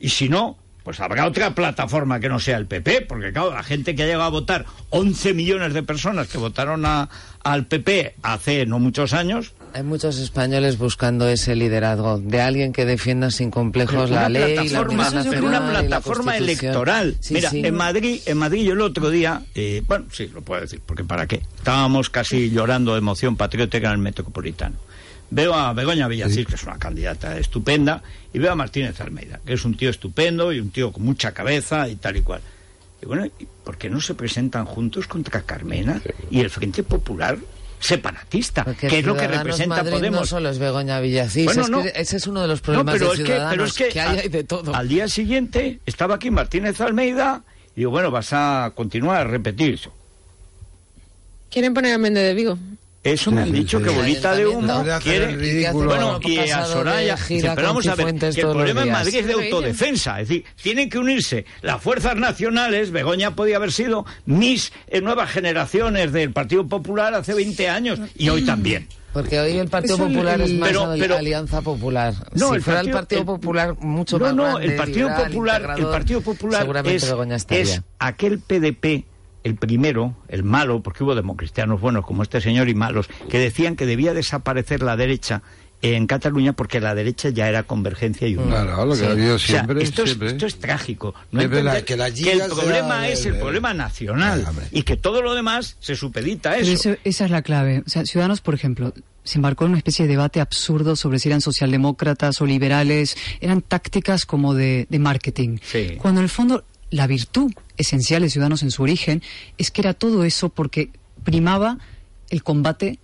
Y 0.00 0.08
si 0.08 0.28
no, 0.28 0.58
pues 0.82 0.98
habrá 0.98 1.24
otra 1.24 1.54
plataforma 1.54 2.18
que 2.18 2.28
no 2.28 2.40
sea 2.40 2.56
el 2.56 2.66
PP, 2.66 3.02
porque 3.02 3.32
claro, 3.32 3.52
la 3.54 3.62
gente 3.62 3.94
que 3.94 4.02
ha 4.02 4.06
llegado 4.06 4.24
a 4.24 4.28
votar, 4.30 4.66
11 4.90 5.34
millones 5.34 5.72
de 5.72 5.84
personas 5.84 6.26
que 6.26 6.38
votaron 6.38 6.84
a- 6.84 7.08
al 7.44 7.66
PP 7.66 8.16
hace 8.22 8.66
no 8.66 8.80
muchos 8.80 9.12
años, 9.12 9.52
Hay 9.74 9.82
muchos 9.82 10.18
españoles 10.18 10.76
buscando 10.76 11.26
ese 11.28 11.56
liderazgo 11.56 12.18
de 12.18 12.42
alguien 12.42 12.72
que 12.74 12.84
defienda 12.84 13.30
sin 13.30 13.50
complejos 13.50 14.10
la 14.10 14.20
una 14.20 14.28
ley, 14.28 14.68
la 14.68 14.82
una 14.82 15.10
Nacional 15.10 15.44
y 15.44 15.48
la 15.48 15.70
plataforma 15.70 16.32
Constitución. 16.32 16.70
electoral. 16.72 17.16
Sí, 17.20 17.34
Mira, 17.34 17.50
sí. 17.50 17.62
en 17.64 17.74
Madrid, 17.74 18.20
en 18.26 18.36
Madrid 18.36 18.64
yo 18.64 18.74
el 18.74 18.82
otro 18.82 19.08
día, 19.08 19.42
eh, 19.54 19.82
bueno, 19.86 20.06
sí, 20.12 20.30
lo 20.32 20.42
puedo 20.42 20.60
decir, 20.60 20.82
porque 20.84 21.04
para 21.04 21.26
qué. 21.26 21.42
Estábamos 21.56 22.10
casi 22.10 22.50
llorando 22.50 22.92
de 22.92 22.98
emoción 22.98 23.36
patriótica 23.36 23.86
en 23.88 23.92
el 23.94 23.98
Metropolitano. 23.98 24.76
Veo 25.30 25.54
a 25.54 25.72
Begoña 25.72 26.06
Villacís, 26.06 26.46
que 26.46 26.56
es 26.56 26.62
una 26.64 26.78
candidata 26.78 27.38
estupenda, 27.38 28.02
y 28.34 28.38
veo 28.38 28.52
a 28.52 28.54
Martínez 28.54 29.00
Almeida, 29.00 29.40
que 29.46 29.54
es 29.54 29.64
un 29.64 29.74
tío 29.74 29.88
estupendo 29.88 30.52
y 30.52 30.60
un 30.60 30.70
tío 30.70 30.92
con 30.92 31.02
mucha 31.02 31.32
cabeza 31.32 31.88
y 31.88 31.96
tal 31.96 32.18
y 32.18 32.20
cual. 32.20 32.42
Y 33.00 33.06
bueno, 33.06 33.24
¿y 33.24 33.46
¿por 33.64 33.78
qué 33.78 33.88
no 33.88 34.02
se 34.02 34.12
presentan 34.12 34.66
juntos 34.66 35.06
contra 35.06 35.40
Carmena 35.40 36.02
y 36.30 36.40
el 36.40 36.50
Frente 36.50 36.82
Popular 36.82 37.38
separatista, 37.82 38.64
Porque 38.64 38.86
que 38.88 38.98
es 39.00 39.04
lo 39.04 39.16
que 39.16 39.26
representa 39.26 39.76
Madrid 39.76 39.92
Podemos? 39.92 40.20
No 40.20 40.26
solo 40.26 40.48
es 40.50 40.58
Begoña 40.58 41.00
Villacís, 41.00 41.46
Bueno, 41.46 41.62
es 41.62 41.70
no. 41.70 41.82
que 41.82 41.92
ese 41.96 42.16
es 42.16 42.26
uno 42.26 42.40
de 42.42 42.48
los 42.48 42.60
No, 42.60 42.64
problemas 42.64 42.92
pero 42.94 43.06
de 43.08 43.12
es 43.14 43.18
que, 43.20 43.24
Ciudadanos, 43.26 43.50
pero 43.52 43.64
es 43.64 43.72
que, 43.92 44.00
hay, 44.00 44.18
a- 44.18 44.20
hay 44.22 44.28
de 44.28 44.44
todo. 44.44 44.74
al 44.74 44.88
día 44.88 45.08
siguiente 45.08 45.80
estaba 45.84 46.14
aquí 46.14 46.30
Martínez 46.30 46.80
Almeida 46.80 47.42
y 47.74 47.80
digo, 47.80 47.90
bueno, 47.90 48.10
vas 48.10 48.32
a 48.32 48.72
continuar 48.74 49.22
a 49.22 49.24
repetir 49.24 49.74
eso. 49.74 49.92
Quieren 51.50 51.74
poner 51.74 51.94
a 51.94 51.98
Méndez 51.98 52.24
de 52.24 52.34
Vigo. 52.34 52.58
Eso 53.04 53.32
me 53.32 53.38
Sí, 53.42 53.48
han 53.48 53.54
sí, 53.54 53.60
dicho 53.62 53.78
sí. 53.78 53.84
que 53.84 53.90
bolita 53.90 54.34
de 54.36 54.46
humo 54.46 54.84
quiere. 55.02 55.72
Bueno, 55.72 56.20
y 56.22 56.38
a 56.38 56.64
Soraya. 56.66 57.16
pero 57.28 57.62
vamos 57.68 57.86
a 57.88 57.94
ver, 57.96 58.14
que 58.14 58.26
el 58.26 58.46
problema 58.48 58.82
en. 58.82 58.92
Madrid 58.92 59.16
es 59.16 59.26
de 59.26 59.32
autodefensa. 59.32 60.20
Es 60.20 60.28
decir, 60.28 60.44
tienen 60.62 60.88
que 60.88 60.98
unirse 60.98 61.44
las 61.62 61.82
fuerzas 61.82 62.14
nacionales. 62.16 62.92
Begoña 62.92 63.34
podía 63.34 63.56
haber 63.56 63.72
sido 63.72 64.06
Miss 64.26 64.72
en 64.86 65.02
nuevas 65.04 65.30
generaciones 65.30 66.12
del 66.12 66.32
Partido 66.32 66.66
Popular 66.68 67.12
hace 67.14 67.34
20 67.34 67.68
años 67.68 67.98
y 68.16 68.28
hoy 68.28 68.42
también. 68.44 68.86
Porque 69.12 69.38
hoy 69.40 69.58
el 69.58 69.68
Partido 69.68 69.96
Eso 69.96 70.06
el- 70.06 70.12
Popular 70.14 70.40
es 70.40 70.52
más 70.52 70.68
pero- 70.70 70.94
pero- 70.98 71.16
Alianza 71.18 71.60
Popular. 71.60 72.14
No, 72.34 72.48
si 72.50 72.54
el 72.54 72.62
fuera 72.62 72.78
partido- 72.78 72.96
el 72.96 73.00
Partido 73.02 73.20
el- 73.20 73.26
Popular 73.26 73.76
mucho 73.80 74.18
no, 74.18 74.24
más 74.26 74.34
no, 74.34 74.42
grande, 74.44 74.66
el 74.66 74.76
Partido 74.76 75.08
liberal, 75.08 75.26
Popular, 75.28 75.74
el 75.76 75.86
Partido 75.86 76.20
Popular 76.22 76.60
seguramente 76.62 76.96
es, 76.96 77.10
Begoña 77.10 77.36
estaría. 77.36 77.62
es 77.62 77.82
aquel 77.98 78.38
PDP, 78.38 79.04
el 79.44 79.56
primero, 79.56 80.14
el 80.28 80.44
malo, 80.44 80.82
porque 80.82 81.04
hubo 81.04 81.14
democristianos 81.14 81.80
buenos 81.80 82.04
como 82.06 82.22
este 82.22 82.40
señor 82.40 82.68
y 82.68 82.74
malos, 82.74 83.08
que 83.28 83.38
decían 83.38 83.76
que 83.76 83.86
debía 83.86 84.14
desaparecer 84.14 84.82
la 84.82 84.96
derecha 84.96 85.42
en 85.84 86.06
Cataluña 86.06 86.52
porque 86.52 86.78
la 86.80 86.94
derecha 86.94 87.30
ya 87.30 87.48
era 87.48 87.64
convergencia 87.64 88.28
y 88.28 88.36
unión. 88.36 88.50
Claro, 88.64 88.86
lo 88.86 88.94
que 88.96 89.04
ha 89.04 89.10
habido 89.10 89.36
siempre, 89.36 89.82
esto, 89.82 90.06
siempre. 90.06 90.28
Es, 90.28 90.32
esto 90.34 90.46
es 90.46 90.60
trágico. 90.60 91.12
No 91.32 91.40
Es 91.40 91.50
verdad, 91.50 91.76
entender 91.78 91.84
que 91.84 91.96
la 91.96 92.06
el 92.06 92.14
giga 92.14 92.46
problema 92.46 93.08
es 93.08 93.26
el- 93.26 93.34
el 93.34 93.40
problema 93.40 93.74
nacional 93.74 94.46
y 94.70 94.84
que 94.84 94.96
todo 94.96 95.22
lo 95.22 95.34
demás 95.34 95.76
se 95.80 95.96
supedita 95.96 96.52
a 96.52 96.56
eso- 96.58 96.94
esa 97.02 97.24
es 97.24 97.30
la 97.32 97.42
clave. 97.42 97.82
O 97.84 97.90
sea, 97.90 98.04
Ciudadanos, 98.06 98.40
por 98.40 98.54
ejemplo, 98.54 98.94
se 99.24 99.38
embarcó 99.38 99.64
en 99.64 99.70
una 99.72 99.78
especie 99.78 100.04
de 100.06 100.10
debate 100.12 100.40
absurdo 100.40 100.94
sobre 100.94 101.18
si 101.18 101.28
eran 101.28 101.40
socialdemócratas 101.40 102.40
o 102.40 102.46
liberales. 102.46 103.16
Eran 103.40 103.60
tácticas 103.60 104.24
como 104.24 104.54
de, 104.54 104.86
de 104.88 104.98
marketing. 105.00 105.58
Sí. 105.62 105.96
Cuando 106.00 106.20
en 106.20 106.24
el 106.24 106.30
fondo 106.30 106.64
la 106.92 107.06
virtud 107.06 107.52
esencial 107.76 108.22
de 108.22 108.30
Ciudadanos 108.30 108.62
en 108.62 108.70
su 108.70 108.82
origen 108.82 109.22
es 109.58 109.70
que 109.70 109.80
era 109.80 109.94
todo 109.94 110.24
eso 110.24 110.50
porque 110.50 110.90
primaba 111.24 111.78
el 112.28 112.42
combate 112.42 112.98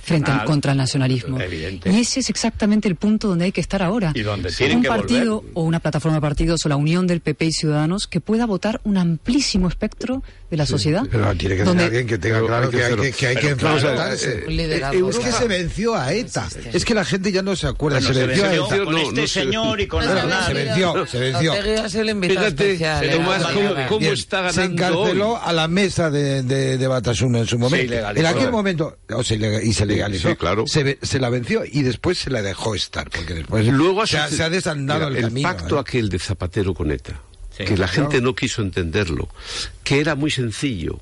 frente 0.00 0.30
al, 0.30 0.44
contra 0.44 0.72
el 0.72 0.78
nacionalismo. 0.78 1.40
Evidente. 1.40 1.90
Y 1.90 2.00
ese 2.00 2.20
es 2.20 2.28
exactamente 2.28 2.88
el 2.88 2.96
punto 2.96 3.28
donde 3.28 3.46
hay 3.46 3.52
que 3.52 3.60
estar 3.60 3.80
ahora. 3.80 4.12
Y 4.14 4.20
donde 4.20 4.50
un 4.74 4.82
que 4.82 4.88
partido 4.88 5.36
volver. 5.36 5.52
o 5.54 5.62
una 5.62 5.80
plataforma 5.80 6.16
de 6.16 6.20
partidos 6.20 6.66
o 6.66 6.68
la 6.68 6.76
unión 6.76 7.06
del 7.06 7.20
PP 7.20 7.46
y 7.46 7.52
Ciudadanos 7.52 8.06
que 8.08 8.20
pueda 8.20 8.44
votar 8.44 8.80
un 8.84 8.98
amplísimo 8.98 9.68
espectro 9.68 10.22
de 10.50 10.56
la 10.56 10.64
sociedad. 10.66 11.02
Pero 11.10 11.34
tiene 11.34 11.54
que 11.56 11.58
ser 11.60 11.66
donde- 11.66 11.84
alguien 11.84 12.06
que 12.06 12.16
tenga 12.18 12.40
claro 12.40 12.70
que 12.70 12.82
hay 12.84 12.96
que, 12.96 13.12
que 13.12 13.26
hay 13.26 13.34
que 13.36 13.40
Pero 13.42 13.56
claro, 13.58 13.76
enfrentarse. 13.78 14.30
eh. 14.30 14.44
Eh, 14.48 15.02
es 15.10 15.18
que 15.18 15.32
se 15.32 15.46
venció 15.46 15.94
a 15.94 16.12
ETA. 16.14 16.48
Es 16.72 16.84
que 16.84 16.94
la 16.94 17.04
gente 17.04 17.30
ya 17.32 17.42
no 17.42 17.54
se 17.54 17.66
acuerda. 17.66 17.98
Bueno, 17.98 18.14
se 18.14 18.20
se 18.20 18.26
venció 18.26 18.44
a 18.46 18.54
ETA. 18.54 18.84
con 18.84 18.96
este 18.98 19.28
señor 19.28 19.80
y 19.80 19.86
con 19.86 20.02
Aznar. 20.02 20.46
se 20.46 20.54
venció, 20.54 21.06
se 21.06 21.18
venció. 21.18 21.54
El 21.54 21.64
Fíjate, 22.30 22.48
especial, 22.48 23.00
pero 23.00 23.14
era 23.16 23.26
más 23.26 23.54
una 23.54 23.86
cómo- 23.88 24.06
está 24.06 24.50
se 24.52 24.60
ganando 24.62 24.72
encarceló 25.04 25.28
hoy. 25.34 25.40
a 25.44 25.52
la 25.52 25.68
mesa 25.68 26.10
de, 26.10 26.42
de, 26.42 26.78
de 26.78 26.86
Batasuna 26.86 27.38
en 27.40 27.46
su 27.46 27.58
momento. 27.58 27.92
en 27.94 28.26
aquel 28.26 28.50
momento, 28.50 28.96
o 29.10 29.22
se 29.22 29.34
y 29.62 29.72
se 29.72 29.86
legalizó, 29.86 30.30
Sí, 30.30 30.36
claro. 30.36 30.66
se, 30.66 30.82
ve- 30.82 30.98
se 31.02 31.18
la 31.20 31.28
venció 31.28 31.62
y 31.70 31.82
después 31.82 32.18
se 32.18 32.30
la 32.30 32.42
dejó 32.42 32.74
estar, 32.74 33.10
porque 33.10 33.34
después 33.34 33.66
Luego 33.66 34.06
se, 34.06 34.18
ha, 34.18 34.28
se 34.28 34.48
desandado 34.48 35.08
el 35.08 35.20
camino. 35.20 35.48
pacto 35.48 35.76
¿eh? 35.76 35.80
aquel 35.80 36.08
de 36.08 36.18
Zapatero 36.18 36.74
con 36.74 36.90
ETA, 36.90 37.20
Sí, 37.58 37.64
que 37.64 37.76
la 37.76 37.88
gente 37.88 38.20
no 38.20 38.34
quiso 38.34 38.62
entenderlo, 38.62 39.28
que 39.84 40.00
era 40.00 40.14
muy 40.14 40.30
sencillo. 40.30 41.00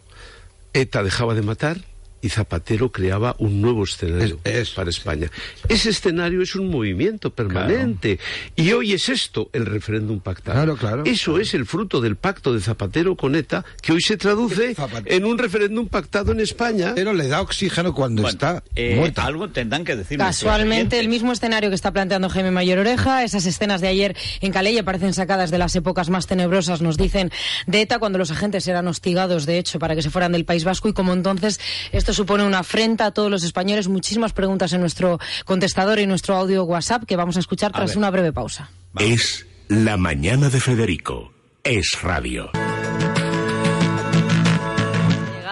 ETA 0.72 1.02
dejaba 1.02 1.34
de 1.34 1.42
matar 1.42 1.84
y 2.26 2.28
Zapatero 2.28 2.90
creaba 2.92 3.36
un 3.38 3.60
nuevo 3.60 3.84
escenario 3.84 4.38
Es- 4.44 4.54
es- 4.54 4.70
para 4.70 4.90
España. 4.90 5.30
Ese 5.68 5.90
escenario 5.90 6.42
es 6.42 6.54
un 6.56 6.68
movimiento 6.70 7.30
permanente. 7.34 8.18
Y 8.54 8.72
hoy 8.72 8.92
es 8.92 9.08
esto 9.08 9.48
el 9.52 9.66
referéndum 9.66 10.20
pactado. 10.20 10.56
Claro, 10.56 10.76
claro. 10.76 11.02
Eso 11.06 11.38
es 11.38 11.54
el 11.54 11.66
fruto 11.66 12.00
del 12.00 12.16
pacto 12.16 12.52
de 12.52 12.60
Zapatero 12.60 13.16
con 13.16 13.34
ETA, 13.34 13.64
que 13.80 13.92
hoy 13.92 14.00
se 14.00 14.16
traduce 14.16 14.74
Zapatero. 14.74 15.14
en 15.16 15.24
un 15.24 15.38
referéndum 15.38 15.88
pactado 15.88 16.32
en 16.32 16.40
España. 16.40 16.92
Pero 16.94 17.12
le 17.14 17.28
da 17.28 17.40
oxígeno 17.40 17.94
cuando 17.94 18.22
Bueno, 18.22 18.32
está 18.34 18.62
eh, 18.74 18.96
muerta. 18.96 19.24
algo 19.24 19.48
tendrán 19.50 19.84
que 19.84 19.96
decir. 19.96 20.18
Casualmente, 20.18 20.98
el 20.98 21.08
mismo 21.08 21.32
escenario 21.32 21.68
que 21.70 21.74
está 21.74 21.92
planteando 21.92 22.28
Jaime 22.28 22.50
Mayor 22.50 22.78
Oreja, 22.78 23.24
esas 23.24 23.46
escenas 23.46 23.80
de 23.80 23.88
ayer 23.88 24.16
en 24.40 24.52
Calella 24.52 24.82
parecen 24.84 25.14
sacadas 25.14 25.50
de 25.50 25.58
las 25.58 25.74
épocas 25.76 26.10
más 26.10 26.26
tenebrosas, 26.26 26.82
nos 26.82 26.96
dicen, 26.96 27.30
de 27.66 27.80
ETA, 27.82 27.98
cuando 27.98 28.18
los 28.18 28.30
agentes 28.30 28.66
eran 28.68 28.88
hostigados, 28.88 29.46
de 29.46 29.58
hecho, 29.58 29.78
para 29.78 29.94
que 29.94 30.02
se 30.02 30.10
fueran 30.10 30.32
del 30.32 30.44
País 30.44 30.64
Vasco, 30.64 30.88
y 30.88 30.92
como 30.92 31.12
entonces 31.12 31.60
esto 31.92 32.12
supone 32.16 32.42
una 32.44 32.58
afrenta 32.60 33.06
a 33.06 33.10
todos 33.12 33.30
los 33.30 33.44
españoles. 33.44 33.86
Muchísimas 33.88 34.32
preguntas 34.32 34.72
en 34.72 34.80
nuestro 34.80 35.18
contestador 35.44 36.00
y 36.00 36.06
nuestro 36.06 36.34
audio 36.36 36.64
WhatsApp 36.64 37.04
que 37.04 37.14
vamos 37.16 37.36
a 37.36 37.40
escuchar 37.40 37.70
A 37.72 37.76
tras 37.78 37.90
ver. 37.90 37.98
una 37.98 38.10
breve 38.10 38.32
pausa. 38.32 38.70
Es 38.98 39.46
La 39.68 39.96
Mañana 39.96 40.48
de 40.48 40.60
Federico. 40.60 41.32
Es 41.62 41.98
radio. 42.02 42.50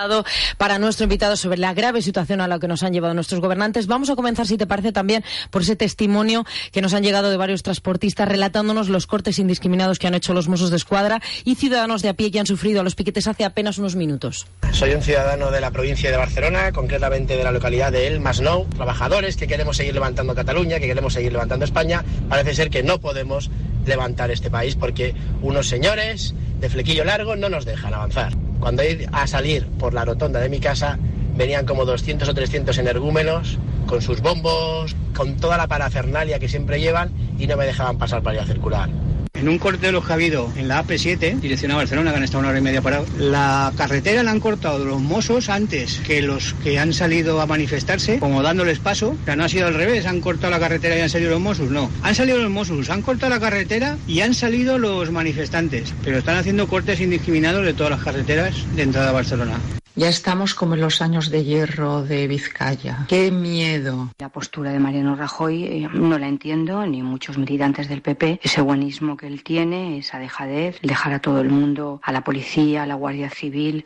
Llegado 0.05 0.25
para 0.59 0.79
nuestro 0.79 1.05
invitado 1.05 1.37
sobre 1.37 1.59
la 1.59 1.73
grave 1.73 2.03
situación 2.03 2.41
a 2.41 2.49
la 2.49 2.59
que 2.59 2.69
nos 2.69 2.83
han 2.83 2.93
llevado 2.93 3.15
nuestros 3.15 3.41
gobernantes. 3.41 3.87
Vamos 3.87 4.11
a 4.11 4.17
comenzar, 4.17 4.47
si 4.47 4.57
te 4.57 4.67
parece, 4.67 4.93
también 4.93 5.25
por 5.51 5.63
ese 5.63 5.77
testimonio 5.77 6.45
que 6.73 6.83
nos 6.83 6.95
han 6.95 7.03
llegado 7.03 7.31
de 7.31 7.37
varios 7.37 7.63
transportistas 7.63 8.29
relatándonos 8.29 8.89
los 8.89 9.07
cortes 9.07 9.39
indiscriminados 9.39 9.99
que 9.99 10.07
han 10.07 10.15
hecho 10.15 10.35
los 10.35 10.49
Mossos 10.49 10.71
de 10.71 10.77
Escuadra 10.77 11.21
y 11.45 11.55
ciudadanos 11.55 12.03
de 12.03 12.11
a 12.11 12.15
pie 12.15 12.31
que 12.31 12.39
han 12.39 12.47
sufrido 12.47 12.81
a 12.81 12.85
los 12.85 12.95
piquetes 12.95 13.27
hace 13.27 13.45
apenas 13.45 13.79
unos 13.79 13.97
minutos. 13.97 14.47
Soy 14.73 14.93
un 14.93 15.03
ciudadano 15.03 15.51
de 15.51 15.61
la 15.61 15.71
provincia 15.71 16.11
de 16.11 16.17
Barcelona, 16.17 16.73
concretamente 16.73 17.37
de 17.37 17.45
la 17.45 17.53
localidad 17.53 17.93
de 17.93 18.07
El 18.07 18.21
Masnou. 18.21 18.67
Trabajadores 18.67 19.37
que 19.37 19.47
queremos 19.47 19.77
seguir 19.77 19.95
levantando 19.95 20.35
Cataluña, 20.35 20.81
que 20.81 20.87
queremos 20.87 21.15
seguir 21.15 21.33
levantando 21.33 21.65
España. 21.65 22.05
Parece 22.29 22.55
ser 22.55 22.71
que 22.71 22.83
no 22.83 23.01
podemos 23.01 23.51
levantar 23.87 24.31
este 24.31 24.51
país 24.51 24.77
porque 24.77 25.15
unos 25.43 25.69
señores 25.69 26.35
de 26.61 26.69
flequillo 26.69 27.05
largo 27.05 27.37
no 27.37 27.49
nos 27.49 27.65
dejan 27.65 27.95
avanzar. 27.95 28.35
Cuando 28.61 28.83
he 28.83 29.07
a 29.13 29.27
salir 29.27 29.67
por 29.79 29.95
la 29.95 30.05
rotonda 30.05 30.41
de 30.41 30.49
mi 30.49 30.61
casa, 30.61 30.99
venían 31.37 31.67
como 31.67 31.85
200 31.85 32.29
o 32.29 32.35
300 32.35 32.79
energúmenos 32.79 33.59
con 33.87 34.01
sus 34.01 34.21
bombos, 34.21 34.95
con 35.15 35.37
toda 35.37 35.57
la 35.57 35.67
parafernalia 35.67 36.39
que 36.39 36.49
siempre 36.49 36.81
llevan 36.81 37.11
y 37.39 37.47
no 37.47 37.57
me 37.57 37.67
dejaban 37.67 37.99
pasar 37.99 38.23
para 38.23 38.37
ir 38.37 38.43
a 38.43 38.47
circular. 38.47 38.89
En 39.35 39.49
un 39.49 39.59
corte 39.59 39.87
de 39.87 39.93
los 39.93 40.07
que 40.07 40.13
ha 40.13 40.15
habido 40.15 40.51
en 40.57 40.69
la 40.69 40.85
AP7, 40.85 41.41
dirección 41.41 41.73
a 41.73 41.77
Barcelona, 41.77 42.13
que 42.13 42.19
han 42.19 42.23
estado 42.23 42.39
una 42.39 42.51
hora 42.51 42.59
y 42.61 42.63
media 42.63 42.81
parados, 42.81 43.09
la 43.19 43.73
carretera 43.77 44.23
la 44.23 44.31
han 44.31 44.39
cortado 44.39 44.85
los 44.85 45.03
mozos 45.03 45.49
antes 45.49 46.01
que 46.07 46.23
los 46.23 46.55
que 46.63 46.79
han 46.79 46.93
salido 46.93 47.41
a 47.41 47.47
manifestarse, 47.47 48.21
como 48.21 48.43
dándoles 48.43 48.79
paso. 48.79 49.17
O 49.21 49.25
sea, 49.25 49.35
no 49.35 49.45
ha 49.45 49.49
sido 49.49 49.67
al 49.67 49.75
revés, 49.75 50.07
han 50.07 50.21
cortado 50.21 50.53
la 50.53 50.61
carretera 50.61 50.97
y 50.97 51.01
han 51.01 51.11
salido 51.11 51.33
los 51.33 51.41
mozos, 51.41 51.69
no. 51.69 51.91
Han 52.03 52.15
salido 52.15 52.39
los 52.39 52.51
mozos, 52.51 52.89
han 52.91 53.03
cortado 53.03 53.31
la 53.31 53.41
carretera 53.41 53.99
y 54.07 54.21
han 54.21 54.35
salido 54.35 54.79
los 54.79 55.11
manifestantes, 55.11 55.93
pero 56.05 56.19
están 56.19 56.37
haciendo 56.37 56.69
cortes 56.69 57.01
indiscriminados 57.01 57.67
de 57.67 57.75
todas 57.75 57.91
las 57.91 58.05
carreteras 58.05 58.55
de 58.77 58.83
entrada 58.83 59.11
a 59.11 59.13
Barcelona. 59.13 59.59
Ya 59.97 60.09
estamos 60.09 60.57
como 60.57 60.75
en 60.75 60.81
los 60.81 61.01
años 61.01 61.31
de 61.31 61.45
hierro 61.45 62.03
de 62.03 62.27
Vizcaya. 62.27 63.07
¡Qué 63.09 63.31
miedo! 63.31 64.11
La 64.19 64.29
postura 64.29 64.73
de 64.73 64.81
Mariano 64.81 65.15
Rajoy 65.15 65.63
eh, 65.63 65.89
no 65.93 66.19
la 66.19 66.27
entiendo, 66.27 66.85
ni 66.85 67.01
muchos 67.05 67.39
militantes 67.39 67.89
del 67.89 68.03
PP. 68.03 68.41
Ese 68.43 68.61
buenismo 68.61 69.17
que 69.17 69.24
él 69.25 69.43
tiene, 69.43 69.99
esa 69.99 70.19
dejadez, 70.19 70.79
dejar 70.83 71.13
a 71.15 71.21
todo 71.21 71.41
el 71.41 71.49
mundo, 71.49 72.01
a 72.03 72.13
la 72.13 72.23
policía, 72.23 72.83
a 72.83 72.87
la 72.87 72.95
Guardia 72.95 73.31
Civil, 73.31 73.85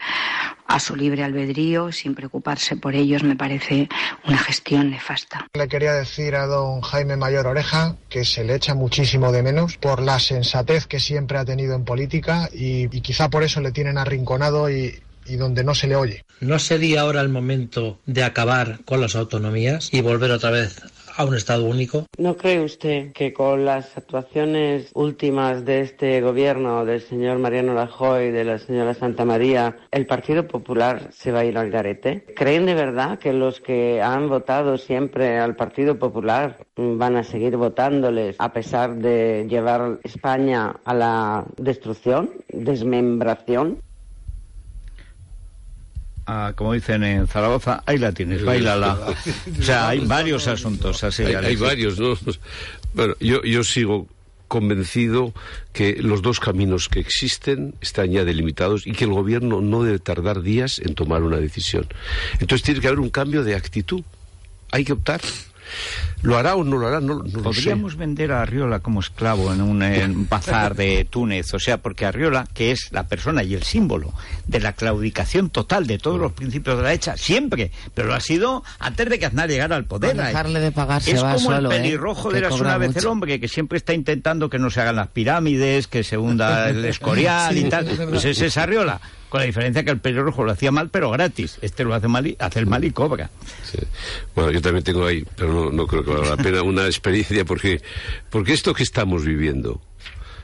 a 0.66 0.80
su 0.80 0.96
libre 0.96 1.24
albedrío, 1.24 1.92
sin 1.92 2.14
preocuparse 2.14 2.76
por 2.76 2.94
ellos, 2.94 3.22
me 3.22 3.36
parece 3.36 3.88
una 4.26 4.38
gestión 4.38 4.90
nefasta. 4.90 5.46
Le 5.54 5.68
quería 5.68 5.94
decir 5.94 6.34
a 6.34 6.46
don 6.46 6.82
Jaime 6.82 7.16
Mayor 7.16 7.46
Oreja 7.46 7.96
que 8.08 8.24
se 8.24 8.44
le 8.44 8.54
echa 8.54 8.74
muchísimo 8.74 9.32
de 9.32 9.42
menos 9.42 9.76
por 9.78 10.02
la 10.02 10.18
sensatez 10.18 10.86
que 10.86 11.00
siempre 11.00 11.38
ha 11.38 11.44
tenido 11.44 11.74
en 11.74 11.84
política 11.84 12.48
y, 12.52 12.94
y 12.94 13.00
quizá 13.00 13.30
por 13.30 13.42
eso 13.42 13.60
le 13.60 13.72
tienen 13.72 13.96
arrinconado 13.96 14.70
y, 14.70 15.00
y 15.28 15.36
donde 15.36 15.62
no 15.64 15.74
se 15.74 15.86
le 15.86 15.96
oye. 15.96 16.24
¿No 16.40 16.58
sería 16.58 17.02
ahora 17.02 17.20
el 17.20 17.28
momento 17.28 17.98
de 18.06 18.24
acabar 18.24 18.80
con 18.84 19.00
las 19.00 19.14
autonomías 19.14 19.88
y 19.92 20.00
volver 20.00 20.30
otra 20.30 20.50
vez 20.50 20.80
a 21.18 21.24
un 21.24 21.34
Estado 21.34 21.64
único? 21.64 22.06
¿No 22.16 22.36
cree 22.36 22.60
usted 22.60 23.12
que 23.12 23.32
con 23.32 23.64
las 23.64 23.96
actuaciones 23.98 24.90
últimas 24.94 25.64
de 25.64 25.80
este 25.80 26.20
gobierno, 26.20 26.84
del 26.84 27.00
señor 27.00 27.38
Mariano 27.40 27.74
Rajoy, 27.74 28.30
de 28.30 28.44
la 28.44 28.58
señora 28.58 28.94
Santa 28.94 29.24
María, 29.24 29.76
el 29.90 30.06
Partido 30.06 30.46
Popular 30.46 31.08
se 31.10 31.32
va 31.32 31.40
a 31.40 31.44
ir 31.44 31.58
al 31.58 31.70
garete? 31.70 32.24
¿Creen 32.36 32.66
de 32.66 32.74
verdad 32.74 33.18
que 33.18 33.32
los 33.32 33.60
que 33.60 34.00
han 34.00 34.28
votado 34.28 34.78
siempre 34.78 35.38
al 35.38 35.56
Partido 35.56 35.98
Popular 35.98 36.58
van 36.76 37.16
a 37.16 37.24
seguir 37.24 37.56
votándoles 37.56 38.36
a 38.38 38.52
pesar 38.52 38.94
de 38.94 39.46
llevar 39.48 39.98
España 40.04 40.76
a 40.84 40.94
la 40.94 41.44
destrucción, 41.56 42.30
desmembración? 42.48 43.82
Ah, 46.30 46.52
como 46.54 46.74
dicen 46.74 47.02
en 47.04 47.26
Zaragoza, 47.26 47.82
ahí 47.86 47.96
la 47.96 48.12
tienes, 48.12 48.44
bailala. 48.44 48.98
O 49.58 49.62
sea, 49.62 49.88
hay 49.88 50.00
varios 50.00 50.46
asuntos 50.46 51.02
así. 51.02 51.22
Hay, 51.22 51.34
hay 51.34 51.56
varios, 51.56 51.98
¿no? 51.98 52.18
Bueno, 52.92 53.14
yo, 53.18 53.42
yo 53.44 53.64
sigo 53.64 54.06
convencido 54.46 55.32
que 55.72 55.96
los 56.02 56.20
dos 56.20 56.38
caminos 56.38 56.90
que 56.90 57.00
existen 57.00 57.76
están 57.80 58.10
ya 58.10 58.26
delimitados 58.26 58.86
y 58.86 58.92
que 58.92 59.04
el 59.04 59.12
gobierno 59.12 59.62
no 59.62 59.82
debe 59.82 60.00
tardar 60.00 60.42
días 60.42 60.80
en 60.80 60.94
tomar 60.94 61.22
una 61.22 61.38
decisión. 61.38 61.86
Entonces 62.40 62.62
tiene 62.62 62.80
que 62.80 62.88
haber 62.88 63.00
un 63.00 63.08
cambio 63.08 63.42
de 63.42 63.54
actitud. 63.54 64.02
Hay 64.70 64.84
que 64.84 64.92
optar. 64.92 65.22
¿Lo 66.22 66.36
hará 66.36 66.56
o 66.56 66.64
no 66.64 66.76
lo 66.78 66.88
hará? 66.88 67.00
No, 67.00 67.14
no 67.16 67.22
lo 67.22 67.30
sé. 67.30 67.38
Podríamos 67.40 67.96
vender 67.96 68.32
a 68.32 68.42
Arriola 68.42 68.80
como 68.80 69.00
esclavo 69.00 69.52
en 69.52 69.60
un, 69.60 69.82
en 69.82 70.10
un 70.16 70.28
bazar 70.28 70.74
de 70.74 71.04
Túnez, 71.04 71.54
o 71.54 71.58
sea, 71.60 71.78
porque 71.78 72.06
Arriola, 72.06 72.46
que 72.52 72.70
es 72.72 72.88
la 72.90 73.06
persona 73.06 73.42
y 73.42 73.54
el 73.54 73.62
símbolo 73.62 74.12
de 74.46 74.60
la 74.60 74.72
claudicación 74.72 75.50
total 75.50 75.86
de 75.86 75.98
todos 75.98 76.18
los 76.18 76.32
principios 76.32 76.76
de 76.76 76.82
la 76.82 76.92
hecha, 76.92 77.16
siempre, 77.16 77.70
pero 77.94 78.08
lo 78.08 78.14
ha 78.14 78.20
sido 78.20 78.64
antes 78.78 79.08
de 79.08 79.18
que 79.18 79.26
Aznar 79.26 79.48
llegara 79.48 79.76
al 79.76 79.84
poder. 79.84 80.16
Dejarle 80.16 80.60
de 80.60 80.72
pagar 80.72 81.02
se 81.02 81.12
es 81.12 81.22
va 81.22 81.34
como 81.34 81.50
solo, 81.52 81.70
el 81.70 81.76
¿eh? 81.76 81.80
pelirrojo 81.82 82.30
de 82.30 82.40
las 82.40 82.60
una 82.60 82.78
vez 82.78 82.88
mucho. 82.88 83.00
el 83.00 83.06
hombre, 83.06 83.38
que 83.40 83.48
siempre 83.48 83.78
está 83.78 83.92
intentando 83.94 84.50
que 84.50 84.58
no 84.58 84.70
se 84.70 84.80
hagan 84.80 84.96
las 84.96 85.08
pirámides, 85.08 85.86
que 85.86 86.02
se 86.04 86.18
hunda 86.18 86.68
el 86.70 86.84
escorial 86.86 87.54
Sí, 87.54 87.60
y 87.66 87.68
tal. 87.68 87.86
es. 87.88 87.98
Pues 88.00 88.24
ese 88.24 88.46
es 88.46 88.56
Arriola, 88.56 89.00
con 89.28 89.40
la 89.40 89.46
diferencia 89.46 89.84
que 89.84 89.90
el 89.90 89.98
pelirrojo 89.98 90.42
lo 90.44 90.52
hacía 90.52 90.72
mal, 90.72 90.88
pero 90.90 91.10
gratis. 91.10 91.58
Este 91.62 91.84
lo 91.84 91.94
hace 91.94 92.08
mal 92.08 92.26
y 92.26 92.36
hace 92.40 92.58
el 92.58 92.66
mal 92.66 92.84
y 92.84 92.90
cobra. 92.90 93.30
Sí. 93.64 93.78
Bueno, 94.34 94.50
yo 94.50 94.60
también 94.62 94.82
tengo 94.84 95.06
ahí, 95.06 95.24
pero 95.36 95.52
no, 95.52 95.70
no 95.70 95.86
creo 95.86 96.02
que 96.04 96.07
la 96.16 96.36
pena, 96.36 96.62
una 96.62 96.86
experiencia 96.86 97.44
porque, 97.44 97.80
porque 98.30 98.52
esto 98.52 98.74
que 98.74 98.82
estamos 98.82 99.24
viviendo 99.24 99.80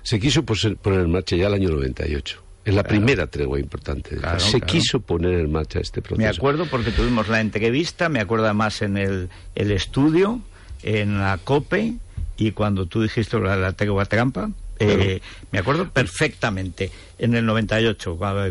se 0.03 0.21
quiso 0.21 0.45
poner 0.45 0.77
en 1.01 1.11
marcha 1.13 1.37
ya 1.37 1.47
el 1.47 1.55
año 1.55 1.71
98. 1.71 2.43
En 2.67 2.77
la 2.77 2.83
primera 2.83 3.27
tregua 3.27 3.61
importante. 3.61 4.17
Claro, 4.17 4.41
se 4.41 4.59
claro. 4.59 4.67
quiso 4.67 5.01
poner 5.01 5.35
en 5.41 5.53
marcha 5.53 5.81
este 5.81 6.01
proceso. 6.01 6.17
Me 6.23 6.29
acuerdo 6.29 6.67
porque 6.67 6.91
tuvimos 6.93 7.29
la 7.29 7.41
entrevista, 7.41 8.09
me 8.09 8.21
acuerdo 8.21 8.53
más 8.55 8.81
en 8.83 8.97
el, 8.97 9.29
el 9.55 9.71
estudio, 9.71 10.41
en 10.83 11.19
la 11.19 11.39
COPE, 11.45 11.95
y 12.39 12.51
cuando 12.53 12.87
tú 12.87 13.03
dijiste 13.03 13.39
la, 13.39 13.57
la 13.57 13.73
tregua 13.73 14.07
trampa, 14.07 14.51
eh, 14.79 15.21
me 15.53 15.59
acuerdo 15.59 15.91
perfectamente, 15.91 16.91
en 17.19 17.35
el 17.35 17.45
98, 17.47 18.17
cuando- 18.17 18.47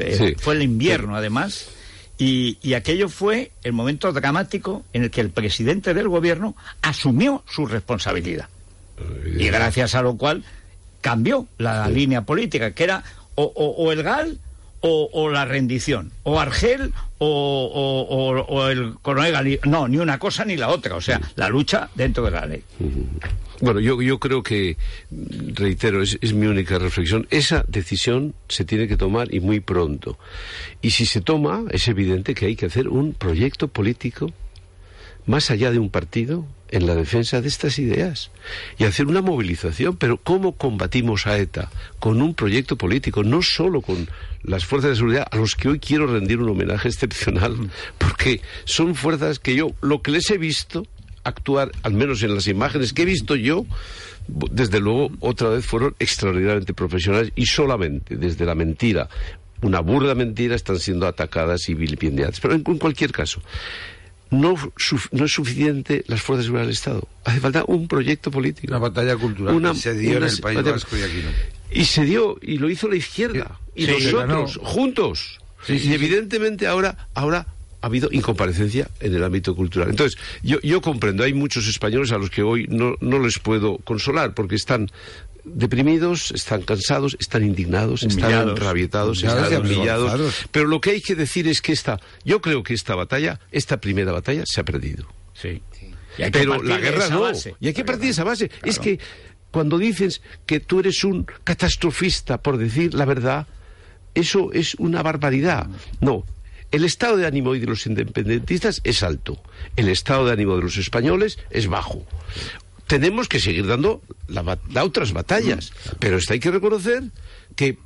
eh, 0.00 0.14
Sí. 0.16 0.34
fue 0.38 0.54
el 0.54 0.62
invierno 0.62 1.16
además, 1.16 1.68
y, 2.18 2.58
y 2.62 2.74
aquello 2.74 3.08
fue 3.08 3.52
el 3.62 3.72
momento 3.72 4.12
dramático 4.12 4.84
en 4.92 5.04
el 5.04 5.10
que 5.10 5.20
el 5.20 5.30
presidente 5.30 5.92
del 5.94 6.08
gobierno 6.08 6.56
asumió 6.82 7.42
su 7.48 7.66
responsabilidad. 7.66 8.48
Y 9.38 9.46
gracias 9.48 9.94
a 9.94 10.02
lo 10.02 10.16
cual 10.16 10.42
cambió 11.02 11.46
la 11.58 11.88
línea 11.88 12.22
política, 12.22 12.70
que 12.72 12.84
era 12.84 13.04
o, 13.34 13.44
o- 13.44 13.84
o 13.84 13.92
el 13.92 14.02
GAL 14.02 14.38
o, 14.80 15.08
o 15.12 15.30
la 15.30 15.44
rendición, 15.44 16.12
o 16.22 16.38
Argel 16.38 16.92
o, 17.18 17.26
o- 17.26 18.02
o- 18.16 18.46
o 18.46 18.68
el 18.68 18.94
coronel 19.02 19.34
Gali- 19.34 19.60
No, 19.64 19.88
ni 19.88 19.96
una 19.98 20.18
cosa 20.18 20.44
ni 20.44 20.56
la 20.56 20.68
otra, 20.68 20.94
o 20.96 21.00
sea, 21.00 21.20
la 21.36 21.48
lucha 21.48 21.88
dentro 21.94 22.24
de 22.24 22.30
la 22.30 22.46
ley. 22.46 22.62
Bueno, 23.62 23.80
yo, 23.80 24.02
yo 24.02 24.18
creo 24.18 24.42
que, 24.42 24.76
mm, 25.10 25.54
reitero, 25.54 26.02
es, 26.02 26.18
es 26.20 26.34
mi 26.34 26.46
única 26.46 26.78
reflexión, 26.78 27.26
esa 27.30 27.64
decisión 27.68 28.34
se 28.48 28.64
tiene 28.66 28.86
que 28.86 28.98
tomar 28.98 29.32
y 29.34 29.40
muy 29.40 29.60
pronto. 29.60 30.18
Y 30.82 30.90
si 30.90 31.06
se 31.06 31.22
toma, 31.22 31.64
es 31.70 31.88
evidente 31.88 32.34
que 32.34 32.46
hay 32.46 32.54
que 32.56 32.66
hacer 32.66 32.88
un 32.88 33.14
proyecto 33.14 33.68
político 33.68 34.30
más 35.26 35.50
allá 35.50 35.70
de 35.70 35.78
un 35.78 35.90
partido 35.90 36.46
en 36.70 36.86
la 36.86 36.94
defensa 36.94 37.40
de 37.40 37.48
estas 37.48 37.78
ideas 37.78 38.30
y 38.78 38.84
hacer 38.84 39.06
una 39.06 39.22
movilización. 39.22 39.96
Pero 39.96 40.16
¿cómo 40.18 40.52
combatimos 40.52 41.26
a 41.26 41.38
ETA? 41.38 41.70
Con 41.98 42.22
un 42.22 42.34
proyecto 42.34 42.76
político, 42.76 43.22
no 43.22 43.42
solo 43.42 43.82
con 43.82 44.08
las 44.42 44.64
fuerzas 44.64 44.90
de 44.90 44.96
seguridad 44.96 45.26
a 45.30 45.36
los 45.36 45.54
que 45.54 45.68
hoy 45.68 45.78
quiero 45.78 46.06
rendir 46.06 46.38
un 46.38 46.50
homenaje 46.50 46.88
excepcional, 46.88 47.70
porque 47.98 48.40
son 48.64 48.94
fuerzas 48.94 49.38
que 49.38 49.54
yo, 49.54 49.70
lo 49.80 50.02
que 50.02 50.12
les 50.12 50.30
he 50.30 50.38
visto 50.38 50.86
actuar, 51.24 51.72
al 51.82 51.92
menos 51.92 52.22
en 52.22 52.34
las 52.34 52.46
imágenes 52.46 52.92
que 52.92 53.02
he 53.02 53.06
visto 53.06 53.34
yo, 53.34 53.66
desde 54.28 54.80
luego 54.80 55.10
otra 55.20 55.48
vez 55.50 55.66
fueron 55.66 55.94
extraordinariamente 55.98 56.74
profesionales 56.74 57.32
y 57.34 57.46
solamente 57.46 58.16
desde 58.16 58.44
la 58.44 58.54
mentira, 58.54 59.08
una 59.62 59.80
burda 59.80 60.14
mentira, 60.14 60.54
están 60.54 60.78
siendo 60.78 61.06
atacadas 61.06 61.68
y 61.68 61.74
vilipendiadas. 61.74 62.38
Pero 62.40 62.54
en, 62.54 62.62
en 62.66 62.78
cualquier 62.78 63.10
caso, 63.10 63.40
no, 64.30 64.54
no 65.12 65.24
es 65.24 65.32
suficiente 65.32 66.04
las 66.08 66.20
fuerzas 66.22 66.44
de 66.44 66.46
seguridad 66.48 66.64
del 66.66 66.72
Estado. 66.74 67.08
Hace 67.24 67.40
falta 67.40 67.64
un 67.66 67.86
proyecto 67.88 68.30
político. 68.30 68.68
Una 68.72 68.78
batalla 68.80 69.16
cultural 69.16 69.54
Una- 69.54 69.72
que 69.72 69.78
se 69.78 69.94
dio 69.94 70.16
una 70.16 70.26
en 70.26 70.32
el 70.32 70.40
País 70.40 70.56
batalla- 70.56 70.72
Vasco 70.72 70.96
y 70.96 71.02
aquí 71.02 71.22
no. 71.24 71.30
Y 71.70 71.84
se 71.84 72.04
dio, 72.04 72.38
y 72.42 72.58
lo 72.58 72.70
hizo 72.70 72.88
la 72.88 72.96
izquierda. 72.96 73.58
Y 73.74 73.86
Sí, 73.86 73.92
nosotros, 73.92 74.58
juntos. 74.62 75.38
Sí, 75.66 75.78
sí, 75.78 75.90
y 75.90 75.94
evidentemente 75.94 76.66
ahora, 76.66 77.08
ahora 77.14 77.46
ha 77.82 77.86
habido 77.86 78.08
incomparecencia 78.12 78.88
en 79.00 79.14
el 79.14 79.22
ámbito 79.22 79.54
cultural. 79.54 79.90
Entonces, 79.90 80.18
yo, 80.42 80.60
yo 80.62 80.80
comprendo, 80.80 81.24
hay 81.24 81.34
muchos 81.34 81.66
españoles 81.68 82.10
a 82.12 82.18
los 82.18 82.30
que 82.30 82.42
hoy 82.42 82.66
no, 82.68 82.94
no 83.00 83.18
les 83.18 83.38
puedo 83.38 83.78
consolar 83.78 84.32
porque 84.34 84.54
están 84.54 84.90
deprimidos, 85.46 86.32
están 86.32 86.62
cansados, 86.62 87.16
están 87.20 87.44
indignados, 87.44 88.02
están 88.02 88.24
Humillados. 88.24 88.58
enrabietados, 88.58 89.18
Humillados 89.22 89.42
y 89.42 89.54
están 89.54 89.66
humillados. 89.66 90.46
Pero 90.50 90.66
lo 90.66 90.80
que 90.80 90.90
hay 90.90 91.00
que 91.00 91.14
decir 91.14 91.48
es 91.48 91.62
que 91.62 91.72
esta, 91.72 92.00
yo 92.24 92.40
creo 92.40 92.62
que 92.62 92.74
esta 92.74 92.94
batalla, 92.94 93.40
esta 93.52 93.78
primera 93.80 94.12
batalla, 94.12 94.42
se 94.46 94.60
ha 94.60 94.64
perdido. 94.64 95.06
Sí. 95.34 95.62
Pero 96.32 96.62
la 96.62 96.78
guerra 96.78 97.08
no. 97.08 97.22
base. 97.22 97.54
Y 97.60 97.68
hay 97.68 97.74
que 97.74 97.84
partir 97.84 98.06
de 98.06 98.10
esa 98.10 98.24
base. 98.24 98.50
Es 98.62 98.78
que 98.78 98.98
cuando 99.50 99.78
dices 99.78 100.22
que 100.44 100.60
tú 100.60 100.80
eres 100.80 101.04
un 101.04 101.24
catastrofista 101.44 102.38
por 102.42 102.58
decir 102.58 102.94
la 102.94 103.04
verdad, 103.04 103.46
eso 104.14 104.52
es 104.52 104.74
una 104.76 105.02
barbaridad. 105.02 105.68
No. 106.00 106.24
El 106.72 106.84
estado 106.84 107.16
de 107.16 107.26
ánimo 107.26 107.50
hoy 107.50 107.60
de 107.60 107.66
los 107.66 107.86
independentistas 107.86 108.80
es 108.82 109.02
alto. 109.02 109.40
El 109.76 109.88
estado 109.88 110.26
de 110.26 110.32
ánimo 110.32 110.56
de 110.56 110.62
los 110.62 110.76
españoles 110.78 111.38
es 111.50 111.68
bajo. 111.68 112.04
Tenemos 112.86 113.28
que 113.28 113.40
seguir 113.40 113.66
dando 113.66 114.02
la 114.28 114.84
otras 114.84 115.12
batallas. 115.12 115.72
Pero 115.98 116.18
esto 116.18 116.32
hay 116.32 116.40
que 116.40 116.50
reconocer 116.50 117.04
que, 117.56 117.78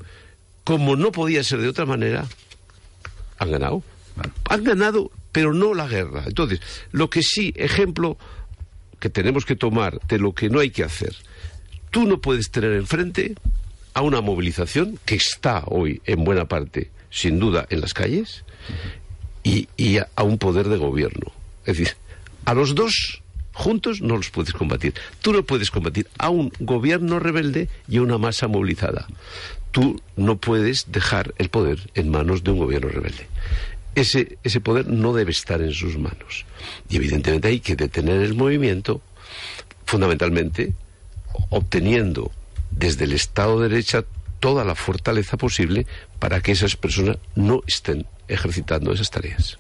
como 0.65 0.97
no 0.97 1.13
podía 1.13 1.43
ser 1.43 1.61
de 1.61 1.69
otra 1.69 1.87
manera, 1.87 2.27
han 3.39 3.51
ganado. 3.51 3.83
Han 4.49 4.65
ganado, 4.65 5.11
pero 5.33 5.55
no 5.55 5.75
la 5.75 5.89
guerra. 5.89 6.25
Entonces, 6.27 6.61
lo 6.93 7.09
que 7.09 7.23
sí, 7.23 7.53
ejemplo 7.57 8.19
que 8.99 9.09
tenemos 9.09 9.47
que 9.47 9.57
tomar 9.57 9.99
de 10.07 10.19
lo 10.19 10.35
que 10.35 10.51
no 10.51 10.61
hay 10.61 10.71
que 10.71 10.85
hacer. 10.85 11.17
Tú 11.91 12.07
no 12.07 12.21
puedes 12.21 12.51
tener 12.51 12.73
enfrente 12.73 13.35
a 13.95 14.03
una 14.03 14.21
movilización 14.21 14.99
que 15.05 15.17
está 15.17 15.65
hoy 15.67 16.03
en 16.05 16.23
buena 16.23 16.47
parte, 16.47 16.91
sin 17.11 17.39
duda, 17.39 17.67
en 17.71 17.81
las 17.81 17.95
calles 17.95 18.45
y, 19.43 19.69
y 19.77 19.97
a, 19.99 20.09
a 20.15 20.23
un 20.23 20.39
poder 20.39 20.69
de 20.69 20.77
gobierno. 20.77 21.33
Es 21.65 21.79
decir, 21.79 21.97
a 22.45 22.55
los 22.55 22.75
dos 22.75 23.20
juntos 23.61 24.01
no 24.01 24.17
los 24.17 24.31
puedes 24.31 24.53
combatir. 24.53 24.95
Tú 25.21 25.33
no 25.33 25.43
puedes 25.45 25.71
combatir 25.71 26.09
a 26.19 26.31
un 26.31 26.51
gobierno 26.61 27.19
rebelde 27.21 27.69
y 27.89 27.99
a 27.99 28.03
una 28.03 28.17
masa 28.17 28.49
movilizada. 28.49 29.07
Tú 29.71 30.01
no 30.17 30.39
puedes 30.39 30.91
dejar 30.91 31.35
el 31.39 31.51
poder 31.51 31.91
en 31.95 32.11
manos 32.11 32.43
de 32.43 32.53
un 32.53 32.59
gobierno 32.59 32.89
rebelde. 32.89 33.29
Ese, 33.95 34.39
ese 34.45 34.61
poder 34.61 34.87
no 34.89 35.13
debe 35.13 35.31
estar 35.31 35.61
en 35.61 35.73
sus 35.73 35.99
manos. 35.99 36.47
Y 36.89 36.97
evidentemente 36.97 37.49
hay 37.49 37.61
que 37.61 37.77
detener 37.77 38.23
el 38.23 38.35
movimiento, 38.35 39.03
fundamentalmente 39.85 40.73
obteniendo 41.51 42.33
desde 42.71 43.05
el 43.05 43.13
Estado 43.13 43.61
de 43.61 43.69
Derecha 43.69 44.05
toda 44.41 44.65
la 44.65 44.75
fortaleza 44.75 45.37
posible 45.37 45.87
para 46.19 46.41
que 46.41 46.53
esas 46.53 46.77
personas 46.77 47.19
no 47.35 47.63
estén 47.67 48.07
ejercitando 48.27 48.93
esas 48.93 49.11
tareas. 49.11 49.59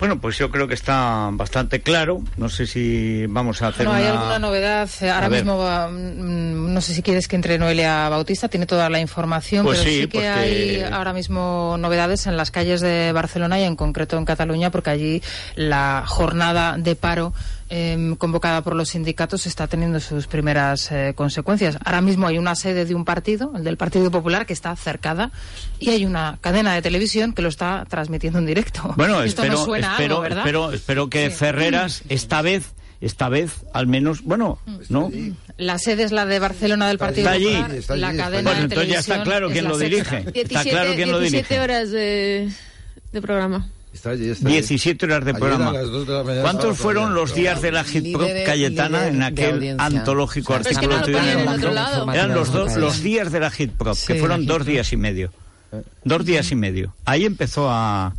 Bueno, 0.00 0.20
pues 0.20 0.36
yo 0.36 0.50
creo 0.50 0.66
que 0.66 0.74
está 0.74 1.28
bastante 1.32 1.80
claro. 1.80 2.20
No 2.36 2.48
sé 2.48 2.66
si 2.66 3.26
vamos 3.26 3.62
a 3.62 3.68
hacer 3.68 3.86
No, 3.86 3.92
hay 3.92 4.02
una... 4.02 4.12
alguna 4.12 4.38
novedad. 4.40 4.88
Ahora 5.12 5.28
mismo, 5.28 5.56
va, 5.56 5.88
mm, 5.88 6.74
no 6.74 6.80
sé 6.80 6.94
si 6.94 7.02
quieres 7.02 7.28
que 7.28 7.36
entre 7.36 7.58
Noelia 7.58 8.08
Bautista, 8.08 8.48
tiene 8.48 8.66
toda 8.66 8.90
la 8.90 8.98
información, 8.98 9.64
Pues 9.64 9.78
pero 9.78 9.90
sí, 9.90 10.00
sí, 10.02 10.06
que 10.08 10.18
porque- 10.18 10.28
hay 10.28 10.82
ahora 10.92 11.12
mismo 11.12 11.76
novedades 11.78 12.26
en 12.26 12.36
las 12.36 12.50
calles 12.50 12.80
de 12.80 13.12
Barcelona 13.12 13.60
y 13.60 13.62
en 13.62 13.76
concreto 13.76 14.18
en 14.18 14.24
Cataluña, 14.24 14.70
porque 14.70 14.90
allí 14.90 15.22
la 15.54 16.02
jornada 16.06 16.76
de 16.76 16.96
paro 16.96 17.32
em, 17.68 18.14
convocada 18.16 18.62
por 18.62 18.76
los 18.76 18.90
sindicatos 18.90 19.46
está 19.46 19.66
teniendo 19.66 19.98
sus 20.00 20.26
primeras 20.26 20.90
eh, 20.92 21.12
consecuencias. 21.16 21.78
Ahora 21.84 22.00
mismo 22.00 22.26
hay 22.26 22.38
una 22.38 22.54
sede 22.54 22.84
de 22.84 22.94
un 22.94 23.04
partido, 23.04 23.52
el 23.56 23.64
del 23.64 23.76
Partido 23.76 24.10
Popular, 24.10 24.46
que 24.46 24.52
está 24.52 24.74
cercada 24.76 25.30
y 25.78 25.90
hay 25.90 26.04
una 26.04 26.38
cadena 26.40 26.74
de 26.74 26.82
televisión 26.82 27.32
que 27.32 27.42
lo 27.42 27.48
está 27.48 27.86
transmitiendo 27.88 28.38
en 28.38 28.46
directo. 28.46 28.92
Bueno, 28.96 29.22
Esto 29.24 29.42
espero, 29.42 29.58
me 29.60 29.64
suena 29.64 29.90
espero, 29.92 30.14
algo, 30.16 30.22
¿verdad? 30.22 30.38
espero, 30.40 30.72
espero 30.72 31.08
que 31.10 31.30
Ferreras 31.30 32.02
esta 32.08 32.42
vez, 32.42 32.74
esta 33.00 33.28
vez, 33.28 33.64
al 33.72 33.86
menos, 33.86 34.22
bueno, 34.22 34.58
¿no? 34.88 35.10
La 35.56 35.78
sede 35.78 36.02
es 36.04 36.12
la 36.12 36.26
de 36.26 36.38
Barcelona 36.38 36.88
del 36.88 36.98
Partido 36.98 37.28
Está 37.28 37.32
allí. 37.32 37.46
Popular. 37.46 37.74
Está 37.74 37.92
allí, 37.94 38.00
la 38.02 38.10
está 38.10 38.24
cadena 38.24 38.50
allí. 38.50 38.60
de 38.60 38.66
Pues 38.68 38.80
entonces 38.82 38.92
ya 38.92 38.98
está 39.00 39.22
claro 39.22 39.50
quién 39.50 39.64
lo 39.68 39.78
dirige. 39.78 40.24
Está 40.34 40.62
claro 40.64 40.94
quién 40.94 41.10
lo 41.12 41.20
17 41.20 41.54
dirige. 41.54 41.60
horas 41.60 41.90
de, 41.90 42.50
de 43.12 43.20
programa. 43.22 43.68
Está 43.94 44.10
allí, 44.10 44.28
está 44.28 44.48
allí. 44.48 44.56
17 44.56 45.06
horas 45.06 45.24
de 45.24 45.30
Ayer 45.30 45.40
programa. 45.40 45.70
a 45.70 45.72
las 45.72 45.86
dos 45.90 46.06
de 46.06 46.12
la 46.12 46.22
mañana 46.24 46.42
¿Cuántos 46.42 46.76
fueron 46.78 47.14
los 47.14 47.32
días 47.34 47.62
de 47.62 47.72
la 47.72 47.84
hit 47.84 48.12
prop 48.12 48.26
Líder- 48.26 48.44
Cayetana 48.44 48.98
líder 49.06 49.14
en 49.14 49.22
aquel 49.22 49.76
antológico 49.78 50.52
O 50.54 50.62
sea, 50.62 50.72
es 50.72 50.78
que 50.78 50.84
artículo 50.86 50.94
no 50.94 51.00
lo 51.00 51.06
tuyo 51.06 51.18
en 51.18 51.28
el 51.28 51.36
mundo? 51.44 51.52
otro 51.54 51.70
lado. 51.72 52.12
Eran 52.12 52.34
los 52.34 52.52
dos, 52.52 52.76
los 52.76 53.02
días 53.02 53.30
de 53.32 53.40
la 53.40 53.50
hit 53.50 53.70
prop, 53.72 53.96
que 54.06 54.16
fueron 54.16 54.44
dos 54.46 54.66
días 54.66 54.92
y 54.92 54.96
medio. 54.96 55.30
Dos 56.04 56.24
días 56.24 56.50
y 56.50 56.54
medio. 56.56 56.94
Ahí 57.04 57.24
empezó 57.24 57.68
a, 57.70 58.12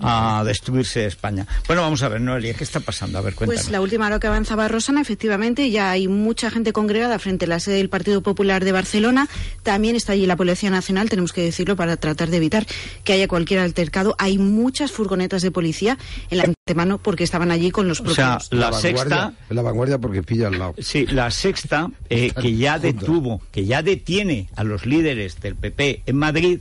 a 0.00 0.42
destruirse 0.44 1.06
España. 1.06 1.46
Bueno, 1.66 1.82
vamos 1.82 2.02
a 2.02 2.08
ver, 2.08 2.20
Noelia, 2.20 2.54
¿qué 2.54 2.64
está 2.64 2.80
pasando? 2.80 3.18
A 3.18 3.20
ver, 3.22 3.34
cuéntanos. 3.34 3.62
Pues 3.64 3.72
la 3.72 3.80
última 3.80 4.06
hora 4.06 4.18
que 4.18 4.26
avanzaba 4.26 4.68
Rosana, 4.68 5.00
efectivamente, 5.00 5.70
ya 5.70 5.90
hay 5.90 6.08
mucha 6.08 6.50
gente 6.50 6.72
congregada 6.72 7.18
frente 7.18 7.44
a 7.44 7.48
la 7.48 7.60
sede 7.60 7.76
del 7.76 7.88
Partido 7.88 8.22
Popular 8.22 8.64
de 8.64 8.72
Barcelona. 8.72 9.28
También 9.62 9.96
está 9.96 10.12
allí 10.12 10.26
la 10.26 10.36
Policía 10.36 10.70
Nacional, 10.70 11.08
tenemos 11.08 11.32
que 11.32 11.42
decirlo, 11.42 11.76
para 11.76 11.96
tratar 11.96 12.30
de 12.30 12.36
evitar 12.38 12.66
que 13.04 13.12
haya 13.12 13.28
cualquier 13.28 13.60
altercado. 13.60 14.14
Hay 14.18 14.38
muchas 14.38 14.92
furgonetas 14.92 15.42
de 15.42 15.50
policía 15.50 15.98
en 16.30 16.38
la 16.38 16.44
antemano 16.44 16.98
porque 16.98 17.24
estaban 17.24 17.50
allí 17.50 17.70
con 17.70 17.86
los 17.86 18.00
O 18.00 18.04
propios. 18.04 18.46
sea, 18.48 18.58
la, 18.58 18.72
sexta... 18.72 19.32
La 19.50 19.62
vanguardia 19.62 19.98
porque 19.98 20.22
pilla 20.22 20.48
al 20.48 20.58
lado. 20.58 20.74
Sí, 20.78 21.06
la 21.06 21.30
sexta, 21.30 21.90
eh, 22.10 22.32
que 22.32 22.56
ya 22.56 22.78
detuvo, 22.78 23.40
que 23.52 23.64
ya 23.64 23.82
detiene 23.82 24.48
a 24.56 24.64
los 24.64 24.84
líderes 24.84 25.40
del 25.40 25.54
PP 25.54 26.02
en 26.06 26.16
Madrid, 26.16 26.60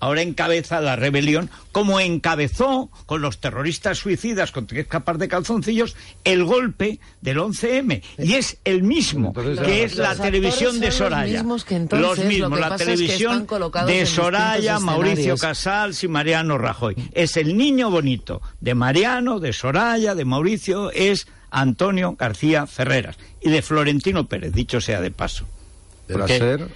ahora 0.00 0.22
encabeza 0.22 0.80
la 0.80 0.96
rebelión, 0.96 1.50
como 1.72 2.00
encabezó 2.00 2.90
con 3.06 3.22
los 3.22 3.40
terroristas 3.40 3.98
suicidas 3.98 4.52
con 4.52 4.66
tres 4.66 4.86
capas 4.86 5.18
de 5.18 5.28
calzoncillos 5.28 5.96
el 6.24 6.44
golpe 6.44 7.00
del 7.20 7.38
11M. 7.38 8.02
Y 8.18 8.34
es 8.34 8.58
el 8.64 8.82
mismo, 8.82 9.28
Entonces, 9.28 9.64
que 9.64 9.84
es 9.84 9.96
la 9.96 10.14
televisión 10.14 10.78
de 10.80 10.86
los 10.86 10.96
Soraya. 10.96 11.32
mismos 11.38 11.64
que 11.64 11.76
entonces, 11.76 12.08
los 12.08 12.18
lo 12.18 12.24
mismos, 12.24 12.50
que 12.54 12.60
la 12.60 12.68
pasa 12.68 12.84
es 12.84 12.88
que 12.88 12.94
televisión 12.96 13.46
de 13.86 14.06
Soraya, 14.06 14.78
Mauricio. 14.78 15.36
Casals 15.36 16.04
y 16.04 16.08
Mariano 16.08 16.58
Rajoy. 16.58 16.96
Es 17.12 17.36
el 17.36 17.56
niño 17.56 17.90
bonito 17.90 18.42
de 18.60 18.74
Mariano, 18.74 19.40
de 19.40 19.52
Soraya, 19.52 20.14
de 20.14 20.24
Mauricio, 20.24 20.90
es 20.90 21.26
Antonio 21.50 22.16
García 22.18 22.66
Ferreras 22.66 23.16
y 23.40 23.50
de 23.50 23.62
Florentino 23.62 24.26
Pérez, 24.26 24.52
dicho 24.52 24.80
sea 24.80 25.00
de 25.00 25.10
paso. 25.10 25.46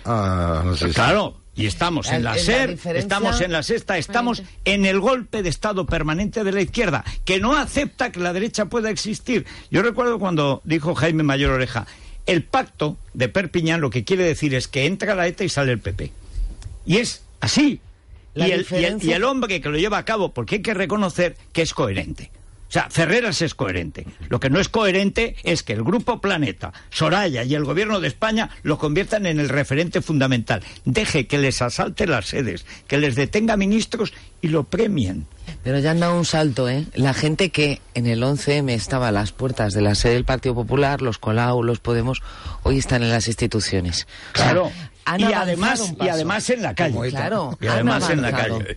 A 0.05 0.65
sexta. 0.77 1.05
Claro, 1.05 1.37
y 1.59 1.67
estamos 1.67 2.07
en 2.11 2.23
la 2.23 2.31
En 2.31 2.37
la 2.37 2.43
SER, 2.43 2.71
diferencia- 2.71 2.99
estamos 3.01 3.41
en 3.41 3.53
la 3.53 3.63
sexta, 3.63 3.99
estamos 3.99 4.43
en 4.65 4.87
el 4.87 5.01
golpe 5.01 5.43
de 5.43 5.49
Estado 5.49 5.85
permanente 5.85 6.45
de 6.45 6.53
la 6.53 6.61
izquierda, 6.63 7.05
que 7.25 7.41
no 7.41 7.57
acepta 7.57 8.11
que 8.13 8.21
la 8.21 8.33
derecha 8.33 8.67
pueda 8.67 8.89
existir. 8.91 9.45
Yo 9.71 9.83
recuerdo 9.83 10.19
cuando 10.19 10.63
dijo 10.65 10.95
Jaime 10.95 11.23
Mayor 11.25 11.51
Oreja, 11.53 11.87
el 12.27 12.45
pacto 12.45 12.97
de 13.13 13.29
Perpiñán 13.29 13.81
lo 13.81 13.91
que 13.91 14.05
quiere 14.05 14.23
decir 14.25 14.55
es 14.55 14.69
que 14.69 14.87
entra 14.87 15.15
la 15.15 15.27
ETA 15.27 15.45
y 15.45 15.49
sale 15.49 15.73
el 15.73 15.81
PP. 15.81 16.13
Y 16.87 16.99
es 16.99 17.23
así. 17.41 17.81
El- 18.55 18.61
y 19.09 19.13
el 19.13 19.25
hombre 19.25 19.61
que 19.61 19.69
lo 19.69 19.77
lleva 19.79 19.99
a 19.99 20.05
cabo, 20.05 20.33
porque 20.33 20.57
hay 20.57 20.63
que 20.63 20.75
reconocer 20.75 21.37
que 21.53 21.63
es 21.63 21.75
coherente. 21.75 22.31
O 22.69 22.71
sea, 22.71 22.89
Ferreras 22.91 23.41
es 23.41 23.55
coherente. 23.55 24.07
Lo 24.29 24.41
que 24.41 24.51
no 24.51 24.61
es 24.61 24.69
coherente 24.69 25.37
es 25.43 25.63
que 25.63 25.73
el 25.73 25.83
Grupo 25.83 26.21
Planeta, 26.21 26.75
Soraya 26.91 27.43
y 27.43 27.55
el 27.55 27.65
Gobierno 27.65 27.99
de 27.99 28.09
España 28.09 28.51
lo 28.63 28.79
conviertan 28.79 29.25
en 29.25 29.41
el 29.41 29.49
referente 29.49 30.03
fundamental. 30.03 30.63
Deje 30.85 31.27
que 31.27 31.39
les 31.39 31.63
asalte 31.63 32.07
las 32.07 32.27
sedes, 32.27 32.67
que 32.87 32.99
les 32.99 33.15
detenga 33.15 33.57
ministros 33.57 34.13
y 34.43 34.49
lo 34.49 34.65
premien. 34.65 35.27
Pero 35.65 35.79
ya 35.79 35.93
han 35.93 36.01
dado 36.01 36.19
un 36.19 36.27
salto, 36.27 36.69
¿eh? 36.69 36.85
La 36.95 37.15
gente 37.15 37.49
que 37.49 37.81
en 37.95 38.07
el 38.07 38.23
11M 38.23 38.71
estaba 38.75 39.09
a 39.09 39.13
las 39.13 39.33
puertas 39.33 39.73
de 39.73 39.81
la 39.81 39.95
sede 39.95 40.13
del 40.15 40.27
Partido 40.27 40.55
Popular, 40.55 41.01
los 41.01 41.17
Colau, 41.19 41.63
los 41.63 41.79
Podemos, 41.81 42.23
hoy 42.65 42.77
están 42.77 43.03
en 43.03 43.09
las 43.11 43.29
instituciones. 43.29 44.07
O 44.35 44.37
sea, 44.37 44.45
Claro. 44.45 44.71
han 45.07 45.21
y 45.21 45.25
además, 45.33 45.95
y 45.99 46.09
además 46.09 46.51
en 46.51 46.61
la 46.63 46.75
calle. 46.75 47.09
Claro, 47.09 47.57
y 47.63 47.67
además 47.67 48.11
en 48.11 48.21
la 48.21 48.31
calle. 48.31 48.77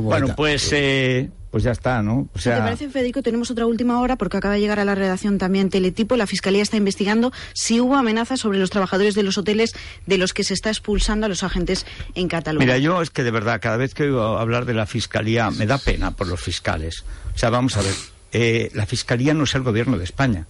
Bueno, 0.00 0.36
pues, 0.36 0.68
eh, 0.72 1.30
pues 1.54 1.62
ya 1.62 1.70
está, 1.70 2.02
¿no? 2.02 2.28
O 2.34 2.38
sea, 2.40 2.56
te 2.56 2.62
parece, 2.62 2.88
Federico, 2.88 3.22
tenemos 3.22 3.48
otra 3.48 3.64
última 3.64 4.00
hora 4.00 4.16
porque 4.16 4.38
acaba 4.38 4.54
de 4.54 4.60
llegar 4.60 4.80
a 4.80 4.84
la 4.84 4.96
redacción 4.96 5.38
también 5.38 5.70
Teletipo. 5.70 6.16
La 6.16 6.26
Fiscalía 6.26 6.60
está 6.60 6.76
investigando 6.76 7.32
si 7.52 7.80
hubo 7.80 7.94
amenazas 7.94 8.40
sobre 8.40 8.58
los 8.58 8.70
trabajadores 8.70 9.14
de 9.14 9.22
los 9.22 9.38
hoteles 9.38 9.72
de 10.04 10.18
los 10.18 10.34
que 10.34 10.42
se 10.42 10.52
está 10.52 10.70
expulsando 10.70 11.26
a 11.26 11.28
los 11.28 11.44
agentes 11.44 11.86
en 12.16 12.26
Cataluña. 12.26 12.66
Mira, 12.66 12.78
yo 12.78 13.00
es 13.00 13.10
que 13.10 13.22
de 13.22 13.30
verdad, 13.30 13.60
cada 13.62 13.76
vez 13.76 13.94
que 13.94 14.02
oigo 14.02 14.36
hablar 14.36 14.64
de 14.64 14.74
la 14.74 14.84
fiscalía, 14.86 15.52
me 15.52 15.64
da 15.66 15.78
pena 15.78 16.10
por 16.10 16.26
los 16.26 16.40
fiscales. 16.40 17.04
O 17.36 17.38
sea, 17.38 17.50
vamos 17.50 17.76
a 17.76 17.82
ver, 17.82 17.94
eh, 18.32 18.72
la 18.74 18.84
fiscalía 18.84 19.32
no 19.32 19.44
es 19.44 19.54
el 19.54 19.62
gobierno 19.62 19.96
de 19.96 20.02
España. 20.02 20.48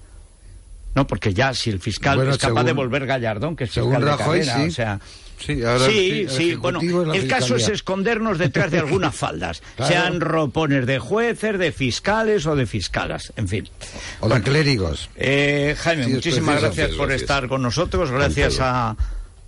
No, 0.95 1.07
porque 1.07 1.35
ya 1.35 1.53
si 1.53 1.69
el 1.69 1.81
fiscal 1.81 2.17
Bueno, 2.17 2.31
es 2.31 2.39
capaz 2.39 2.53
según- 2.61 2.65
de 2.67 2.73
volver 2.73 3.05
Gallardón, 3.05 3.57
que 3.57 3.65
es 3.65 3.73
según 3.73 3.97
fiscal 3.97 4.05
de 4.11 4.17
Rajoy, 4.25 4.43
sí. 4.43 4.69
o 4.69 4.71
sea... 4.71 5.01
Sí, 5.39 5.63
ahora 5.65 5.87
sí, 5.87 6.27
el 6.51 6.57
bueno, 6.59 6.81
el 7.13 7.29
caso 7.29 7.57
es 7.57 7.69
escondernos 7.69 8.39
detrás 8.39 8.71
de 8.71 8.79
algunas 8.79 9.15
faldas, 9.17 9.63
Claro. 9.77 9.93
sean 9.93 10.21
ropones 10.21 10.87
de 10.87 10.99
jueces, 10.99 11.59
de 11.59 11.73
fiscales 11.73 12.47
o 12.47 12.57
de 12.57 12.67
fiscalas, 12.67 13.33
en 13.37 13.49
fin. 13.49 13.69
O 14.21 14.29
de 14.29 14.41
clérigos. 14.43 15.11
Eh, 15.17 15.75
Jaime, 15.79 16.05
Sí, 16.07 16.13
muchísimas 16.15 16.61
gracias 16.63 16.91
por 16.93 17.09
gracias. 17.09 17.23
estar 17.23 17.49
con 17.49 17.63
nosotros, 17.63 18.11
gracias 18.11 18.59
a, 18.61 18.97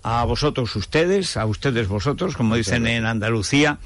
a 0.03 0.25
vosotros 0.25 0.75
ustedes, 0.77 1.37
a 1.37 1.47
ustedes 1.47 1.89
vosotros, 1.89 2.37
como 2.37 2.57
dicen 2.57 2.87
en 2.87 3.07
Andalucía. 3.07 3.79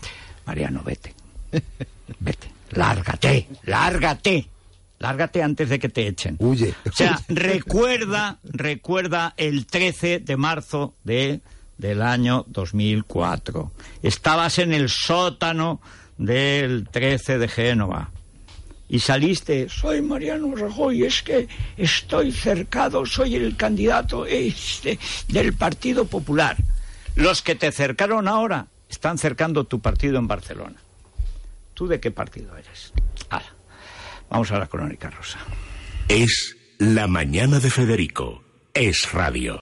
Mariano, 0.47 0.83
vete, 0.85 1.15
vete, 2.19 2.51
lárgate, 2.73 3.47
lárgate, 3.65 4.49
lárgate 4.99 5.43
antes 5.43 5.69
de 5.69 5.79
que 5.79 5.89
te 5.89 6.07
echen. 6.09 6.37
Huye. 6.41 6.75
O 6.89 6.93
sea, 6.93 7.21
recuerda, 7.29 8.39
recuerda 8.43 9.35
el 9.37 9.67
13 9.67 10.19
de 10.21 10.37
marzo 10.37 10.95
de, 11.05 11.41
del 11.81 12.02
año 12.02 12.44
2004. 12.48 13.73
Estabas 14.02 14.59
en 14.59 14.73
el 14.73 14.89
sótano 14.89 15.81
del 16.19 16.86
13 16.89 17.39
de 17.39 17.48
Génova 17.48 18.11
y 18.89 18.98
saliste, 18.98 19.69
soy 19.69 20.02
Mariano 20.02 20.55
Rajoy, 20.55 21.05
es 21.05 21.23
que 21.23 21.48
estoy 21.77 22.32
cercado, 22.32 23.07
soy 23.07 23.36
el 23.36 23.57
candidato 23.57 24.27
este 24.27 24.98
del 25.28 25.55
Partido 25.55 26.05
Popular. 26.07 26.57
Los 27.15 27.40
que 27.40 27.55
te 27.55 27.73
cercaron 27.73 28.28
ahora 28.28 28.66
están 28.89 29.16
cercando 29.16 29.65
tu 29.65 29.81
partido 29.81 30.19
en 30.19 30.27
Barcelona. 30.27 30.77
¿Tú 31.74 31.86
de 31.86 32.01
qué 32.01 32.11
partido 32.11 32.57
eres? 32.57 32.93
Vamos 34.28 34.52
a 34.52 34.59
la 34.59 34.66
crónica 34.66 35.11
rosa. 35.11 35.39
Es 36.09 36.57
la 36.78 37.09
mañana 37.09 37.59
de 37.59 37.69
Federico. 37.69 38.44
Es 38.74 39.12
radio. 39.12 39.59